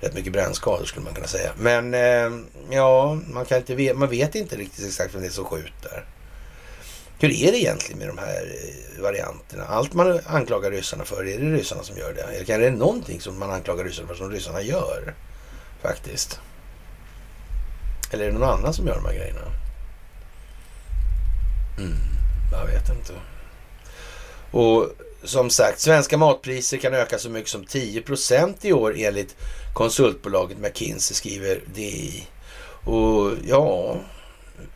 Rätt 0.00 0.14
mycket 0.14 0.32
brännskador 0.32 0.84
skulle 0.84 1.04
man 1.04 1.14
kunna 1.14 1.26
säga. 1.26 1.52
Men 1.58 1.94
eh, 1.94 2.30
ja, 2.70 3.18
man, 3.26 3.44
kan 3.44 3.58
inte, 3.58 3.94
man 3.94 4.08
vet 4.08 4.34
inte 4.34 4.56
riktigt 4.56 4.86
exakt 4.86 5.14
vem 5.14 5.20
det 5.20 5.28
är 5.28 5.30
som 5.30 5.44
skjuter. 5.44 6.04
Hur 7.20 7.30
är 7.30 7.52
det 7.52 7.58
egentligen 7.58 7.98
med 7.98 8.08
de 8.08 8.18
här 8.18 8.54
eh, 8.96 9.02
varianterna? 9.02 9.64
Allt 9.64 9.94
man 9.94 10.20
anklagar 10.26 10.70
ryssarna 10.70 11.04
för, 11.04 11.24
är 11.28 11.38
det 11.38 11.52
ryssarna 11.52 11.82
som 11.82 11.96
gör 11.96 12.14
det? 12.14 12.22
Eller 12.22 12.66
är 12.66 12.70
det 12.70 12.76
någonting 12.76 13.20
som 13.20 13.38
man 13.38 13.50
anklagar 13.50 13.84
ryssarna 13.84 14.08
för 14.08 14.14
som 14.14 14.30
ryssarna 14.30 14.62
gör? 14.62 15.14
Faktiskt. 15.82 16.40
Eller 18.12 18.24
är 18.24 18.32
det 18.32 18.38
någon 18.38 18.48
annan 18.48 18.74
som 18.74 18.86
gör 18.86 18.94
de 18.94 19.04
här 19.04 19.14
grejerna? 19.14 19.40
Mm, 21.78 21.96
jag 22.52 22.66
vet 22.66 22.88
inte. 22.88 23.12
Och 24.50 24.86
som 25.24 25.50
sagt, 25.50 25.80
svenska 25.80 26.18
matpriser 26.18 26.76
kan 26.76 26.94
öka 26.94 27.18
så 27.18 27.30
mycket 27.30 27.50
som 27.50 27.64
10 27.64 28.02
procent 28.02 28.64
i 28.64 28.72
år 28.72 28.94
enligt 28.96 29.36
konsultbolaget 29.74 30.58
McKinsey, 30.58 31.14
skriver 31.14 31.60
DI. 31.74 32.26
Och 32.84 33.32
ja, 33.46 33.96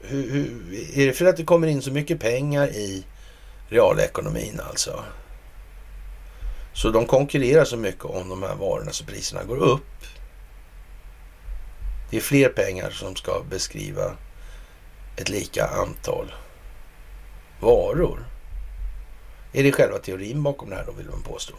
hur, 0.00 0.30
hur, 0.30 0.74
är 0.94 1.06
det 1.06 1.12
för 1.12 1.24
att 1.24 1.36
det 1.36 1.44
kommer 1.44 1.66
in 1.66 1.82
så 1.82 1.90
mycket 1.90 2.20
pengar 2.20 2.68
i 2.68 3.04
realekonomin 3.68 4.60
alltså? 4.68 5.04
Så 6.72 6.90
de 6.90 7.06
konkurrerar 7.06 7.64
så 7.64 7.76
mycket 7.76 8.04
om 8.04 8.28
de 8.28 8.42
här 8.42 8.54
varorna 8.54 8.92
så 8.92 9.04
priserna 9.04 9.44
går 9.44 9.56
upp. 9.56 10.04
Det 12.10 12.16
är 12.16 12.20
fler 12.20 12.48
pengar 12.48 12.90
som 12.90 13.16
ska 13.16 13.42
beskriva 13.50 14.12
ett 15.16 15.28
lika 15.28 15.66
antal 15.66 16.32
varor. 17.60 18.26
Är 19.52 19.62
det 19.62 19.72
själva 19.72 19.98
teorin 19.98 20.42
bakom 20.42 20.70
det 20.70 20.76
här 20.76 20.84
då, 20.86 20.92
vill 20.92 21.10
man 21.10 21.22
påstå? 21.22 21.54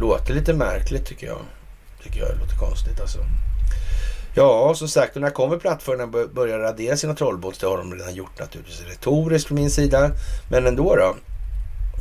Låter 0.00 0.34
lite 0.34 0.54
märkligt 0.54 1.06
tycker 1.06 1.26
jag. 1.26 1.40
Tycker 2.02 2.20
jag 2.20 2.38
låter 2.38 2.56
konstigt 2.56 3.00
alltså. 3.00 3.18
Ja, 4.34 4.74
som 4.74 4.88
sagt, 4.88 5.14
när 5.14 5.30
kommer 5.30 5.56
plattformarna 5.58 6.26
börja 6.26 6.58
radera 6.58 6.96
sina 6.96 7.14
trollbots? 7.14 7.58
Det 7.58 7.66
har 7.66 7.78
de 7.78 7.94
redan 7.94 8.14
gjort 8.14 8.38
naturligtvis 8.38 8.80
retoriskt 8.80 9.48
från 9.48 9.58
min 9.58 9.70
sida. 9.70 10.10
Men 10.50 10.66
ändå 10.66 10.96
då. 10.96 11.16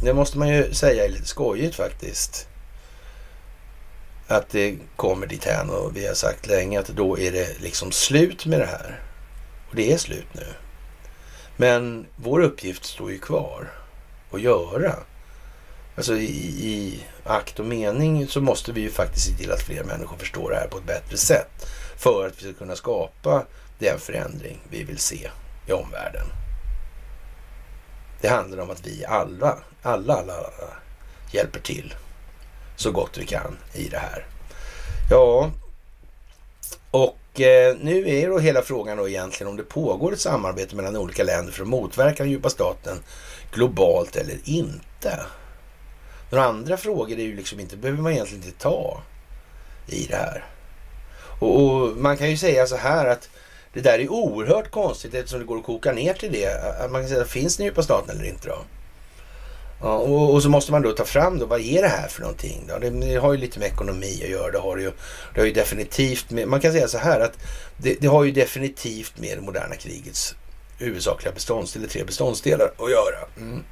Det 0.04 0.14
måste 0.14 0.38
man 0.38 0.50
ju 0.50 0.74
säga 0.74 1.06
är 1.06 1.10
lite 1.10 1.28
skojigt 1.28 1.76
faktiskt. 1.76 2.48
Att 4.28 4.50
det 4.50 4.78
kommer 4.96 5.28
dithän 5.28 5.70
och 5.70 5.98
vi 5.98 6.08
har 6.08 6.14
sagt 6.14 6.48
länge 6.48 6.80
att 6.80 6.88
då 6.88 7.20
är 7.20 7.32
det 7.32 7.60
liksom 7.60 7.92
slut 7.92 8.46
med 8.46 8.60
det 8.60 8.66
här. 8.66 9.02
Och 9.70 9.76
det 9.76 9.94
är 9.94 9.98
slut 9.98 10.28
nu. 10.34 10.46
Men 11.58 12.06
vår 12.16 12.40
uppgift 12.40 12.86
står 12.86 13.12
ju 13.12 13.20
kvar 13.20 13.72
att 14.32 14.42
göra. 14.42 14.96
Alltså 15.96 16.16
i, 16.16 16.66
i 16.68 17.04
akt 17.24 17.60
och 17.60 17.66
mening 17.66 18.28
så 18.28 18.42
måste 18.42 18.72
vi 18.72 18.82
ju 18.82 18.92
faktiskt 18.92 19.26
se 19.26 19.34
till 19.34 19.52
att 19.52 19.62
fler 19.62 19.84
människor 19.84 20.18
förstår 20.18 20.52
det 20.52 20.58
här 20.58 20.68
på 20.68 20.78
ett 20.78 20.88
bättre 20.88 21.18
sätt. 21.18 21.68
För 22.00 22.28
att 22.28 22.38
vi 22.38 22.42
ska 22.42 22.54
kunna 22.54 22.76
skapa 22.76 23.46
den 23.80 24.00
förändring 24.00 24.60
vi 24.70 24.84
vill 24.84 24.98
se 24.98 25.30
i 25.68 25.72
omvärlden. 25.72 26.26
Det 28.22 28.28
handlar 28.28 28.58
om 28.58 28.70
att 28.70 28.88
vi 28.88 29.06
alla, 29.06 29.58
alla, 29.82 30.14
alla, 30.14 30.34
alla 30.34 30.74
hjälper 31.32 31.60
till 31.60 31.94
så 32.76 32.92
gott 32.92 33.18
vi 33.18 33.26
kan 33.26 33.58
i 33.74 33.88
det 33.88 33.98
här. 33.98 34.26
Ja, 35.10 35.52
och 36.92 37.42
eh, 37.42 37.76
nu 37.82 38.10
är 38.10 38.30
då 38.30 38.40
hela 38.40 38.62
frågan 38.62 38.98
då 38.98 39.10
egentligen 39.10 39.50
om 39.50 39.58
det 39.58 39.64
pågår 39.64 40.14
ett 40.14 40.20
samarbete 40.20 40.76
mellan 40.76 40.98
olika 40.98 41.24
länder 41.24 41.52
för 41.54 41.62
att 41.62 41.68
motverka 41.68 42.24
den 42.24 42.32
djupa 42.32 42.50
staten 42.50 43.00
globalt 43.52 44.16
eller 44.16 44.38
inte. 44.44 45.20
Några 46.30 46.46
andra 46.46 46.78
frågor 46.78 47.20
är 47.20 47.24
ju 47.24 47.36
liksom 47.36 47.60
inte, 47.60 47.78
behöver 47.78 48.02
man 48.02 48.12
egentligen 48.12 48.44
inte 48.44 48.60
ta 48.60 49.02
i 49.88 50.06
det 50.06 50.16
här. 50.16 50.46
Och, 51.40 51.64
och, 51.64 51.98
man 51.98 52.18
kan 52.18 52.30
ju 52.30 52.38
säga 52.38 52.68
så 52.68 52.76
här 52.76 53.06
att 53.06 53.30
det 53.74 53.82
där 53.82 54.00
är 54.00 54.12
oerhört 54.12 54.72
konstigt 54.72 55.14
eftersom 55.14 55.40
det 55.40 55.46
går 55.46 55.58
att 55.58 55.64
koka 55.64 55.92
ner 55.92 56.14
till 56.14 56.32
det. 56.32 56.48
Att 56.80 56.92
man 56.92 57.02
kan 57.02 57.10
säga, 57.10 57.26
finns 57.26 57.58
den 57.58 57.66
djupa 57.66 57.84
staten 57.84 58.16
eller 58.20 58.30
inte 58.30 58.48
då? 58.48 58.58
Ja, 59.82 59.98
och, 59.98 60.34
och, 60.34 60.44
så 60.44 60.50
måste 60.50 60.72
man 60.72 60.82
då 60.82 60.92
ta 60.92 61.06
fram 61.06 61.40
då, 61.40 61.46
vad 61.46 61.62
är 61.62 61.82
det 61.82 61.88
här 61.88 62.08
för 62.08 62.22
någonting? 62.22 62.66
Då? 62.68 62.80
Det, 62.80 62.90
det 62.90 63.16
har 63.16 63.34
ju 63.34 63.40
lite 63.40 63.60
med 63.60 63.68
ekonomi 63.68 64.22
att 64.24 64.30
göra. 64.30 64.52
Det 64.52 64.60
har 64.60 64.78
ju, 64.78 64.92
det 65.34 65.42
har 65.42 65.46
ju 65.46 65.54
definitivt 65.54 66.32
med, 66.32 66.48
man 66.48 66.60
kan 66.60 66.72
säga 66.72 66.88
så 66.88 66.98
här 66.98 67.20
att 67.20 67.38
det, 67.78 67.98
det 68.02 68.08
har 68.08 68.24
ju 68.24 68.32
definitivt 68.32 69.20
med 69.20 69.38
det 69.38 69.42
moderna 69.42 69.76
krigets 69.76 70.36
huvudsakliga 70.78 71.34
beståndsdelar, 71.34 71.88
tre 71.88 72.04
beståndsdelar 72.04 72.66
att 72.66 72.92
göra. 72.92 73.28
Mm. 73.38 73.64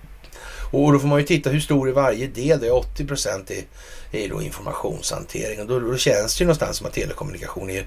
Och 0.72 0.94
då 0.94 1.00
får 1.00 1.08
man 1.08 1.20
ju 1.20 1.26
titta 1.26 1.50
hur 1.50 1.60
stor 1.60 1.90
är 1.90 1.94
varje 1.94 2.28
del. 2.28 2.60
Det 2.60 2.68
är 2.68 2.76
80 2.76 3.06
procent 3.06 3.52
i 3.52 3.66
är 4.12 4.30
då 4.30 4.42
informationshantering. 4.42 5.60
Och 5.60 5.68
då, 5.68 5.80
då 5.80 5.98
känns 5.98 6.38
det 6.38 6.42
ju 6.42 6.46
någonstans 6.46 6.78
som 6.78 6.88
att 6.88 6.94
telekommunikation 6.94 7.70
är 7.70 7.86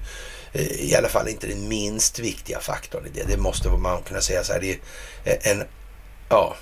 eh, 0.53 0.71
i 0.71 0.95
alla 0.95 1.07
fall 1.07 1.27
inte 1.27 1.47
den 1.47 1.67
minst 1.67 2.19
viktiga 2.19 2.59
faktorn 2.59 3.05
i 3.05 3.09
det. 3.09 3.23
Det 3.23 3.37
måste 3.37 3.69
man 3.69 4.01
kunna 4.01 4.21
säga 4.21 4.43
så 4.43 4.53
här. 4.53 4.59
Det 4.59 4.71
är 4.71 4.79
eh, 5.23 5.51
en, 5.51 5.63
ja, 6.29 6.55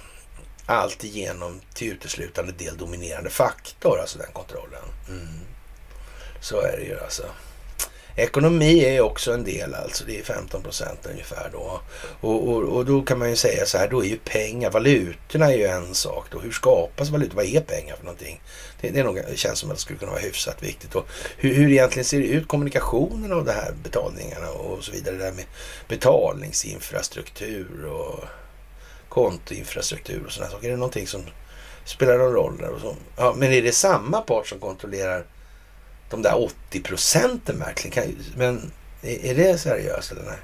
alltigenom 0.65 1.61
till 1.73 1.91
uteslutande 1.91 2.51
del 2.51 2.77
dominerande 2.77 3.29
faktor, 3.29 3.99
alltså 3.99 4.17
den 4.17 4.31
kontrollen. 4.33 4.83
Mm. 5.09 5.27
Så 6.41 6.61
är 6.61 6.77
det 6.77 6.83
ju 6.83 6.99
alltså. 6.99 7.23
Ekonomi 8.19 8.85
är 8.85 9.01
också 9.01 9.33
en 9.33 9.43
del 9.43 9.73
alltså, 9.73 10.03
det 10.05 10.19
är 10.19 10.23
15 10.23 10.61
procent 10.61 10.99
ungefär 11.11 11.49
då. 11.53 11.81
Och, 12.21 12.49
och, 12.49 12.63
och, 12.63 12.85
då 12.85 13.01
kan 13.01 13.19
man 13.19 13.29
ju 13.29 13.35
säga 13.35 13.65
så 13.65 13.77
här, 13.77 13.87
då 13.87 14.03
är 14.03 14.07
ju 14.07 14.17
pengar, 14.17 14.71
valutorna 14.71 15.53
är 15.53 15.57
ju 15.57 15.65
en 15.65 15.95
sak 15.95 16.25
då. 16.31 16.39
Hur 16.39 16.51
skapas 16.51 17.09
valutor? 17.09 17.35
Vad 17.35 17.45
är 17.45 17.61
pengar 17.61 17.95
för 17.95 18.03
någonting? 18.03 18.41
Det, 18.81 18.89
det, 18.89 18.99
är 18.99 19.03
nog, 19.03 19.15
det 19.15 19.37
känns 19.37 19.59
som 19.59 19.69
att 19.69 19.75
det 19.75 19.81
skulle 19.81 19.99
kunna 19.99 20.11
vara 20.11 20.21
hyfsat 20.21 20.63
viktigt. 20.63 20.95
Och 20.95 21.07
hur, 21.37 21.53
hur 21.53 21.71
egentligen 21.71 22.05
ser 22.05 22.19
det 22.19 22.27
ut, 22.27 22.47
kommunikationen 22.47 23.31
av 23.31 23.45
det 23.45 23.51
här 23.51 23.73
betalningarna 23.83 24.49
och 24.49 24.83
så 24.83 24.91
vidare. 24.91 25.15
Det 25.15 25.23
där 25.23 25.31
med 25.31 25.45
betalningsinfrastruktur 25.87 27.85
och 27.85 28.23
kontoinfrastruktur 29.09 30.23
och 30.25 30.31
sådana 30.31 30.51
saker. 30.51 30.67
Är 30.67 30.71
det 30.71 30.77
någonting 30.77 31.07
som 31.07 31.23
spelar 31.85 32.17
någon 32.17 32.33
roll 32.33 32.57
där? 32.57 32.69
Och 32.69 32.81
så? 32.81 32.95
Ja, 33.17 33.33
men 33.37 33.51
är 33.51 33.61
det 33.61 33.71
samma 33.71 34.21
part 34.21 34.47
som 34.47 34.59
kontrollerar 34.59 35.25
de 36.09 36.21
där 36.21 36.43
80 36.43 36.81
procenten 36.81 37.59
verkligen? 37.59 38.15
men 38.35 38.71
är, 39.01 39.35
det 39.35 39.57
seriöst 39.57 40.11
eller 40.11 40.23
nej? 40.23 40.37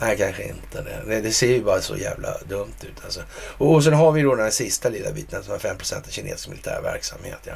Nej, 0.00 0.18
kanske 0.18 0.42
inte. 0.42 0.82
Det, 1.06 1.20
det 1.20 1.32
ser 1.32 1.52
ju 1.52 1.64
bara 1.64 1.80
så 1.80 1.96
jävla 1.96 2.38
dumt 2.48 2.74
ut. 2.80 3.04
Alltså. 3.04 3.20
Och, 3.32 3.74
och 3.74 3.84
sen 3.84 3.92
har 3.92 4.12
vi 4.12 4.22
då 4.22 4.34
den 4.34 4.44
här 4.44 4.50
sista 4.50 4.88
lilla 4.88 5.12
biten 5.12 5.42
som 5.44 5.54
är 5.54 5.58
5 5.58 5.76
procent 5.78 6.06
av 6.06 6.10
kinesisk 6.10 6.48
militär 6.48 6.80
verksamhet. 6.82 7.38
Ja. 7.44 7.54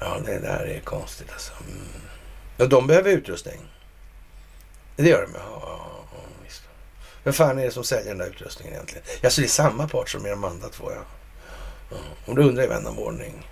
ja, 0.00 0.18
det 0.24 0.38
där 0.38 0.66
är 0.66 0.80
konstigt 0.80 1.28
alltså. 1.32 1.52
Mm. 1.68 1.86
Och 2.56 2.68
de 2.68 2.86
behöver 2.86 3.10
utrustning. 3.10 3.60
Det 4.96 5.08
gör 5.08 5.22
de. 5.22 5.32
Ja. 5.34 5.86
Vem 7.26 7.32
fan 7.32 7.58
är 7.58 7.64
det 7.64 7.70
som 7.70 7.84
säljer 7.84 8.08
den 8.08 8.18
där 8.18 8.26
utrustningen 8.26 8.74
egentligen? 8.74 9.04
Ja, 9.20 9.30
så 9.30 9.40
det 9.40 9.46
är 9.46 9.48
samma 9.48 9.88
part 9.88 10.08
som 10.10 10.26
i 10.26 10.30
de 10.30 10.44
andra 10.44 10.68
två, 10.68 10.92
ja. 10.92 11.02
ja. 11.90 11.96
Och 12.26 12.34
då 12.34 12.42
undrar 12.42 12.62
jag 12.62 12.68
vän 12.68 12.86
av 12.86 12.98
ordning. 12.98 13.46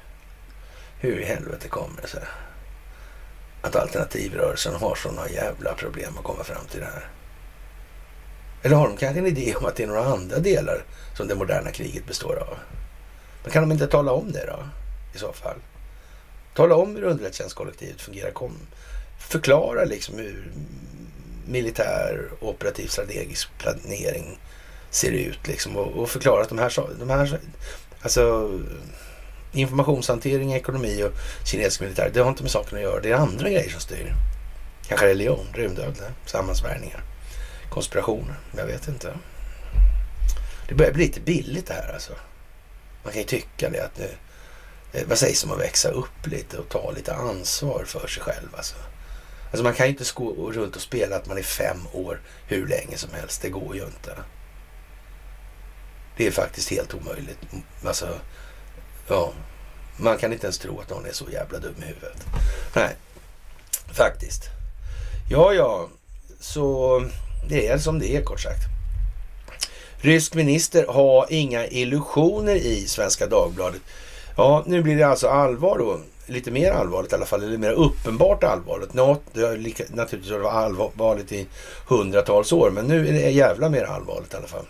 Hur 1.04 1.20
i 1.20 1.24
helvete 1.24 1.68
kommer 1.68 2.02
det 2.02 2.08
sig 2.08 2.22
att 3.62 3.76
alternativrörelsen 3.76 4.74
har 4.74 4.94
sådana 4.94 5.28
jävla 5.28 5.74
problem 5.74 6.18
att 6.18 6.24
komma 6.24 6.44
fram 6.44 6.66
till 6.70 6.80
det 6.80 6.86
här? 6.86 7.08
Eller 8.62 8.76
har 8.76 8.88
de 8.88 8.96
kanske 8.96 9.20
en 9.20 9.26
idé 9.26 9.54
om 9.54 9.64
att 9.64 9.76
det 9.76 9.82
är 9.82 9.86
några 9.86 10.04
andra 10.04 10.38
delar 10.38 10.84
som 11.16 11.28
det 11.28 11.34
moderna 11.34 11.70
kriget 11.70 12.06
består 12.06 12.36
av? 12.36 12.58
Men 13.42 13.52
kan 13.52 13.62
de 13.62 13.72
inte 13.72 13.86
tala 13.86 14.12
om 14.12 14.32
det 14.32 14.46
då, 14.46 14.68
i 15.14 15.18
så 15.18 15.32
fall? 15.32 15.56
Tala 16.54 16.74
om 16.74 16.96
hur 16.96 17.02
underrättelsetjänstkollektivet 17.02 18.00
fungerar. 18.00 18.30
Kom, 18.30 18.58
förklara 19.18 19.84
liksom 19.84 20.18
hur 20.18 20.52
militär 21.46 22.30
operativ 22.40 22.86
strategisk 22.86 23.48
planering 23.58 24.38
ser 24.90 25.10
ut 25.10 25.46
liksom 25.46 25.76
och, 25.76 26.02
och 26.02 26.10
förklara 26.10 26.42
att 26.42 26.48
de 26.48 26.58
här, 26.58 26.72
de 26.98 27.10
här 27.10 27.38
alltså 28.02 28.50
informationshantering, 29.54 30.52
ekonomi 30.52 31.02
och 31.02 31.12
kinesisk 31.44 31.80
militär, 31.80 32.10
det 32.14 32.20
har 32.20 32.28
inte 32.28 32.42
med 32.42 32.52
saken 32.52 32.78
att 32.78 32.84
göra. 32.84 33.00
Det 33.00 33.10
är 33.10 33.14
andra 33.14 33.50
grejer 33.50 33.70
som 33.70 33.80
styr. 33.80 34.14
Kanske 34.88 35.06
religion, 35.06 35.46
rymdödlor, 35.54 36.12
sammansvärjningar, 36.26 37.02
konspirationer. 37.70 38.34
Jag 38.56 38.66
vet 38.66 38.88
inte. 38.88 39.14
Det 40.68 40.74
börjar 40.74 40.92
bli 40.92 41.04
lite 41.04 41.20
billigt 41.20 41.66
det 41.66 41.74
här 41.74 41.92
alltså. 41.92 42.12
Man 43.02 43.12
kan 43.12 43.22
ju 43.22 43.28
tycka 43.28 43.70
det 43.70 43.84
att 43.84 43.98
nu, 43.98 44.10
eh, 44.92 45.06
vad 45.08 45.18
sägs 45.18 45.44
om 45.44 45.52
att 45.52 45.60
växa 45.60 45.88
upp 45.88 46.26
lite 46.26 46.58
och 46.58 46.68
ta 46.68 46.90
lite 46.90 47.14
ansvar 47.14 47.84
för 47.86 48.06
sig 48.06 48.22
själv 48.22 48.48
alltså. 48.56 48.76
Alltså 49.44 49.64
man 49.64 49.74
kan 49.74 49.86
ju 49.86 49.92
inte 49.92 50.04
gå 50.14 50.52
runt 50.52 50.76
och 50.76 50.82
spela 50.82 51.16
att 51.16 51.26
man 51.26 51.38
är 51.38 51.42
fem 51.42 51.86
år 51.92 52.20
hur 52.46 52.66
länge 52.66 52.96
som 52.96 53.10
helst. 53.12 53.42
Det 53.42 53.50
går 53.50 53.76
ju 53.76 53.84
inte. 53.84 54.16
Det 56.16 56.26
är 56.26 56.30
faktiskt 56.30 56.70
helt 56.70 56.94
omöjligt. 56.94 57.38
Alltså, 57.84 58.08
Ja, 59.08 59.32
man 59.96 60.18
kan 60.18 60.32
inte 60.32 60.46
ens 60.46 60.58
tro 60.58 60.80
att 60.80 60.90
någon 60.90 61.06
är 61.06 61.12
så 61.12 61.24
jävla 61.32 61.58
dum 61.58 61.74
i 61.78 61.86
huvudet. 61.86 62.24
Nej, 62.74 62.96
faktiskt. 63.92 64.42
Ja, 65.30 65.52
ja, 65.52 65.88
så 66.40 67.02
det 67.48 67.68
är 67.68 67.78
som 67.78 67.98
det 67.98 68.16
är 68.16 68.22
kort 68.22 68.40
sagt. 68.40 68.62
Rysk 69.96 70.34
minister 70.34 70.86
har 70.86 71.26
inga 71.30 71.66
illusioner 71.66 72.54
i 72.54 72.86
Svenska 72.86 73.26
Dagbladet. 73.26 73.80
Ja, 74.36 74.64
nu 74.66 74.82
blir 74.82 74.96
det 74.96 75.06
alltså 75.06 75.28
allvar 75.28 75.78
då. 75.78 76.00
Lite 76.26 76.50
mer 76.50 76.72
allvarligt 76.72 77.12
i 77.12 77.14
alla 77.14 77.26
fall, 77.26 77.42
eller 77.42 77.58
mer 77.58 77.72
uppenbart 77.72 78.44
allvarligt. 78.44 78.94
Något, 78.94 79.22
det 79.32 79.42
har 79.42 79.56
lika, 79.56 79.84
naturligtvis 79.88 80.32
varit 80.32 80.46
allvarligt 80.46 81.32
i 81.32 81.46
hundratals 81.88 82.52
år, 82.52 82.70
men 82.70 82.84
nu 82.84 83.08
är 83.08 83.12
det 83.12 83.30
jävla 83.30 83.68
mer 83.68 83.84
allvarligt 83.84 84.34
i 84.34 84.36
alla 84.36 84.46
fall. 84.46 84.66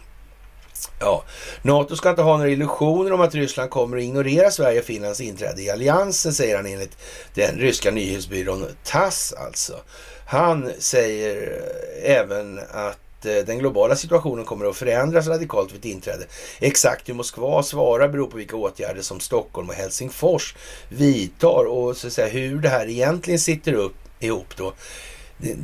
Ja, 1.00 1.24
NATO 1.62 1.96
ska 1.96 2.10
inte 2.10 2.22
ha 2.22 2.36
några 2.36 2.50
illusioner 2.50 3.12
om 3.12 3.20
att 3.20 3.34
Ryssland 3.34 3.70
kommer 3.70 3.96
att 3.96 4.02
ignorera 4.02 4.50
Sverige 4.50 4.78
och 4.78 4.84
Finlands 4.84 5.20
inträde 5.20 5.62
i 5.62 5.70
alliansen, 5.70 6.32
säger 6.32 6.56
han 6.56 6.66
enligt 6.66 6.98
den 7.34 7.58
ryska 7.58 7.90
nyhetsbyrån 7.90 8.66
TASS 8.84 9.32
alltså. 9.32 9.80
Han 10.26 10.70
säger 10.78 11.62
eh, 12.02 12.16
även 12.16 12.58
att 12.58 13.26
eh, 13.26 13.36
den 13.46 13.58
globala 13.58 13.96
situationen 13.96 14.44
kommer 14.44 14.66
att 14.66 14.76
förändras 14.76 15.26
radikalt 15.26 15.72
vid 15.72 15.78
ett 15.78 15.84
inträde. 15.84 16.24
Exakt 16.60 17.08
hur 17.08 17.14
Moskva 17.14 17.62
svarar 17.62 18.08
beror 18.08 18.26
på 18.26 18.36
vilka 18.36 18.56
åtgärder 18.56 19.02
som 19.02 19.20
Stockholm 19.20 19.68
och 19.68 19.74
Helsingfors 19.74 20.54
vidtar 20.88 21.64
och 21.64 21.96
så 21.96 22.06
att 22.06 22.12
säga, 22.12 22.28
hur 22.28 22.58
det 22.58 22.68
här 22.68 22.88
egentligen 22.88 23.40
sitter 23.40 23.72
upp 23.72 23.96
ihop 24.20 24.56
då 24.56 24.72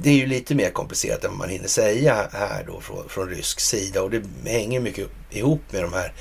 det, 0.02 0.11
är 0.11 0.15
ju 0.15 0.27
lite 0.27 0.55
mer 0.55 0.70
komplicerat 0.70 1.24
än 1.24 1.31
vad 1.31 1.39
man 1.39 1.48
hinner 1.48 1.69
säga 1.69 2.28
här 2.32 2.65
då 2.66 2.81
från, 2.81 3.09
från 3.09 3.28
rysk 3.28 3.61
sida 3.61 4.02
och 4.02 4.11
det 4.11 4.23
hänger 4.44 4.81
mycket 4.81 5.09
ihop 5.31 5.61
med 5.70 5.82
de 5.82 5.93
här 5.93 6.12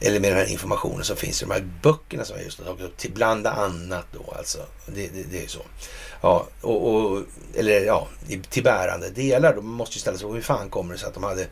eller 0.00 0.20
med 0.20 0.30
den 0.30 0.38
här 0.38 0.52
informationen 0.52 1.04
som 1.04 1.16
finns 1.16 1.42
i 1.42 1.44
de 1.44 1.52
här 1.52 1.68
böckerna 1.82 2.24
som 2.24 2.36
jag 2.36 2.44
just 2.44 2.58
har 2.58 2.66
tagit 2.66 2.82
upp 2.82 2.96
till 2.96 3.12
bland 3.12 3.46
annat 3.46 4.06
då 4.12 4.34
alltså. 4.38 4.58
Det, 4.86 5.08
det, 5.08 5.22
det 5.30 5.44
är 5.44 5.48
så. 5.48 5.60
Ja, 6.20 6.46
och, 6.60 6.94
och, 6.94 7.22
eller 7.54 7.80
ja, 7.80 8.08
till 8.50 8.62
bärande 8.62 9.10
delar. 9.10 9.54
Man 9.54 9.64
måste 9.64 9.94
ju 9.94 10.00
ställa 10.00 10.16
sig 10.16 10.20
frågan 10.20 10.36
hur 10.36 10.42
fan 10.42 10.70
kommer 10.70 10.94
det 10.94 11.00
sig 11.00 11.08
att 11.08 11.14
de 11.14 11.22
hade 11.22 11.46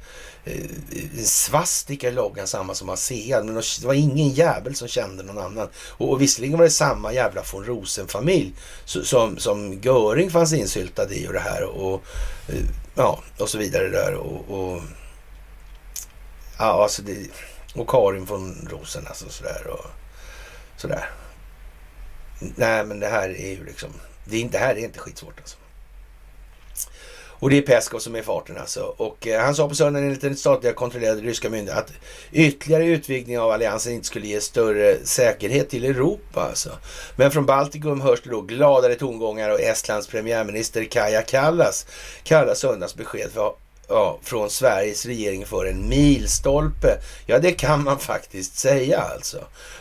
Eh, 0.45 1.25
svastika 1.25 2.09
i 2.09 2.13
loggan 2.13 2.47
samma 2.47 2.75
som 2.75 2.89
ASEA. 2.89 3.43
Men 3.43 3.55
det 3.55 3.85
var 3.85 3.95
ingen 3.95 4.29
jävel 4.29 4.75
som 4.75 4.89
kände 4.89 5.23
någon 5.23 5.39
annan. 5.39 5.69
Och, 5.91 6.11
och 6.11 6.23
visserligen 6.23 6.59
var 6.59 6.65
det 6.65 6.71
samma 6.71 7.13
jävla 7.13 7.43
von 7.53 7.65
Rosen-familj 7.65 8.55
som, 8.85 9.39
som 9.39 9.81
Göring 9.81 10.31
fanns 10.31 10.53
insyltad 10.53 11.13
i 11.13 11.29
och 11.29 11.33
det 11.33 11.41
här 11.41 11.65
och 11.65 12.03
eh, 12.49 12.65
ja, 12.95 13.23
och 13.39 13.49
så 13.49 13.59
vidare 13.59 13.89
där 13.89 14.15
och, 14.15 14.51
och 14.51 14.83
ja, 16.59 16.83
alltså 16.83 17.03
det, 17.03 17.31
och 17.75 17.89
Karin 17.89 18.25
von 18.25 18.69
Rosen 18.71 19.07
alltså 19.07 19.29
sådär 19.29 19.67
och 19.67 19.87
sådär. 20.77 21.11
Nej, 22.39 22.85
men 22.85 23.01
det 23.01 23.09
här 23.09 23.29
är 23.29 23.51
ju 23.51 23.65
liksom 23.65 23.91
det, 24.25 24.49
det 24.49 24.59
här 24.59 24.75
är 24.75 24.85
inte 24.85 24.99
skitsvårt 24.99 25.41
alltså. 25.41 25.57
Och 27.39 27.51
det 27.51 27.59
är 27.59 27.63
Peskov 27.63 27.99
som 27.99 28.15
är 28.15 28.19
i 28.19 28.23
farten 28.23 28.57
alltså. 28.59 28.95
Och 28.97 29.27
eh, 29.27 29.41
han 29.41 29.55
sa 29.55 29.69
på 29.69 29.75
söndagen 29.75 30.07
enligt 30.07 30.21
den 30.21 30.37
statliga 30.37 30.73
kontrollerade 30.73 31.21
ryska 31.21 31.51
myndigheten 31.51 31.85
att 31.85 31.93
ytterligare 32.33 32.85
utvidgning 32.85 33.39
av 33.39 33.51
alliansen 33.51 33.93
inte 33.93 34.07
skulle 34.07 34.27
ge 34.27 34.41
större 34.41 34.97
säkerhet 35.05 35.71
till 35.71 35.85
Europa 35.85 36.41
alltså. 36.41 36.71
Men 37.17 37.31
från 37.31 37.47
Baltikum 37.47 38.01
hörs 38.01 38.23
det 38.23 38.31
då 38.31 38.41
gladare 38.41 38.95
tongångar 38.95 39.51
och 39.51 39.61
Estlands 39.61 40.07
premiärminister 40.07 40.85
Kaja 40.85 41.23
Kallas 41.23 41.87
kallar 42.23 42.55
söndagens 42.55 42.95
besked 42.95 43.31
för 43.31 43.53
ja, 43.89 44.19
från 44.23 44.51
Sveriges 44.51 45.07
regering 45.07 45.47
för 45.47 45.67
en 45.67 45.89
milstolpe. 45.89 46.99
Ja, 47.27 47.39
det 47.39 47.53
kan 47.53 47.85
man 47.85 47.99
faktiskt 47.99 48.59
säga 48.59 49.01
alltså. 49.01 49.39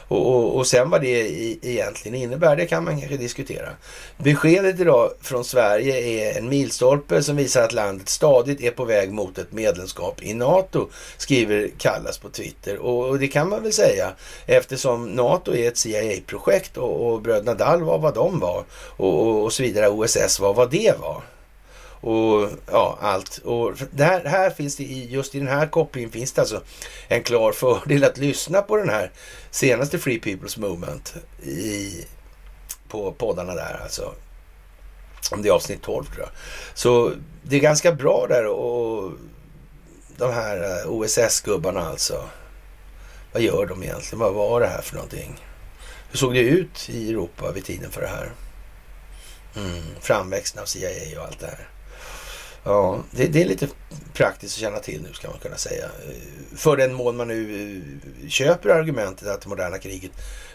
Och, 0.08 0.36
och, 0.36 0.56
och 0.56 0.68
sen 0.68 0.90
vad 0.90 1.02
det 1.02 1.22
i, 1.22 1.60
egentligen 1.62 2.18
innebär, 2.18 2.56
det 2.56 2.66
kan 2.66 2.84
man 2.84 3.00
kanske 3.00 3.18
diskutera. 3.18 3.70
Beskedet 4.18 4.80
idag 4.80 5.12
från 5.22 5.46
Sverige 5.46 5.98
är 5.98 6.38
en 6.38 6.50
milstolpe 6.50 7.24
som 7.24 7.36
visar 7.36 7.64
att 7.64 7.74
landet 7.74 8.10
stadigt 8.10 8.62
är 8.62 8.72
på 8.72 8.86
väg 8.86 9.12
mot 9.12 9.38
ett 9.38 9.52
medlemskap 9.52 10.24
i 10.24 10.34
NATO, 10.34 10.90
skriver 11.18 11.70
Kallas 11.78 12.18
på 12.18 12.30
Twitter. 12.30 12.78
Och, 12.78 13.10
och 13.10 13.20
det 13.20 13.28
kan 13.28 13.50
man 13.50 13.64
väl 13.64 13.74
säga 13.74 14.12
eftersom 14.46 15.06
NATO 15.06 15.56
är 15.56 15.68
ett 15.68 15.78
CIA-projekt 15.78 16.78
och, 16.78 17.08
och 17.08 17.22
bröderna 17.22 17.54
Dall 17.54 17.84
var 17.84 17.98
vad 17.98 18.14
de 18.14 18.40
var 18.40 18.64
och, 18.98 19.44
och 19.44 19.54
så 19.54 19.64
vidare. 19.64 19.90
OSS 19.90 20.40
var 20.40 20.54
vad 20.54 20.72
det 20.72 20.94
var 21.02 21.22
och 22.04 22.50
ja, 22.72 22.98
allt. 23.02 23.38
Och 23.38 23.74
där, 23.92 24.26
här 24.26 24.50
finns 24.50 24.76
det, 24.76 24.84
just 24.84 25.36
i 25.36 25.40
den 25.40 25.48
här 25.48 25.68
kopplingen 25.68 26.12
finns 26.12 26.32
det 26.32 26.42
alltså 26.42 26.62
en 27.08 27.24
klar 27.24 27.52
fördel 27.52 28.04
att 28.04 28.18
lyssna 28.18 28.62
på 28.62 28.78
den 28.78 28.90
här 28.90 29.12
senaste 29.52 30.00
Free 30.00 30.20
People's 30.20 30.60
Movement 30.60 31.16
i, 31.44 32.06
på 32.88 33.12
poddarna 33.12 33.56
där 33.56 33.80
alltså. 33.84 34.14
Om 35.32 35.42
det 35.42 35.50
är 35.50 35.54
avsnitt 35.54 35.82
12 35.82 36.04
tror 36.04 36.20
jag. 36.20 36.30
Så 36.74 37.12
det 37.44 37.56
är 37.56 37.60
ganska 37.60 37.92
bra 37.92 38.26
där 38.30 38.46
och 38.48 39.12
de 40.18 40.34
här 40.34 40.58
eh, 40.58 40.92
OSS-gubbarna 40.92 41.82
alltså. 41.82 42.24
Vad 43.34 43.42
gör 43.42 43.66
de 43.66 43.84
egentligen? 43.84 44.20
Vad 44.20 44.34
var 44.34 44.60
det 44.60 44.68
här 44.68 44.82
för 44.82 44.96
någonting? 44.96 45.46
Hur 46.12 46.18
såg 46.18 46.34
det 46.34 46.40
ut 46.40 46.90
i 46.90 47.10
Europa 47.10 47.52
vid 47.52 47.66
tiden 47.66 47.92
för 47.92 48.02
det 48.02 48.08
här? 48.08 48.32
Mm, 49.56 49.84
framväxten 50.02 50.62
av 50.62 50.66
CIA 50.66 51.20
och 51.20 51.28
allt 51.28 51.40
det 51.40 51.48
här. 51.48 51.68
Ja, 52.64 53.00
det, 53.12 53.28
det, 53.28 53.42
är 53.42 53.46
lite 53.46 53.68
praktiskt 54.14 54.56
att 54.56 54.62
känna 54.62 54.80
till 54.80 55.02
nu 55.02 55.14
ska 55.14 55.30
man 55.30 55.40
kunna 55.40 55.58
säga. 55.58 55.86
För 56.56 56.78
den 56.78 56.94
mån 56.94 57.18
man 57.18 57.28
nu 57.28 57.82
eh, 58.24 58.30
köper 58.30 58.70
argumentet 58.70 59.28
att 59.28 59.42
det 59.42 59.50
moderna 59.50 59.78
kriget, 59.78 60.12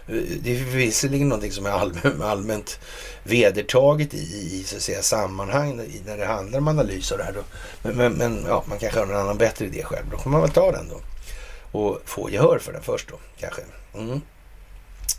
eh, 0.06 0.14
det 0.42 0.56
är 0.56 0.64
visserligen 0.64 1.28
någonting 1.28 1.52
som 1.52 1.66
är 1.66 1.70
allmänt, 1.70 2.22
allmänt 2.22 2.80
vedertaget 3.22 4.14
i, 4.14 4.58
i 4.60 4.64
så 4.66 4.76
att 4.76 4.82
säga, 4.82 5.02
sammanhang 5.02 5.80
när 6.06 6.16
det 6.16 6.26
handlar 6.26 6.58
om 6.58 6.68
analys 6.68 7.12
av 7.12 7.18
det 7.18 7.24
här. 7.24 7.32
Då. 7.32 7.42
Men, 7.82 7.96
men, 7.96 8.12
men 8.12 8.44
ja, 8.48 8.64
man 8.68 8.78
kanske 8.78 8.98
har 8.98 9.06
en 9.06 9.16
annan 9.16 9.38
bättre 9.38 9.64
idé 9.64 9.82
själv. 9.84 10.06
Då 10.10 10.18
får 10.18 10.30
man 10.30 10.40
väl 10.40 10.50
ta 10.50 10.72
den 10.72 10.88
då 10.88 11.00
och 11.78 12.00
få 12.04 12.30
gehör 12.30 12.58
för 12.58 12.72
den 12.72 12.82
först 12.82 13.08
då 13.08 13.16
kanske. 13.38 13.62
Mm. 13.94 14.20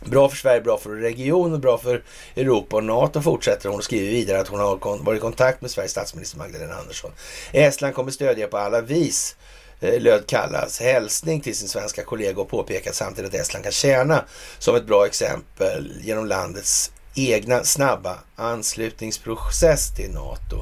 Bra 0.04 0.28
för 0.28 0.36
Sverige, 0.36 0.60
bra 0.60 0.78
för 0.78 0.90
regionen, 0.90 1.60
bra 1.60 1.78
för 1.78 2.02
Europa 2.36 2.76
och 2.76 2.84
NATO 2.84 3.20
fortsätter 3.20 3.68
hon 3.68 3.78
och 3.78 3.84
skriver 3.84 4.10
vidare 4.10 4.40
att 4.40 4.48
hon 4.48 4.60
har 4.60 5.04
varit 5.04 5.18
i 5.18 5.20
kontakt 5.20 5.60
med 5.60 5.70
Sveriges 5.70 5.90
statsminister 5.92 6.38
Magdalena 6.38 6.74
Andersson. 6.74 7.10
Estland 7.52 7.94
kommer 7.94 8.10
stödja 8.10 8.46
på 8.46 8.58
alla 8.58 8.80
vis 8.80 9.36
eh, 9.80 10.00
löd 10.00 10.26
Kallas 10.26 10.80
hälsning 10.80 11.40
till 11.40 11.56
sin 11.56 11.68
svenska 11.68 12.04
kollega 12.04 12.40
och 12.40 12.48
påpekat 12.48 12.94
samtidigt 12.94 13.34
att 13.34 13.40
Estland 13.40 13.64
kan 13.64 13.72
tjäna 13.72 14.24
som 14.58 14.76
ett 14.76 14.86
bra 14.86 15.06
exempel 15.06 15.92
genom 16.00 16.26
landets 16.26 16.92
egna 17.14 17.64
snabba 17.64 18.18
anslutningsprocess 18.36 19.94
till 19.94 20.10
NATO. 20.10 20.56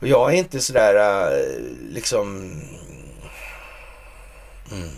Och 0.00 0.08
jag 0.08 0.32
är 0.32 0.36
inte 0.36 0.60
sådär 0.60 0.94
eh, 0.94 1.92
liksom... 1.92 2.52
Mm. 4.72 4.88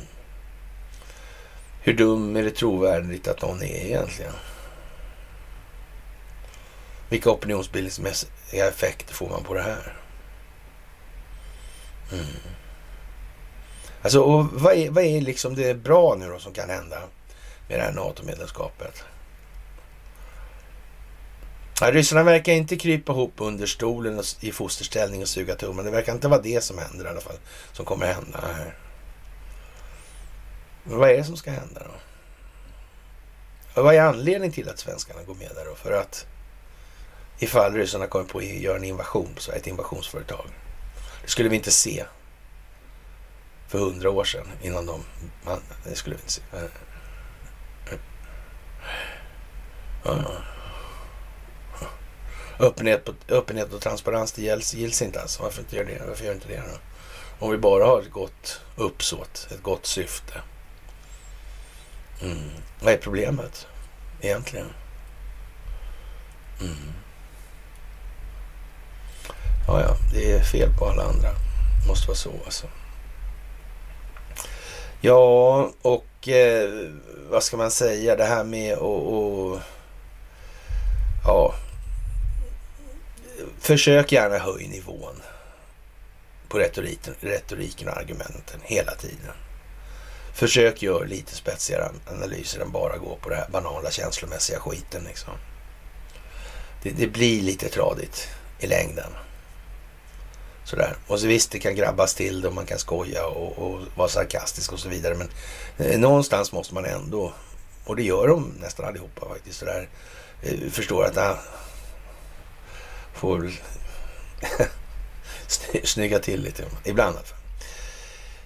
Hur 1.86 1.92
dum 1.92 2.36
är 2.36 2.42
det 2.42 2.50
trovärdigt 2.50 3.28
att 3.28 3.42
någon 3.42 3.62
är 3.62 3.86
egentligen? 3.86 4.32
Vilka 7.08 7.30
opinionsbildningsmässiga 7.30 8.68
effekter 8.68 9.14
får 9.14 9.28
man 9.28 9.44
på 9.44 9.54
det 9.54 9.62
här? 9.62 9.96
Mm. 12.12 12.24
Alltså, 14.02 14.20
och 14.20 14.46
vad 14.52 14.74
är, 14.74 14.90
vad 14.90 15.04
är 15.04 15.20
liksom 15.20 15.54
det 15.54 15.74
bra 15.74 16.16
nu 16.18 16.28
då 16.28 16.38
som 16.38 16.52
kan 16.52 16.70
hända 16.70 16.98
med 17.68 17.78
det 17.78 17.82
här 17.82 17.92
NATO-medlemskapet? 17.92 19.04
Ja, 21.80 21.90
ryssarna 21.90 22.22
verkar 22.22 22.52
inte 22.52 22.76
krypa 22.76 23.12
ihop 23.12 23.32
under 23.36 23.66
stolen 23.66 24.18
och, 24.18 24.24
i 24.40 24.52
fosterställning 24.52 25.22
och 25.22 25.28
suga 25.28 25.54
tummen. 25.54 25.84
Det 25.84 25.90
verkar 25.90 26.12
inte 26.12 26.28
vara 26.28 26.42
det 26.42 26.64
som 26.64 26.78
händer 26.78 27.04
i 27.04 27.08
alla 27.08 27.20
fall, 27.20 27.36
som 27.72 27.84
kommer 27.84 28.06
hända 28.06 28.40
här. 28.56 28.74
Men 30.84 30.98
vad 30.98 31.10
är 31.10 31.16
det 31.16 31.24
som 31.24 31.36
ska 31.36 31.50
hända 31.50 31.82
då? 31.84 31.94
Och 33.80 33.84
vad 33.84 33.94
är 33.94 34.00
anledningen 34.00 34.52
till 34.52 34.68
att 34.68 34.78
svenskarna 34.78 35.22
går 35.22 35.34
med 35.34 35.50
där 35.54 35.64
då? 35.64 35.74
För 35.74 35.92
att 35.92 36.26
ifall 37.38 37.74
ryssarna 37.74 38.06
kommer 38.06 38.24
på 38.24 38.38
att 38.38 38.44
göra 38.44 38.76
en 38.76 38.84
invasion 38.84 39.34
på 39.34 39.40
Sverige, 39.40 39.60
ett 39.60 39.66
invasionsföretag. 39.66 40.46
Det 41.22 41.30
skulle 41.30 41.48
vi 41.48 41.56
inte 41.56 41.70
se 41.70 42.04
för 43.68 43.78
hundra 43.78 44.10
år 44.10 44.24
sedan 44.24 44.46
innan 44.62 44.86
de... 44.86 45.04
Man, 45.44 45.60
det 45.84 45.94
skulle 45.94 46.16
vi 46.16 46.20
inte 46.20 46.32
se. 46.32 46.42
Ja. 50.04 50.18
Öppenhet, 52.58 53.04
på, 53.04 53.12
öppenhet 53.28 53.72
och 53.72 53.80
transparens 53.80 54.32
det 54.32 54.42
gills, 54.42 54.74
gills 54.74 55.02
inte 55.02 55.20
alls. 55.20 55.40
Varför 55.40 55.60
inte 55.60 55.76
gör 55.76 55.84
det? 55.84 56.02
Varför 56.08 56.24
gör 56.24 56.34
inte 56.34 56.48
det 56.48 56.56
då? 56.56 56.78
Om 57.46 57.50
vi 57.50 57.58
bara 57.58 57.84
har 57.84 58.00
ett 58.00 58.10
gott 58.10 58.60
uppsåt, 58.76 59.48
ett 59.50 59.62
gott 59.62 59.86
syfte. 59.86 60.34
Mm. 62.22 62.50
Vad 62.80 62.92
är 62.92 62.98
problemet 62.98 63.66
egentligen? 64.20 64.66
Mm. 66.60 66.92
Ja, 69.66 69.80
ja, 69.80 69.96
det 70.12 70.32
är 70.32 70.42
fel 70.42 70.68
på 70.78 70.86
alla 70.86 71.02
andra. 71.02 71.28
Det 71.82 71.88
måste 71.88 72.08
vara 72.08 72.16
så 72.16 72.32
alltså. 72.44 72.66
Ja, 75.00 75.70
och 75.82 76.28
eh, 76.28 76.70
vad 77.30 77.42
ska 77.42 77.56
man 77.56 77.70
säga? 77.70 78.16
Det 78.16 78.24
här 78.24 78.44
med 78.44 78.72
att... 78.72 79.62
Ja. 81.24 81.54
Försök 83.60 84.12
gärna 84.12 84.38
höja 84.38 84.68
nivån 84.68 85.22
på 86.48 86.58
retoriken, 86.58 87.14
retoriken 87.20 87.88
och 87.88 87.96
argumenten 87.96 88.60
hela 88.62 88.94
tiden. 88.94 89.32
Försök 90.34 90.82
göra 90.82 91.04
lite 91.04 91.34
spetsigare 91.34 91.90
analyser 92.06 92.60
än 92.60 92.70
bara 92.70 92.96
gå 92.96 93.16
på 93.16 93.28
det 93.28 93.36
här 93.36 93.48
banala 93.48 93.90
känslomässiga 93.90 94.58
skiten. 94.60 95.04
Liksom. 95.04 95.32
Det, 96.82 96.90
det, 96.90 97.06
blir 97.06 97.42
lite 97.42 97.68
tradigt 97.68 98.28
i 98.58 98.66
längden. 98.66 99.10
Sådär. 100.64 100.96
Och 101.06 101.20
så 101.20 101.26
visst, 101.26 101.50
det 101.50 101.58
kan 101.58 101.74
grabbas 101.74 102.14
till 102.14 102.40
det 102.40 102.48
och 102.48 102.54
man 102.54 102.66
kan 102.66 102.78
skoja 102.78 103.26
och, 103.26 103.58
och 103.58 103.80
vara 103.96 104.08
sarkastisk 104.08 104.72
och 104.72 104.78
så 104.78 104.88
vidare. 104.88 105.14
Men 105.14 105.28
eh, 105.78 105.98
någonstans 105.98 106.52
måste 106.52 106.74
man 106.74 106.84
ändå, 106.84 107.32
och 107.84 107.96
det 107.96 108.02
gör 108.02 108.28
de 108.28 108.54
nästan 108.60 108.86
allihopa 108.86 109.28
faktiskt, 109.28 109.58
sådär, 109.58 109.88
eh, 110.42 110.70
förstår 110.70 111.04
att 111.04 111.16
ah, 111.16 111.38
får 113.14 113.50
snygga 115.84 116.18
till 116.18 116.42
lite 116.42 116.64
ibland. 116.84 117.16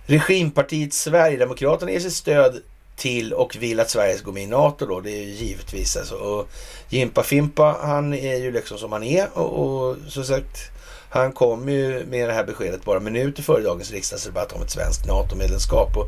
Regimpartiet 0.09 0.93
Sverigedemokraterna 0.93 1.93
ger 1.93 2.01
sitt 2.01 2.12
stöd 2.12 2.62
till 2.97 3.32
och 3.32 3.56
vill 3.56 3.80
att 3.80 3.90
Sverige 3.90 4.16
ska 4.16 4.24
gå 4.24 4.32
med 4.32 4.43
i 4.43 4.47
NATO 4.47 4.86
då. 4.86 5.01
Det 5.01 5.10
är 5.10 5.22
ju 5.22 5.32
givetvis 5.32 5.97
alltså. 5.97 6.14
Och 6.14 6.48
Jimpa 6.89 7.22
Fimpa, 7.22 7.76
han 7.82 8.14
är 8.14 8.36
ju 8.36 8.52
liksom 8.52 8.78
som 8.78 8.93
han 8.93 9.02
är 9.02 9.39
och, 9.39 9.86
och 9.89 9.97
som 10.09 10.24
sagt 10.24 10.70
han 11.10 11.32
kom 11.32 11.68
ju 11.68 12.06
med 12.06 12.28
det 12.28 12.32
här 12.32 12.44
beskedet 12.44 12.85
bara 12.85 13.01
minuter 13.01 13.43
före 13.43 13.62
dagens 13.62 13.90
riksdagsdebatt 13.90 14.52
om 14.52 14.62
ett 14.62 14.70
svenskt 14.70 15.06
NATO-medlemskap. 15.06 15.97
Och 15.97 16.06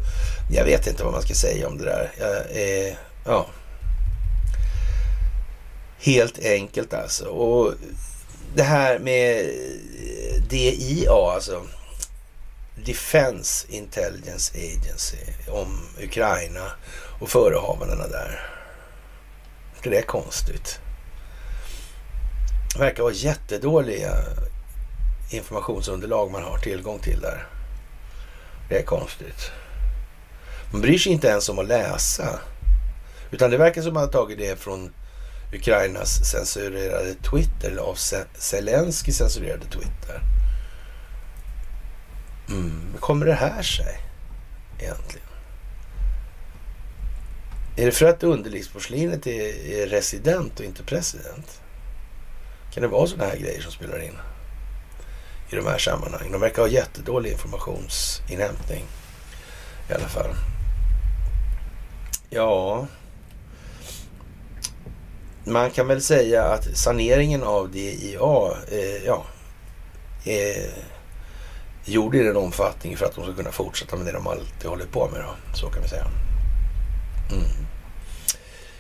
jag 0.53 0.65
vet 0.65 0.87
inte 0.87 1.05
vad 1.05 1.13
man 1.13 1.23
ska 1.23 1.35
säga 1.35 1.69
om 1.69 1.79
det 1.79 1.85
där. 1.85 2.13
Jag, 2.19 2.37
eh, 2.37 2.95
ja. 3.25 3.47
Helt 5.99 6.39
enkelt 6.45 6.95
alltså. 6.95 7.25
Och 7.25 7.75
det 8.55 8.63
här 8.63 8.99
med 8.99 9.51
DIA 10.49 11.13
alltså. 11.35 11.63
Defense 12.85 13.67
Intelligence 13.69 14.53
Agency 14.55 15.17
om 15.49 15.87
Ukraina 16.03 16.73
och 17.21 17.29
förehavandena 17.29 18.07
där. 18.07 18.47
Det 19.83 19.99
är 19.99 20.03
konstigt. 20.03 20.81
Det 22.73 22.79
verkar 22.79 23.03
vara 23.03 23.13
jättedåliga 23.13 24.13
informationsunderlag 25.31 26.31
man 26.31 26.43
har 26.43 26.59
tillgång 26.59 26.99
till 26.99 27.21
där. 27.21 27.47
Det 28.69 28.79
är 28.79 28.83
konstigt. 28.83 29.51
Man 30.73 30.81
bryr 30.81 30.99
sig 30.99 31.13
inte 31.13 31.29
ens 31.29 31.49
om 31.49 31.59
att 31.59 31.69
läsa. 31.69 32.41
Utan 33.31 33.51
det 33.51 33.57
verkar 33.57 33.83
som 33.83 33.89
att 33.89 33.95
man 33.95 34.03
har 34.03 34.13
tagit 34.13 34.39
det 34.39 34.61
från 34.61 34.93
Ukrainas 35.53 36.31
censurerade 36.31 37.15
Twitter, 37.15 37.71
eller 37.71 37.83
av 37.83 37.97
Zelensky 38.35 39.13
censurerade 39.13 39.65
Twitter. 39.65 40.21
Mm. 42.51 42.73
Hur 42.93 43.01
kommer 43.01 43.27
det 43.27 43.35
här 43.35 43.63
sig 43.63 44.01
egentligen? 44.79 45.27
Är 47.77 47.87
det 47.87 47.93
för 47.93 48.07
att 48.07 48.23
underlivsporslinet 48.23 49.27
är, 49.27 49.73
är 49.73 49.87
resident 49.87 50.61
och 50.61 50.67
inte 50.67 50.83
president? 50.83 51.61
Kan 52.75 52.83
det 52.83 52.89
vara 52.89 53.07
sådana 53.07 53.31
här 53.31 53.37
grejer 53.39 53.61
som 53.61 53.73
spelar 53.73 54.03
in 54.03 54.19
i 55.51 55.57
de 55.57 55.67
här 55.67 55.79
sammanhangen? 55.79 56.33
De 56.33 56.41
verkar 56.41 56.63
ha 56.63 56.69
jättedålig 56.69 57.33
informationsinhämtning 57.33 58.85
i 59.91 59.93
alla 59.93 60.09
fall. 60.09 60.35
Ja, 62.31 62.87
man 65.45 65.71
kan 65.71 65.89
väl 65.89 66.03
säga 66.03 66.45
att 66.45 66.77
saneringen 66.77 67.43
av 67.43 67.71
DIA, 67.71 68.53
eh, 68.71 69.05
ja, 69.07 69.25
är 70.25 70.71
gjord 71.85 72.15
i 72.15 72.23
den 72.23 72.37
omfattningen 72.37 72.99
för 72.99 73.07
att 73.07 73.15
de 73.15 73.25
ska 73.25 73.35
kunna 73.35 73.53
fortsätta 73.53 73.97
med 73.97 74.07
det 74.07 74.13
de 74.13 74.27
alltid 74.27 74.71
hållit 74.71 74.93
på 74.93 75.09
med. 75.09 75.21
Då. 75.21 75.57
Så 75.57 75.71
kan 75.71 75.83
vi 75.83 75.89
säga. 75.89 76.07
Mm. 77.33 77.45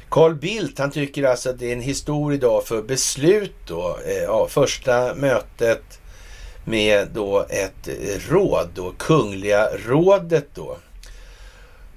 Carl 0.08 0.34
Bildt, 0.34 0.78
han 0.78 0.90
tycker 0.90 1.22
alltså 1.22 1.50
att 1.50 1.58
det 1.58 1.68
är 1.68 1.72
en 1.72 1.80
historisk 1.80 2.40
dag 2.40 2.64
för 2.66 2.82
beslut 2.82 3.56
då. 3.66 3.98
Eh, 4.06 4.22
ja, 4.22 4.46
första 4.50 5.14
mötet 5.14 6.00
med 6.64 7.08
då 7.14 7.46
ett 7.48 7.88
råd 8.28 8.68
då, 8.74 8.92
Kungliga 8.98 9.68
rådet 9.86 10.46
då. 10.54 10.76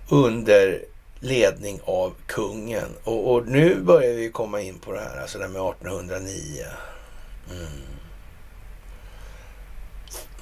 Under 0.10 0.82
ledning 1.20 1.80
av 1.86 2.14
kungen. 2.28 2.90
Och, 3.04 3.34
och, 3.34 3.48
nu 3.48 3.76
börjar 3.76 4.14
vi 4.14 4.30
komma 4.30 4.62
in 4.62 4.80
på 4.80 4.92
det 4.92 5.00
här, 5.00 5.22
alltså 5.22 5.38
det 5.38 5.48
med 5.48 5.62
1809. 5.62 6.66
Mm. 7.52 7.93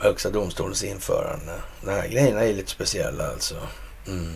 Högsta 0.01 0.29
domstolens 0.29 0.83
införande. 0.83 1.61
De 1.81 1.91
här 1.91 2.07
grejerna 2.07 2.41
är 2.43 2.53
lite 2.53 2.71
speciella 2.71 3.27
alltså. 3.27 3.55
Mm. 4.07 4.33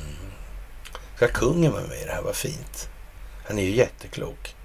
Ska 1.16 1.28
kungen 1.28 1.72
vara 1.72 1.88
med 1.88 2.02
i 2.02 2.06
det 2.06 2.12
här? 2.12 2.22
Vad 2.22 2.36
fint. 2.36 2.90
Han 3.48 3.60
är 3.60 3.64
ju 3.64 3.72
jätteklok. 3.72 4.56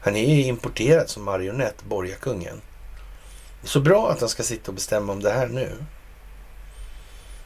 Han 0.00 0.16
är 0.16 0.34
ju 0.34 0.42
importerad 0.42 1.08
som 1.08 1.24
marionett, 1.24 1.84
borgarkungen. 1.84 2.60
Så 3.64 3.80
bra 3.80 4.10
att 4.10 4.20
han 4.20 4.28
ska 4.28 4.42
sitta 4.42 4.70
och 4.70 4.74
bestämma 4.74 5.12
om 5.12 5.22
det 5.22 5.30
här 5.30 5.48
nu. 5.48 5.72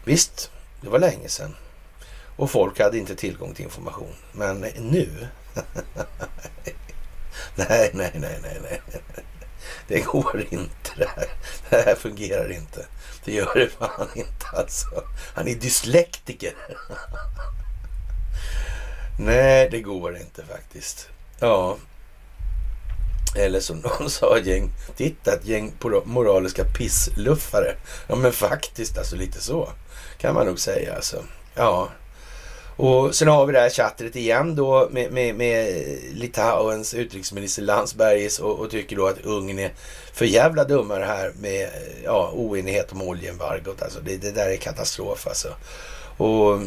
Visst, 0.05 0.51
det 0.81 0.89
var 0.89 0.99
länge 0.99 1.29
sedan. 1.29 1.57
Och 2.37 2.51
folk 2.51 2.81
hade 2.81 2.99
inte 2.99 3.15
tillgång 3.15 3.55
till 3.55 3.65
information. 3.65 4.15
Men 4.33 4.61
nu? 4.61 5.09
nej, 7.55 7.91
nej, 7.95 8.13
nej, 8.15 8.39
nej, 8.43 8.61
nej. 8.63 8.81
Det 9.91 10.01
går 10.01 10.45
inte 10.51 10.91
det 10.97 11.09
här. 11.17 11.29
Det 11.71 11.83
här 11.83 11.95
fungerar 11.95 12.53
inte. 12.53 12.87
Det 13.25 13.33
gör 13.33 13.55
det 13.55 13.69
fan 13.69 14.09
inte 14.15 14.47
alltså. 14.53 15.05
Han 15.35 15.49
är 15.49 15.55
dyslektiker. 15.55 16.55
Nej, 19.19 19.69
det 19.71 19.81
går 19.81 20.17
inte 20.17 20.45
faktiskt. 20.45 21.09
Ja. 21.41 21.77
Eller 23.37 23.61
som 23.61 23.79
någon 23.79 24.11
sa, 24.11 24.39
gäng, 24.39 24.71
titta 24.97 25.35
ett 25.35 25.45
gäng 25.45 25.73
moraliska 26.05 26.65
pissluffare. 26.65 27.75
Ja 28.07 28.17
men 28.17 28.33
faktiskt, 28.33 28.99
alltså 28.99 29.17
lite 29.17 29.41
så 29.41 29.69
kan 30.19 30.35
man 30.35 30.47
nog 30.47 30.61
säga 30.61 30.95
alltså. 30.95 31.25
Ja. 31.55 31.89
Och 32.81 33.15
sen 33.15 33.29
har 33.29 33.47
vi 33.47 33.53
det 33.53 33.61
här 33.61 33.71
chattret 33.71 34.17
igen 34.17 34.55
då 34.55 34.89
med, 34.91 35.13
med, 35.13 35.35
med 35.35 35.85
Litauens 36.13 36.95
utrikesminister 36.95 37.63
Landsbergis 37.63 38.39
och, 38.39 38.59
och, 38.59 38.71
tycker 38.71 38.97
då 38.97 39.07
att 39.07 39.21
Ungern 39.25 39.59
är 39.59 39.73
för 40.13 40.25
jävla 40.25 40.65
dumma 40.65 40.99
det 40.99 41.05
här 41.05 41.33
med 41.41 41.69
ja, 42.05 42.31
oenighet 42.35 42.93
om 42.93 43.03
oljeembargot. 43.03 43.83
Alltså 43.83 44.01
det, 44.01 44.17
det 44.17 44.31
där 44.31 44.51
är 44.51 44.57
katastrof 44.57 45.27
alltså. 45.27 45.49
Och 46.17 46.61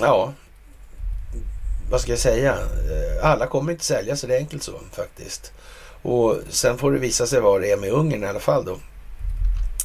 ja, 0.00 0.32
vad 1.90 2.00
ska 2.00 2.12
jag 2.12 2.18
säga? 2.18 2.52
Eh, 2.52 3.30
alla 3.30 3.46
kommer 3.46 3.72
inte 3.72 3.84
sälja 3.84 4.16
så 4.16 4.26
det 4.26 4.34
är 4.34 4.38
enkelt 4.38 4.62
så 4.62 4.80
faktiskt. 4.92 5.52
Och 6.02 6.36
sen 6.48 6.78
får 6.78 6.92
det 6.92 6.98
visa 6.98 7.26
sig 7.26 7.40
vad 7.40 7.60
det 7.60 7.70
är 7.70 7.76
med 7.76 7.90
Ungern 7.90 8.24
i 8.24 8.26
alla 8.26 8.40
fall 8.40 8.64
då. 8.64 8.78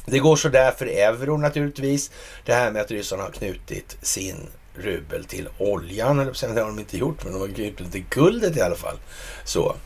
Det 0.06 0.18
går 0.18 0.36
sådär 0.36 0.70
för 0.70 0.86
euro 0.86 1.36
naturligtvis. 1.36 2.10
Det 2.44 2.54
här 2.54 2.70
med 2.70 2.82
att 2.82 2.90
ryssarna 2.90 3.22
har 3.22 3.30
knutit 3.30 3.96
sin 4.02 4.36
rubel 4.80 5.24
till 5.24 5.48
oljan, 5.58 6.20
eller 6.20 6.54
det 6.54 6.60
har 6.60 6.68
de 6.68 6.78
inte 6.78 6.98
gjort, 6.98 7.24
men 7.24 7.32
de 7.32 7.40
har 7.40 7.48
knutit 7.48 7.92
till 7.92 8.04
guldet 8.10 8.56
i 8.56 8.60
alla 8.60 8.74
fall. 8.74 8.96
Så. 9.44 9.76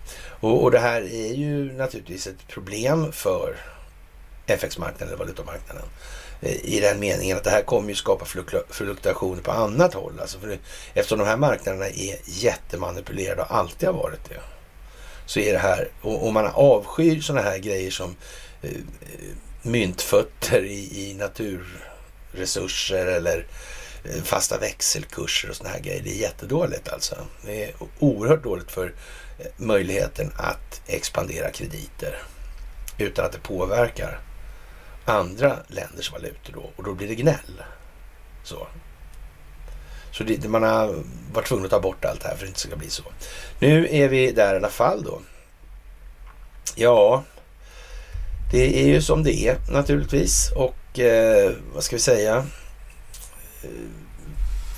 Och, 0.40 0.62
och 0.62 0.70
det 0.70 0.78
här 0.78 1.02
är 1.02 1.34
ju 1.34 1.72
naturligtvis 1.72 2.26
ett 2.26 2.48
problem 2.48 3.12
för 3.12 3.56
FX-marknaden 4.46 5.08
eller 5.08 5.16
valutamarknaden. 5.16 5.84
Eh, 6.40 6.64
I 6.64 6.80
den 6.80 7.00
meningen 7.00 7.36
att 7.36 7.44
det 7.44 7.50
här 7.50 7.62
kommer 7.62 7.88
ju 7.88 7.94
skapa 7.94 8.24
fluktuationer 8.70 9.42
på 9.42 9.50
annat 9.50 9.94
håll. 9.94 10.20
Alltså 10.20 10.38
för, 10.38 10.58
eftersom 10.94 11.18
de 11.18 11.26
här 11.26 11.36
marknaderna 11.36 11.86
är 11.86 12.16
jättemanipulerade 12.24 13.42
och 13.42 13.54
alltid 13.54 13.88
har 13.88 13.94
varit 13.94 14.28
det. 14.28 14.40
Så 15.26 15.40
är 15.40 15.52
det 15.52 15.58
här, 15.58 15.88
och, 16.00 16.26
och 16.26 16.32
man 16.32 16.46
avskyr 16.46 17.20
sådana 17.20 17.42
här 17.50 17.58
grejer 17.58 17.90
som 17.90 18.16
eh, 18.62 18.70
eh, 18.70 18.78
myntfötter 19.62 20.64
i, 20.64 21.10
i 21.10 21.14
naturresurser 21.14 23.06
eller 23.06 23.38
eh, 23.38 23.44
Eh, 24.04 24.22
fasta 24.22 24.58
växelkurser 24.58 25.50
och 25.50 25.56
sådana 25.56 25.74
här 25.74 25.82
grejer. 25.82 26.02
Det 26.02 26.10
är 26.10 26.20
jättedåligt 26.20 26.88
alltså. 26.88 27.16
Det 27.44 27.64
är 27.64 27.74
oerhört 27.98 28.42
dåligt 28.42 28.70
för 28.70 28.94
eh, 29.38 29.46
möjligheten 29.56 30.32
att 30.36 30.82
expandera 30.86 31.50
krediter 31.50 32.22
utan 32.98 33.24
att 33.24 33.32
det 33.32 33.38
påverkar 33.38 34.20
andra 35.04 35.56
länders 35.68 36.12
valutor 36.12 36.52
då 36.52 36.70
och 36.76 36.84
då 36.84 36.94
blir 36.94 37.08
det 37.08 37.14
gnäll. 37.14 37.62
Så. 38.44 38.66
Så 40.12 40.24
det, 40.24 40.48
man 40.48 40.62
har 40.62 40.94
varit 41.32 41.46
tvungen 41.46 41.64
att 41.64 41.70
ta 41.70 41.80
bort 41.80 42.04
allt 42.04 42.20
det 42.20 42.28
här 42.28 42.36
för 42.36 42.42
att 42.44 42.46
det 42.46 42.48
inte 42.48 42.60
ska 42.60 42.76
bli 42.76 42.90
så. 42.90 43.02
Nu 43.58 43.88
är 43.90 44.08
vi 44.08 44.32
där 44.32 44.54
i 44.54 44.56
alla 44.56 44.68
fall 44.68 45.02
då. 45.02 45.20
Ja, 46.74 47.24
det 48.52 48.82
är 48.82 48.86
ju 48.86 49.02
som 49.02 49.22
det 49.22 49.48
är 49.48 49.56
naturligtvis 49.70 50.52
och 50.56 50.98
eh, 50.98 51.52
vad 51.74 51.84
ska 51.84 51.96
vi 51.96 52.02
säga? 52.02 52.46
Eh, 53.64 53.70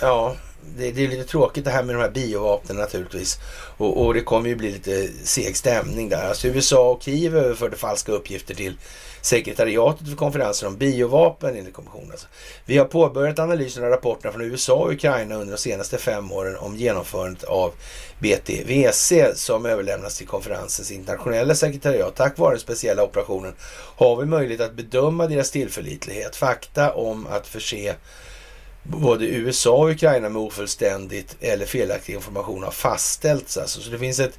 ja, 0.01 0.37
det, 0.77 0.93
det, 0.93 1.05
är 1.05 1.09
lite 1.09 1.25
tråkigt 1.25 1.65
det 1.65 1.71
här 1.71 1.83
med 1.83 1.95
de 1.95 2.01
här 2.01 2.11
biovapnen 2.11 2.77
naturligtvis. 2.77 3.39
Och, 3.77 4.07
och, 4.07 4.15
det 4.15 4.21
kommer 4.21 4.49
ju 4.49 4.57
bli 4.57 4.73
lite 4.73 5.09
seg 5.25 5.57
stämning 5.57 6.09
där. 6.09 6.29
Alltså 6.29 6.49
USA 6.49 6.91
och 6.91 7.03
Kiev 7.03 7.37
överförde 7.37 7.77
falska 7.77 8.13
uppgifter 8.13 8.55
till 8.55 8.77
sekretariatet 9.21 10.09
för 10.09 10.17
konferensen 10.17 10.69
om 10.69 10.77
biovapen 10.77 11.57
enligt 11.57 11.75
kommissionen. 11.75 12.11
Alltså. 12.11 12.27
Vi 12.65 12.79
har 12.79 12.85
påbörjat 12.85 13.39
analysen 13.39 13.85
av 13.85 13.91
rapporterna 13.91 14.33
från 14.33 14.43
USA 14.43 14.75
och 14.75 14.93
Ukraina 14.93 15.35
under 15.35 15.55
de 15.55 15.59
senaste 15.59 15.99
fem 15.99 16.33
åren 16.33 16.57
om 16.57 16.77
genomförandet 16.77 17.45
av 17.45 17.73
BTVC 18.19 19.13
som 19.35 19.67
överlämnas 19.67 20.19
till 20.19 20.27
konferensens 20.27 20.91
internationella 20.91 21.55
sekretariat. 21.55 22.17
Tack 22.17 22.39
vare 22.39 22.51
den 22.51 22.61
speciella 22.61 23.03
operationen 23.03 23.55
har 23.97 24.17
vi 24.17 24.27
möjlighet 24.27 24.61
att 24.61 24.75
bedöma 24.75 25.27
deras 25.27 25.51
tillförlitlighet. 25.51 26.37
Fakta 26.37 26.93
om 26.93 27.27
att 27.27 27.47
förse 27.47 27.95
både 28.89 29.27
USA 29.27 29.77
och 29.77 29.91
Ukraina 29.91 30.29
med 30.29 30.43
ofullständigt 30.43 31.37
eller 31.41 31.67
felaktig 31.67 32.15
information 32.15 32.63
har 32.63 32.71
fastställts. 32.71 33.57
Alltså. 33.57 33.81
Så 33.81 33.91
det 33.91 33.99
finns 33.99 34.21
ett 34.21 34.39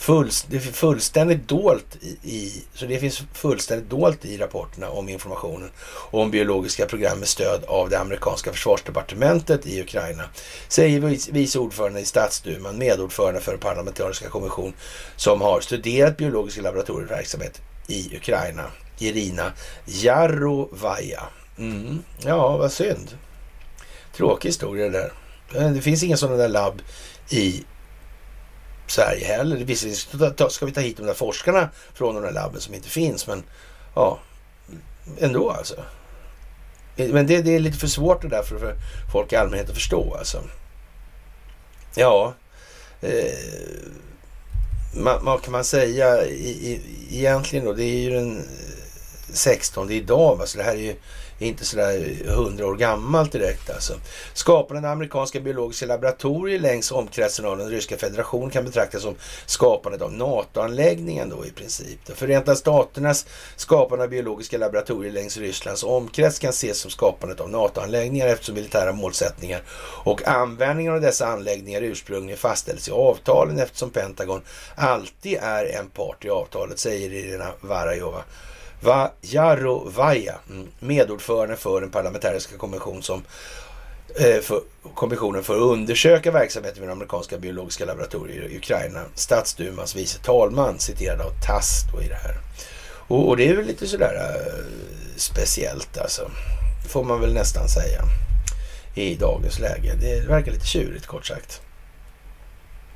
full, 0.00 0.30
det 0.48 0.56
är 0.56 0.60
fullständigt 0.60 1.48
dolt 1.48 1.96
i, 2.22 2.62
så 2.74 2.86
det 2.86 2.98
finns 2.98 3.22
fullständigt 3.32 3.90
dolt 3.90 4.24
i 4.24 4.36
rapporterna 4.36 4.90
om 4.90 5.08
informationen 5.08 5.70
om 6.10 6.30
biologiska 6.30 6.86
program 6.86 7.18
med 7.18 7.28
stöd 7.28 7.64
av 7.64 7.88
det 7.90 7.98
amerikanska 7.98 8.52
försvarsdepartementet 8.52 9.66
i 9.66 9.80
Ukraina. 9.80 10.24
Säger 10.68 11.32
vice 11.32 11.58
ordförande 11.58 12.00
i 12.00 12.04
statsduman, 12.04 12.78
medordförande 12.78 13.40
för 13.40 13.52
den 13.52 13.60
parlamentariska 13.60 14.28
kommission 14.28 14.72
som 15.16 15.40
har 15.40 15.60
studerat 15.60 16.16
biologiska 16.16 16.62
laboratorieverksamhet 16.62 17.60
i 17.86 18.16
Ukraina, 18.16 18.64
Irina 18.98 19.52
Jarovaja. 19.84 21.22
Mm. 21.58 22.02
Ja, 22.24 22.56
vad 22.56 22.72
synd. 22.72 23.16
Tråkig 24.20 24.48
historia 24.48 24.88
det 24.88 25.12
där. 25.52 25.70
Det 25.70 25.80
finns 25.80 26.02
inga 26.02 26.16
sådana 26.16 26.36
där 26.36 26.48
labb 26.48 26.82
i 27.30 27.64
Sverige 28.86 29.26
heller. 29.26 29.56
Visserligen 29.56 30.50
ska 30.50 30.66
vi 30.66 30.72
ta 30.72 30.80
hit 30.80 30.96
de 30.96 31.06
där 31.06 31.14
forskarna 31.14 31.68
från 31.94 32.14
de 32.14 32.22
där 32.22 32.32
labben 32.32 32.60
som 32.60 32.74
inte 32.74 32.88
finns, 32.88 33.26
men 33.26 33.42
ja, 33.94 34.18
ändå 35.18 35.50
alltså. 35.50 35.74
Men 36.96 37.26
det, 37.26 37.42
det 37.42 37.54
är 37.54 37.58
lite 37.58 37.78
för 37.78 37.86
svårt 37.86 38.22
det 38.22 38.28
där 38.28 38.42
för, 38.42 38.58
för 38.58 38.76
folk 39.12 39.32
i 39.32 39.36
allmänhet 39.36 39.68
att 39.68 39.74
förstå 39.74 40.14
alltså. 40.18 40.42
Ja, 41.94 42.34
eh, 43.00 43.32
vad 45.20 45.42
kan 45.42 45.52
man 45.52 45.64
säga 45.64 46.24
i, 46.26 46.50
i, 46.50 46.80
egentligen 47.10 47.64
då? 47.64 47.72
Det 47.72 47.84
är 47.84 47.98
ju 47.98 48.10
den 48.10 48.48
16 49.32 49.90
idag, 49.90 50.36
va? 50.36 50.46
så 50.46 50.58
det 50.58 50.64
här 50.64 50.74
är 50.74 50.82
ju 50.82 50.96
inte 51.40 51.64
sådär 51.64 52.24
hundra 52.26 52.66
år 52.66 52.76
gammalt 52.76 53.32
direkt 53.32 53.70
alltså. 53.70 53.94
Skapandet 54.34 54.84
av 54.84 54.90
amerikanska 54.90 55.40
biologiska 55.40 55.86
laboratorier 55.86 56.58
längs 56.58 56.92
omkretsen 56.92 57.46
av 57.46 57.58
den 57.58 57.70
ryska 57.70 57.96
federationen 57.96 58.50
kan 58.50 58.64
betraktas 58.64 59.02
som 59.02 59.14
skapandet 59.46 60.02
av 60.02 60.12
NATO-anläggningen 60.12 61.28
då 61.28 61.46
i 61.46 61.50
princip. 61.50 61.98
Förenta 62.14 62.56
Staternas 62.56 63.26
skapande 63.56 64.04
av 64.04 64.10
biologiska 64.10 64.58
laboratorier 64.58 65.12
längs 65.12 65.36
Rysslands 65.36 65.84
omkrets 65.84 66.38
kan 66.38 66.50
ses 66.50 66.78
som 66.78 66.90
skapandet 66.90 67.40
av 67.40 67.50
NATO-anläggningar 67.50 68.26
eftersom 68.26 68.54
militära 68.54 68.92
målsättningar 68.92 69.62
och 70.04 70.28
användningen 70.28 70.92
av 70.92 71.00
dessa 71.00 71.26
anläggningar 71.26 71.82
ursprungligen 71.82 72.38
fastställdes 72.38 72.88
i 72.88 72.92
avtalen 72.92 73.58
eftersom 73.58 73.90
Pentagon 73.90 74.42
alltid 74.74 75.38
är 75.42 75.64
en 75.64 75.90
part 75.90 76.24
i 76.24 76.30
avtalet, 76.30 76.78
säger 76.78 77.12
Irina 77.12 77.48
Varajova. 77.60 78.24
Jaro 79.20 79.88
Vaja, 79.88 80.34
mm, 80.50 80.68
medordförande 80.78 81.56
för 81.56 81.80
den 81.80 81.90
parlamentariska 81.90 82.56
kommission 82.56 83.02
som 83.02 83.22
eh, 84.16 84.40
för, 84.40 84.60
kommissionen 84.94 85.42
för 85.42 85.56
att 85.56 85.62
undersöka 85.62 86.30
verksamheten 86.30 86.80
vid 86.80 86.88
de 86.88 86.92
amerikanska 86.92 87.38
biologiska 87.38 87.84
laboratorier 87.84 88.42
i 88.42 88.56
Ukraina. 88.56 89.00
Stadsdumans 89.14 89.96
vice 89.96 90.18
talman 90.18 90.78
citerad 90.78 91.20
av 91.20 91.30
TASS 91.46 91.84
då 91.92 92.02
i 92.02 92.08
det 92.08 92.14
här. 92.14 92.34
Och, 93.08 93.28
och, 93.28 93.36
det 93.36 93.48
är 93.48 93.56
väl 93.56 93.66
lite 93.66 93.86
sådär 93.86 94.14
äh, 94.14 94.64
speciellt 95.16 95.98
alltså. 95.98 96.30
Får 96.88 97.04
man 97.04 97.20
väl 97.20 97.34
nästan 97.34 97.68
säga 97.68 98.02
i 98.94 99.14
dagens 99.14 99.58
läge. 99.58 99.94
Det 100.00 100.28
verkar 100.28 100.52
lite 100.52 100.66
tjurigt 100.66 101.06
kort 101.06 101.26
sagt. 101.26 101.60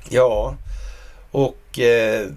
Ja, 0.09 0.55
och 1.31 1.79
eh, 1.79 2.27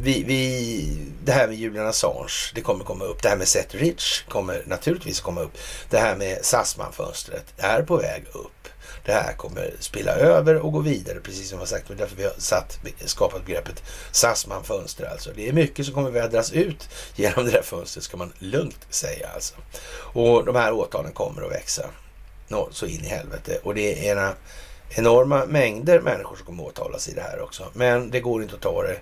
vi, 0.00 0.22
vi, 0.22 0.98
det 1.24 1.32
här 1.32 1.48
med 1.48 1.56
Julian 1.56 1.86
Assange, 1.86 2.52
det 2.54 2.60
kommer 2.60 2.84
komma 2.84 3.04
upp. 3.04 3.22
Det 3.22 3.28
här 3.28 3.36
med 3.36 3.48
Seth 3.48 3.76
Rich 3.76 4.22
kommer 4.28 4.62
naturligtvis 4.66 5.20
komma 5.20 5.40
upp. 5.40 5.58
Det 5.90 5.98
här 5.98 6.16
med 6.16 6.38
Sassman-fönstret 6.42 7.44
är 7.56 7.82
på 7.82 7.96
väg 7.96 8.24
upp. 8.32 8.68
Det 9.04 9.12
här 9.12 9.32
kommer 9.32 9.74
spilla 9.80 10.12
över 10.12 10.56
och 10.56 10.72
gå 10.72 10.78
vidare, 10.78 11.20
precis 11.20 11.48
som 11.48 11.58
jag 11.58 11.68
sagt. 11.68 11.88
Det 11.88 11.94
är 11.94 11.98
därför 11.98 12.16
vi 12.16 12.24
har 12.24 12.34
satt, 12.38 12.78
skapat 13.04 13.46
begreppet 13.46 13.82
Sassman-fönster. 14.12 15.10
Alltså. 15.10 15.30
Det 15.36 15.48
är 15.48 15.52
mycket 15.52 15.86
som 15.86 15.94
kommer 15.94 16.10
vädras 16.10 16.52
ut 16.52 16.88
genom 17.16 17.44
det 17.44 17.50
där 17.50 17.62
fönstret, 17.62 18.04
ska 18.04 18.16
man 18.16 18.32
lugnt 18.38 18.86
säga. 18.90 19.28
Alltså. 19.34 19.54
Och 19.94 20.44
de 20.44 20.56
här 20.56 20.72
åtalen 20.72 21.12
kommer 21.12 21.42
att 21.42 21.52
växa 21.52 21.90
Nå, 22.48 22.68
så 22.72 22.86
in 22.86 23.04
i 23.04 23.08
helvete. 23.08 23.58
Och 23.62 23.74
det 23.74 24.08
är 24.08 24.12
ena 24.12 24.32
enorma 24.90 25.46
mängder 25.46 26.00
människor 26.00 26.36
som 26.36 26.46
kommer 26.46 26.62
att 26.62 26.68
åtalas 26.68 27.08
i 27.08 27.14
det 27.14 27.20
här 27.20 27.40
också. 27.40 27.70
Men 27.72 28.10
det 28.10 28.20
går 28.20 28.42
inte 28.42 28.54
att 28.54 28.60
ta 28.60 28.82
det 28.82 28.98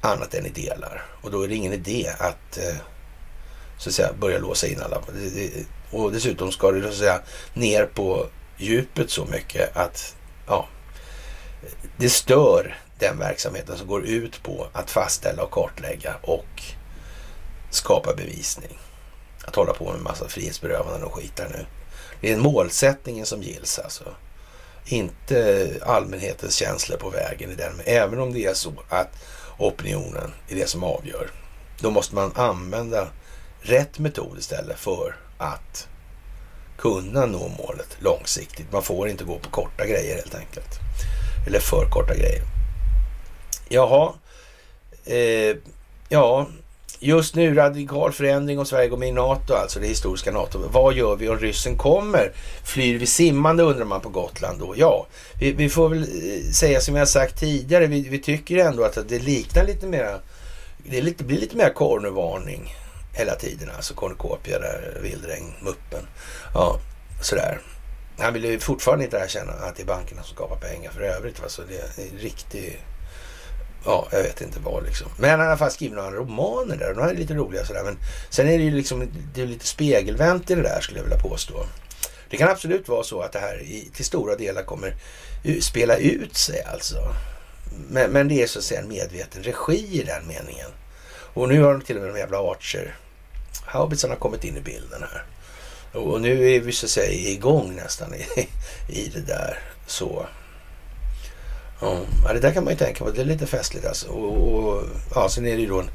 annat 0.00 0.34
än 0.34 0.46
i 0.46 0.48
delar. 0.48 1.04
Och 1.22 1.30
då 1.30 1.42
är 1.42 1.48
det 1.48 1.54
ingen 1.54 1.72
idé 1.72 2.10
att 2.18 2.58
eh, 2.58 2.76
så 3.78 3.88
att 3.88 3.94
säga 3.94 4.12
börja 4.12 4.38
låsa 4.38 4.66
in 4.66 4.80
alla. 4.80 5.02
Och 5.90 6.12
dessutom 6.12 6.52
ska 6.52 6.70
det 6.70 6.82
så 6.82 6.88
att 6.88 6.94
säga 6.94 7.20
ner 7.54 7.86
på 7.86 8.26
djupet 8.56 9.10
så 9.10 9.24
mycket 9.24 9.76
att 9.76 10.16
ja, 10.46 10.68
det 11.96 12.08
stör 12.08 12.78
den 12.98 13.18
verksamheten 13.18 13.78
som 13.78 13.86
går 13.86 14.04
ut 14.04 14.42
på 14.42 14.66
att 14.72 14.90
fastställa 14.90 15.42
och 15.42 15.50
kartlägga 15.50 16.14
och 16.22 16.62
skapa 17.70 18.14
bevisning. 18.14 18.78
Att 19.44 19.56
hålla 19.56 19.72
på 19.72 19.84
med 19.84 19.94
en 19.94 20.02
massa 20.02 20.28
frihetsberövanden 20.28 21.02
och 21.02 21.14
skit 21.14 21.36
där 21.36 21.48
nu. 21.48 21.66
Det 22.20 22.32
är 22.32 22.36
målsättningen 22.36 23.26
som 23.26 23.42
gills 23.42 23.78
alltså. 23.78 24.04
Inte 24.86 25.70
allmänhetens 25.82 26.54
känslor 26.54 26.96
på 26.96 27.10
vägen 27.10 27.50
i 27.50 27.54
den. 27.54 27.80
Även 27.84 28.20
om 28.20 28.32
det 28.32 28.44
är 28.44 28.54
så 28.54 28.72
att 28.88 29.08
opinionen 29.58 30.32
är 30.48 30.54
det 30.54 30.68
som 30.68 30.84
avgör. 30.84 31.30
Då 31.80 31.90
måste 31.90 32.14
man 32.14 32.32
använda 32.34 33.08
rätt 33.60 33.98
metod 33.98 34.38
istället 34.38 34.78
för 34.78 35.16
att 35.38 35.88
kunna 36.78 37.26
nå 37.26 37.48
målet 37.48 37.96
långsiktigt. 37.98 38.72
Man 38.72 38.82
får 38.82 39.08
inte 39.08 39.24
gå 39.24 39.38
på 39.38 39.50
korta 39.50 39.86
grejer 39.86 40.16
helt 40.16 40.34
enkelt. 40.34 40.78
Eller 41.46 41.60
för 41.60 41.90
korta 41.90 42.14
grejer. 42.14 42.42
Jaha. 43.68 44.12
Eh, 45.04 45.56
ja, 46.08 46.46
Just 47.00 47.34
nu 47.34 47.54
radikal 47.54 48.12
förändring 48.12 48.58
om 48.58 48.66
Sverige 48.66 48.88
går 48.88 48.96
med 48.96 49.08
i 49.08 49.12
NATO, 49.12 49.54
alltså 49.54 49.80
det 49.80 49.86
historiska 49.86 50.32
NATO. 50.32 50.58
Vad 50.72 50.94
gör 50.94 51.16
vi 51.16 51.28
om 51.28 51.38
ryssen 51.38 51.76
kommer? 51.78 52.32
Flyr 52.64 52.98
vi 52.98 53.06
simmande 53.06 53.62
undrar 53.62 53.84
man 53.84 54.00
på 54.00 54.08
Gotland 54.08 54.60
då? 54.60 54.74
Ja, 54.76 55.06
vi, 55.40 55.52
vi 55.52 55.68
får 55.68 55.88
väl 55.88 56.02
eh, 56.02 56.50
säga 56.52 56.80
som 56.80 56.96
jag 56.96 57.08
sagt 57.08 57.40
tidigare, 57.40 57.86
vi, 57.86 58.08
vi 58.08 58.18
tycker 58.18 58.56
ändå 58.56 58.84
att 58.84 59.08
det 59.08 59.18
liknar 59.18 59.64
lite 59.64 59.86
mera, 59.86 60.18
det 60.78 61.00
lite, 61.00 61.24
blir 61.24 61.38
lite 61.38 61.56
mer 61.56 61.70
kornevarning 61.70 62.74
hela 63.12 63.34
tiden. 63.34 63.70
Alltså 63.76 63.94
Cornucopia, 63.94 64.58
där, 64.58 64.98
Vildräng, 65.02 65.56
Muppen. 65.62 66.06
Ja, 66.54 66.80
sådär. 67.22 67.60
Han 68.18 68.32
vill 68.32 68.44
ju 68.44 68.58
fortfarande 68.58 69.04
inte 69.04 69.16
erkänna 69.16 69.52
att 69.52 69.76
det 69.76 69.82
är 69.82 69.86
bankerna 69.86 70.22
som 70.22 70.34
skapar 70.34 70.56
pengar 70.56 70.90
för 70.90 71.00
övrigt. 71.00 71.40
Så 71.46 71.62
det 71.62 71.74
är 71.74 72.12
en 72.12 72.18
riktig 72.18 72.80
Ja, 73.84 74.08
jag 74.10 74.22
vet 74.22 74.40
inte 74.40 74.60
vad 74.60 74.84
liksom. 74.84 75.08
Men 75.16 75.30
han 75.30 75.38
har 75.38 75.46
i 75.46 75.48
alla 75.48 75.58
fall 75.58 75.70
skrivit 75.70 75.96
några 75.96 76.10
romaner 76.10 76.76
där. 76.76 76.94
De 76.94 77.08
är 77.08 77.14
lite 77.14 77.34
roliga 77.34 77.64
sådär. 77.64 77.84
Men 77.84 77.98
sen 78.30 78.48
är 78.48 78.58
det 78.58 78.64
ju 78.64 78.70
liksom 78.70 79.08
det 79.34 79.42
är 79.42 79.46
lite 79.46 79.66
spegelvänt 79.66 80.50
i 80.50 80.54
det 80.54 80.62
där 80.62 80.80
skulle 80.80 80.98
jag 80.98 81.04
vilja 81.04 81.18
påstå. 81.18 81.66
Det 82.30 82.36
kan 82.36 82.48
absolut 82.48 82.88
vara 82.88 83.02
så 83.02 83.20
att 83.20 83.32
det 83.32 83.38
här 83.38 83.62
i, 83.62 83.90
till 83.94 84.04
stora 84.04 84.36
delar 84.36 84.62
kommer 84.62 84.94
spela 85.60 85.96
ut 85.96 86.36
sig 86.36 86.62
alltså. 86.62 87.14
Men, 87.88 88.10
men 88.10 88.28
det 88.28 88.42
är 88.42 88.46
så 88.46 88.58
att 88.58 88.64
säga 88.64 88.80
en 88.80 88.88
medveten 88.88 89.42
regi 89.42 90.00
i 90.00 90.02
den 90.02 90.26
meningen. 90.26 90.70
Och 91.34 91.48
nu 91.48 91.62
har 91.62 91.72
de 91.72 91.82
till 91.82 91.96
och 91.96 92.02
med 92.02 92.14
de 92.14 92.18
jävla 92.18 92.38
Archer 92.38 92.96
haubitsarna 93.64 94.16
kommit 94.16 94.44
in 94.44 94.56
i 94.56 94.60
bilden 94.60 95.02
här. 95.02 95.24
Och 96.00 96.20
nu 96.20 96.50
är 96.50 96.60
vi 96.60 96.72
så 96.72 96.86
att 96.86 96.90
säga 96.90 97.30
igång 97.30 97.76
nästan 97.76 98.14
i, 98.14 98.26
i 98.88 99.08
det 99.08 99.20
där 99.20 99.58
så. 99.86 100.26
Ja, 101.80 102.32
det 102.32 102.40
där 102.40 102.52
kan 102.52 102.64
man 102.64 102.72
ju 102.72 102.78
tänka 102.78 103.04
på. 103.04 103.10
Det 103.10 103.20
är 103.20 103.24
lite 103.24 103.46
festligt 103.46 103.86
alltså. 103.86 104.08
Och, 104.08 104.58
och 104.58 104.84
ja, 105.14 105.28
sen 105.28 105.46
är 105.46 105.56
det 105.56 105.62
ju 105.62 105.68
då 105.68 105.80
en, 105.80 105.90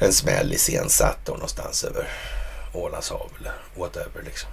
en 0.00 0.12
smäll 0.12 0.52
iscensatt 0.52 1.18
då 1.24 1.32
någonstans 1.32 1.84
över 1.84 2.08
Ålands 2.72 3.10
hav 3.10 3.30
eller 3.40 3.52
whatever 3.76 4.22
liksom. 4.24 4.50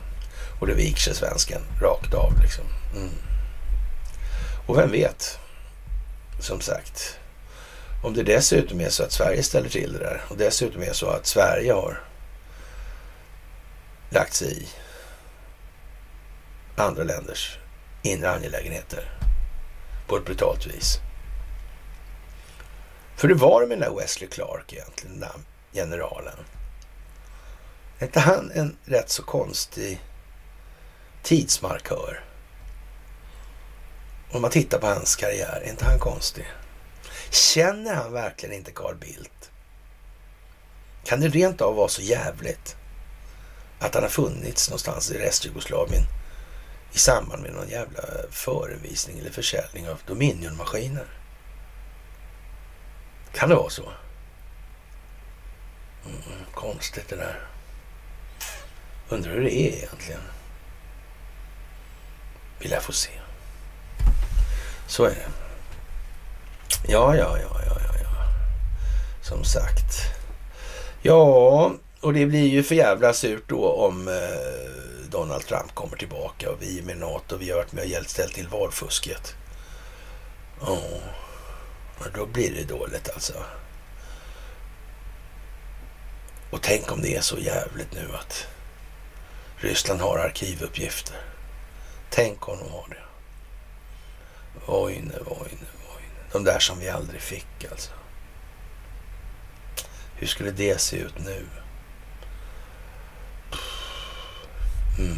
Och 0.60 0.68
det 0.68 0.74
viker 0.74 1.00
sig 1.00 1.16
svensken 1.16 1.62
rakt 1.82 2.14
av 2.14 2.34
liksom. 2.42 2.66
Mm. 2.96 3.10
Och 4.68 4.78
vem 4.78 4.92
vet, 4.92 5.40
som 6.40 6.62
sagt, 6.62 7.20
om 8.04 8.14
det 8.14 8.24
dessutom 8.24 8.82
är 8.82 8.90
så 8.90 9.04
att 9.04 9.12
Sverige 9.12 9.44
ställer 9.44 9.70
till 9.70 9.94
det 9.94 10.00
där 10.00 10.22
och 10.30 10.38
dessutom 10.38 10.84
är 10.84 10.94
så 10.94 11.08
att 11.08 11.26
Sverige 11.26 11.74
har 11.74 12.02
lagt 14.10 14.34
sig 14.34 14.54
i 14.62 14.68
andra 16.76 17.04
länders 17.04 17.58
inre 18.02 18.32
angelägenheter 18.32 19.20
på 20.10 20.18
ett 20.18 20.26
brutalt 20.26 20.68
vis. 20.68 21.00
För 23.16 23.28
det 23.28 23.34
var 23.34 23.62
det 23.62 23.68
med 23.68 23.80
den 23.80 23.90
där 23.90 24.00
Wesley 24.00 24.30
Clark 24.30 24.74
egentligen, 24.74 25.20
den 25.20 25.30
där 25.30 25.40
generalen. 25.74 26.38
Är 28.00 28.06
inte 28.06 28.20
han 28.20 28.52
en 28.52 28.78
rätt 28.86 29.10
så 29.10 29.24
konstig 29.24 30.02
tidsmarkör? 31.24 32.24
Om 34.32 34.42
man 34.42 34.52
tittar 34.52 34.80
på 34.80 34.88
hans 34.88 35.16
karriär, 35.16 35.62
är 35.66 35.70
inte 35.70 35.86
han 35.86 36.00
konstig? 36.00 36.48
Känner 37.30 37.96
han 37.96 38.12
verkligen 38.12 38.56
inte 38.56 38.72
Carl 38.72 38.96
Bildt? 38.96 39.52
Kan 41.04 41.20
det 41.20 41.28
rent 41.28 41.62
av 41.62 41.76
vara 41.76 41.88
så 41.88 42.02
jävligt 42.02 42.76
att 43.80 43.94
han 43.94 44.04
har 44.04 44.10
funnits 44.10 44.70
någonstans 44.70 45.12
i 45.12 45.18
Restjugoslavien 45.18 46.04
i 46.94 46.98
samband 46.98 47.42
med 47.42 47.54
någon 47.54 47.70
jävla 47.70 48.04
förevisning 48.32 49.20
eller 49.20 49.32
försäljning 49.32 49.90
av 49.90 50.02
Dominion-maskiner. 50.08 51.06
Kan 53.34 53.50
det 53.50 53.56
vara 53.56 53.70
så? 53.70 53.90
Mm, 56.06 56.46
konstigt 56.54 57.10
det 57.10 57.16
där. 57.16 57.40
Undrar 59.10 59.32
hur 59.32 59.44
det 59.44 59.54
är 59.54 59.74
egentligen. 59.74 60.22
Vill 62.60 62.72
jag 62.72 62.84
få 62.84 62.92
se. 62.92 63.10
Så 64.88 65.06
är 65.06 65.10
det. 65.10 65.28
Ja, 66.88 67.16
ja, 67.16 67.38
ja, 67.38 67.62
ja, 67.66 67.78
ja, 67.82 68.00
ja. 68.04 68.10
Som 69.22 69.44
sagt. 69.44 69.96
Ja, 71.02 71.72
och 72.02 72.14
det 72.14 72.26
blir 72.26 72.48
ju 72.48 72.64
för 72.64 72.76
jävla 72.76 73.14
surt 73.14 73.44
då 73.48 73.72
om 73.74 74.08
eh, 74.08 74.69
Donald 75.12 75.46
Trump 75.46 75.76
kommer 75.76 75.98
tillbaka 75.98 76.50
och 76.50 76.62
vi 76.62 76.80
är 76.80 76.84
med 76.84 76.96
i 76.96 77.00
NATO. 77.00 77.38
Vi 77.38 77.50
har 77.50 77.58
varit 77.58 77.72
med 77.72 77.84
och 77.84 77.90
hjälpt 77.90 78.10
ställt 78.10 78.34
till 78.34 78.48
valfusket. 78.48 79.36
Ja, 80.62 80.80
då 82.16 82.26
blir 82.26 82.54
det 82.54 82.64
dåligt 82.64 83.10
alltså. 83.10 83.34
Och 86.52 86.62
tänk 86.62 86.92
om 86.92 87.02
det 87.02 87.16
är 87.16 87.22
så 87.22 87.38
jävligt 87.38 87.94
nu 87.94 88.16
att 88.16 88.48
Ryssland 89.58 90.02
har 90.02 90.18
arkivuppgifter. 90.18 91.16
Tänk 92.10 92.48
om 92.48 92.58
de 92.58 92.72
har 92.72 92.88
det. 92.90 93.04
Oj, 94.68 95.04
oj, 95.26 95.58
oj. 95.96 96.04
De 96.32 96.44
där 96.44 96.60
som 96.60 96.80
vi 96.80 96.90
aldrig 96.90 97.22
fick 97.22 97.66
alltså. 97.72 97.92
Hur 100.16 100.28
skulle 100.28 100.52
det 100.52 100.82
se 100.82 100.98
ut 100.98 101.20
nu? 101.20 101.46
Mm. 105.00 105.18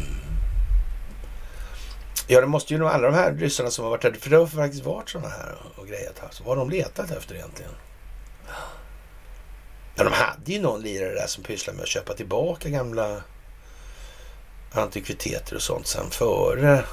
Ja, 2.26 2.40
det 2.40 2.46
måste 2.46 2.72
ju 2.72 2.78
nog 2.78 2.88
alla 2.88 3.10
de 3.10 3.14
här 3.14 3.32
ryssarna 3.32 3.70
som 3.70 3.84
har 3.84 3.90
varit 3.90 4.04
här, 4.04 4.12
för 4.12 4.30
det 4.30 4.36
har 4.36 4.46
faktiskt 4.46 4.84
varit 4.84 5.10
sådana 5.10 5.28
här 5.28 5.54
och 5.76 5.86
grejat 5.86 6.18
här. 6.18 6.28
Så 6.30 6.44
vad 6.44 6.58
har 6.58 6.66
de 6.66 6.76
letat 6.76 7.10
efter 7.10 7.34
egentligen? 7.34 7.72
Ja, 9.94 10.04
de 10.04 10.12
hade 10.12 10.52
ju 10.52 10.60
någon 10.60 10.82
lirare 10.82 11.14
där 11.14 11.26
som 11.26 11.44
pysslade 11.44 11.76
med 11.76 11.82
att 11.82 11.88
köpa 11.88 12.14
tillbaka 12.14 12.68
gamla 12.68 13.22
antikviteter 14.72 15.56
och 15.56 15.62
sånt 15.62 15.86
sen 15.86 16.10
före 16.10 16.84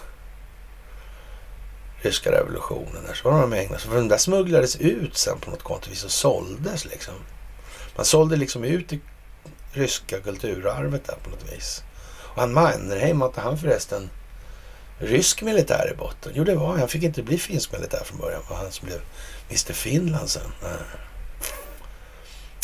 ryska 2.02 2.32
revolutionen. 2.32 3.04
Där. 3.08 3.14
Så 3.14 3.32
var 3.32 3.42
de 3.42 3.54
ägnade 3.54 3.80
sig. 3.80 3.90
För 3.90 3.98
de 3.98 4.08
där 4.08 4.18
smugglades 4.18 4.76
ut 4.76 5.18
sen 5.18 5.40
på 5.40 5.52
något 5.52 5.64
konstigt 5.64 5.94
vis 5.94 6.04
och 6.04 6.12
såldes 6.12 6.86
liksom. 6.86 7.14
Man 7.96 8.06
sålde 8.06 8.36
liksom 8.36 8.64
ut 8.64 8.90
det 8.90 9.00
ryska 9.72 10.20
kulturarvet 10.20 11.06
där 11.06 11.16
på 11.24 11.30
något 11.30 11.54
vis. 11.54 11.84
Och 12.34 12.42
han 12.42 12.54
Mannerheim, 12.54 13.20
var 13.20 13.34
han 13.36 13.58
förresten 13.58 14.10
rysk 15.00 15.42
militär 15.42 15.92
i 15.94 15.98
botten? 15.98 16.32
Jo, 16.36 16.44
det 16.44 16.56
var 16.56 16.68
han. 16.68 16.80
Han 16.80 16.90
fick 16.90 17.04
inte 17.04 17.24
bli 17.24 17.38
finsk 17.38 17.72
militär 17.72 18.04
från 18.06 18.20
början. 18.20 18.42
Det 18.48 18.54
var 18.54 18.62
han 18.62 18.72
som 18.72 18.88
blev 18.88 19.00
Mr 19.50 19.74
Finland 19.74 20.30
sen. 20.30 20.52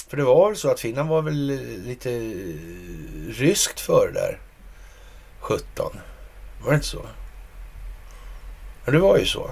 För 0.08 0.18
det 0.18 0.24
var 0.24 0.50
väl 0.50 0.58
så 0.58 0.72
att 0.72 0.80
Finland 0.80 1.10
var 1.10 1.22
väl 1.22 1.60
lite 1.86 2.12
eh, 2.12 3.34
ryskt 3.34 3.80
före 3.80 4.12
där. 4.12 4.40
17. 5.40 6.00
Var 6.64 6.72
det 6.72 6.76
inte 6.76 6.88
så? 6.88 7.06
Ja, 8.86 8.92
det 8.92 9.00
var 9.00 9.18
ju 9.18 9.26
så. 9.26 9.52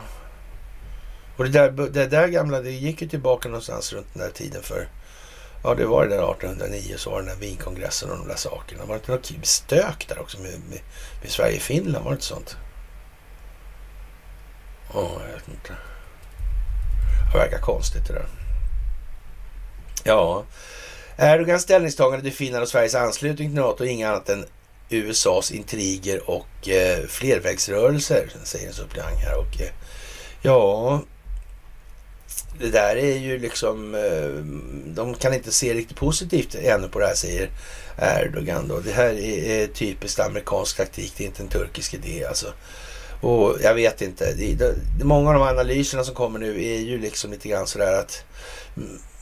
Och 1.37 1.43
det 1.43 1.49
där, 1.49 1.71
det 1.71 2.07
där 2.07 2.27
gamla, 2.27 2.61
det 2.61 2.71
gick 2.71 3.01
ju 3.01 3.07
tillbaka 3.07 3.49
någonstans 3.49 3.93
runt 3.93 4.07
den 4.13 4.23
där 4.23 4.31
tiden 4.31 4.63
för 4.63 4.87
Ja, 5.63 5.75
det 5.75 5.85
var 5.85 6.03
det 6.03 6.15
där 6.15 6.31
1809 6.31 6.95
så 6.97 7.09
var 7.09 7.21
det 7.21 7.27
den 7.27 7.39
där 7.39 7.45
Wienkongressen 7.45 8.11
och 8.11 8.17
de 8.17 8.27
där 8.27 8.35
sakerna. 8.35 8.85
Var 8.85 8.95
det 8.95 8.99
inte 8.99 9.11
något 9.11 9.45
stök 9.45 10.07
där 10.07 10.19
också 10.19 10.39
med, 10.39 10.51
med, 10.51 10.79
med 11.21 11.31
Sverige 11.31 11.55
och 11.55 11.61
Finland? 11.61 12.03
Var 12.03 12.11
det 12.11 12.15
inte 12.15 12.25
sånt? 12.25 12.57
Ja, 14.93 14.99
oh, 14.99 15.21
jag 15.29 15.35
vet 15.35 15.47
inte. 15.47 15.73
Det 17.31 17.37
verkar 17.37 17.59
konstigt 17.59 18.07
det 18.07 18.13
där. 18.13 18.25
Ja, 20.03 20.43
Erdogans 21.17 21.63
ställningstagande 21.63 22.23
till 22.23 22.33
Finland 22.37 22.63
och 22.63 22.69
Sveriges 22.69 22.95
anslutning 22.95 23.49
till 23.49 23.61
NATO 23.61 23.83
är 23.83 23.87
inget 23.87 24.07
annat 24.07 24.29
än 24.29 24.45
USAs 24.89 25.51
intriger 25.51 26.29
och 26.29 26.69
eh, 26.69 27.05
flervägsrörelser, 27.07 28.29
säger 28.43 28.67
en 28.67 28.73
suppleant 28.73 29.19
här. 29.19 29.37
Och, 29.37 29.61
eh, 29.61 29.69
ja, 30.41 31.01
det 32.59 32.69
där 32.69 32.95
är 32.95 33.17
ju 33.17 33.39
liksom, 33.39 33.95
eh, 33.95 34.45
de 34.95 35.13
kan 35.13 35.33
inte 35.33 35.51
se 35.51 35.73
riktigt 35.73 35.97
positivt 35.97 36.55
ännu 36.55 36.87
på 36.87 36.99
det 36.99 37.05
här, 37.05 37.15
säger 37.15 37.49
Erdogan. 37.97 38.67
Då. 38.67 38.79
Det 38.79 38.91
här 38.91 39.19
är 39.19 39.67
typiskt 39.67 40.19
amerikansk 40.19 40.77
taktik, 40.77 41.13
det 41.17 41.23
är 41.23 41.27
inte 41.27 41.43
en 41.43 41.49
turkisk 41.49 41.93
idé 41.93 42.25
alltså. 42.25 42.47
Och 43.21 43.57
jag 43.61 43.73
vet 43.73 44.01
inte, 44.01 44.33
det, 44.33 44.53
det, 44.53 45.03
många 45.03 45.29
av 45.29 45.33
de 45.33 45.43
analyserna 45.43 46.03
som 46.03 46.15
kommer 46.15 46.39
nu 46.39 46.65
är 46.65 46.79
ju 46.79 46.99
liksom 46.99 47.31
lite 47.31 47.49
grann 47.49 47.67
sådär 47.67 47.99
att 47.99 48.23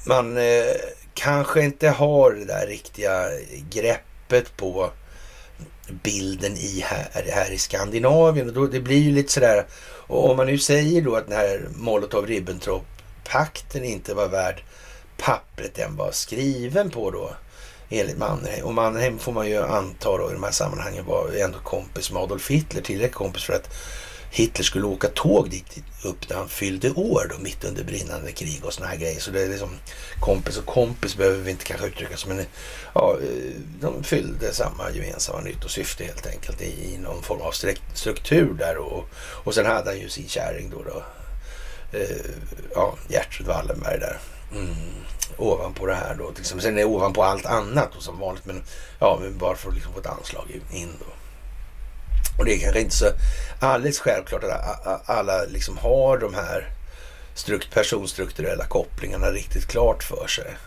man 0.06 0.38
eh, 0.38 0.76
kanske 1.14 1.62
inte 1.64 1.90
har 1.90 2.32
det 2.32 2.46
där 2.46 2.68
riktiga 2.68 3.26
greppet 3.70 4.58
på 4.58 4.92
bilden 6.04 6.58
i 6.58 6.84
här, 6.86 7.26
här 7.32 7.52
i 7.52 7.58
Skandinavien. 7.58 8.48
Och 8.48 8.54
då, 8.54 8.68
det 8.68 8.80
blir 8.80 9.00
ju 9.00 9.12
lite 9.12 9.32
sådär, 9.32 9.66
och 10.08 10.30
om 10.30 10.38
man 10.38 10.48
nu 10.48 10.58
säger 10.58 11.02
då 11.02 11.16
att 11.16 11.28
den 11.28 11.38
här 11.38 11.62
Molotov-Ribbentrop 11.76 12.82
pakten 13.24 13.84
inte 13.84 14.14
var 14.14 14.28
värd 14.28 14.64
pappret 15.18 15.76
den 15.76 15.96
var 15.96 16.12
skriven 16.12 16.90
på 16.90 17.12
då, 17.12 17.32
enligt 17.90 18.18
Mannerheim. 18.18 18.66
Och 18.66 18.74
Mannerheim 18.74 19.20
får 19.20 19.32
man 19.32 19.50
ju 19.50 19.64
anta 19.64 20.18
då 20.18 20.30
i 20.30 20.34
de 20.34 20.44
här 20.44 20.52
sammanhangen 20.52 21.06
var 21.06 21.32
ändå 21.32 21.60
kompis 21.60 22.12
med 22.12 22.22
Adolf 22.22 22.50
Hitler, 22.50 22.82
tillräckligt 22.82 23.16
kompis 23.16 23.44
för 23.44 23.54
att 23.54 23.74
Hitler 24.34 24.64
skulle 24.64 24.86
åka 24.86 25.08
tåg 25.08 25.50
dit 25.50 25.84
upp 26.04 26.30
när 26.30 26.38
han 26.38 26.50
fyllde 26.50 26.92
år 26.92 27.28
då, 27.30 27.44
mitt 27.44 27.64
under 27.64 27.84
brinnande 27.84 28.32
krig 28.32 28.66
och 28.66 28.74
såna 28.74 28.88
här 28.88 28.98
grejer. 28.98 29.20
Så 29.20 29.32
det 29.32 29.42
är 29.42 29.50
liksom 29.50 29.70
kompis 30.20 30.58
och 30.58 30.66
kompis 30.66 31.18
behöver 31.18 31.40
vi 31.40 31.52
inte 31.52 31.66
kanske 31.66 31.88
uttrycka 31.88 32.18
som 32.18 32.36
men 32.36 32.46
ja, 32.94 33.18
eh, 33.22 33.56
de 33.82 34.04
fyllde 34.04 34.54
samma 34.54 34.92
gemensamma 34.92 35.42
nytt 35.42 35.64
och 35.64 35.72
syfte 35.72 36.04
helt 36.04 36.28
enkelt 36.28 36.62
i, 36.62 36.94
i 36.94 36.98
någon 36.98 37.24
form 37.24 37.42
av 37.42 37.52
struktur 37.94 38.54
där 38.54 38.78
och, 38.78 39.10
och 39.16 39.54
sen 39.54 39.66
hade 39.66 39.90
han 39.90 40.00
ju 40.00 40.10
sin 40.10 40.28
kärring 40.28 40.70
då, 40.70 40.84
då 40.84 41.04
eh, 41.92 42.32
ja, 42.76 42.96
Gertrud 43.08 43.48
Wallenberg 43.48 44.00
där. 44.00 44.20
Mm, 44.54 44.76
ovanpå 45.38 45.86
det 45.86 45.96
här 45.96 46.16
då. 46.16 46.32
Liksom. 46.38 46.62
Sen 46.62 46.74
är 46.74 46.78
det 46.78 46.86
ovanpå 46.86 47.24
allt 47.24 47.46
annat 47.46 47.96
och 47.96 48.04
som 48.04 48.20
vanligt 48.20 48.46
men 48.46 48.64
ja, 49.00 49.20
men 49.22 49.38
bara 49.38 49.56
för 49.56 49.70
att 49.70 49.76
liksom 49.76 49.94
få 49.94 50.00
ett 50.00 50.06
anslag 50.06 50.62
in 50.72 50.90
då. 51.00 51.06
Och 52.38 52.46
det 52.46 52.56
är 52.56 52.60
kanske 52.60 52.82
inte 52.82 52.96
så 52.96 53.06
alldeles 53.60 54.00
självklart 54.00 54.44
att 54.44 55.10
alla 55.10 55.44
liksom 55.44 55.78
har 55.78 56.18
de 56.18 56.34
här 56.34 56.70
personstrukturella 57.74 58.66
kopplingarna 58.66 59.32
riktigt 59.32 59.68
klart 59.68 60.04
för 60.04 60.28
sig. 60.28 60.58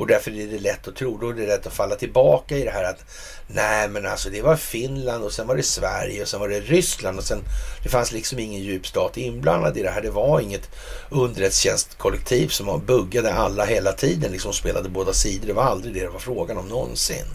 Och 0.00 0.06
därför 0.06 0.30
är 0.30 0.46
det 0.46 0.58
lätt 0.58 0.88
att 0.88 0.96
tro, 0.96 1.18
då 1.18 1.28
är 1.28 1.34
det 1.34 1.46
lätt 1.46 1.66
att 1.66 1.72
falla 1.72 1.96
tillbaka 1.96 2.56
i 2.56 2.64
det 2.64 2.70
här 2.70 2.84
att 2.84 3.04
nej 3.46 3.88
men 3.88 4.06
alltså 4.06 4.30
det 4.30 4.42
var 4.42 4.56
Finland 4.56 5.24
och 5.24 5.32
sen 5.32 5.46
var 5.46 5.56
det 5.56 5.62
Sverige 5.62 6.22
och 6.22 6.28
sen 6.28 6.40
var 6.40 6.48
det 6.48 6.60
Ryssland 6.60 7.18
och 7.18 7.24
sen 7.24 7.42
det 7.82 7.88
fanns 7.88 8.12
liksom 8.12 8.38
ingen 8.38 8.62
djupstat 8.62 9.16
inblandad 9.16 9.76
i 9.76 9.82
det 9.82 9.90
här. 9.90 10.02
Det 10.02 10.10
var 10.10 10.40
inget 10.40 10.70
underrättelsetjänstkollektiv 11.10 12.48
som 12.48 12.84
buggade 12.86 13.34
alla 13.34 13.64
hela 13.64 13.92
tiden, 13.92 14.32
liksom 14.32 14.52
spelade 14.52 14.88
båda 14.88 15.12
sidor. 15.12 15.46
Det 15.46 15.52
var 15.52 15.64
aldrig 15.64 15.94
det 15.94 16.00
det 16.00 16.08
var 16.08 16.18
frågan 16.18 16.58
om 16.58 16.68
någonsin. 16.68 17.26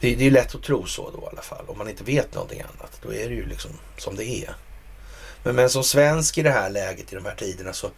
Det, 0.00 0.14
det 0.14 0.26
är 0.26 0.30
lätt 0.30 0.54
att 0.54 0.62
tro 0.62 0.86
så 0.86 1.10
då 1.10 1.18
i 1.18 1.28
alla 1.32 1.42
fall. 1.42 1.64
Om 1.66 1.78
man 1.78 1.88
inte 1.88 2.04
vet 2.04 2.34
någonting 2.34 2.60
annat. 2.60 3.00
Då 3.02 3.14
är 3.14 3.28
det 3.28 3.34
ju 3.34 3.46
liksom 3.46 3.70
som 3.98 4.16
det 4.16 4.24
är. 4.24 4.54
Men, 5.42 5.56
men 5.56 5.70
som 5.70 5.84
svensk 5.84 6.38
i 6.38 6.42
det 6.42 6.50
här 6.50 6.70
läget, 6.70 7.12
i 7.12 7.16
de 7.16 7.24
här 7.24 7.34
tiderna, 7.34 7.72
så 7.72 7.90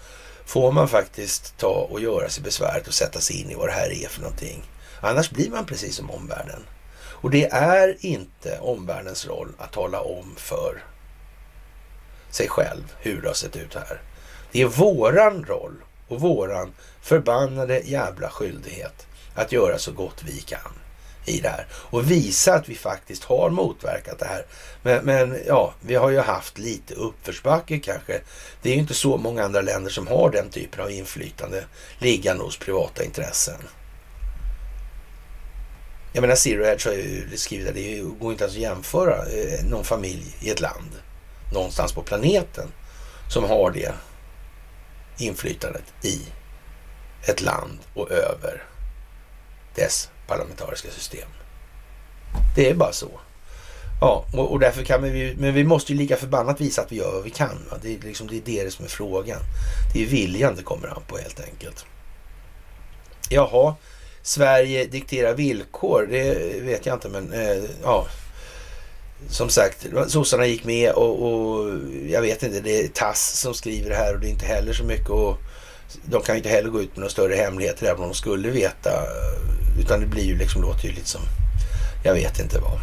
får 0.46 0.72
man 0.72 0.88
faktiskt 0.88 1.58
ta 1.58 1.88
och 1.90 2.00
göra 2.00 2.28
sig 2.28 2.42
besväret 2.42 2.88
och 2.88 2.94
sätta 2.94 3.20
sig 3.20 3.40
in 3.40 3.50
i 3.50 3.54
vad 3.54 3.68
det 3.68 3.72
här 3.72 4.04
är 4.04 4.08
för 4.08 4.20
någonting. 4.20 4.64
Annars 5.00 5.30
blir 5.30 5.50
man 5.50 5.66
precis 5.66 5.96
som 5.96 6.10
omvärlden. 6.10 6.62
Och 6.98 7.30
det 7.30 7.46
är 7.52 7.96
inte 8.00 8.58
omvärldens 8.58 9.26
roll 9.26 9.48
att 9.58 9.72
tala 9.72 10.00
om 10.00 10.34
för 10.36 10.84
sig 12.30 12.48
själv 12.48 12.94
hur 12.98 13.22
det 13.22 13.28
har 13.28 13.34
sett 13.34 13.56
ut 13.56 13.74
här. 13.74 14.00
Det 14.52 14.60
är 14.60 14.66
våran 14.66 15.44
roll 15.44 15.74
och 16.08 16.20
våran 16.20 16.72
förbannade 17.00 17.80
jävla 17.80 18.30
skyldighet 18.30 19.06
att 19.34 19.52
göra 19.52 19.78
så 19.78 19.92
gott 19.92 20.22
vi 20.26 20.40
kan 20.40 20.72
i 21.28 21.40
det 21.40 21.48
här 21.48 21.66
och 21.72 22.10
visa 22.10 22.54
att 22.54 22.68
vi 22.68 22.74
faktiskt 22.74 23.24
har 23.24 23.50
motverkat 23.50 24.18
det 24.18 24.26
här. 24.26 24.46
Men, 24.82 25.04
men, 25.04 25.38
ja, 25.46 25.74
vi 25.80 25.94
har 25.94 26.10
ju 26.10 26.20
haft 26.20 26.58
lite 26.58 26.94
uppförsbacke 26.94 27.78
kanske. 27.78 28.20
Det 28.62 28.70
är 28.70 28.74
ju 28.74 28.80
inte 28.80 28.94
så 28.94 29.16
många 29.16 29.44
andra 29.44 29.60
länder 29.60 29.90
som 29.90 30.06
har 30.06 30.30
den 30.30 30.50
typen 30.50 30.80
av 30.80 30.90
inflytande 30.90 31.64
liggande 31.98 32.44
hos 32.44 32.56
privata 32.56 33.04
intressen. 33.04 33.58
Jag 36.12 36.20
menar 36.20 36.34
Zero 36.34 36.64
Edge 36.64 36.86
har 36.86 36.92
ju 36.92 37.36
skrivit 37.36 37.68
att 37.68 37.74
det 37.74 38.00
går 38.18 38.32
inte 38.32 38.44
ens 38.44 38.56
att 38.56 38.62
jämföra 38.62 39.16
eh, 39.16 39.64
någon 39.64 39.84
familj 39.84 40.36
i 40.40 40.50
ett 40.50 40.60
land 40.60 40.90
någonstans 41.52 41.92
på 41.92 42.02
planeten 42.02 42.72
som 43.28 43.44
har 43.44 43.70
det 43.70 43.92
inflytandet 45.18 45.84
i 46.02 46.20
ett 47.22 47.40
land 47.40 47.78
och 47.94 48.10
över 48.10 48.62
dess 49.74 50.10
parlamentariska 50.26 50.90
system. 50.90 51.28
Det 52.56 52.70
är 52.70 52.74
bara 52.74 52.92
så. 52.92 53.10
Ja, 54.00 54.24
och, 54.32 54.52
och 54.52 54.60
därför 54.60 54.82
kan 54.82 55.02
vi, 55.02 55.34
men 55.38 55.54
vi 55.54 55.64
måste 55.64 55.92
ju 55.92 55.98
lika 55.98 56.16
förbannat 56.16 56.60
visa 56.60 56.82
att 56.82 56.92
vi 56.92 56.96
gör 56.96 57.12
vad 57.12 57.24
vi 57.24 57.30
kan. 57.30 57.66
Va? 57.70 57.76
Det, 57.82 57.94
är 57.94 57.98
liksom, 57.98 58.26
det 58.26 58.36
är 58.36 58.64
det 58.64 58.70
som 58.70 58.84
är 58.84 58.88
frågan. 58.88 59.38
Det 59.94 60.02
är 60.02 60.06
viljan 60.06 60.56
det 60.56 60.62
kommer 60.62 60.88
an 60.88 61.02
på 61.06 61.18
helt 61.18 61.40
enkelt. 61.40 61.84
Jaha, 63.28 63.74
Sverige 64.22 64.84
dikterar 64.84 65.34
villkor, 65.34 66.08
det 66.10 66.34
vet 66.62 66.86
jag 66.86 66.96
inte 66.96 67.08
men 67.08 67.32
eh, 67.32 67.62
ja. 67.82 68.06
Som 69.28 69.48
sagt, 69.48 69.86
sossarna 70.08 70.46
gick 70.46 70.64
med 70.64 70.92
och, 70.92 71.22
och, 71.22 71.70
jag 72.08 72.22
vet 72.22 72.42
inte, 72.42 72.60
det 72.60 72.84
är 72.84 72.88
TASS 72.88 73.40
som 73.40 73.54
skriver 73.54 73.90
det 73.90 73.96
här 73.96 74.14
och 74.14 74.20
det 74.20 74.26
är 74.26 74.30
inte 74.30 74.46
heller 74.46 74.72
så 74.72 74.84
mycket 74.84 75.10
och 75.10 75.36
de 76.04 76.22
kan 76.22 76.34
ju 76.34 76.38
inte 76.38 76.48
heller 76.48 76.70
gå 76.70 76.82
ut 76.82 76.90
med 76.90 76.98
några 76.98 77.10
större 77.10 77.34
hemligheter 77.34 77.86
även 77.86 78.02
om 78.02 78.08
de 78.08 78.14
skulle 78.14 78.50
veta 78.50 78.90
utan 79.78 80.00
det 80.00 80.06
blir 80.06 80.24
ju 80.24 80.38
liksom 80.38 80.62
låter 80.62 80.88
ju 80.88 80.94
lite 80.94 81.08
som, 81.08 81.22
jag 82.04 82.14
vet 82.14 82.40
inte 82.40 82.58
vad. 82.58 82.78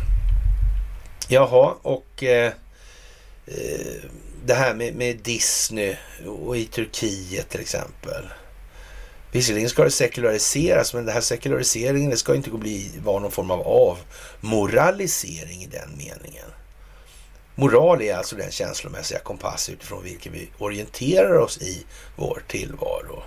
Jaha, 1.27 1.73
och 1.81 2.23
eh, 2.23 2.53
eh, 3.45 4.03
det 4.45 4.53
här 4.53 4.73
med, 4.73 4.95
med 4.95 5.17
Disney 5.17 5.95
och 6.27 6.57
i 6.57 6.65
Turkiet 6.65 7.49
till 7.49 7.61
exempel. 7.61 8.23
Visserligen 9.31 9.69
ska 9.69 9.83
det 9.83 9.91
sekulariseras, 9.91 10.93
men 10.93 11.05
den 11.05 11.13
här 11.13 11.21
sekulariseringen 11.21 12.09
det 12.09 12.17
ska 12.17 12.35
inte 12.35 12.49
bli 12.49 12.91
vara 13.03 13.19
någon 13.19 13.31
form 13.31 13.51
av 13.51 13.61
avmoralisering 14.41 15.63
i 15.63 15.67
den 15.67 15.89
meningen. 15.97 16.45
Moral 17.55 18.01
är 18.01 18.15
alltså 18.15 18.35
den 18.35 18.51
känslomässiga 18.51 19.19
kompass 19.19 19.69
utifrån 19.69 20.03
vilken 20.03 20.33
vi 20.33 20.49
orienterar 20.57 21.37
oss 21.37 21.57
i 21.57 21.85
vår 22.15 22.43
tillvaro. 22.47 23.23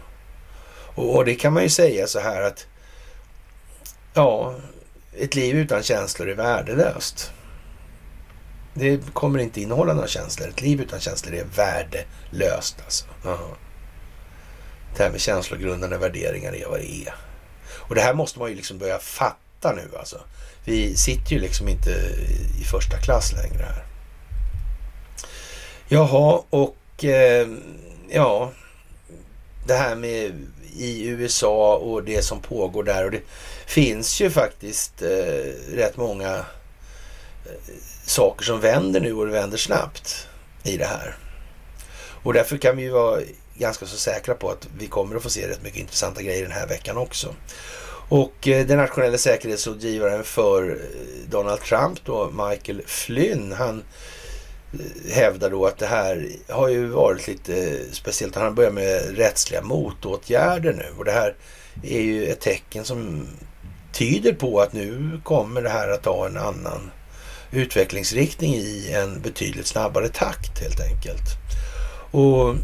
Och, 0.95 1.17
och 1.17 1.25
det 1.25 1.35
kan 1.35 1.53
man 1.53 1.63
ju 1.63 1.69
säga 1.69 2.07
så 2.07 2.21
här 2.21 2.43
att 2.43 2.67
Ja, 4.17 4.55
ett 5.19 5.35
liv 5.35 5.57
utan 5.57 5.83
känslor 5.83 6.29
är 6.29 6.35
värdelöst. 6.35 7.33
Det 8.75 9.13
kommer 9.13 9.39
inte 9.39 9.61
innehålla 9.61 9.95
några 9.95 10.09
känslor. 10.09 10.49
Ett 10.49 10.61
liv 10.61 10.81
utan 10.81 11.01
känslor 11.01 11.35
är 11.35 11.45
värdelöst 11.45 12.77
alltså. 12.85 13.05
Ja. 13.25 13.39
Det 14.97 15.03
här 15.03 15.11
med 15.11 15.21
känslogrundande 15.21 15.97
värderingar 15.97 16.53
är 16.53 16.67
vad 16.67 16.79
det 16.79 16.93
är. 16.93 17.15
Och 17.69 17.95
det 17.95 18.01
här 18.01 18.15
måste 18.15 18.39
man 18.39 18.49
ju 18.49 18.55
liksom 18.55 18.79
börja 18.79 18.99
fatta 18.99 19.73
nu 19.73 19.99
alltså. 19.99 20.21
Vi 20.65 20.97
sitter 20.97 21.33
ju 21.33 21.41
liksom 21.41 21.69
inte 21.69 21.91
i 22.61 22.65
första 22.65 22.97
klass 22.97 23.33
längre 23.33 23.63
här. 23.65 23.85
Jaha, 25.89 26.43
och 26.51 27.05
eh, 27.05 27.49
ja, 28.09 28.53
det 29.67 29.75
här 29.75 29.97
med 29.97 30.47
i 30.79 31.07
USA 31.07 31.77
och 31.77 32.05
det 32.05 32.23
som 32.23 32.41
pågår 32.41 32.83
där. 32.83 33.05
Och 33.05 33.11
det 33.11 33.23
finns 33.67 34.21
ju 34.21 34.31
faktiskt 34.31 35.03
eh, 35.03 35.75
rätt 35.75 35.97
många 35.97 36.35
eh, 37.45 37.75
saker 38.07 38.45
som 38.45 38.61
vänder 38.61 39.01
nu 39.01 39.13
och 39.13 39.27
det 39.27 39.33
vänder 39.33 39.59
snabbt 39.59 40.27
i 40.63 40.77
det 40.77 40.87
här. 40.87 41.17
Och 42.23 42.33
därför 42.33 42.57
kan 42.57 42.77
vi 42.77 42.83
ju 42.83 42.91
vara 42.91 43.21
ganska 43.55 43.87
så 43.87 43.97
säkra 43.97 44.35
på 44.35 44.51
att 44.51 44.69
vi 44.79 44.87
kommer 44.87 45.17
att 45.17 45.23
få 45.23 45.31
se 45.31 45.49
rätt 45.49 45.63
mycket 45.63 45.81
intressanta 45.81 46.23
grejer 46.23 46.43
den 46.43 46.53
här 46.53 46.67
veckan 46.67 46.97
också. 46.97 47.35
Och 48.09 48.49
eh, 48.49 48.67
den 48.67 48.79
nationella 48.79 49.19
säkerhetsrådgivaren 49.19 50.25
för 50.25 50.71
eh, 50.71 51.31
Donald 51.31 51.61
Trump 51.61 52.05
då, 52.05 52.31
Michael 52.31 52.83
Flynn, 52.87 53.53
han 53.53 53.79
eh, 53.79 53.83
hävdar 55.11 55.51
då 55.51 55.67
att 55.67 55.79
det 55.79 55.87
här 55.87 56.29
har 56.49 56.69
ju 56.69 56.87
varit 56.87 57.29
lite 57.29 57.79
speciellt. 57.93 58.35
Han 58.35 58.55
börjar 58.55 58.71
med 58.71 59.17
rättsliga 59.17 59.63
motåtgärder 59.63 60.73
nu 60.73 60.99
och 60.99 61.05
det 61.05 61.13
här 61.13 61.35
är 61.83 62.01
ju 62.01 62.27
ett 62.27 62.41
tecken 62.41 62.85
som 62.85 63.27
tyder 63.93 64.33
på 64.33 64.61
att 64.61 64.73
nu 64.73 65.21
kommer 65.25 65.63
det 65.63 65.69
här 65.69 65.89
att 65.89 66.03
ta 66.03 66.27
en 66.27 66.37
annan 66.37 66.91
utvecklingsriktning 67.51 68.55
i 68.55 68.93
en 68.93 69.21
betydligt 69.21 69.67
snabbare 69.67 70.09
takt 70.09 70.61
helt 70.61 70.81
enkelt. 70.81 71.29
Och 72.11 72.55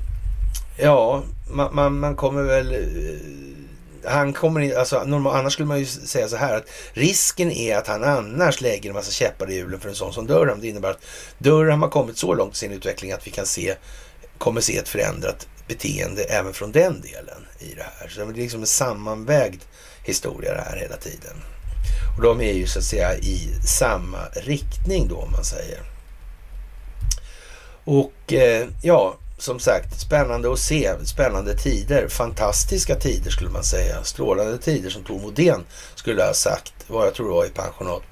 ja, 0.78 1.22
man, 1.50 1.74
man, 1.74 1.98
man 1.98 2.16
kommer 2.16 2.42
väl 2.42 2.74
eh, 2.74 3.18
han 4.04 4.32
kommer 4.32 4.60
in, 4.60 4.76
alltså, 4.76 5.04
normal, 5.04 5.36
annars 5.36 5.52
skulle 5.52 5.68
man 5.68 5.78
ju 5.78 5.86
säga 5.86 6.28
så 6.28 6.36
här 6.36 6.56
att 6.56 6.66
risken 6.92 7.50
är 7.50 7.76
att 7.76 7.86
han 7.86 8.04
annars 8.04 8.60
lägger 8.60 8.90
en 8.90 8.94
massa 8.94 9.12
käppar 9.12 9.50
i 9.50 9.54
hjulen 9.54 9.80
för 9.80 9.88
en 9.88 9.94
sån 9.94 10.12
som 10.12 10.26
Durham. 10.26 10.60
Det 10.60 10.68
innebär 10.68 10.90
att 10.90 11.04
Durham 11.38 11.82
har 11.82 11.88
kommit 11.88 12.18
så 12.18 12.34
långt 12.34 12.54
i 12.54 12.58
sin 12.58 12.72
utveckling 12.72 13.12
att 13.12 13.26
vi 13.26 13.30
kan 13.30 13.46
se, 13.46 13.74
kommer 14.38 14.60
se 14.60 14.76
ett 14.76 14.88
förändrat 14.88 15.48
beteende 15.68 16.22
även 16.22 16.52
från 16.52 16.72
den 16.72 17.00
delen 17.00 17.46
i 17.58 17.74
det 17.74 17.86
här. 17.98 18.08
Så 18.08 18.24
det 18.24 18.32
är 18.32 18.42
liksom 18.42 18.60
en 18.60 18.66
sammanvägd 18.66 19.62
historia 20.04 20.54
det 20.54 20.60
här 20.60 20.76
hela 20.76 20.96
tiden. 20.96 21.36
Och 22.16 22.22
de 22.22 22.40
är 22.40 22.52
ju 22.52 22.66
så 22.66 22.78
att 22.78 22.84
säga 22.84 23.16
i 23.16 23.48
samma 23.66 24.18
riktning 24.32 25.08
då 25.08 25.16
om 25.16 25.32
man 25.32 25.44
säger. 25.44 25.80
Och 27.84 28.32
eh, 28.32 28.68
ja, 28.82 29.16
som 29.42 29.58
sagt, 29.58 30.00
spännande 30.00 30.52
att 30.52 30.58
se. 30.58 30.94
Spännande 31.04 31.54
tider. 31.54 32.08
Fantastiska 32.08 32.94
tider 32.94 33.30
skulle 33.30 33.50
man 33.50 33.64
säga. 33.64 34.04
Strålande 34.04 34.58
tider 34.58 34.90
som 34.90 35.04
Tom 35.04 35.24
Odén 35.24 35.64
skulle 35.94 36.22
ha 36.22 36.34
sagt. 36.34 36.74
Vad 36.86 37.06
jag 37.06 37.14
tror 37.14 37.28
det 37.28 37.34
var 37.34 37.44
i 37.44 37.48
pensionat 37.48 38.02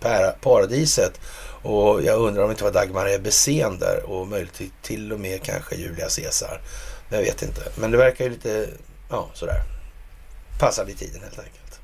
Paradiset. 0.41 1.21
Och 1.63 2.03
jag 2.03 2.21
undrar 2.21 2.43
om 2.43 2.49
det 2.49 2.53
inte 2.53 2.65
var 2.65 2.73
Dagmar 2.73 3.09
Ebbesen 3.09 3.79
där 3.79 4.03
och 4.11 4.27
möjligtvis 4.29 4.71
till 4.83 5.13
och 5.13 5.21
med 5.21 5.43
kanske 5.43 5.77
Julia 5.77 6.09
Caesar. 6.09 6.61
Jag 7.09 7.19
vet 7.19 7.43
inte. 7.43 7.63
Men 7.77 7.91
det 7.91 7.97
verkar 7.97 8.25
ju 8.25 8.31
lite, 8.31 8.69
ja 9.11 9.31
sådär. 9.35 9.63
Passade 10.61 10.91
i 10.91 10.95
tiden 10.95 11.21
helt 11.23 11.39
enkelt. 11.39 11.81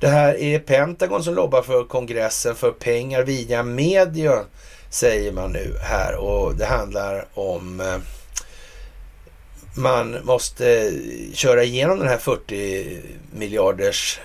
Det 0.00 0.08
här 0.08 0.34
är 0.34 0.58
Pentagon 0.58 1.24
som 1.24 1.34
lobbar 1.34 1.62
för 1.62 1.84
kongressen 1.84 2.54
för 2.54 2.70
pengar 2.70 3.22
via 3.22 3.62
media 3.62 4.44
säger 4.90 5.32
man 5.32 5.52
nu 5.52 5.76
här 5.80 6.16
och 6.16 6.54
det 6.54 6.66
handlar 6.66 7.26
om 7.34 7.80
eh, 7.80 7.98
man 9.76 10.24
måste 10.24 10.92
köra 11.32 11.64
igenom 11.64 11.98
den 11.98 12.08
här 12.08 12.18
40 12.18 13.02
miljarders 13.30 14.20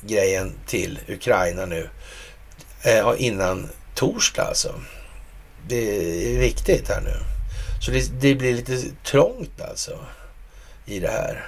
grejen 0.00 0.52
till 0.66 0.98
Ukraina 1.08 1.66
nu 1.66 1.88
eh, 2.82 3.14
innan 3.16 3.68
torsdag 3.94 4.42
alltså. 4.42 4.74
Det 5.68 5.76
är 6.34 6.38
viktigt 6.38 6.88
här 6.88 7.00
nu. 7.00 7.14
Så 7.80 7.90
det, 7.90 8.20
det, 8.20 8.34
blir 8.34 8.54
lite 8.54 8.78
trångt 9.04 9.60
alltså 9.60 9.98
i 10.86 11.00
det 11.00 11.10
här. 11.10 11.46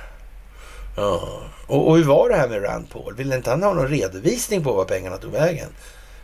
Ja. 0.97 1.43
Och, 1.67 1.89
och 1.89 1.97
hur 1.97 2.05
var 2.05 2.29
det 2.29 2.37
här 2.37 2.49
med 2.49 2.65
Rand 2.65 2.91
Paul? 2.91 3.15
Vill 3.15 3.33
inte 3.33 3.51
han 3.51 3.63
ha 3.63 3.75
någon 3.75 3.89
redovisning 3.89 4.65
på 4.65 4.73
vad 4.73 4.89
pengarna 4.89 5.17
tog 5.17 5.33
vägen? 5.33 5.69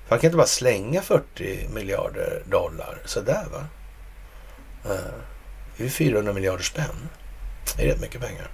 Man 0.08 0.18
kan 0.18 0.26
inte 0.28 0.36
bara 0.36 0.46
slänga 0.46 1.02
40 1.02 1.68
miljarder 1.74 2.42
dollar 2.50 2.98
sådär 3.04 3.44
va? 3.52 3.66
Ja. 4.84 4.96
Det 5.80 5.86
är 5.86 5.90
400 5.90 6.32
miljarder 6.32 6.64
spänn. 6.64 7.08
Det 7.76 7.82
är 7.82 7.86
rätt 7.86 8.00
mycket 8.00 8.20
pengar. 8.20 8.50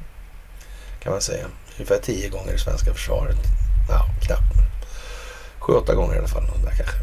Kan 1.03 1.13
man 1.13 1.21
säga. 1.21 1.47
Ungefär 1.77 1.99
tio 1.99 2.29
gånger 2.29 2.53
det 2.53 2.59
svenska 2.59 2.95
försvaret. 2.95 3.37
Ja, 3.89 4.07
knappt. 4.27 4.53
7-8 5.61 5.95
gånger 5.95 6.15
i 6.15 6.19
alla 6.19 6.29
fall. 6.29 6.43
Där 6.65 6.71
kanske. 6.77 6.97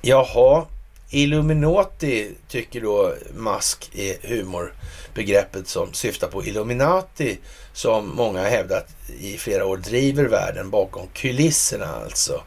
Jaha, 0.00 0.66
Illuminati 1.10 2.34
tycker 2.48 2.80
då 2.80 3.14
Musk 3.34 3.90
är 3.94 4.28
humorbegreppet 4.28 5.68
som 5.68 5.92
syftar 5.92 6.28
på 6.28 6.44
Illuminati 6.44 7.38
som 7.72 8.16
många 8.16 8.40
har 8.40 8.48
hävdat 8.48 8.86
i 9.20 9.36
flera 9.36 9.66
år 9.66 9.76
driver 9.76 10.24
världen 10.24 10.70
bakom 10.70 11.06
kulisserna 11.12 11.86
alltså. 11.86 12.42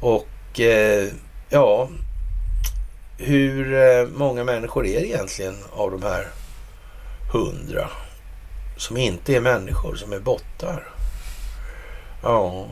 Och 0.00 0.60
eh, 0.60 1.08
ja, 1.48 1.88
hur 3.18 3.74
eh, 3.74 4.06
många 4.06 4.44
människor 4.44 4.86
är 4.86 5.00
det 5.00 5.06
egentligen 5.06 5.56
av 5.72 5.90
de 5.90 6.02
här 6.02 6.28
hundra 7.32 7.88
som 8.76 8.96
inte 8.96 9.36
är 9.36 9.40
människor, 9.40 9.94
som 9.94 10.12
är 10.12 10.18
bottar? 10.18 10.88
Ja. 12.22 12.68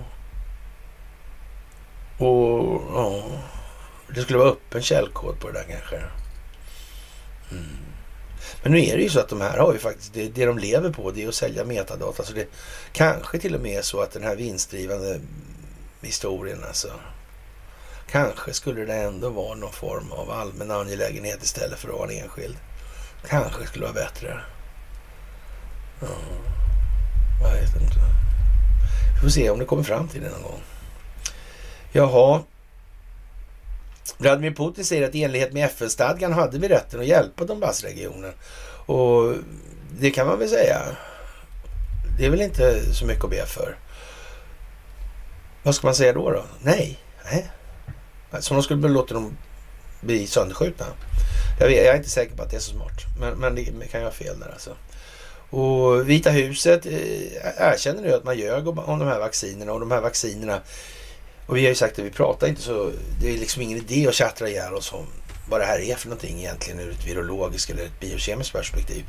Och 2.19 2.83
ja, 2.95 3.25
det 4.15 4.23
skulle 4.23 4.39
vara 4.39 4.49
öppen 4.49 4.83
källkod 4.83 5.41
på 5.41 5.51
det 5.51 5.53
där 5.53 5.67
kanske. 5.71 5.97
Mm. 7.51 7.77
Men 8.63 8.73
nu 8.73 8.79
är 8.85 8.97
det 8.97 9.03
ju 9.03 9.09
så 9.09 9.21
att 9.21 9.29
de 9.29 9.41
här 9.41 9.59
har 9.59 9.73
ju 9.73 9.79
faktiskt, 9.79 10.15
det, 10.15 10.29
det 10.29 10.47
de 10.47 10.59
lever 10.59 10.91
på 10.91 11.11
det 11.11 11.25
är 11.25 11.29
att 11.29 11.35
sälja 11.35 11.65
metadata. 11.65 12.25
Så 12.25 12.33
det 12.33 12.49
kanske 12.93 13.39
till 13.39 13.55
och 13.55 13.61
med 13.61 13.79
är 13.79 13.83
så 13.83 14.01
att 14.01 14.13
den 14.13 14.23
här 14.23 14.37
vinstdrivande 14.37 15.21
historien 16.01 16.65
alltså 16.69 16.89
Kanske 18.11 18.53
skulle 18.53 18.85
det 18.85 18.95
ändå 18.95 19.31
vara 19.31 19.55
någon 19.55 19.73
form 19.73 20.13
av 20.13 20.31
allmän 20.31 20.71
angelägenhet 20.71 21.43
istället 21.43 21.79
för 21.79 21.89
att 21.89 21.95
vara 21.95 22.11
en 22.11 22.23
enskild. 22.23 22.57
Kanske 23.29 23.67
skulle 23.67 23.85
vara 23.85 23.95
bättre. 23.95 24.41
Ja, 26.01 26.09
jag 27.43 27.61
vet 27.61 27.83
inte. 27.83 28.01
Vi 29.15 29.21
får 29.21 29.29
se 29.29 29.51
om 29.51 29.59
det 29.59 29.65
kommer 29.65 29.83
fram 29.83 30.09
till 30.09 30.23
det 30.23 30.31
någon 30.31 30.43
gång. 30.43 30.61
Jaha. 31.93 32.43
Vladimir 34.19 34.51
Putin 34.51 34.85
säger 34.85 35.09
att 35.09 35.15
i 35.15 35.23
enlighet 35.23 35.53
med 35.53 35.65
FN-stadgan 35.65 36.33
hade 36.33 36.59
vi 36.59 36.69
rätten 36.69 37.01
att 37.01 37.07
hjälpa 37.07 37.45
Donbassregionen. 37.45 38.33
Och 38.87 39.35
det 39.99 40.11
kan 40.11 40.27
man 40.27 40.39
väl 40.39 40.49
säga. 40.49 40.81
Det 42.19 42.27
är 42.27 42.31
väl 42.31 42.41
inte 42.41 42.95
så 42.95 43.07
mycket 43.07 43.25
att 43.25 43.31
be 43.31 43.47
för. 43.47 43.77
Vad 45.63 45.75
ska 45.75 45.87
man 45.87 45.95
säga 45.95 46.13
då? 46.13 46.31
då? 46.31 46.45
Nej. 46.63 46.99
Nej. 47.25 47.51
Så 48.41 48.55
de 48.55 48.63
skulle 48.63 48.89
låta 48.89 49.15
dem 49.15 49.37
bli 50.01 50.27
sönderskjutna. 50.27 50.87
Jag, 51.61 51.67
vet, 51.67 51.77
jag 51.77 51.87
är 51.87 51.97
inte 51.97 52.11
säker 52.11 52.37
på 52.37 52.43
att 52.43 52.51
det 52.51 52.57
är 52.57 52.61
så 52.61 52.71
smart. 52.71 53.01
Men, 53.21 53.39
men 53.39 53.55
det 53.55 53.65
kan 53.65 54.01
jag 54.01 54.09
ha 54.09 54.13
fel 54.13 54.41
där 54.41 54.51
alltså. 54.53 54.71
Och 55.51 56.09
Vita 56.09 56.31
huset 56.31 56.87
eh, 56.87 56.93
erkänner 57.59 58.03
nu 58.03 58.13
att 58.13 58.25
man 58.25 58.39
ljög 58.39 58.69
om, 58.69 58.79
om 58.79 58.99
de 58.99 59.09
här 59.09 59.19
vaccinerna 59.19 59.73
och 59.73 59.81
de 59.81 59.91
här 59.91 60.01
vaccinerna. 60.01 60.61
Och 61.47 61.57
vi 61.57 61.63
har 61.63 61.69
ju 61.69 61.75
sagt 61.75 61.99
att 61.99 62.05
vi 62.05 62.11
pratar 62.11 62.47
inte 62.47 62.63
så, 62.63 62.91
det 63.21 63.35
är 63.35 63.39
liksom 63.39 63.63
ingen 63.63 63.79
idé 63.79 64.09
att 64.09 64.15
tjattra 64.15 64.49
ihjäl 64.49 64.75
oss 64.75 64.93
om 64.93 65.07
vad 65.49 65.61
det 65.61 65.65
här 65.65 65.79
är 65.81 65.95
för 65.95 66.09
någonting 66.09 66.39
egentligen 66.39 66.81
ur 66.81 66.91
ett 66.91 67.07
virologiskt 67.07 67.71
eller 67.71 67.85
ett 67.85 68.01
biokemiskt 68.01 68.53
perspektiv. 68.53 69.05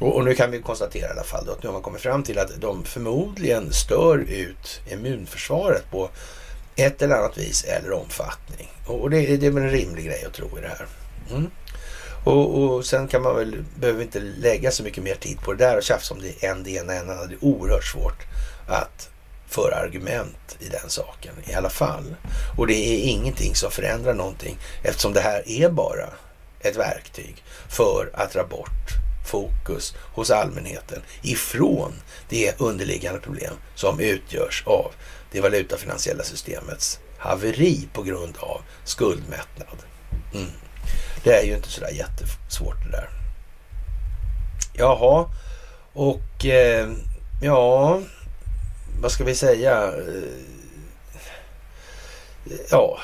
Och, 0.00 0.16
och, 0.16 0.24
nu 0.24 0.34
kan 0.34 0.50
vi 0.50 0.62
konstatera 0.62 1.08
i 1.08 1.10
alla 1.10 1.22
fall 1.22 1.46
då 1.46 1.52
att 1.52 1.62
nu 1.62 1.68
har 1.68 1.72
man 1.72 1.82
kommit 1.82 2.00
fram 2.00 2.22
till 2.22 2.38
att 2.38 2.60
de 2.60 2.84
förmodligen 2.84 3.72
stör 3.72 4.18
ut 4.18 4.80
immunförsvaret 4.90 5.90
på 5.90 6.10
ett 6.78 7.02
eller 7.02 7.16
annat 7.16 7.38
vis 7.38 7.64
eller 7.64 7.92
omfattning. 7.92 8.68
Och, 8.86 9.10
det, 9.10 9.36
det 9.36 9.46
är 9.46 9.50
väl 9.50 9.62
en 9.62 9.70
rimlig 9.70 10.06
grej 10.06 10.24
att 10.24 10.32
tro 10.32 10.58
i 10.58 10.60
det 10.60 10.68
här. 10.68 10.86
Mm. 11.30 11.50
Och, 12.24 12.62
och, 12.62 12.86
sen 12.86 13.08
kan 13.08 13.22
man 13.22 13.36
väl, 13.36 13.64
behöver 13.74 14.02
inte 14.02 14.20
lägga 14.20 14.70
så 14.70 14.82
mycket 14.82 15.04
mer 15.04 15.14
tid 15.14 15.40
på 15.40 15.52
det 15.52 15.64
där 15.64 15.76
och 15.76 15.82
tjafsa 15.82 16.14
om 16.14 16.20
det 16.22 16.44
en 16.44 16.62
det 16.62 16.70
ena 16.70 16.94
än 16.94 17.06
Det 17.06 17.12
är 17.12 17.44
oerhört 17.44 17.84
svårt 17.84 18.22
att 18.68 19.10
föra 19.48 19.76
argument 19.76 20.56
i 20.60 20.68
den 20.68 20.88
saken 20.90 21.32
i 21.46 21.54
alla 21.54 21.70
fall. 21.70 22.14
Och 22.58 22.66
det 22.66 22.74
är 22.74 23.08
ingenting 23.08 23.54
som 23.54 23.70
förändrar 23.70 24.14
någonting 24.14 24.56
eftersom 24.82 25.12
det 25.12 25.20
här 25.20 25.42
är 25.46 25.70
bara 25.70 26.08
ett 26.60 26.76
verktyg 26.76 27.44
för 27.68 28.10
att 28.14 28.32
dra 28.32 28.44
bort 28.44 28.98
fokus 29.28 29.94
hos 30.14 30.30
allmänheten 30.30 31.02
ifrån 31.22 31.92
det 32.28 32.60
underliggande 32.60 33.20
problem 33.20 33.54
som 33.74 34.00
utgörs 34.00 34.62
av 34.66 34.92
det 35.32 35.40
valutafinansiella 35.40 36.22
systemets 36.22 36.98
haveri 37.18 37.88
på 37.92 38.02
grund 38.02 38.36
av 38.40 38.60
skuldmättnad. 38.84 39.76
Mm. 40.34 40.50
Det 41.24 41.32
är 41.32 41.44
ju 41.44 41.54
inte 41.54 41.68
sådär 41.68 41.90
jättesvårt 41.90 42.84
det 42.84 42.90
där. 42.90 43.08
Jaha, 44.74 45.30
och 45.92 46.46
eh, 46.46 46.90
ja, 47.42 48.00
vad 49.00 49.12
ska 49.12 49.24
vi 49.24 49.34
säga? 49.34 49.86
Eh, 49.86 50.22
ja, 52.70 52.98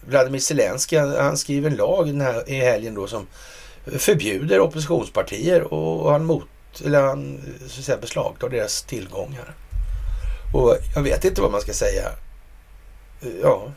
Vladimir 0.00 0.40
Zelensky, 0.40 0.96
han 0.96 1.36
skriver 1.36 1.70
en 1.70 1.76
lag 1.76 2.06
den 2.06 2.20
här, 2.20 2.50
i 2.50 2.54
helgen 2.54 2.94
då 2.94 3.06
som 3.06 3.26
förbjuder 3.84 4.60
oppositionspartier 4.60 5.74
och 5.74 6.12
han 6.12 6.24
mot, 6.24 6.48
eller 6.84 7.02
han 7.02 7.40
så 7.68 7.80
att 7.80 7.84
säga, 7.84 7.98
beslagtar 7.98 8.48
deras 8.48 8.82
tillgångar. 8.82 9.54
Och 10.52 10.76
jag 10.94 11.02
vet 11.02 11.24
inte 11.24 11.40
vad 11.40 11.52
man 11.52 11.60
ska 11.60 11.72
säga. 11.72 12.12
Ja. 13.42 13.72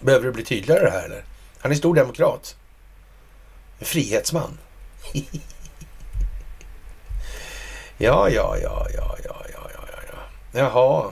Behöver 0.00 0.26
det 0.26 0.32
bli 0.32 0.44
tydligare 0.44 0.84
det 0.84 0.90
här 0.90 1.04
eller? 1.04 1.24
Han 1.58 1.72
är 1.72 1.76
stor 1.76 1.94
demokrat. 1.94 2.56
En 3.78 3.86
frihetsman. 3.86 4.58
ja, 7.98 8.28
ja, 8.28 8.56
ja, 8.62 8.86
ja, 8.94 9.16
ja, 9.24 9.44
ja, 9.54 9.70
ja, 9.74 9.80
ja. 10.12 10.18
Jaha. 10.52 11.10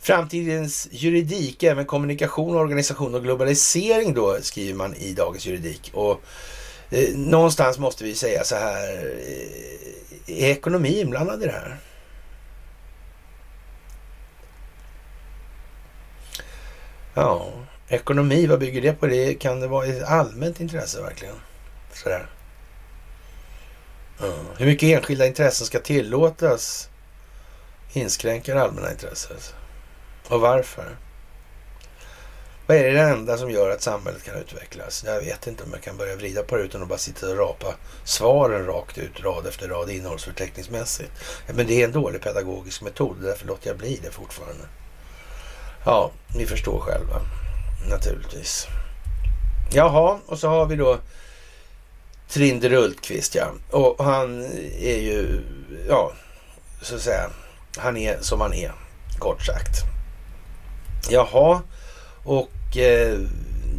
Framtidens 0.00 0.88
juridik, 0.90 1.62
även 1.62 1.86
kommunikation, 1.86 2.56
organisation 2.56 3.14
och 3.14 3.22
globalisering 3.22 4.14
då, 4.14 4.38
skriver 4.40 4.74
man 4.74 4.94
i 4.94 5.12
Dagens 5.12 5.46
Juridik. 5.46 5.90
Och 5.94 6.20
eh, 6.90 7.14
någonstans 7.14 7.78
måste 7.78 8.04
vi 8.04 8.14
säga 8.14 8.44
så 8.44 8.56
här, 8.56 9.14
eh, 10.26 10.44
är 10.44 10.50
ekonomi 10.50 11.00
inblandad 11.00 11.42
i 11.42 11.46
det 11.46 11.52
här? 11.52 11.76
Ja, 17.14 17.52
ekonomi, 17.88 18.46
vad 18.46 18.58
bygger 18.58 18.82
det 18.82 18.92
på? 18.92 19.06
Det 19.06 19.34
kan 19.34 19.60
det 19.60 19.66
vara 19.66 19.86
ett 19.86 20.02
allmänt 20.02 20.60
intresse 20.60 21.02
verkligen? 21.02 21.34
Sådär. 21.92 22.26
Ja. 24.20 24.32
Hur 24.58 24.66
mycket 24.66 24.88
enskilda 24.88 25.26
intressen 25.26 25.66
ska 25.66 25.80
tillåtas 25.80 26.88
inskränka 27.92 28.54
det 28.54 28.62
allmänna 28.62 28.90
intresset? 28.90 29.54
Och 30.28 30.40
varför? 30.40 30.96
Vad 32.66 32.76
är 32.76 32.92
det 32.92 33.00
enda 33.00 33.38
som 33.38 33.50
gör 33.50 33.70
att 33.70 33.82
samhället 33.82 34.22
kan 34.24 34.34
utvecklas? 34.34 35.04
Jag 35.06 35.20
vet 35.20 35.46
inte 35.46 35.64
om 35.64 35.70
jag 35.72 35.82
kan 35.82 35.96
börja 35.96 36.16
vrida 36.16 36.42
på 36.42 36.56
det 36.56 36.62
utan 36.62 36.82
att 36.82 36.88
bara 36.88 36.98
sitta 36.98 37.30
och 37.30 37.38
rapa 37.38 37.74
svaren 38.04 38.66
rakt 38.66 38.98
ut, 38.98 39.20
rad 39.20 39.46
efter 39.46 39.68
rad, 39.68 39.90
innehållsförteckningsmässigt. 39.90 41.10
Men 41.54 41.66
det 41.66 41.80
är 41.80 41.84
en 41.84 41.92
dålig 41.92 42.20
pedagogisk 42.20 42.82
metod, 42.82 43.16
därför 43.22 43.46
låter 43.46 43.68
jag 43.68 43.76
bli 43.76 44.00
det 44.02 44.10
fortfarande. 44.10 44.64
Ja, 45.84 46.10
ni 46.34 46.46
förstår 46.46 46.80
själva, 46.80 47.20
naturligtvis. 47.90 48.66
Jaha, 49.72 50.18
och 50.26 50.38
så 50.38 50.48
har 50.48 50.66
vi 50.66 50.76
då 50.76 50.98
Trinder 52.28 52.72
Ultqvist, 52.72 53.34
ja. 53.34 53.52
Och 53.70 54.04
han 54.04 54.44
är 54.78 54.96
ju, 54.96 55.40
ja, 55.88 56.12
så 56.82 56.94
att 56.94 57.00
säga, 57.00 57.30
han 57.76 57.96
är 57.96 58.18
som 58.20 58.40
han 58.40 58.54
är, 58.54 58.72
kort 59.18 59.42
sagt. 59.42 59.82
Jaha, 61.10 61.62
och 62.24 62.76
eh, 62.76 63.18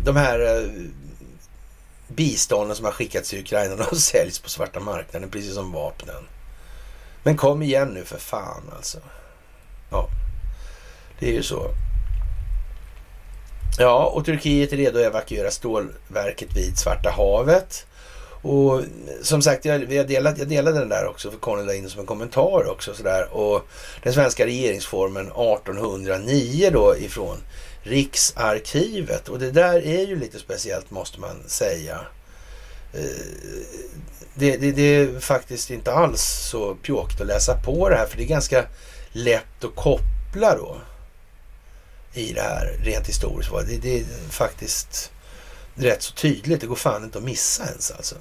de 0.04 0.16
här 0.16 0.40
eh, 0.40 0.70
bistånden 2.08 2.76
som 2.76 2.86
har 2.86 2.92
skickats 2.92 3.30
till 3.30 3.40
Ukraina, 3.40 3.76
de 3.90 3.96
säljs 3.96 4.40
på 4.40 4.50
svarta 4.50 4.80
marknaden 4.80 5.30
precis 5.30 5.54
som 5.54 5.72
vapnen. 5.72 6.24
Men 7.24 7.38
kom 7.38 7.62
igen 7.62 7.88
nu 7.88 8.06
för 8.06 8.18
fan 8.18 8.72
alltså. 8.76 8.98
Ja, 9.90 10.10
det 11.20 11.30
är 11.30 11.34
ju 11.34 11.44
så. 11.44 11.72
Ja, 13.80 14.06
och 14.06 14.26
Turkiet 14.26 14.74
är 14.74 14.78
redo 14.78 15.00
att 15.00 15.06
evakuera 15.06 15.52
stålverket 15.52 16.58
vid 16.58 16.78
Svarta 16.78 17.10
havet. 17.10 17.86
Och 18.42 18.82
som 19.22 19.42
sagt, 19.42 19.66
jag, 19.66 19.94
jag, 19.94 20.08
delade, 20.08 20.40
jag 20.40 20.48
delade 20.48 20.80
den 20.80 20.90
där 20.90 21.08
också 21.08 21.32
för 21.32 21.38
Conny 21.38 21.64
la 21.64 21.74
in 21.74 21.90
som 21.90 22.00
en 22.00 22.06
kommentar 22.06 22.70
också. 22.72 22.94
Sådär. 22.94 23.34
Och 23.34 23.68
den 24.04 24.14
svenska 24.14 24.46
regeringsformen 24.46 25.26
1809 25.26 26.70
då 26.74 26.98
ifrån 26.98 27.38
Riksarkivet. 27.84 29.30
Och 29.30 29.40
det 29.40 29.52
där 29.52 29.86
är 29.86 30.08
ju 30.08 30.16
lite 30.16 30.40
speciellt 30.40 30.92
måste 30.92 31.20
man 31.20 31.44
säga. 31.48 32.00
Eh, 32.94 33.02
det, 34.34 34.58
det, 34.58 34.72
det 34.72 34.96
är 34.96 35.20
faktiskt 35.20 35.72
inte 35.72 35.94
alls 35.94 36.22
så 36.22 36.76
pjåkigt 36.76 37.22
att 37.22 37.28
läsa 37.28 37.56
på 37.66 37.90
det 37.90 37.96
här 37.96 38.06
för 38.06 38.18
det 38.18 38.24
är 38.24 38.28
ganska 38.28 38.66
lätt 39.12 39.64
att 39.64 39.76
koppla 39.76 40.58
då 40.58 40.78
i 42.16 42.34
det 42.34 42.42
här 42.42 42.78
rent 42.84 43.08
historiskt. 43.08 43.52
Det, 43.68 43.78
det 43.78 44.00
är 44.00 44.06
faktiskt 44.30 45.12
rätt 45.76 46.02
så 46.02 46.14
tydligt. 46.14 46.62
Det 46.62 46.68
går 46.68 46.76
fan 46.76 47.04
inte 47.04 47.18
att 47.18 47.24
missa 47.24 47.66
ens 47.66 47.92
alltså. 47.92 48.16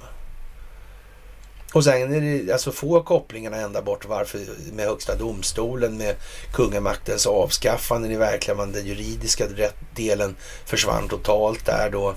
Och 1.73 1.83
sen 1.83 2.13
är 2.13 2.21
det 2.21 2.53
alltså 2.53 2.71
få 2.71 3.03
kopplingarna 3.03 3.57
ända 3.57 3.81
bort 3.81 4.05
varför 4.05 4.39
med 4.71 4.85
Högsta 4.85 5.15
domstolen, 5.15 5.97
med 5.97 6.15
kungamaktens 6.53 7.25
avskaffande, 7.25 8.13
i 8.13 8.15
verkligen 8.15 8.71
den 8.71 8.85
juridiska 8.85 9.47
delen 9.95 10.35
försvann 10.65 11.09
totalt 11.09 11.65
där 11.65 11.89
då. 11.89 12.15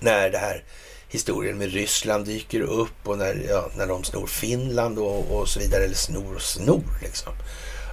När 0.00 0.30
det 0.30 0.38
här 0.38 0.64
historien 1.08 1.58
med 1.58 1.72
Ryssland 1.72 2.24
dyker 2.24 2.60
upp 2.60 3.08
och 3.08 3.18
när, 3.18 3.46
ja, 3.48 3.70
när 3.76 3.86
de 3.86 4.04
snor 4.04 4.26
Finland 4.26 4.98
och, 4.98 5.30
och 5.30 5.48
så 5.48 5.60
vidare. 5.60 5.84
Eller 5.84 5.94
snor 5.94 6.34
och 6.34 6.42
snor 6.42 6.98
liksom. 7.02 7.32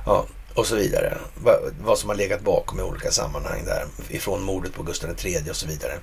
Ja, 0.06 0.26
och 0.56 0.68
så 0.68 0.76
vidare. 0.76 1.18
Va, 1.44 1.60
vad 1.82 1.99
som 1.99 2.10
har 2.10 2.15
legat 2.15 2.41
bakom 2.41 2.80
i 2.80 2.84
olika 2.84 3.11
sammanhang 3.11 3.65
där. 3.65 3.86
Ifrån 4.10 4.44
mordet 4.44 4.73
på 4.73 4.84
Gustav 4.84 5.10
III 5.26 5.49
och 5.49 5.56
så 5.56 5.68
vidare. 5.68 5.94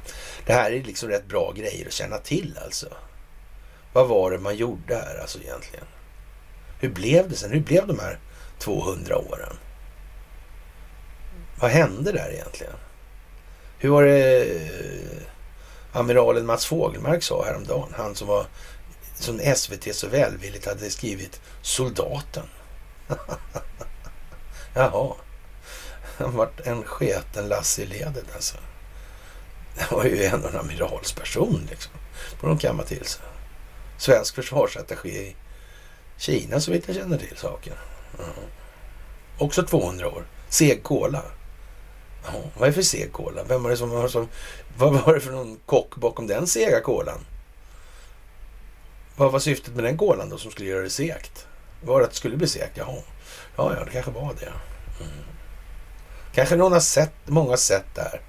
Det 0.46 0.52
här 0.52 0.70
är 0.70 0.82
liksom 0.82 1.08
rätt 1.08 1.28
bra 1.28 1.52
grejer 1.52 1.86
att 1.86 1.92
känna 1.92 2.18
till 2.18 2.58
alltså. 2.64 2.86
Vad 3.92 4.08
var 4.08 4.30
det 4.30 4.38
man 4.38 4.56
gjorde 4.56 4.94
här 4.94 5.18
alltså 5.20 5.38
egentligen? 5.38 5.84
Hur 6.80 6.88
blev 6.88 7.28
det 7.28 7.36
sen? 7.36 7.50
Hur 7.50 7.60
blev 7.60 7.86
de 7.86 7.98
här 7.98 8.18
200 8.58 9.18
åren? 9.18 9.56
Vad 11.60 11.70
hände 11.70 12.12
där 12.12 12.30
egentligen? 12.32 12.74
Hur 13.78 13.90
var 13.90 14.02
det 14.02 14.44
eh, 14.44 15.22
amiralen 15.92 16.46
Mats 16.46 16.66
Fogelmark 16.66 17.22
sa 17.22 17.44
häromdagen? 17.44 17.94
Han 17.96 18.14
som 18.14 18.28
var 18.28 18.46
som 19.14 19.40
SVT 19.56 19.94
så 19.94 20.08
välvilligt 20.08 20.66
hade 20.66 20.90
skrivit 20.90 21.40
soldaten. 21.62 22.46
Jaha. 24.74 25.14
Han 26.18 26.36
vart 26.36 26.60
en 26.60 26.82
sketen 26.82 27.48
Lasse 27.48 27.82
i 27.82 27.86
ledet 27.86 28.34
alltså. 28.34 28.56
Det 29.74 29.90
var 29.90 30.04
ju 30.04 30.24
ändå 30.24 30.48
en 30.48 30.56
amiralsperson 30.56 31.66
liksom. 31.70 31.92
Får 32.40 32.48
de 32.48 32.58
kamma 32.58 32.82
till 32.82 33.04
sig 33.04 33.22
svensk 34.02 34.34
försvarsattaché 34.34 35.08
i 35.08 35.36
Kina 36.16 36.60
så 36.60 36.72
vitt 36.72 36.84
jag 36.86 36.96
känner 36.96 37.18
till 37.18 37.36
saken. 37.36 37.74
Ja. 38.18 38.24
Också 39.38 39.62
200 39.62 40.08
år. 40.08 40.24
Seg 40.48 40.82
kola. 40.82 41.22
Ja, 42.24 42.32
vad 42.54 42.62
är 42.62 42.66
det 42.66 42.72
för 42.72 42.82
seg 42.82 43.12
kola? 43.12 43.44
Vem 43.44 43.62
var 43.62 43.70
det 43.70 43.76
som, 43.76 43.90
var 43.90 44.08
som, 44.08 44.28
vad 44.76 44.92
var 44.92 45.14
det 45.14 45.20
för 45.20 45.32
någon 45.32 45.58
kock 45.66 45.96
bakom 45.96 46.26
den 46.26 46.46
sega 46.46 46.80
kolan? 46.80 47.18
Vad 49.16 49.32
var 49.32 49.38
syftet 49.38 49.74
med 49.74 49.84
den 49.84 49.98
kolan 49.98 50.28
då 50.28 50.38
som 50.38 50.50
skulle 50.50 50.68
göra 50.68 50.82
det 50.82 50.90
segt? 50.90 51.46
Var 51.84 51.98
det 51.98 52.04
att 52.04 52.10
det 52.10 52.16
skulle 52.16 52.36
bli 52.36 52.46
segt? 52.46 52.76
Jaha. 52.76 53.02
Ja, 53.62 53.74
ja, 53.78 53.84
det 53.84 53.90
kanske 53.90 54.10
var 54.10 54.34
det. 54.40 54.52
Mm. 55.04 55.24
Kanske 56.34 56.56
någon 56.56 56.72
har 56.72 56.80
sett, 56.80 57.12
många 57.26 57.50
har 57.50 57.56
sett 57.56 57.94
det 57.94 58.02
här. 58.02 58.20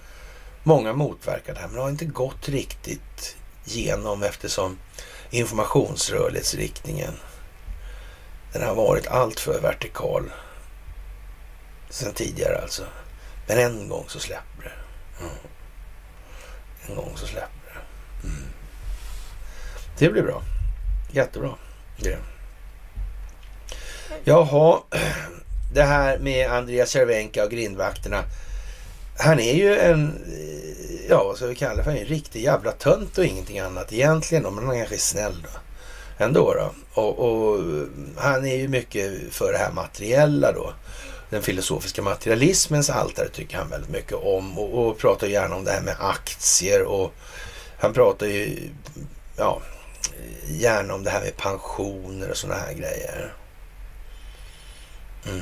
Många 0.64 0.94
motverkar 0.94 1.54
det 1.54 1.60
här, 1.60 1.68
men 1.68 1.76
det 1.76 1.82
har 1.82 1.90
inte 1.90 2.06
gått 2.06 2.50
riktigt 2.50 3.36
genom 3.64 4.24
eftersom 4.24 4.78
informationsrörlighetsriktningen 5.30 7.14
Den 8.54 8.64
har 8.64 8.76
varit 8.76 9.08
alltför 9.08 9.62
vertikal 9.62 10.32
sen 11.90 12.14
tidigare 12.14 12.62
alltså. 12.62 12.84
Men 13.48 13.58
en 13.58 13.90
gång 13.90 14.06
så 14.08 14.20
släpper 14.20 14.64
det. 14.64 14.74
Mm. 15.24 15.36
En 16.88 16.96
gång 16.96 17.12
så 17.16 17.28
släpper 17.28 17.74
det. 17.74 18.28
Mm. 18.28 18.44
Det 19.98 20.10
blir 20.10 20.24
bra. 20.24 20.42
Jättebra. 21.12 21.56
Det. 21.98 22.33
Jaha, 24.26 24.80
det 25.74 25.84
här 25.84 26.18
med 26.18 26.52
Andreas 26.52 26.90
Cervenka 26.90 27.44
och 27.44 27.52
grindvakterna. 27.52 28.24
Han 29.18 29.40
är 29.40 29.54
ju 29.54 29.80
en 29.80 30.08
eh, 30.08 31.10
ja 31.10 31.24
vad 31.24 31.36
ska 31.36 31.48
vi 31.48 31.56
kalla 31.56 31.76
det 31.76 31.84
för, 31.84 31.92
en 31.92 32.06
riktig 32.06 32.44
jävla 32.44 32.72
tönt 32.72 33.18
och 33.18 33.26
ingenting 33.26 33.60
annat 33.60 33.94
egentligen. 33.94 34.56
Men 34.56 34.68
han 34.68 34.78
kanske 34.78 34.96
är 34.96 35.00
snäll 35.00 35.42
då. 35.42 35.50
Ändå 36.26 36.54
då. 36.54 36.72
Och, 37.02 37.20
och, 37.20 37.60
han 38.18 38.46
är 38.46 38.56
ju 38.56 38.68
mycket 38.68 39.12
för 39.32 39.52
det 39.52 39.58
här 39.58 39.72
materiella 39.72 40.52
då. 40.52 40.74
Den 41.30 41.42
filosofiska 41.42 42.02
materialismens 42.02 42.90
altare 42.90 43.30
tycker 43.30 43.58
han 43.58 43.70
väldigt 43.70 43.90
mycket 43.90 44.14
om 44.14 44.60
och, 44.60 44.88
och 44.88 44.98
pratar 44.98 45.28
gärna 45.28 45.56
om 45.56 45.64
det 45.64 45.72
här 45.72 45.82
med 45.82 45.96
aktier 46.00 46.84
och 46.84 47.14
han 47.80 47.94
pratar 47.94 48.28
ju 48.28 48.70
ja, 49.38 49.62
gärna 50.48 50.94
om 50.94 51.04
det 51.04 51.10
här 51.10 51.22
med 51.22 51.38
pensioner 51.38 52.30
och 52.30 52.38
sådana 52.38 52.60
här 52.60 52.74
grejer. 52.74 53.34
Mm. 55.28 55.42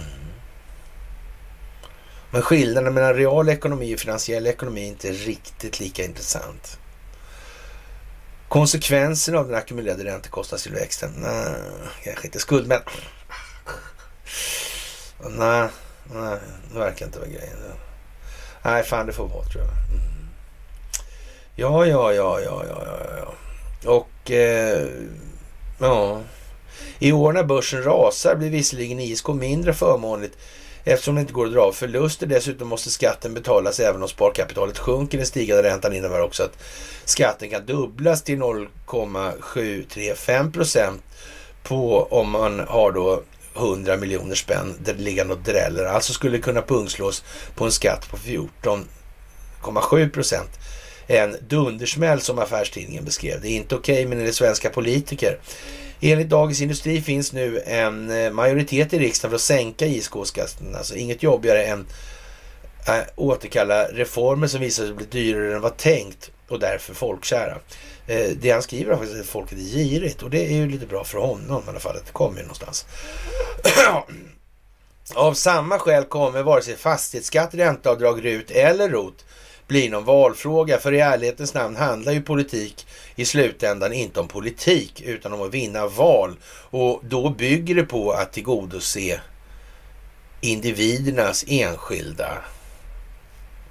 Men 2.31 2.41
skillnaden 2.41 2.93
mellan 2.93 3.13
real 3.13 3.49
ekonomi 3.49 3.95
och 3.95 3.99
finansiell 3.99 4.47
ekonomi 4.47 4.83
är 4.83 4.87
inte 4.87 5.11
riktigt 5.11 5.79
lika 5.79 6.03
intressant. 6.03 6.77
Konsekvenserna 8.47 9.39
av 9.39 9.47
den 9.47 9.55
ackumulerade 9.55 10.03
räntekostnadstillväxten? 10.03 11.11
Nej, 11.17 11.55
kanske 12.03 12.27
inte 12.27 12.39
skuld, 12.39 12.67
men... 12.67 12.81
Nej, 15.29 15.69
nej, 16.13 16.39
det 16.73 16.79
verkar 16.79 17.05
inte 17.05 17.19
vara 17.19 17.29
grejen. 17.29 17.57
Nej, 18.63 18.83
fan 18.83 19.05
det 19.05 19.13
får 19.13 19.27
vara 19.27 19.45
tror 19.45 19.63
jag. 19.63 19.73
Mm. 19.73 20.29
Ja, 21.55 21.85
ja, 21.85 22.13
ja, 22.13 22.39
ja, 22.39 22.63
ja, 22.67 22.83
ja, 22.85 23.17
ja. 23.17 23.33
Och 23.91 24.31
eh, 24.31 24.87
ja, 25.79 26.21
i 26.99 27.11
år 27.11 27.33
när 27.33 27.43
börsen 27.43 27.83
rasar 27.83 28.35
blir 28.35 28.49
visserligen 28.49 28.99
ISK 28.99 29.27
mindre 29.27 29.73
förmånligt 29.73 30.37
eftersom 30.83 31.15
det 31.15 31.21
inte 31.21 31.33
går 31.33 31.45
att 31.45 31.53
dra 31.53 31.61
av 31.61 31.71
förluster. 31.71 32.27
Dessutom 32.27 32.67
måste 32.67 32.89
skatten 32.89 33.33
betalas 33.33 33.79
även 33.79 34.01
om 34.01 34.07
sparkapitalet 34.07 34.77
sjunker. 34.77 35.17
Den 35.17 35.27
stigande 35.27 35.63
räntan 35.63 35.93
innebär 35.93 36.21
också 36.21 36.43
att 36.43 36.57
skatten 37.05 37.49
kan 37.49 37.65
dubblas 37.65 38.23
till 38.23 38.37
0,735 38.37 40.51
procent 40.51 41.01
på 41.63 42.03
om 42.03 42.29
man 42.29 42.59
har 42.59 42.91
då 42.91 43.23
100 43.55 43.97
miljoner 43.97 44.35
spänn 44.35 44.75
liggande 44.97 45.33
och 45.33 45.39
dräller. 45.39 45.85
Alltså 45.85 46.13
skulle 46.13 46.37
kunna 46.37 46.61
pungslås 46.61 47.23
på 47.55 47.65
en 47.65 47.71
skatt 47.71 48.09
på 48.09 48.17
14,7 48.17 50.09
procent. 50.09 50.49
En 51.07 51.35
dundersmäll 51.47 52.21
som 52.21 52.39
affärstidningen 52.39 53.05
beskrev. 53.05 53.41
Det 53.41 53.47
är 53.47 53.55
inte 53.55 53.75
okej 53.75 53.93
okay, 53.93 54.07
men 54.07 54.25
det 54.25 54.33
svenska 54.33 54.69
politiker. 54.69 55.39
Enligt 56.03 56.29
Dagens 56.29 56.61
Industri 56.61 57.01
finns 57.01 57.33
nu 57.33 57.61
en 57.65 58.11
eh, 58.11 58.31
majoritet 58.31 58.93
i 58.93 58.99
riksdagen 58.99 59.31
för 59.31 59.35
att 59.35 59.41
sänka 59.41 59.85
ISK-skatten. 59.85 60.75
Alltså 60.75 60.95
inget 60.95 61.23
jobbigare 61.23 61.63
än 61.63 61.85
att 62.85 62.89
äh, 62.89 63.03
återkalla 63.15 63.83
reformer 63.83 64.47
som 64.47 64.61
visar 64.61 64.85
sig 64.85 64.93
bli 64.93 65.05
dyrare 65.05 65.55
än 65.55 65.61
vad 65.61 65.77
tänkt 65.77 66.31
och 66.47 66.59
därför 66.59 66.93
folkkära. 66.93 67.57
Eh, 68.07 68.29
det 68.41 68.51
han 68.51 68.61
skriver 68.61 68.93
är 68.93 68.97
faktiskt 68.97 69.19
att 69.19 69.27
folket 69.27 69.57
är 69.57 69.61
girigt 69.61 70.23
och 70.23 70.29
det 70.29 70.45
är 70.45 70.55
ju 70.55 70.69
lite 70.69 70.85
bra 70.85 71.03
för 71.03 71.17
honom 71.17 71.63
i 71.65 71.69
alla 71.69 71.79
fall, 71.79 71.95
att 71.95 72.05
det 72.05 72.11
kommer 72.11 72.41
någonstans. 72.41 72.85
Av 75.13 75.33
samma 75.33 75.79
skäl 75.79 76.03
kommer 76.03 76.43
vare 76.43 76.61
sig 76.61 76.75
fastighetsskatt, 76.75 77.53
ränteavdrag, 77.55 78.25
RUT 78.25 78.51
eller 78.51 78.89
ROT 78.89 79.25
bli 79.71 79.89
någon 79.89 80.05
valfråga. 80.05 80.77
För 80.77 80.93
i 80.93 80.99
ärlighetens 80.99 81.53
namn 81.53 81.75
handlar 81.75 82.11
ju 82.11 82.21
politik 82.21 82.87
i 83.15 83.25
slutändan 83.25 83.93
inte 83.93 84.19
om 84.19 84.27
politik 84.27 85.01
utan 85.01 85.33
om 85.33 85.41
att 85.41 85.53
vinna 85.53 85.87
val. 85.87 86.35
Och 86.69 87.01
då 87.03 87.29
bygger 87.29 87.75
det 87.75 87.83
på 87.83 88.11
att 88.11 88.33
tillgodose 88.33 89.21
individernas 90.41 91.45
enskilda 91.47 92.37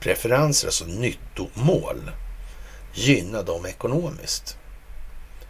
preferenser, 0.01 0.69
alltså 0.69 0.85
nyttomål 0.85 2.11
gynna 2.95 3.43
dem 3.43 3.67
ekonomiskt. 3.67 4.57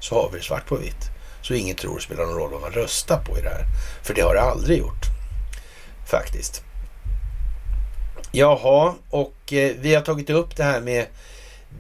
Så 0.00 0.14
har 0.14 0.30
vi 0.30 0.38
det 0.38 0.44
svart 0.44 0.66
på 0.66 0.76
vitt. 0.76 1.10
Så 1.42 1.54
ingen 1.54 1.76
tror 1.76 1.96
det 1.96 2.02
spelar 2.02 2.26
någon 2.26 2.36
roll 2.36 2.50
vad 2.50 2.60
man 2.60 2.72
röstar 2.72 3.24
på 3.24 3.38
i 3.38 3.42
det 3.42 3.48
här. 3.48 3.64
För 4.02 4.14
det 4.14 4.22
har 4.22 4.34
det 4.34 4.40
aldrig 4.40 4.78
gjort. 4.78 5.04
Faktiskt. 6.10 6.69
Jaha, 8.32 8.94
och 9.10 9.52
eh, 9.52 9.76
vi 9.80 9.94
har 9.94 10.02
tagit 10.02 10.30
upp 10.30 10.56
det 10.56 10.62
här 10.62 10.80
med 10.80 11.06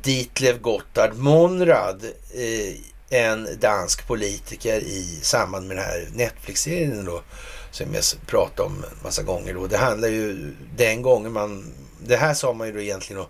Ditlev 0.02 0.60
Gotthard 0.60 1.16
Monrad, 1.16 2.04
eh, 2.34 2.74
en 3.20 3.48
dansk 3.60 4.06
politiker 4.06 4.80
i 4.80 5.18
samband 5.22 5.68
med 5.68 5.76
den 5.76 5.84
här 5.84 6.08
Netflix-serien 6.14 7.04
då, 7.04 7.22
som 7.70 7.94
jag 7.94 8.04
pratade 8.26 8.62
om 8.68 8.74
en 8.74 9.02
massa 9.02 9.22
gånger 9.22 9.54
då. 9.54 9.66
Det 9.66 9.76
handlar 9.76 10.08
ju 10.08 10.54
den 10.76 11.02
gången 11.02 11.32
man, 11.32 11.72
det 12.06 12.16
här 12.16 12.34
sa 12.34 12.52
man 12.52 12.66
ju 12.66 12.72
då 12.72 12.80
egentligen 12.80 13.22
då, 13.22 13.28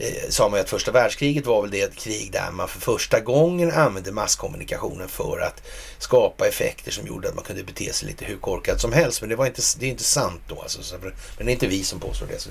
Eh, 0.00 0.28
sa 0.28 0.48
man 0.48 0.58
ju 0.58 0.62
att 0.62 0.70
första 0.70 0.92
världskriget 0.92 1.46
var 1.46 1.62
väl 1.62 1.70
det 1.70 1.96
krig 1.96 2.32
där 2.32 2.50
man 2.52 2.68
för 2.68 2.80
första 2.80 3.20
gången 3.20 3.70
använde 3.70 4.12
masskommunikationen 4.12 5.08
för 5.08 5.40
att 5.40 5.62
skapa 5.98 6.46
effekter 6.48 6.90
som 6.90 7.06
gjorde 7.06 7.28
att 7.28 7.34
man 7.34 7.44
kunde 7.44 7.64
bete 7.64 7.92
sig 7.92 8.08
lite 8.08 8.24
hur 8.24 8.36
korkat 8.36 8.80
som 8.80 8.92
helst. 8.92 9.20
Men 9.20 9.30
det, 9.30 9.36
var 9.36 9.46
inte, 9.46 9.62
det 9.78 9.86
är 9.86 9.90
inte 9.90 10.04
sant 10.04 10.40
då 10.48 10.60
alltså. 10.60 10.96
Men 11.36 11.46
det 11.46 11.50
är 11.50 11.54
inte 11.54 11.66
vi 11.66 11.84
som 11.84 12.00
påstår 12.00 12.26
det. 12.26 12.38
Så 12.38 12.50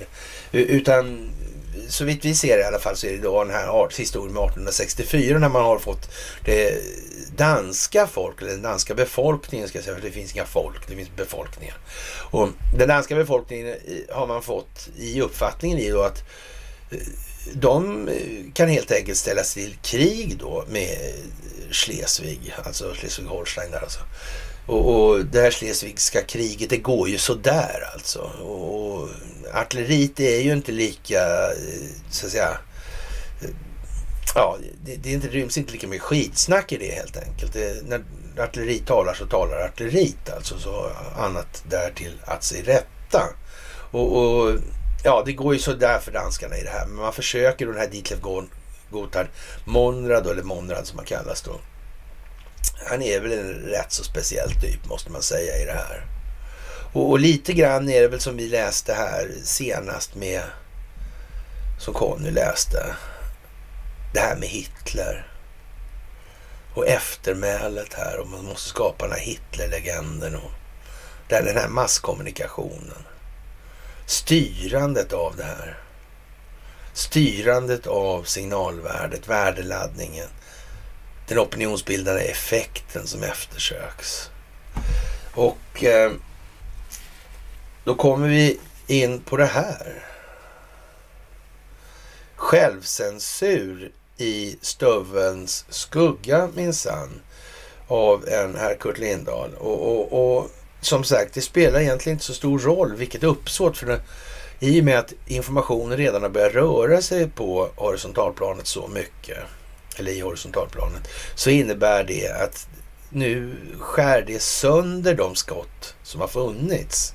det 0.51 0.57
utan 0.57 1.29
så 1.89 2.05
vitt 2.05 2.25
vi 2.25 2.35
ser 2.35 2.57
det 2.57 2.63
i 2.63 2.65
alla 2.65 2.79
fall 2.79 2.95
så 2.95 3.07
är 3.07 3.11
det 3.11 3.17
då 3.17 3.43
den 3.43 3.53
här 3.53 3.97
historien 3.97 4.33
med 4.33 4.43
1864 4.43 5.39
när 5.39 5.49
man 5.49 5.63
har 5.63 5.79
fått 5.79 6.09
det 6.45 6.81
danska 7.35 8.07
folk, 8.07 8.41
eller 8.41 8.51
den 8.51 8.61
danska 8.61 8.95
befolkningen 8.95 9.67
ska 9.67 9.77
jag 9.77 9.85
säga, 9.85 9.95
för 9.95 10.03
det 10.03 10.11
finns 10.11 10.33
inga 10.33 10.45
folk, 10.45 10.87
det 10.87 10.95
finns 10.95 11.15
befolkningar. 11.15 11.77
Och 12.31 12.49
den 12.77 12.87
danska 12.87 13.15
befolkningen 13.15 13.67
eh, 13.67 14.15
har 14.15 14.27
man 14.27 14.41
fått 14.41 14.89
i 14.97 15.21
uppfattningen 15.21 15.79
i 15.79 15.89
då 15.89 16.01
att 16.01 16.23
eh, 16.91 16.97
de 17.53 18.07
eh, 18.07 18.53
kan 18.53 18.69
helt 18.69 18.91
enkelt 18.91 19.17
ställas 19.17 19.53
till 19.53 19.75
krig 19.81 20.37
då 20.39 20.65
med 20.69 21.13
Schleswig, 21.71 22.55
alltså 22.63 22.93
Schleswig-Holstein 22.93 23.71
där 23.71 23.81
alltså. 23.81 23.99
Och, 24.65 25.09
och 25.09 25.25
det 25.25 25.41
här 25.41 25.51
Schleswigska 25.51 26.21
kriget, 26.21 26.69
det 26.69 26.77
går 26.77 27.09
ju 27.09 27.17
sådär 27.17 27.89
alltså. 27.93 28.19
Och 28.19 29.09
artilleriet 29.53 30.19
är 30.19 30.41
ju 30.41 30.53
inte 30.53 30.71
lika, 30.71 31.21
eh, 31.51 31.87
så 32.09 32.25
att 32.25 32.31
säga, 32.31 32.57
eh, 33.41 33.49
ja, 34.35 34.57
det, 34.85 34.95
det, 34.95 35.11
inte, 35.11 35.27
ryms 35.27 35.57
inte 35.57 35.71
lika 35.71 35.87
mycket 35.87 36.03
skitsnack 36.03 36.71
i 36.71 36.77
det 36.77 36.91
helt 36.91 37.17
enkelt. 37.17 37.53
Det, 37.53 37.83
när 37.87 38.03
artilleri 38.39 38.79
talar 38.79 39.13
så 39.13 39.25
talar 39.25 39.65
artilleriet 39.65 40.29
alltså. 40.35 40.59
Så 40.59 40.91
annat 41.17 41.63
därtill 41.69 42.13
att 42.25 42.43
sig 42.43 42.61
rätta. 42.61 43.23
Och, 43.91 44.17
och 44.17 44.53
ja, 45.03 45.23
det 45.25 45.33
går 45.33 45.53
ju 45.53 45.59
sådär 45.59 45.99
för 45.99 46.11
danskarna 46.11 46.57
i 46.57 46.63
det 46.63 46.69
här. 46.69 46.85
Men 46.85 46.95
man 46.95 47.13
försöker 47.13 47.65
den 47.65 47.77
här 47.77 47.87
Ditlev 47.87 48.19
Gotthard 48.89 49.27
Monrad, 49.65 50.27
eller 50.27 50.43
Monrad 50.43 50.87
som 50.87 50.97
han 50.97 51.05
kallas 51.05 51.41
då. 51.41 51.59
Han 52.89 53.01
är 53.01 53.19
väl 53.19 53.31
en 53.31 53.53
rätt 53.53 53.91
så 53.91 54.03
speciell 54.03 54.51
typ 54.51 54.85
måste 54.89 55.11
man 55.11 55.21
säga 55.21 55.57
i 55.61 55.65
det 55.65 55.73
här. 55.73 56.05
Och, 56.93 57.09
och 57.09 57.19
lite 57.19 57.53
grann 57.53 57.89
är 57.89 58.01
det 58.01 58.07
väl 58.07 58.19
som 58.19 58.37
vi 58.37 58.47
läste 58.47 58.93
här 58.93 59.31
senast 59.43 60.15
med, 60.15 60.41
som 61.79 61.93
Conny 61.93 62.31
läste, 62.31 62.95
det 64.13 64.19
här 64.19 64.35
med 64.35 64.49
Hitler. 64.49 65.31
Och 66.73 66.87
eftermälet 66.87 67.93
här 67.93 68.19
och 68.19 68.27
man 68.27 68.45
måste 68.45 68.69
skapa 68.69 69.07
den 69.07 69.17
här 69.17 69.25
Hitlerlegenden 69.25 70.35
och 70.35 70.51
den 71.29 71.57
här 71.57 71.67
masskommunikationen. 71.67 73.06
Styrandet 74.07 75.13
av 75.13 75.35
det 75.35 75.43
här. 75.43 75.77
Styrandet 76.93 77.87
av 77.87 78.23
signalvärdet, 78.23 79.27
värdeladdningen. 79.27 80.27
Den 81.27 81.39
opinionsbildande 81.39 82.21
effekten 82.21 83.07
som 83.07 83.23
eftersöks. 83.23 84.29
Och 85.33 85.83
eh, 85.83 86.11
då 87.83 87.95
kommer 87.95 88.27
vi 88.27 88.59
in 88.87 89.21
på 89.21 89.37
det 89.37 89.45
här. 89.45 90.03
Självcensur 92.35 93.91
i 94.17 94.57
stövelns 94.61 95.65
skugga 95.69 96.49
minsann 96.55 97.21
av 97.87 98.27
en 98.27 98.55
herr 98.55 98.75
Kurt 98.75 98.97
Lindahl. 98.97 99.53
Och, 99.53 99.91
och, 99.91 100.37
och, 100.37 100.51
som 100.81 101.03
sagt, 101.03 101.33
det 101.33 101.41
spelar 101.41 101.79
egentligen 101.79 102.15
inte 102.15 102.25
så 102.25 102.33
stor 102.33 102.59
roll 102.59 102.95
vilket 102.95 103.23
uppsåt. 103.23 103.77
För 103.77 103.85
det, 103.85 103.99
I 104.59 104.81
och 104.81 104.85
med 104.85 104.99
att 104.99 105.13
informationen 105.25 105.97
redan 105.97 106.21
har 106.21 106.29
börjat 106.29 106.53
röra 106.53 107.01
sig 107.01 107.29
på 107.29 107.69
horisontalplanet 107.75 108.67
så 108.67 108.87
mycket, 108.87 109.37
eller 109.97 110.11
i 110.11 110.19
horisontalplanet, 110.19 111.07
så 111.35 111.49
innebär 111.49 112.03
det 112.03 112.27
att 112.29 112.67
nu 113.09 113.55
skär 113.79 114.23
det 114.27 114.41
sönder 114.41 115.13
de 115.13 115.35
skott 115.35 115.95
som 116.03 116.21
har 116.21 116.27
funnits. 116.27 117.13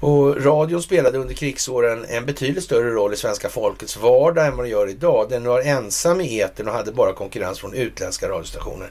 Och 0.00 0.44
radion 0.44 0.82
spelade 0.82 1.18
under 1.18 1.34
krigsåren 1.34 2.04
en 2.08 2.26
betydligt 2.26 2.64
större 2.64 2.90
roll 2.90 3.12
i 3.12 3.16
svenska 3.16 3.48
folkets 3.48 3.96
vardag 3.96 4.46
än 4.46 4.56
vad 4.56 4.64
den 4.64 4.70
gör 4.70 4.88
idag. 4.88 5.26
Den 5.30 5.44
var 5.44 5.60
ensam 5.60 6.20
i 6.20 6.40
etern 6.40 6.68
och 6.68 6.74
hade 6.74 6.92
bara 6.92 7.12
konkurrens 7.12 7.58
från 7.58 7.74
utländska 7.74 8.28
radiostationer. 8.28 8.90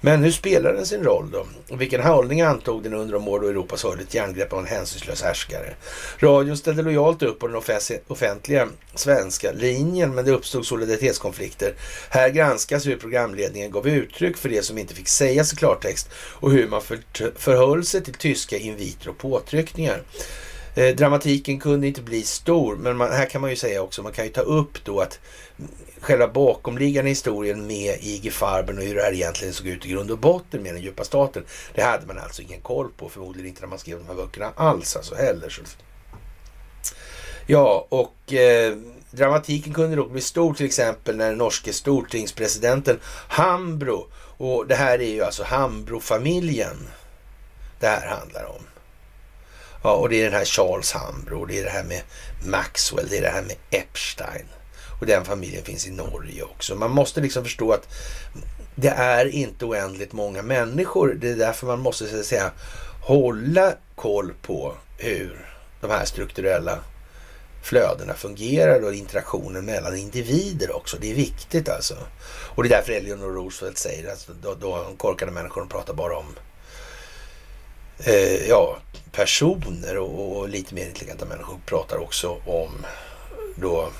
Men 0.00 0.22
hur 0.22 0.30
spelade 0.30 0.76
den 0.76 0.86
sin 0.86 1.04
roll 1.04 1.30
då? 1.32 1.46
Och 1.70 1.80
vilken 1.80 2.02
hållning 2.02 2.40
antog 2.40 2.82
den 2.82 2.94
under 2.94 3.12
de 3.14 3.28
år 3.28 3.40
då 3.40 3.48
Europas 3.48 3.84
hörde 3.84 4.02
ett 4.02 4.14
järngrepp 4.14 4.52
av 4.52 4.58
en 4.58 4.66
hänsynslös 4.66 5.22
härskare? 5.22 5.74
Radion 6.18 6.56
ställde 6.56 6.82
lojalt 6.82 7.22
upp 7.22 7.38
på 7.38 7.46
den 7.46 7.62
offentliga 8.08 8.68
svenska 8.94 9.52
linjen 9.52 10.14
men 10.14 10.24
det 10.24 10.30
uppstod 10.30 10.66
solidaritetskonflikter. 10.66 11.74
Här 12.10 12.28
granskas 12.28 12.86
hur 12.86 12.96
programledningen 12.96 13.70
gav 13.70 13.88
uttryck 13.88 14.36
för 14.36 14.48
det 14.48 14.64
som 14.64 14.78
inte 14.78 14.94
fick 14.94 15.08
sägas 15.08 15.52
i 15.52 15.56
klartext 15.56 16.08
och 16.14 16.50
hur 16.50 16.68
man 16.68 16.82
förhöll 17.36 17.84
sig 17.84 18.04
till 18.04 18.14
tyska 18.14 18.56
inviter 18.56 19.08
och 19.08 19.18
påtryckningar. 19.18 20.02
Eh, 20.74 20.96
dramatiken 20.96 21.60
kunde 21.60 21.86
inte 21.86 22.02
bli 22.02 22.22
stor, 22.22 22.76
men 22.76 22.96
man, 22.96 23.12
här 23.12 23.26
kan 23.26 23.40
man 23.40 23.50
ju 23.50 23.56
säga 23.56 23.82
också, 23.82 24.02
man 24.02 24.12
kan 24.12 24.24
ju 24.24 24.30
ta 24.30 24.40
upp 24.40 24.84
då 24.84 25.00
att 25.00 25.20
själva 26.00 26.28
bakomliggande 26.28 27.10
historien 27.10 27.66
med 27.66 27.98
IG 28.00 28.32
Farben 28.32 28.78
och 28.78 28.84
hur 28.84 28.94
det 28.94 29.02
här 29.02 29.12
egentligen 29.12 29.54
såg 29.54 29.66
ut 29.66 29.86
i 29.86 29.88
grund 29.88 30.10
och 30.10 30.18
botten 30.18 30.62
med 30.62 30.74
den 30.74 30.82
djupa 30.82 31.04
staten. 31.04 31.44
Det 31.74 31.82
hade 31.82 32.06
man 32.06 32.18
alltså 32.18 32.42
ingen 32.42 32.60
koll 32.60 32.88
på, 32.96 33.08
förmodligen 33.08 33.48
inte 33.48 33.60
när 33.60 33.68
man 33.68 33.78
skrev 33.78 33.98
de 33.98 34.06
här 34.06 34.14
böckerna 34.14 34.52
alls 34.56 34.96
alltså 34.96 35.14
heller. 35.14 35.48
Så. 35.48 35.62
Ja, 37.46 37.86
och 37.88 38.32
eh, 38.32 38.76
dramatiken 39.10 39.74
kunde 39.74 39.96
dock 39.96 40.10
bli 40.10 40.20
stor 40.20 40.54
till 40.54 40.66
exempel 40.66 41.16
när 41.16 41.28
den 41.28 41.38
norske 41.38 41.72
stortingspresidenten 41.72 43.00
Hambro, 43.28 44.06
och 44.36 44.66
det 44.66 44.74
här 44.74 44.98
är 44.98 45.10
ju 45.10 45.22
alltså 45.22 45.42
Hambro-familjen 45.42 46.88
det 47.80 47.86
här 47.86 48.06
handlar 48.06 48.44
om. 48.44 48.73
Ja, 49.84 49.92
och 49.92 50.08
det 50.08 50.20
är 50.20 50.24
den 50.24 50.32
här 50.32 50.44
Charles 50.44 50.92
Hambro, 50.92 51.44
det 51.44 51.58
är 51.58 51.64
det 51.64 51.70
här 51.70 51.84
med 51.84 52.02
Maxwell, 52.44 53.06
det 53.10 53.18
är 53.18 53.22
det 53.22 53.28
här 53.28 53.42
med 53.42 53.56
Epstein. 53.70 54.46
Och 55.00 55.06
den 55.06 55.24
familjen 55.24 55.64
finns 55.64 55.86
i 55.86 55.90
Norge 55.90 56.42
också. 56.42 56.74
Man 56.74 56.90
måste 56.90 57.20
liksom 57.20 57.44
förstå 57.44 57.72
att 57.72 57.88
det 58.74 58.88
är 58.88 59.26
inte 59.26 59.64
oändligt 59.64 60.12
många 60.12 60.42
människor. 60.42 61.16
Det 61.20 61.30
är 61.30 61.36
därför 61.36 61.66
man 61.66 61.80
måste 61.80 62.06
så 62.06 62.20
att 62.20 62.26
säga 62.26 62.50
hålla 63.02 63.74
koll 63.94 64.32
på 64.42 64.74
hur 64.98 65.46
de 65.80 65.90
här 65.90 66.04
strukturella 66.04 66.78
flödena 67.62 68.14
fungerar 68.14 68.84
och 68.84 68.94
interaktionen 68.94 69.64
mellan 69.64 69.96
individer 69.96 70.76
också. 70.76 70.96
Det 71.00 71.10
är 71.10 71.14
viktigt 71.14 71.68
alltså. 71.68 71.94
Och 72.54 72.62
det 72.62 72.68
är 72.68 72.76
därför 72.76 72.92
Eleanor 72.92 73.32
Roosevelt 73.32 73.78
säger 73.78 74.12
att 74.12 74.28
då, 74.42 74.54
då 74.54 74.86
korkade 74.96 75.32
människor 75.32 75.66
pratar 75.66 75.94
bara 75.94 76.16
om 76.16 76.26
eh, 77.98 78.48
ja, 78.48 78.78
personer 79.12 79.98
och, 79.98 80.38
och, 80.38 80.48
lite 80.48 80.74
mer 80.74 80.86
intelligenta 80.86 81.24
människor 81.24 81.58
pratar 81.66 81.96
också 81.96 82.28
om 82.46 82.86
då 83.56 83.90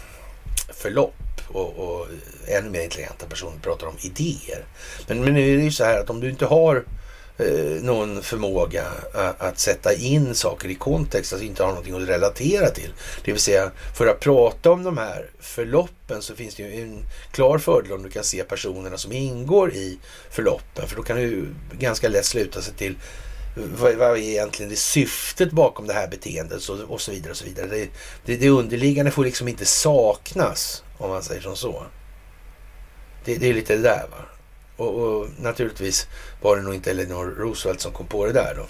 förlopp 0.69 1.15
och, 1.49 1.79
och 1.79 2.07
ännu 2.47 2.71
mer 2.71 2.83
intelligenta 2.83 3.27
personer 3.27 3.59
pratar 3.63 3.87
om 3.87 3.97
idéer. 4.01 4.65
Men, 5.07 5.25
men 5.25 5.35
nu 5.35 5.53
är 5.53 5.57
det 5.57 5.63
ju 5.63 5.71
så 5.71 5.85
här 5.85 6.01
att 6.01 6.11
om 6.11 6.21
du 6.21 6.31
inte 6.31 6.47
har 6.47 6.85
eh, 7.39 7.83
någon 7.83 8.23
förmåga 8.23 8.85
att, 9.15 9.41
att, 9.41 9.59
sätta 9.59 9.95
in 9.95 10.35
saker 10.35 10.69
i 10.69 10.75
kontext, 10.75 11.33
alltså 11.33 11.47
inte 11.47 11.63
har 11.63 11.71
någonting 11.71 12.03
att 12.03 12.09
relatera 12.09 12.71
till. 12.71 12.93
Det 13.25 13.33
vill 13.33 13.41
säga, 13.41 13.71
för 13.97 14.07
att 14.07 14.21
prata 14.21 14.71
om 14.71 14.85
de 14.85 14.99
här 14.99 15.31
förloppen 15.41 16.23
så 16.23 16.35
finns 16.35 16.55
det 16.55 16.63
ju 16.63 16.83
en 16.83 17.05
klar 17.31 17.59
fördel 17.59 17.93
om 17.93 18.03
du 18.03 18.11
kan 18.11 18.25
se 18.25 18.45
personerna 18.45 18.99
som 18.99 19.13
ingår 19.13 19.73
i 19.75 19.99
förloppen. 20.31 20.89
För 20.89 20.97
då 20.97 21.03
kan 21.03 21.17
du 21.17 21.47
ganska 21.73 22.09
lätt 22.09 22.25
sluta 22.25 22.63
sig 22.63 22.75
till 22.75 22.97
vad, 23.55 23.95
vad 23.95 24.11
är 24.11 24.17
egentligen 24.17 24.71
det 24.71 24.77
syftet 24.77 25.51
bakom 25.51 25.87
det 25.87 25.93
här 25.93 26.09
beteendet 26.09 26.69
och, 26.69 26.81
och 26.81 27.01
så 27.01 27.11
vidare. 27.11 27.31
och 27.31 27.37
så 27.37 27.45
vidare. 27.45 27.67
Det, 27.67 27.89
det, 28.25 28.37
det 28.37 28.49
underliggande 28.49 29.11
får 29.11 29.25
liksom 29.25 29.49
inte 29.49 29.65
saknas, 29.65 30.85
om 30.99 31.11
man 31.11 31.23
säger 31.23 31.41
som 31.41 31.57
så. 31.57 31.85
Det, 33.25 33.37
det 33.37 33.49
är 33.49 33.55
lite 33.55 33.77
det 33.77 33.83
där 33.83 34.07
va. 34.11 34.25
Och, 34.77 34.95
och, 34.95 35.29
naturligtvis 35.39 36.07
var 36.43 36.57
det 36.57 36.63
nog 36.63 36.75
inte 36.75 36.91
Eleanor 36.91 37.25
Roosevelt 37.25 37.81
som 37.81 37.93
kom 37.93 38.07
på 38.07 38.27
det 38.27 38.33
där 38.33 38.55
då. 38.57 38.67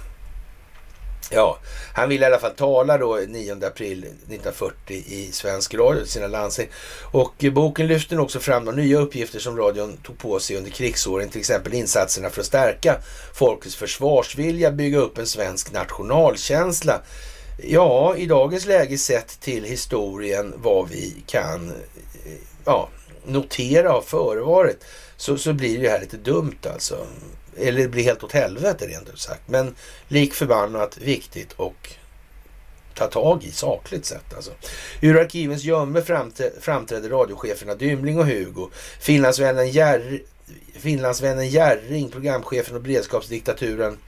Ja, 1.31 1.59
han 1.95 2.09
ville 2.09 2.25
i 2.25 2.27
alla 2.27 2.39
fall 2.39 2.55
tala 2.55 2.99
då 2.99 3.21
9 3.29 3.53
april 3.53 3.99
1940 3.99 4.97
i 5.07 5.29
svensk 5.33 5.75
radio 5.75 6.05
sina 6.05 6.27
landsting. 6.27 6.69
Och 7.13 7.45
boken 7.53 7.87
lyfter 7.87 8.19
också 8.21 8.41
fram 8.41 8.65
de 8.65 8.77
nya 8.77 8.99
uppgifter 8.99 9.39
som 9.39 9.57
radion 9.57 9.97
tog 9.97 10.19
på 10.19 10.41
sig 10.41 10.57
under 10.57 10.71
krigsåren, 10.71 11.29
till 11.29 11.41
exempel 11.41 11.75
insatserna 11.75 12.31
för 12.31 12.41
att 12.41 12.47
stärka 12.47 12.99
folkets 13.35 13.77
försvarsvilja, 13.77 14.71
bygga 14.71 14.99
upp 14.99 15.19
en 15.19 15.27
svensk 15.27 15.73
nationalkänsla. 15.73 17.01
Ja, 17.63 18.17
i 18.17 18.27
dagens 18.27 18.67
läge 18.67 18.99
sett 18.99 19.41
till 19.41 19.65
historien 19.65 20.55
vad 20.57 20.89
vi 20.89 21.23
kan 21.27 21.69
eh, 21.69 22.33
ja, 22.65 22.89
notera 23.25 23.93
har 23.93 24.03
förevarit 24.03 24.85
så, 25.17 25.39
så 25.39 25.53
blir 25.53 25.81
det 25.81 25.89
här 25.89 26.01
lite 26.01 26.17
dumt 26.17 26.59
alltså. 26.75 27.07
Eller 27.59 27.83
det 27.83 27.89
blir 27.89 28.05
helt 28.05 28.25
åt 28.25 28.33
helvete 28.33 28.87
rent 28.87 29.09
ut 29.09 29.19
sagt. 29.19 29.43
Men 29.47 29.75
lik 30.09 30.35
förbannat 30.35 30.99
viktigt 30.99 31.53
och 31.53 31.91
ta 32.95 33.07
tag 33.07 33.45
i 33.45 33.51
sakligt 33.51 34.07
sett 34.07 34.35
alltså. 34.35 34.51
Ur 35.01 35.21
arkivens 35.21 35.65
gömme 35.65 36.03
framträdde 36.61 37.09
radiocheferna 37.09 37.75
Dymling 37.75 38.19
och 38.19 38.27
Hugo, 38.27 38.71
Finlandsvännen, 39.01 39.71
Jär, 39.71 40.23
Finlandsvännen 40.75 41.49
Järring, 41.49 42.11
programchefen 42.11 42.77
och 42.77 42.83
beredskapsdiktaturen 42.83 43.99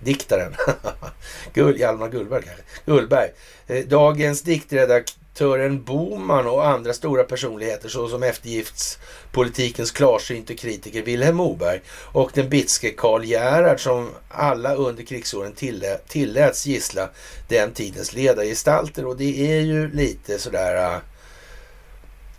Diktaren, 0.00 0.54
Gull, 1.54 1.80
Hjalmar 1.80 2.08
Gullberg 2.08 2.42
kanske, 2.42 2.62
Gullberg. 2.86 3.30
Eh, 3.66 3.84
dagens 3.84 4.42
diktredaktör 4.42 5.23
Tören 5.34 5.84
Boman 5.84 6.46
och 6.46 6.66
andra 6.66 6.92
stora 6.92 7.24
personligheter 7.24 7.88
såsom 7.88 8.22
eftergiftspolitikens 8.22 9.90
klarsynte 9.90 10.54
kritiker 10.54 11.02
Vilhelm 11.02 11.36
Moberg 11.36 11.80
och 11.88 12.30
den 12.34 12.48
bitske 12.48 12.90
Karl 12.90 13.24
Gerhard 13.24 13.80
som 13.80 14.10
alla 14.28 14.74
under 14.74 15.04
krigsåren 15.04 15.52
tillä 15.52 15.98
tilläts 16.08 16.66
gissla 16.66 17.08
den 17.48 17.72
tidens 17.72 18.12
ledargestalter 18.12 19.06
och 19.06 19.16
det 19.16 19.56
är 19.56 19.60
ju 19.60 19.90
lite 19.90 20.38
sådär, 20.38 20.94
äh, 20.94 21.00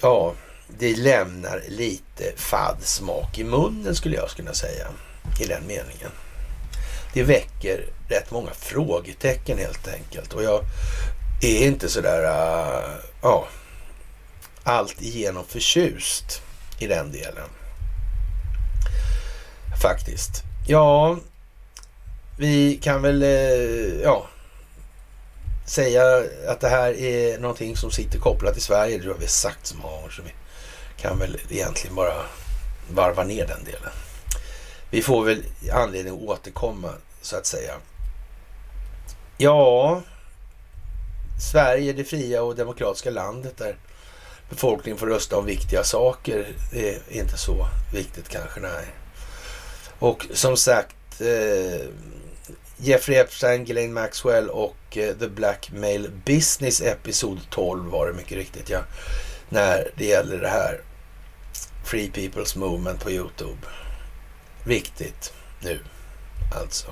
ja, 0.01 0.33
det 0.67 0.95
lämnar 0.97 1.63
lite 1.67 2.33
fadd 2.35 2.77
smak 2.81 3.39
i 3.39 3.43
munnen 3.43 3.95
skulle 3.95 4.15
jag 4.15 4.29
kunna 4.29 4.53
säga 4.53 4.87
i 5.41 5.45
den 5.45 5.67
meningen. 5.67 6.11
Det 7.13 7.23
väcker 7.23 7.85
rätt 8.09 8.31
många 8.31 8.51
frågetecken 8.51 9.57
helt 9.57 9.87
enkelt 9.87 10.33
och 10.33 10.43
jag 10.43 10.61
är 11.45 11.67
inte 11.67 11.89
sådär, 11.89 12.23
uh, 12.23 12.85
äh, 12.85 12.95
ja, 13.21 13.47
allt 14.63 15.01
igenom 15.01 15.45
förtjust 15.45 16.41
i 16.79 16.87
den 16.87 17.11
delen. 17.11 17.49
Faktiskt. 19.81 20.43
Ja, 20.67 21.17
vi 22.37 22.75
kan 22.75 23.01
väl, 23.01 23.23
uh, 23.23 24.01
ja, 24.03 24.27
säga 25.65 26.23
att 26.47 26.59
det 26.59 26.69
här 26.69 26.93
är 26.93 27.39
någonting 27.39 27.77
som 27.77 27.91
sitter 27.91 28.19
kopplat 28.19 28.53
till 28.53 28.63
Sverige. 28.63 28.97
Det 28.97 29.07
har 29.07 29.19
vi 29.19 29.27
sagt 29.27 29.67
så 29.67 29.75
många 29.75 29.95
gånger 29.95 30.09
så 30.09 30.21
vi 30.21 30.33
kan 30.97 31.19
väl 31.19 31.37
egentligen 31.49 31.95
bara 31.95 32.25
varva 32.89 33.23
ner 33.23 33.47
den 33.47 33.63
delen. 33.63 33.91
Vi 34.89 35.01
får 35.01 35.25
väl 35.25 35.43
anledning 35.73 36.13
att 36.13 36.19
återkomma 36.19 36.89
så 37.21 37.37
att 37.37 37.45
säga. 37.45 37.73
Ja, 39.37 40.01
Sverige, 41.39 41.93
det 41.93 42.03
fria 42.03 42.43
och 42.43 42.55
demokratiska 42.55 43.09
landet 43.09 43.57
där 43.57 43.77
befolkningen 44.49 44.97
får 44.97 45.07
rösta 45.07 45.37
om 45.37 45.45
viktiga 45.45 45.83
saker. 45.83 46.47
Det 46.71 46.89
är 46.89 46.99
inte 47.09 47.37
så 47.37 47.67
viktigt 47.93 48.29
kanske, 48.29 48.59
nej. 48.59 48.85
Och 49.99 50.27
som 50.33 50.57
sagt, 50.57 51.21
eh, 51.21 51.87
Jeffrey 52.77 53.17
Epstein, 53.17 53.65
Ghislaine 53.65 53.93
Maxwell 53.93 54.49
och 54.49 54.97
eh, 54.97 55.15
The 55.15 55.27
Blackmail 55.27 56.11
Business 56.25 56.81
Episod 56.81 57.39
12 57.49 57.91
var 57.91 58.07
det 58.07 58.13
mycket 58.13 58.37
riktigt, 58.37 58.69
ja. 58.69 58.79
När 59.49 59.91
det 59.97 60.05
gäller 60.05 60.37
det 60.37 60.47
här 60.47 60.81
Free 61.85 62.11
People's 62.13 62.57
Movement 62.57 63.03
på 63.03 63.11
Youtube. 63.11 63.67
Viktigt 64.63 65.33
nu, 65.61 65.79
alltså. 66.55 66.87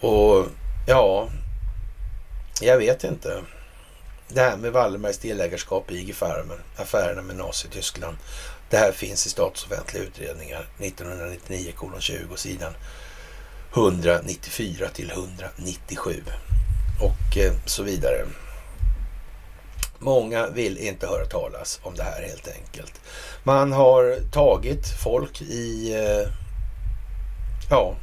Och 0.00 0.46
ja, 0.86 1.28
jag 2.60 2.78
vet 2.78 3.04
inte. 3.04 3.42
Det 4.28 4.40
här 4.40 4.56
med 4.56 4.72
Wallenbergs 4.72 5.18
delägarskap 5.18 5.90
i 5.90 5.98
IG-Farmen, 5.98 6.58
affärerna 6.76 7.22
med 7.22 7.36
Nazityskland. 7.36 8.16
Det 8.70 8.76
här 8.76 8.92
finns 8.92 9.26
i 9.26 9.30
statsoffentliga 9.30 10.02
utredningar 10.02 10.66
1999 10.78 11.72
20 11.98 12.36
sidan 12.36 12.72
194 13.72 14.88
till 14.88 15.10
197 15.10 16.22
och 17.00 17.36
eh, 17.36 17.52
så 17.64 17.82
vidare. 17.82 18.26
Många 19.98 20.46
vill 20.46 20.78
inte 20.78 21.06
höra 21.06 21.26
talas 21.26 21.80
om 21.82 21.94
det 21.94 22.02
här 22.02 22.22
helt 22.22 22.48
enkelt. 22.48 23.00
Man 23.42 23.72
har 23.72 24.30
tagit 24.32 24.88
folk 25.02 25.42
i, 25.42 25.94
eh, 25.94 26.32
ja, 27.70 27.96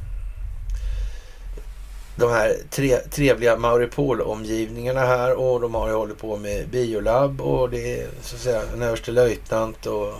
de 2.16 2.30
här 2.30 2.56
tre, 2.70 2.96
trevliga 2.96 3.56
Mauripol-omgivningarna 3.56 5.00
här 5.00 5.34
och 5.34 5.60
de 5.60 5.74
har 5.74 5.88
ju 5.88 5.94
hållit 5.94 6.18
på 6.18 6.36
med 6.36 6.68
biolab 6.68 7.40
och 7.40 7.70
det 7.70 8.00
är 8.00 8.08
så 8.20 8.36
att 8.36 8.42
säga 8.42 8.62
en 8.72 8.82
överstelöjtnant 8.82 9.86
och 9.86 10.14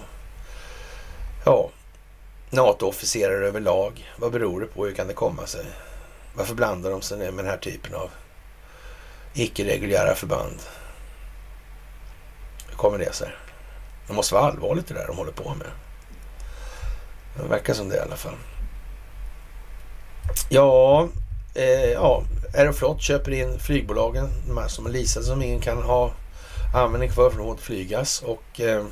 ja, 1.44 1.70
NATO-officerare 2.50 3.46
överlag. 3.46 4.12
Vad 4.16 4.32
beror 4.32 4.60
det 4.60 4.66
på? 4.66 4.86
Hur 4.86 4.92
kan 4.92 5.06
det 5.06 5.14
komma 5.14 5.46
sig? 5.46 5.64
Varför 6.34 6.54
blandar 6.54 6.90
de 6.90 7.02
sig 7.02 7.18
med 7.18 7.34
den 7.34 7.46
här 7.46 7.56
typen 7.56 7.94
av 7.94 8.10
icke-reguljära 9.34 10.14
förband? 10.14 10.60
Hur 12.68 12.76
kommer 12.76 12.98
det 12.98 13.12
sig? 13.12 13.28
Det 14.06 14.12
måste 14.12 14.34
vara 14.34 14.44
allvarligt 14.44 14.86
det 14.86 14.94
där 14.94 15.06
de 15.06 15.16
håller 15.16 15.32
på 15.32 15.54
med. 15.54 15.68
Det 17.36 17.48
verkar 17.48 17.74
som 17.74 17.88
det 17.88 17.96
i 17.96 18.00
alla 18.00 18.16
fall. 18.16 18.36
Ja, 20.48 21.08
eh, 21.56 21.92
ja, 21.92 22.22
Aeroflot 22.54 23.02
köper 23.02 23.32
in 23.32 23.58
flygbolagen, 23.58 24.28
de 24.48 24.58
här 24.58 24.68
som 24.68 24.86
är 24.86 24.90
leasade 24.90 25.26
som 25.26 25.42
ingen 25.42 25.60
kan 25.60 25.82
ha 25.82 26.12
användning 26.74 27.12
för, 27.12 27.30
för 27.30 27.52
att 27.52 27.60
flygas. 27.60 28.22
Och 28.22 28.60
eh, 28.60 28.84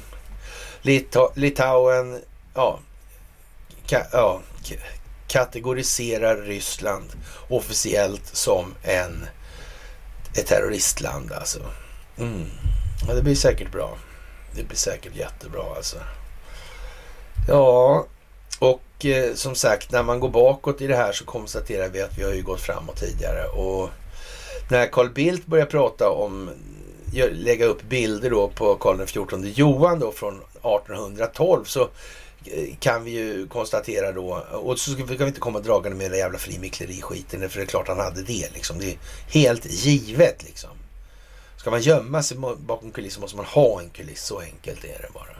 Lita 0.82 1.28
Litauen, 1.34 2.20
ja, 2.54 2.78
ka, 3.86 4.02
ja, 4.12 4.40
kategoriserar 5.26 6.36
Ryssland 6.36 7.12
officiellt 7.48 8.26
som 8.36 8.74
en, 8.82 9.26
ett 10.34 10.46
terroristland 10.46 11.32
alltså. 11.32 11.60
Mm. 12.18 12.44
Ja, 13.08 13.14
det 13.14 13.22
blir 13.22 13.34
säkert 13.34 13.72
bra. 13.72 13.96
Det 14.56 14.62
blir 14.62 14.76
säkert 14.78 15.16
jättebra 15.16 15.64
alltså. 15.76 15.96
Ja, 17.48 18.06
och 18.64 19.04
eh, 19.04 19.34
som 19.34 19.54
sagt 19.54 19.92
när 19.92 20.02
man 20.02 20.20
går 20.20 20.28
bakåt 20.28 20.80
i 20.80 20.86
det 20.86 20.96
här 20.96 21.12
så 21.12 21.24
konstaterar 21.24 21.88
vi 21.88 22.02
att 22.02 22.18
vi 22.18 22.22
har 22.22 22.32
ju 22.32 22.42
gått 22.42 22.60
framåt 22.60 22.96
tidigare. 22.96 23.46
Och 23.46 23.90
när 24.70 24.86
Carl 24.86 25.10
Bildt 25.10 25.46
börjar 25.46 25.66
prata 25.66 26.10
om 26.10 26.50
lägga 27.32 27.66
upp 27.66 27.82
bilder 27.82 28.30
då 28.30 28.48
på 28.48 28.74
Karl 28.74 29.06
XIV 29.06 29.52
Johan 29.58 29.98
då 29.98 30.12
från 30.12 30.34
1812 30.34 31.64
så 31.64 31.80
eh, 32.44 32.76
kan 32.80 33.04
vi 33.04 33.10
ju 33.10 33.46
konstatera 33.46 34.12
då, 34.12 34.44
och 34.52 34.78
så 34.78 34.96
kan 34.96 35.06
vi 35.06 35.24
inte 35.24 35.40
komma 35.40 35.60
dragande 35.60 35.98
med 35.98 36.10
den 36.10 36.18
jävla 36.18 36.38
frimickleriskiten 36.38 37.50
för 37.50 37.58
det 37.58 37.64
är 37.64 37.66
klart 37.66 37.88
han 37.88 37.98
hade 37.98 38.22
det 38.22 38.54
liksom. 38.54 38.78
Det 38.78 38.90
är 38.90 38.98
helt 39.28 39.66
givet 39.66 40.44
liksom. 40.44 40.70
Ska 41.56 41.70
man 41.70 41.80
gömma 41.80 42.22
sig 42.22 42.36
bakom 42.58 42.90
kulissen 42.90 43.20
måste 43.20 43.36
man 43.36 43.46
ha 43.46 43.80
en 43.80 43.90
kuliss, 43.90 44.24
så 44.24 44.40
enkelt 44.40 44.84
är 44.84 44.98
det 45.02 45.08
bara. 45.14 45.36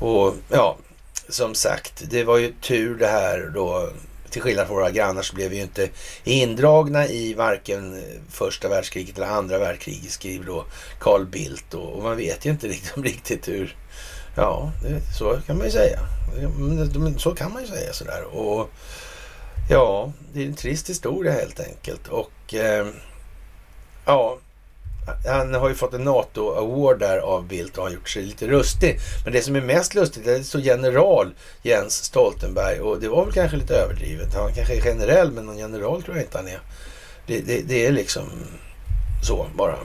Och 0.00 0.34
ja, 0.48 0.76
som 1.28 1.54
sagt, 1.54 2.02
det 2.10 2.24
var 2.24 2.38
ju 2.38 2.52
tur 2.52 2.98
det 2.98 3.06
här 3.06 3.50
då. 3.54 3.90
Till 4.30 4.42
skillnad 4.42 4.66
från 4.66 4.76
våra 4.76 4.90
grannar 4.90 5.22
så 5.22 5.34
blev 5.34 5.50
vi 5.50 5.56
ju 5.56 5.62
inte 5.62 5.88
indragna 6.24 7.06
i 7.06 7.34
varken 7.34 8.02
första 8.30 8.68
världskriget 8.68 9.16
eller 9.16 9.26
andra 9.26 9.58
världskriget, 9.58 10.10
skriver 10.10 10.46
då 10.46 10.64
Carl 11.00 11.26
Bildt. 11.26 11.74
Och 11.74 12.02
man 12.02 12.16
vet 12.16 12.46
ju 12.46 12.50
inte 12.50 12.68
riktigt, 12.68 13.04
riktigt 13.04 13.48
hur... 13.48 13.76
Ja, 14.36 14.72
det, 14.82 15.00
så 15.18 15.40
kan 15.46 15.56
man 15.56 15.66
ju 15.66 15.72
säga. 15.72 16.00
Så 17.18 17.34
kan 17.34 17.52
man 17.52 17.62
ju 17.62 17.68
säga 17.68 17.92
sådär. 17.92 18.24
Och 18.24 18.70
ja, 19.70 20.12
det 20.32 20.42
är 20.42 20.46
en 20.46 20.54
trist 20.54 20.90
historia 20.90 21.32
helt 21.32 21.60
enkelt. 21.60 22.08
Och 22.08 22.54
eh, 22.54 22.86
ja, 24.04 24.38
han 25.26 25.54
har 25.54 25.68
ju 25.68 25.74
fått 25.74 25.94
en 25.94 26.04
NATO-award 26.04 26.98
där 26.98 27.18
av 27.18 27.46
Bildt 27.46 27.78
och 27.78 27.84
har 27.84 27.90
gjort 27.90 28.08
sig 28.08 28.22
lite 28.22 28.46
rustig. 28.46 28.98
Men 29.24 29.32
det 29.32 29.42
som 29.42 29.56
är 29.56 29.60
mest 29.60 29.94
lustigt 29.94 30.26
är 30.26 30.32
att 30.32 30.38
det 30.38 30.44
står 30.44 30.60
general 30.60 31.34
Jens 31.62 32.04
Stoltenberg 32.04 32.80
och 32.80 33.00
det 33.00 33.08
var 33.08 33.24
väl 33.24 33.34
kanske 33.34 33.56
lite 33.56 33.74
överdrivet. 33.74 34.34
Han 34.34 34.54
kanske 34.54 34.76
är 34.76 34.80
generell 34.80 35.32
men 35.32 35.46
någon 35.46 35.58
general 35.58 36.02
tror 36.02 36.16
jag 36.16 36.24
inte 36.24 36.38
han 36.38 36.48
är. 36.48 36.60
Det, 37.26 37.40
det, 37.40 37.62
det 37.62 37.86
är 37.86 37.92
liksom 37.92 38.24
så 39.22 39.46
bara. 39.56 39.76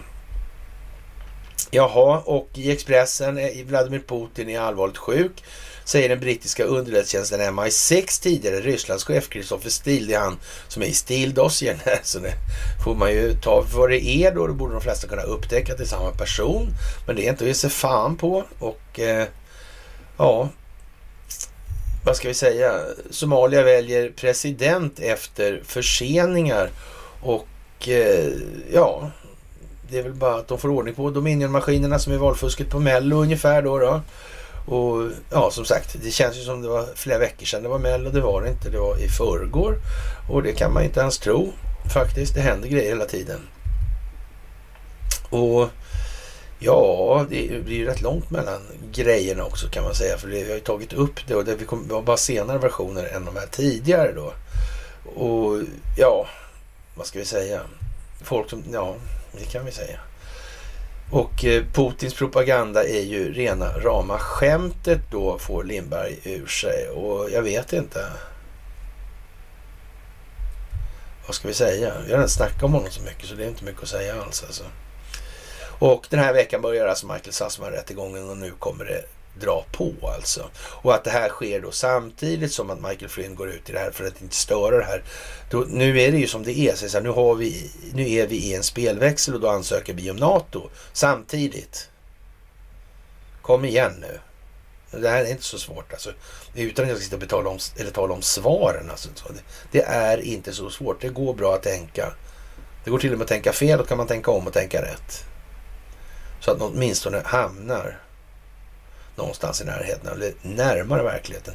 Jaha, 1.72 2.22
och 2.26 2.50
i 2.54 2.72
Expressen, 2.72 3.40
Vladimir 3.66 4.02
Putin 4.08 4.50
är 4.50 4.60
allvarligt 4.60 4.98
sjuk 4.98 5.44
säger 5.86 6.10
den 6.10 6.20
brittiska 6.20 6.64
underrättelsetjänsten 6.64 7.42
MI6 7.42 8.24
tidigare 8.24 8.60
Rysslandschef 8.60 9.30
Kristoffer 9.30 9.70
Steele. 9.70 10.08
Det 10.08 10.14
är 10.14 10.20
han 10.20 10.38
som 10.68 10.82
är 10.84 10.88
i 10.88 10.94
stildossiern. 10.94 11.78
Så 12.04 12.20
det 12.20 12.34
får 12.84 12.96
man 12.96 13.12
ju 13.12 13.34
ta 13.34 13.64
för 13.64 13.78
vad 13.78 13.90
det 13.90 14.06
är 14.06 14.36
då. 14.36 14.48
Det 14.48 14.54
borde 14.54 14.74
de 14.74 14.82
flesta 14.82 15.08
kunna 15.08 15.22
upptäcka 15.22 15.72
att 15.72 15.78
det 15.78 15.84
är 15.84 15.88
samma 15.88 16.12
person. 16.12 16.68
Men 17.08 17.16
det 17.16 17.26
är 17.26 17.30
inte 17.30 17.44
att 17.44 17.48
ge 17.48 17.54
sig 17.54 17.70
fan 17.70 18.16
på. 18.16 18.44
Och 18.60 19.00
eh, 19.00 19.28
ja, 20.18 20.50
vad 22.06 22.16
ska 22.16 22.28
vi 22.28 22.34
säga? 22.34 22.80
Somalia 23.10 23.64
väljer 23.64 24.10
president 24.10 25.00
efter 25.00 25.62
förseningar. 25.66 26.70
Och 27.22 27.48
eh, 27.88 28.32
ja, 28.74 29.12
det 29.90 30.00
är 30.00 30.04
väl 30.04 30.14
bara 30.14 30.36
att 30.36 30.48
de 30.48 30.58
får 30.58 30.70
ordning 30.70 30.94
på 30.94 31.10
Dominion-maskinerna 31.10 32.00
som 32.00 32.14
är 32.14 32.18
valfusket 32.18 32.70
på 32.70 32.80
Mello 32.80 33.22
ungefär 33.22 33.62
då. 33.62 33.80
då. 33.80 34.02
Och 34.66 35.12
ja, 35.32 35.52
som 35.52 35.66
sagt, 35.66 35.96
det 36.04 36.12
känns 36.12 36.38
ju 36.38 36.42
som 36.42 36.62
det 36.62 36.68
var 36.68 36.88
flera 36.96 37.20
veckor 37.20 37.46
sedan 37.46 37.64
det 37.64 37.70
var 37.70 37.80
Mello. 37.80 38.10
Det 38.10 38.22
var 38.22 38.42
det 38.42 38.50
inte. 38.50 38.70
Det 38.70 38.80
var 38.80 38.98
i 38.98 39.10
förrgår. 39.10 39.76
Och 40.30 40.44
det 40.44 40.54
kan 40.54 40.74
man 40.74 40.84
inte 40.84 41.00
ens 41.00 41.18
tro 41.18 41.54
faktiskt. 41.94 42.36
Det 42.36 42.42
händer 42.42 42.68
grejer 42.68 42.90
hela 42.90 43.06
tiden. 43.06 43.40
Och 45.30 45.70
ja, 46.60 47.26
det 47.30 47.66
blir 47.66 47.76
ju 47.76 47.86
rätt 47.86 48.02
långt 48.02 48.30
mellan 48.30 48.62
grejerna 48.92 49.44
också 49.44 49.68
kan 49.68 49.84
man 49.84 49.96
säga. 49.96 50.18
För 50.18 50.28
vi 50.28 50.48
har 50.48 50.56
ju 50.56 50.60
tagit 50.60 50.94
upp 50.94 51.28
det 51.28 51.36
och 51.36 51.46
det 51.46 51.72
var 51.72 52.02
bara 52.02 52.18
senare 52.18 52.58
versioner 52.58 53.04
än 53.04 53.26
de 53.26 53.36
här 53.36 53.48
tidigare 53.52 54.12
då. 54.12 54.34
Och 55.22 55.62
ja, 55.98 56.28
vad 56.96 57.08
ska 57.08 57.20
vi 57.20 57.26
säga? 57.26 57.62
Folk 58.22 58.50
som, 58.50 58.64
ja, 58.72 58.96
det 59.32 59.46
kan 59.46 59.66
vi 59.66 59.72
säga. 59.72 60.00
Och 61.14 61.46
eh, 61.46 61.64
Putins 61.74 62.14
propaganda 62.14 62.84
är 62.84 63.02
ju 63.02 63.34
rena 63.34 63.80
rama 63.80 64.18
skämtet 64.18 65.00
då, 65.12 65.38
får 65.38 65.64
Lindberg 65.64 66.20
ur 66.24 66.48
sig. 66.48 66.90
Och 66.90 67.32
jag 67.32 67.42
vet 67.42 67.74
inte. 67.74 68.06
Vad 71.26 71.36
ska 71.36 71.48
vi 71.48 71.54
säga? 71.54 71.94
Vi 72.06 72.12
har 72.12 72.18
redan 72.18 72.30
snackat 72.30 72.64
om 72.64 72.74
honom 72.74 72.92
så 72.92 73.02
mycket 73.02 73.26
så 73.26 73.36
det 73.36 73.44
är 73.44 73.48
inte 73.48 73.64
mycket 73.64 73.84
att 73.84 73.90
säga 73.90 74.22
alls 74.24 74.44
alltså. 74.44 74.64
Och 75.80 76.08
den 76.10 76.20
här 76.20 76.34
veckan 76.34 76.62
börjar 76.62 76.88
alltså 76.88 77.08
Michael 77.08 77.34
Sassman 77.34 77.72
rättegången 77.72 78.30
och 78.30 78.38
nu 78.38 78.52
kommer 78.60 78.86
det 78.86 79.04
dra 79.40 79.66
på 79.72 79.94
alltså. 80.16 80.50
Och 80.56 80.94
att 80.94 81.04
det 81.04 81.10
här 81.10 81.30
sker 81.30 81.62
då 81.62 81.72
samtidigt 81.72 82.52
som 82.52 82.70
att 82.70 82.82
Michael 82.82 83.10
Flynn 83.10 83.36
går 83.36 83.50
ut 83.50 83.70
i 83.70 83.74
det 83.74 83.80
här 83.80 83.92
för 83.92 84.08
att 84.08 84.22
inte 84.22 84.36
störa 84.36 84.78
det 84.78 84.84
här. 84.84 85.04
Då, 85.50 85.66
nu 85.70 86.02
är 86.02 86.12
det 86.12 86.18
ju 86.18 86.28
som 86.28 86.44
det 86.44 86.60
är. 86.60 86.76
Så 86.76 86.98
här, 86.98 87.04
nu, 87.04 87.10
har 87.10 87.36
vi, 87.36 87.72
nu 87.94 88.12
är 88.12 88.28
vi 88.28 88.36
i 88.36 88.56
en 88.56 88.64
spelväxel 88.64 89.34
och 89.34 89.40
då 89.40 89.50
ansöker 89.50 89.94
vi 89.94 90.12
om 90.12 90.18
NATO 90.18 90.70
samtidigt. 90.94 91.90
Kom 93.42 93.66
igen 93.66 93.94
nu. 94.02 94.20
Det 95.00 95.10
här 95.10 95.26
är 95.26 95.32
inte 95.32 95.44
så 95.44 95.58
svårt 95.58 95.94
alltså. 95.94 96.10
Utan 96.56 96.86
att 96.86 96.90
jag 96.90 96.98
ska 96.98 97.04
sitta 97.04 97.16
och 97.16 97.20
betala 97.20 97.50
om, 97.50 97.60
eller 97.78 97.92
tala 97.92 98.14
om 98.14 98.22
svaren. 98.22 98.90
Alltså. 98.90 99.10
Det, 99.34 99.44
det 99.72 99.82
är 99.82 100.18
inte 100.18 100.54
så 100.54 100.70
svårt. 100.70 101.02
Det 101.02 101.10
går 101.10 101.34
bra 101.34 101.56
att 101.56 101.64
tänka. 101.64 102.14
Det 102.84 102.92
går 102.92 103.00
till 103.00 103.12
och 103.12 103.18
med 103.18 103.26
att 103.26 103.30
tänka 103.30 103.54
fel. 103.54 103.78
Då 103.78 103.86
kan 103.86 103.98
man 103.98 104.08
tänka 104.08 104.32
om 104.32 104.48
och 104.48 104.54
tänka 104.54 104.82
rätt. 104.82 105.26
Så 106.40 106.52
att 106.52 106.60
man 106.60 106.72
åtminstone 106.74 107.22
hamnar 107.26 108.03
någonstans 109.16 109.62
i 109.62 109.66
närheten, 109.66 110.14
eller 110.14 110.34
närmare 110.42 111.04
verkligheten. 111.04 111.54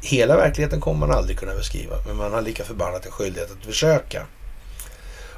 Hela 0.00 0.36
verkligheten 0.36 0.80
kommer 0.80 1.06
man 1.06 1.16
aldrig 1.16 1.38
kunna 1.38 1.54
beskriva, 1.54 1.96
men 2.06 2.16
man 2.16 2.32
har 2.32 2.42
lika 2.42 2.64
förbannat 2.64 3.06
en 3.06 3.12
skyldighet 3.12 3.50
att 3.50 3.66
försöka. 3.66 4.26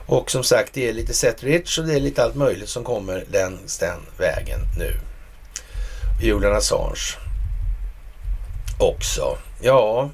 Och 0.06 0.31
som 0.31 0.44
sagt, 0.44 0.74
det 0.74 0.89
är 0.89 0.93
lite 0.93 1.14
set 1.14 1.43
rich 1.43 1.78
och 1.78 1.85
det 1.85 1.94
är 1.94 2.01
lite 2.01 2.24
allt 2.24 2.35
möjligt 2.35 2.68
som 2.68 2.85
kommer 2.85 3.24
längs 3.31 3.78
den 3.78 4.01
vägen 4.18 4.60
nu. 4.78 4.94
Julian 6.22 6.56
Assange 6.56 7.18
också. 8.78 9.39
Ja, 9.60 10.10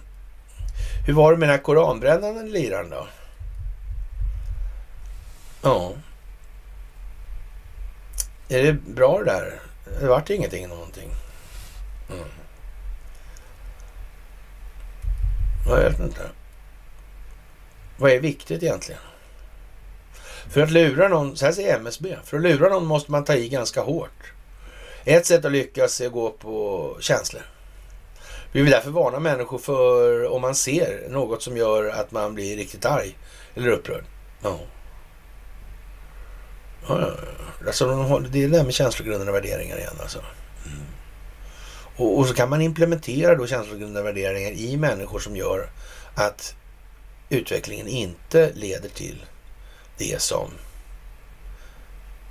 hur 1.07 1.15
var 1.15 1.33
det 1.33 1.39
med 1.39 1.49
den 1.49 1.57
här 1.57 1.65
koranbrännanden 1.65 2.51
liran 2.51 2.91
då? 2.91 3.07
Ja. 5.63 5.93
Är 8.49 8.63
det 8.63 8.73
bra 8.73 9.19
det 9.19 9.25
där? 9.25 9.61
Det 10.01 10.07
vart 10.07 10.31
ingenting 10.31 10.69
någonting. 10.69 11.11
Mm. 12.13 12.25
Jag 15.67 15.91
vet 15.91 16.01
inte. 16.01 16.21
Vad 17.99 18.11
är 18.11 18.21
viktigt 18.21 18.63
egentligen? 18.63 19.01
För 20.51 20.63
att 20.63 20.71
lura 20.71 21.09
någon, 21.09 21.37
så 21.37 21.45
här 21.45 21.53
säger 21.53 21.77
MSB, 21.77 22.17
för 22.25 22.37
att 22.37 22.43
lura 22.43 22.69
någon 22.69 22.87
måste 22.87 23.11
man 23.11 23.25
ta 23.25 23.35
i 23.35 23.49
ganska 23.49 23.81
hårt. 23.81 24.33
Ett 25.05 25.27
sätt 25.27 25.45
att 25.45 25.53
lyckas 25.53 26.01
är 26.01 26.07
att 26.07 26.13
gå 26.13 26.31
på 26.31 26.97
känslor. 27.01 27.43
Vi 28.53 28.63
vill 28.63 28.71
därför 28.71 28.91
varna 28.91 29.19
människor 29.19 29.59
för 29.59 30.29
om 30.29 30.43
man 30.43 30.55
ser 30.55 31.09
något 31.09 31.43
som 31.43 31.57
gör 31.57 31.89
att 31.89 32.13
man 32.13 32.35
blir 32.35 32.57
riktigt 32.57 32.85
arg 32.85 33.19
eller 33.55 33.69
upprörd. 33.69 34.05
Ja. 34.43 34.59
Ja, 36.89 37.01
ja. 37.01 37.11
Alltså, 37.67 38.19
det 38.19 38.39
är 38.39 38.49
det 38.49 38.57
där 38.57 38.65
med 38.65 38.75
känslogrundande 38.75 39.33
värderingar 39.33 39.77
igen 39.77 39.97
alltså. 40.01 40.19
Mm. 40.67 40.87
Och, 42.01 42.19
och, 42.19 42.27
så 42.27 42.35
kan 42.35 42.51
man 42.51 42.61
implementera 42.61 43.35
då 43.35 43.47
känslogrundade 43.47 44.05
värderingar 44.05 44.51
i 44.51 44.77
människor 44.77 45.19
som 45.19 45.37
gör 45.37 45.71
att 46.15 46.55
utvecklingen 47.29 47.89
inte 47.89 48.53
leder 48.55 48.89
till 48.89 49.25
det 49.99 50.23
som 50.23 50.51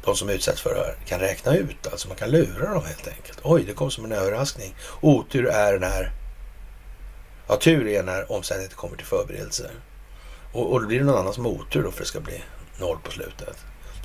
de 0.05 0.15
som 0.15 0.29
utsätts 0.29 0.61
för 0.61 0.75
det 0.75 0.79
här 0.79 0.95
kan 1.05 1.19
räkna 1.19 1.55
ut. 1.55 1.87
Alltså 1.91 2.07
man 2.07 2.17
kan 2.17 2.31
lura 2.31 2.73
dem 2.73 2.83
helt 2.85 3.07
enkelt. 3.07 3.39
Oj, 3.43 3.63
det 3.63 3.73
kom 3.73 3.91
som 3.91 4.05
en 4.05 4.11
överraskning. 4.11 4.75
Otur 5.01 5.47
är 5.47 5.79
när... 5.79 6.11
Ja, 7.47 7.55
tur 7.55 7.87
är 7.87 8.03
när 8.03 8.31
omständigheter 8.31 8.75
kommer 8.75 8.97
till 8.97 9.05
förberedelser. 9.05 9.71
Och, 10.53 10.71
och 10.71 10.81
då 10.81 10.87
blir 10.87 10.99
det 10.99 11.05
någon 11.05 11.17
annan 11.17 11.33
som 11.33 11.45
har 11.45 11.51
otur 11.51 11.83
då 11.83 11.91
för 11.91 11.99
det 11.99 12.05
ska 12.05 12.19
bli 12.19 12.43
noll 12.79 12.97
på 13.03 13.11
slutet. 13.11 13.57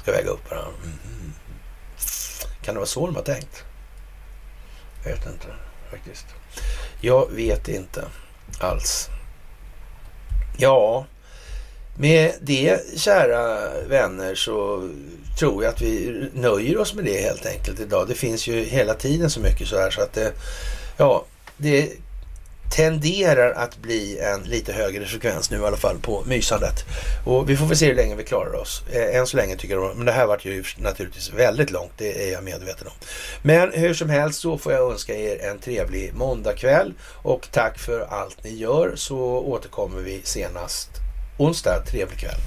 Ska 0.03 0.13
väga 0.13 0.31
upp 0.31 0.51
varandra. 0.51 0.73
Mm. 0.83 1.33
Kan 2.63 2.75
det 2.75 2.79
vara 2.79 2.87
så 2.87 3.07
de 3.07 3.17
har 3.17 3.23
tänkt? 3.23 3.65
Jag 5.05 5.11
vet 5.11 5.27
inte 5.27 5.47
faktiskt. 5.91 6.27
Jag 7.01 7.31
vet 7.31 7.69
inte 7.69 8.05
alls. 8.61 9.09
Ja, 10.57 11.07
med 11.99 12.33
det 12.41 12.81
kära 12.97 13.71
vänner 13.89 14.35
så 14.35 14.89
tror 15.39 15.65
jag 15.65 15.75
att 15.75 15.81
vi 15.81 16.31
nöjer 16.35 16.79
oss 16.79 16.95
med 16.95 17.05
det 17.05 17.21
helt 17.21 17.47
enkelt 17.47 17.81
idag. 17.81 18.09
Det 18.09 18.15
finns 18.15 18.47
ju 18.47 18.65
hela 18.65 18.95
tiden 18.95 19.31
så 19.31 19.41
mycket 19.41 19.69
så 19.69 19.77
här 19.77 19.91
så 19.91 20.01
att 20.01 20.13
det, 20.13 20.33
ja, 20.97 21.25
det 21.57 21.93
tenderar 22.71 23.53
att 23.53 23.77
bli 23.77 24.19
en 24.19 24.43
lite 24.43 24.73
högre 24.73 25.05
frekvens 25.05 25.51
nu 25.51 25.61
i 25.61 25.65
alla 25.65 25.77
fall 25.77 25.99
på 25.99 26.25
mysandet. 26.27 26.85
Och 27.25 27.51
vi 27.51 27.57
får 27.57 27.67
väl 27.67 27.77
se 27.77 27.87
hur 27.87 27.95
länge 27.95 28.15
vi 28.15 28.25
klarar 28.25 28.55
oss. 28.55 28.83
Eh, 28.93 29.17
än 29.17 29.27
så 29.27 29.37
länge 29.37 29.57
tycker 29.57 29.75
jag, 29.75 29.97
men 29.97 30.07
det 30.07 30.13
här 30.13 30.27
vart 30.27 30.45
ju 30.45 30.65
naturligtvis 30.79 31.33
väldigt 31.33 31.71
långt, 31.71 31.93
det 31.97 32.29
är 32.29 32.33
jag 32.33 32.45
medveten 32.45 32.87
om. 32.87 32.93
Men 33.43 33.73
hur 33.73 33.95
som 33.95 34.11
helst 34.11 34.41
så 34.41 34.59
får 34.59 34.73
jag 34.73 34.93
önska 34.93 35.15
er 35.15 35.51
en 35.51 35.59
trevlig 35.59 36.15
måndagkväll 36.15 36.93
och 37.03 37.49
tack 37.53 37.79
för 37.79 38.01
allt 38.01 38.45
ni 38.45 38.57
gör 38.57 38.93
så 38.97 39.19
återkommer 39.39 40.01
vi 40.01 40.21
senast 40.25 40.89
onsdag. 41.39 41.85
Trevlig 41.87 42.19
kväll! 42.19 42.41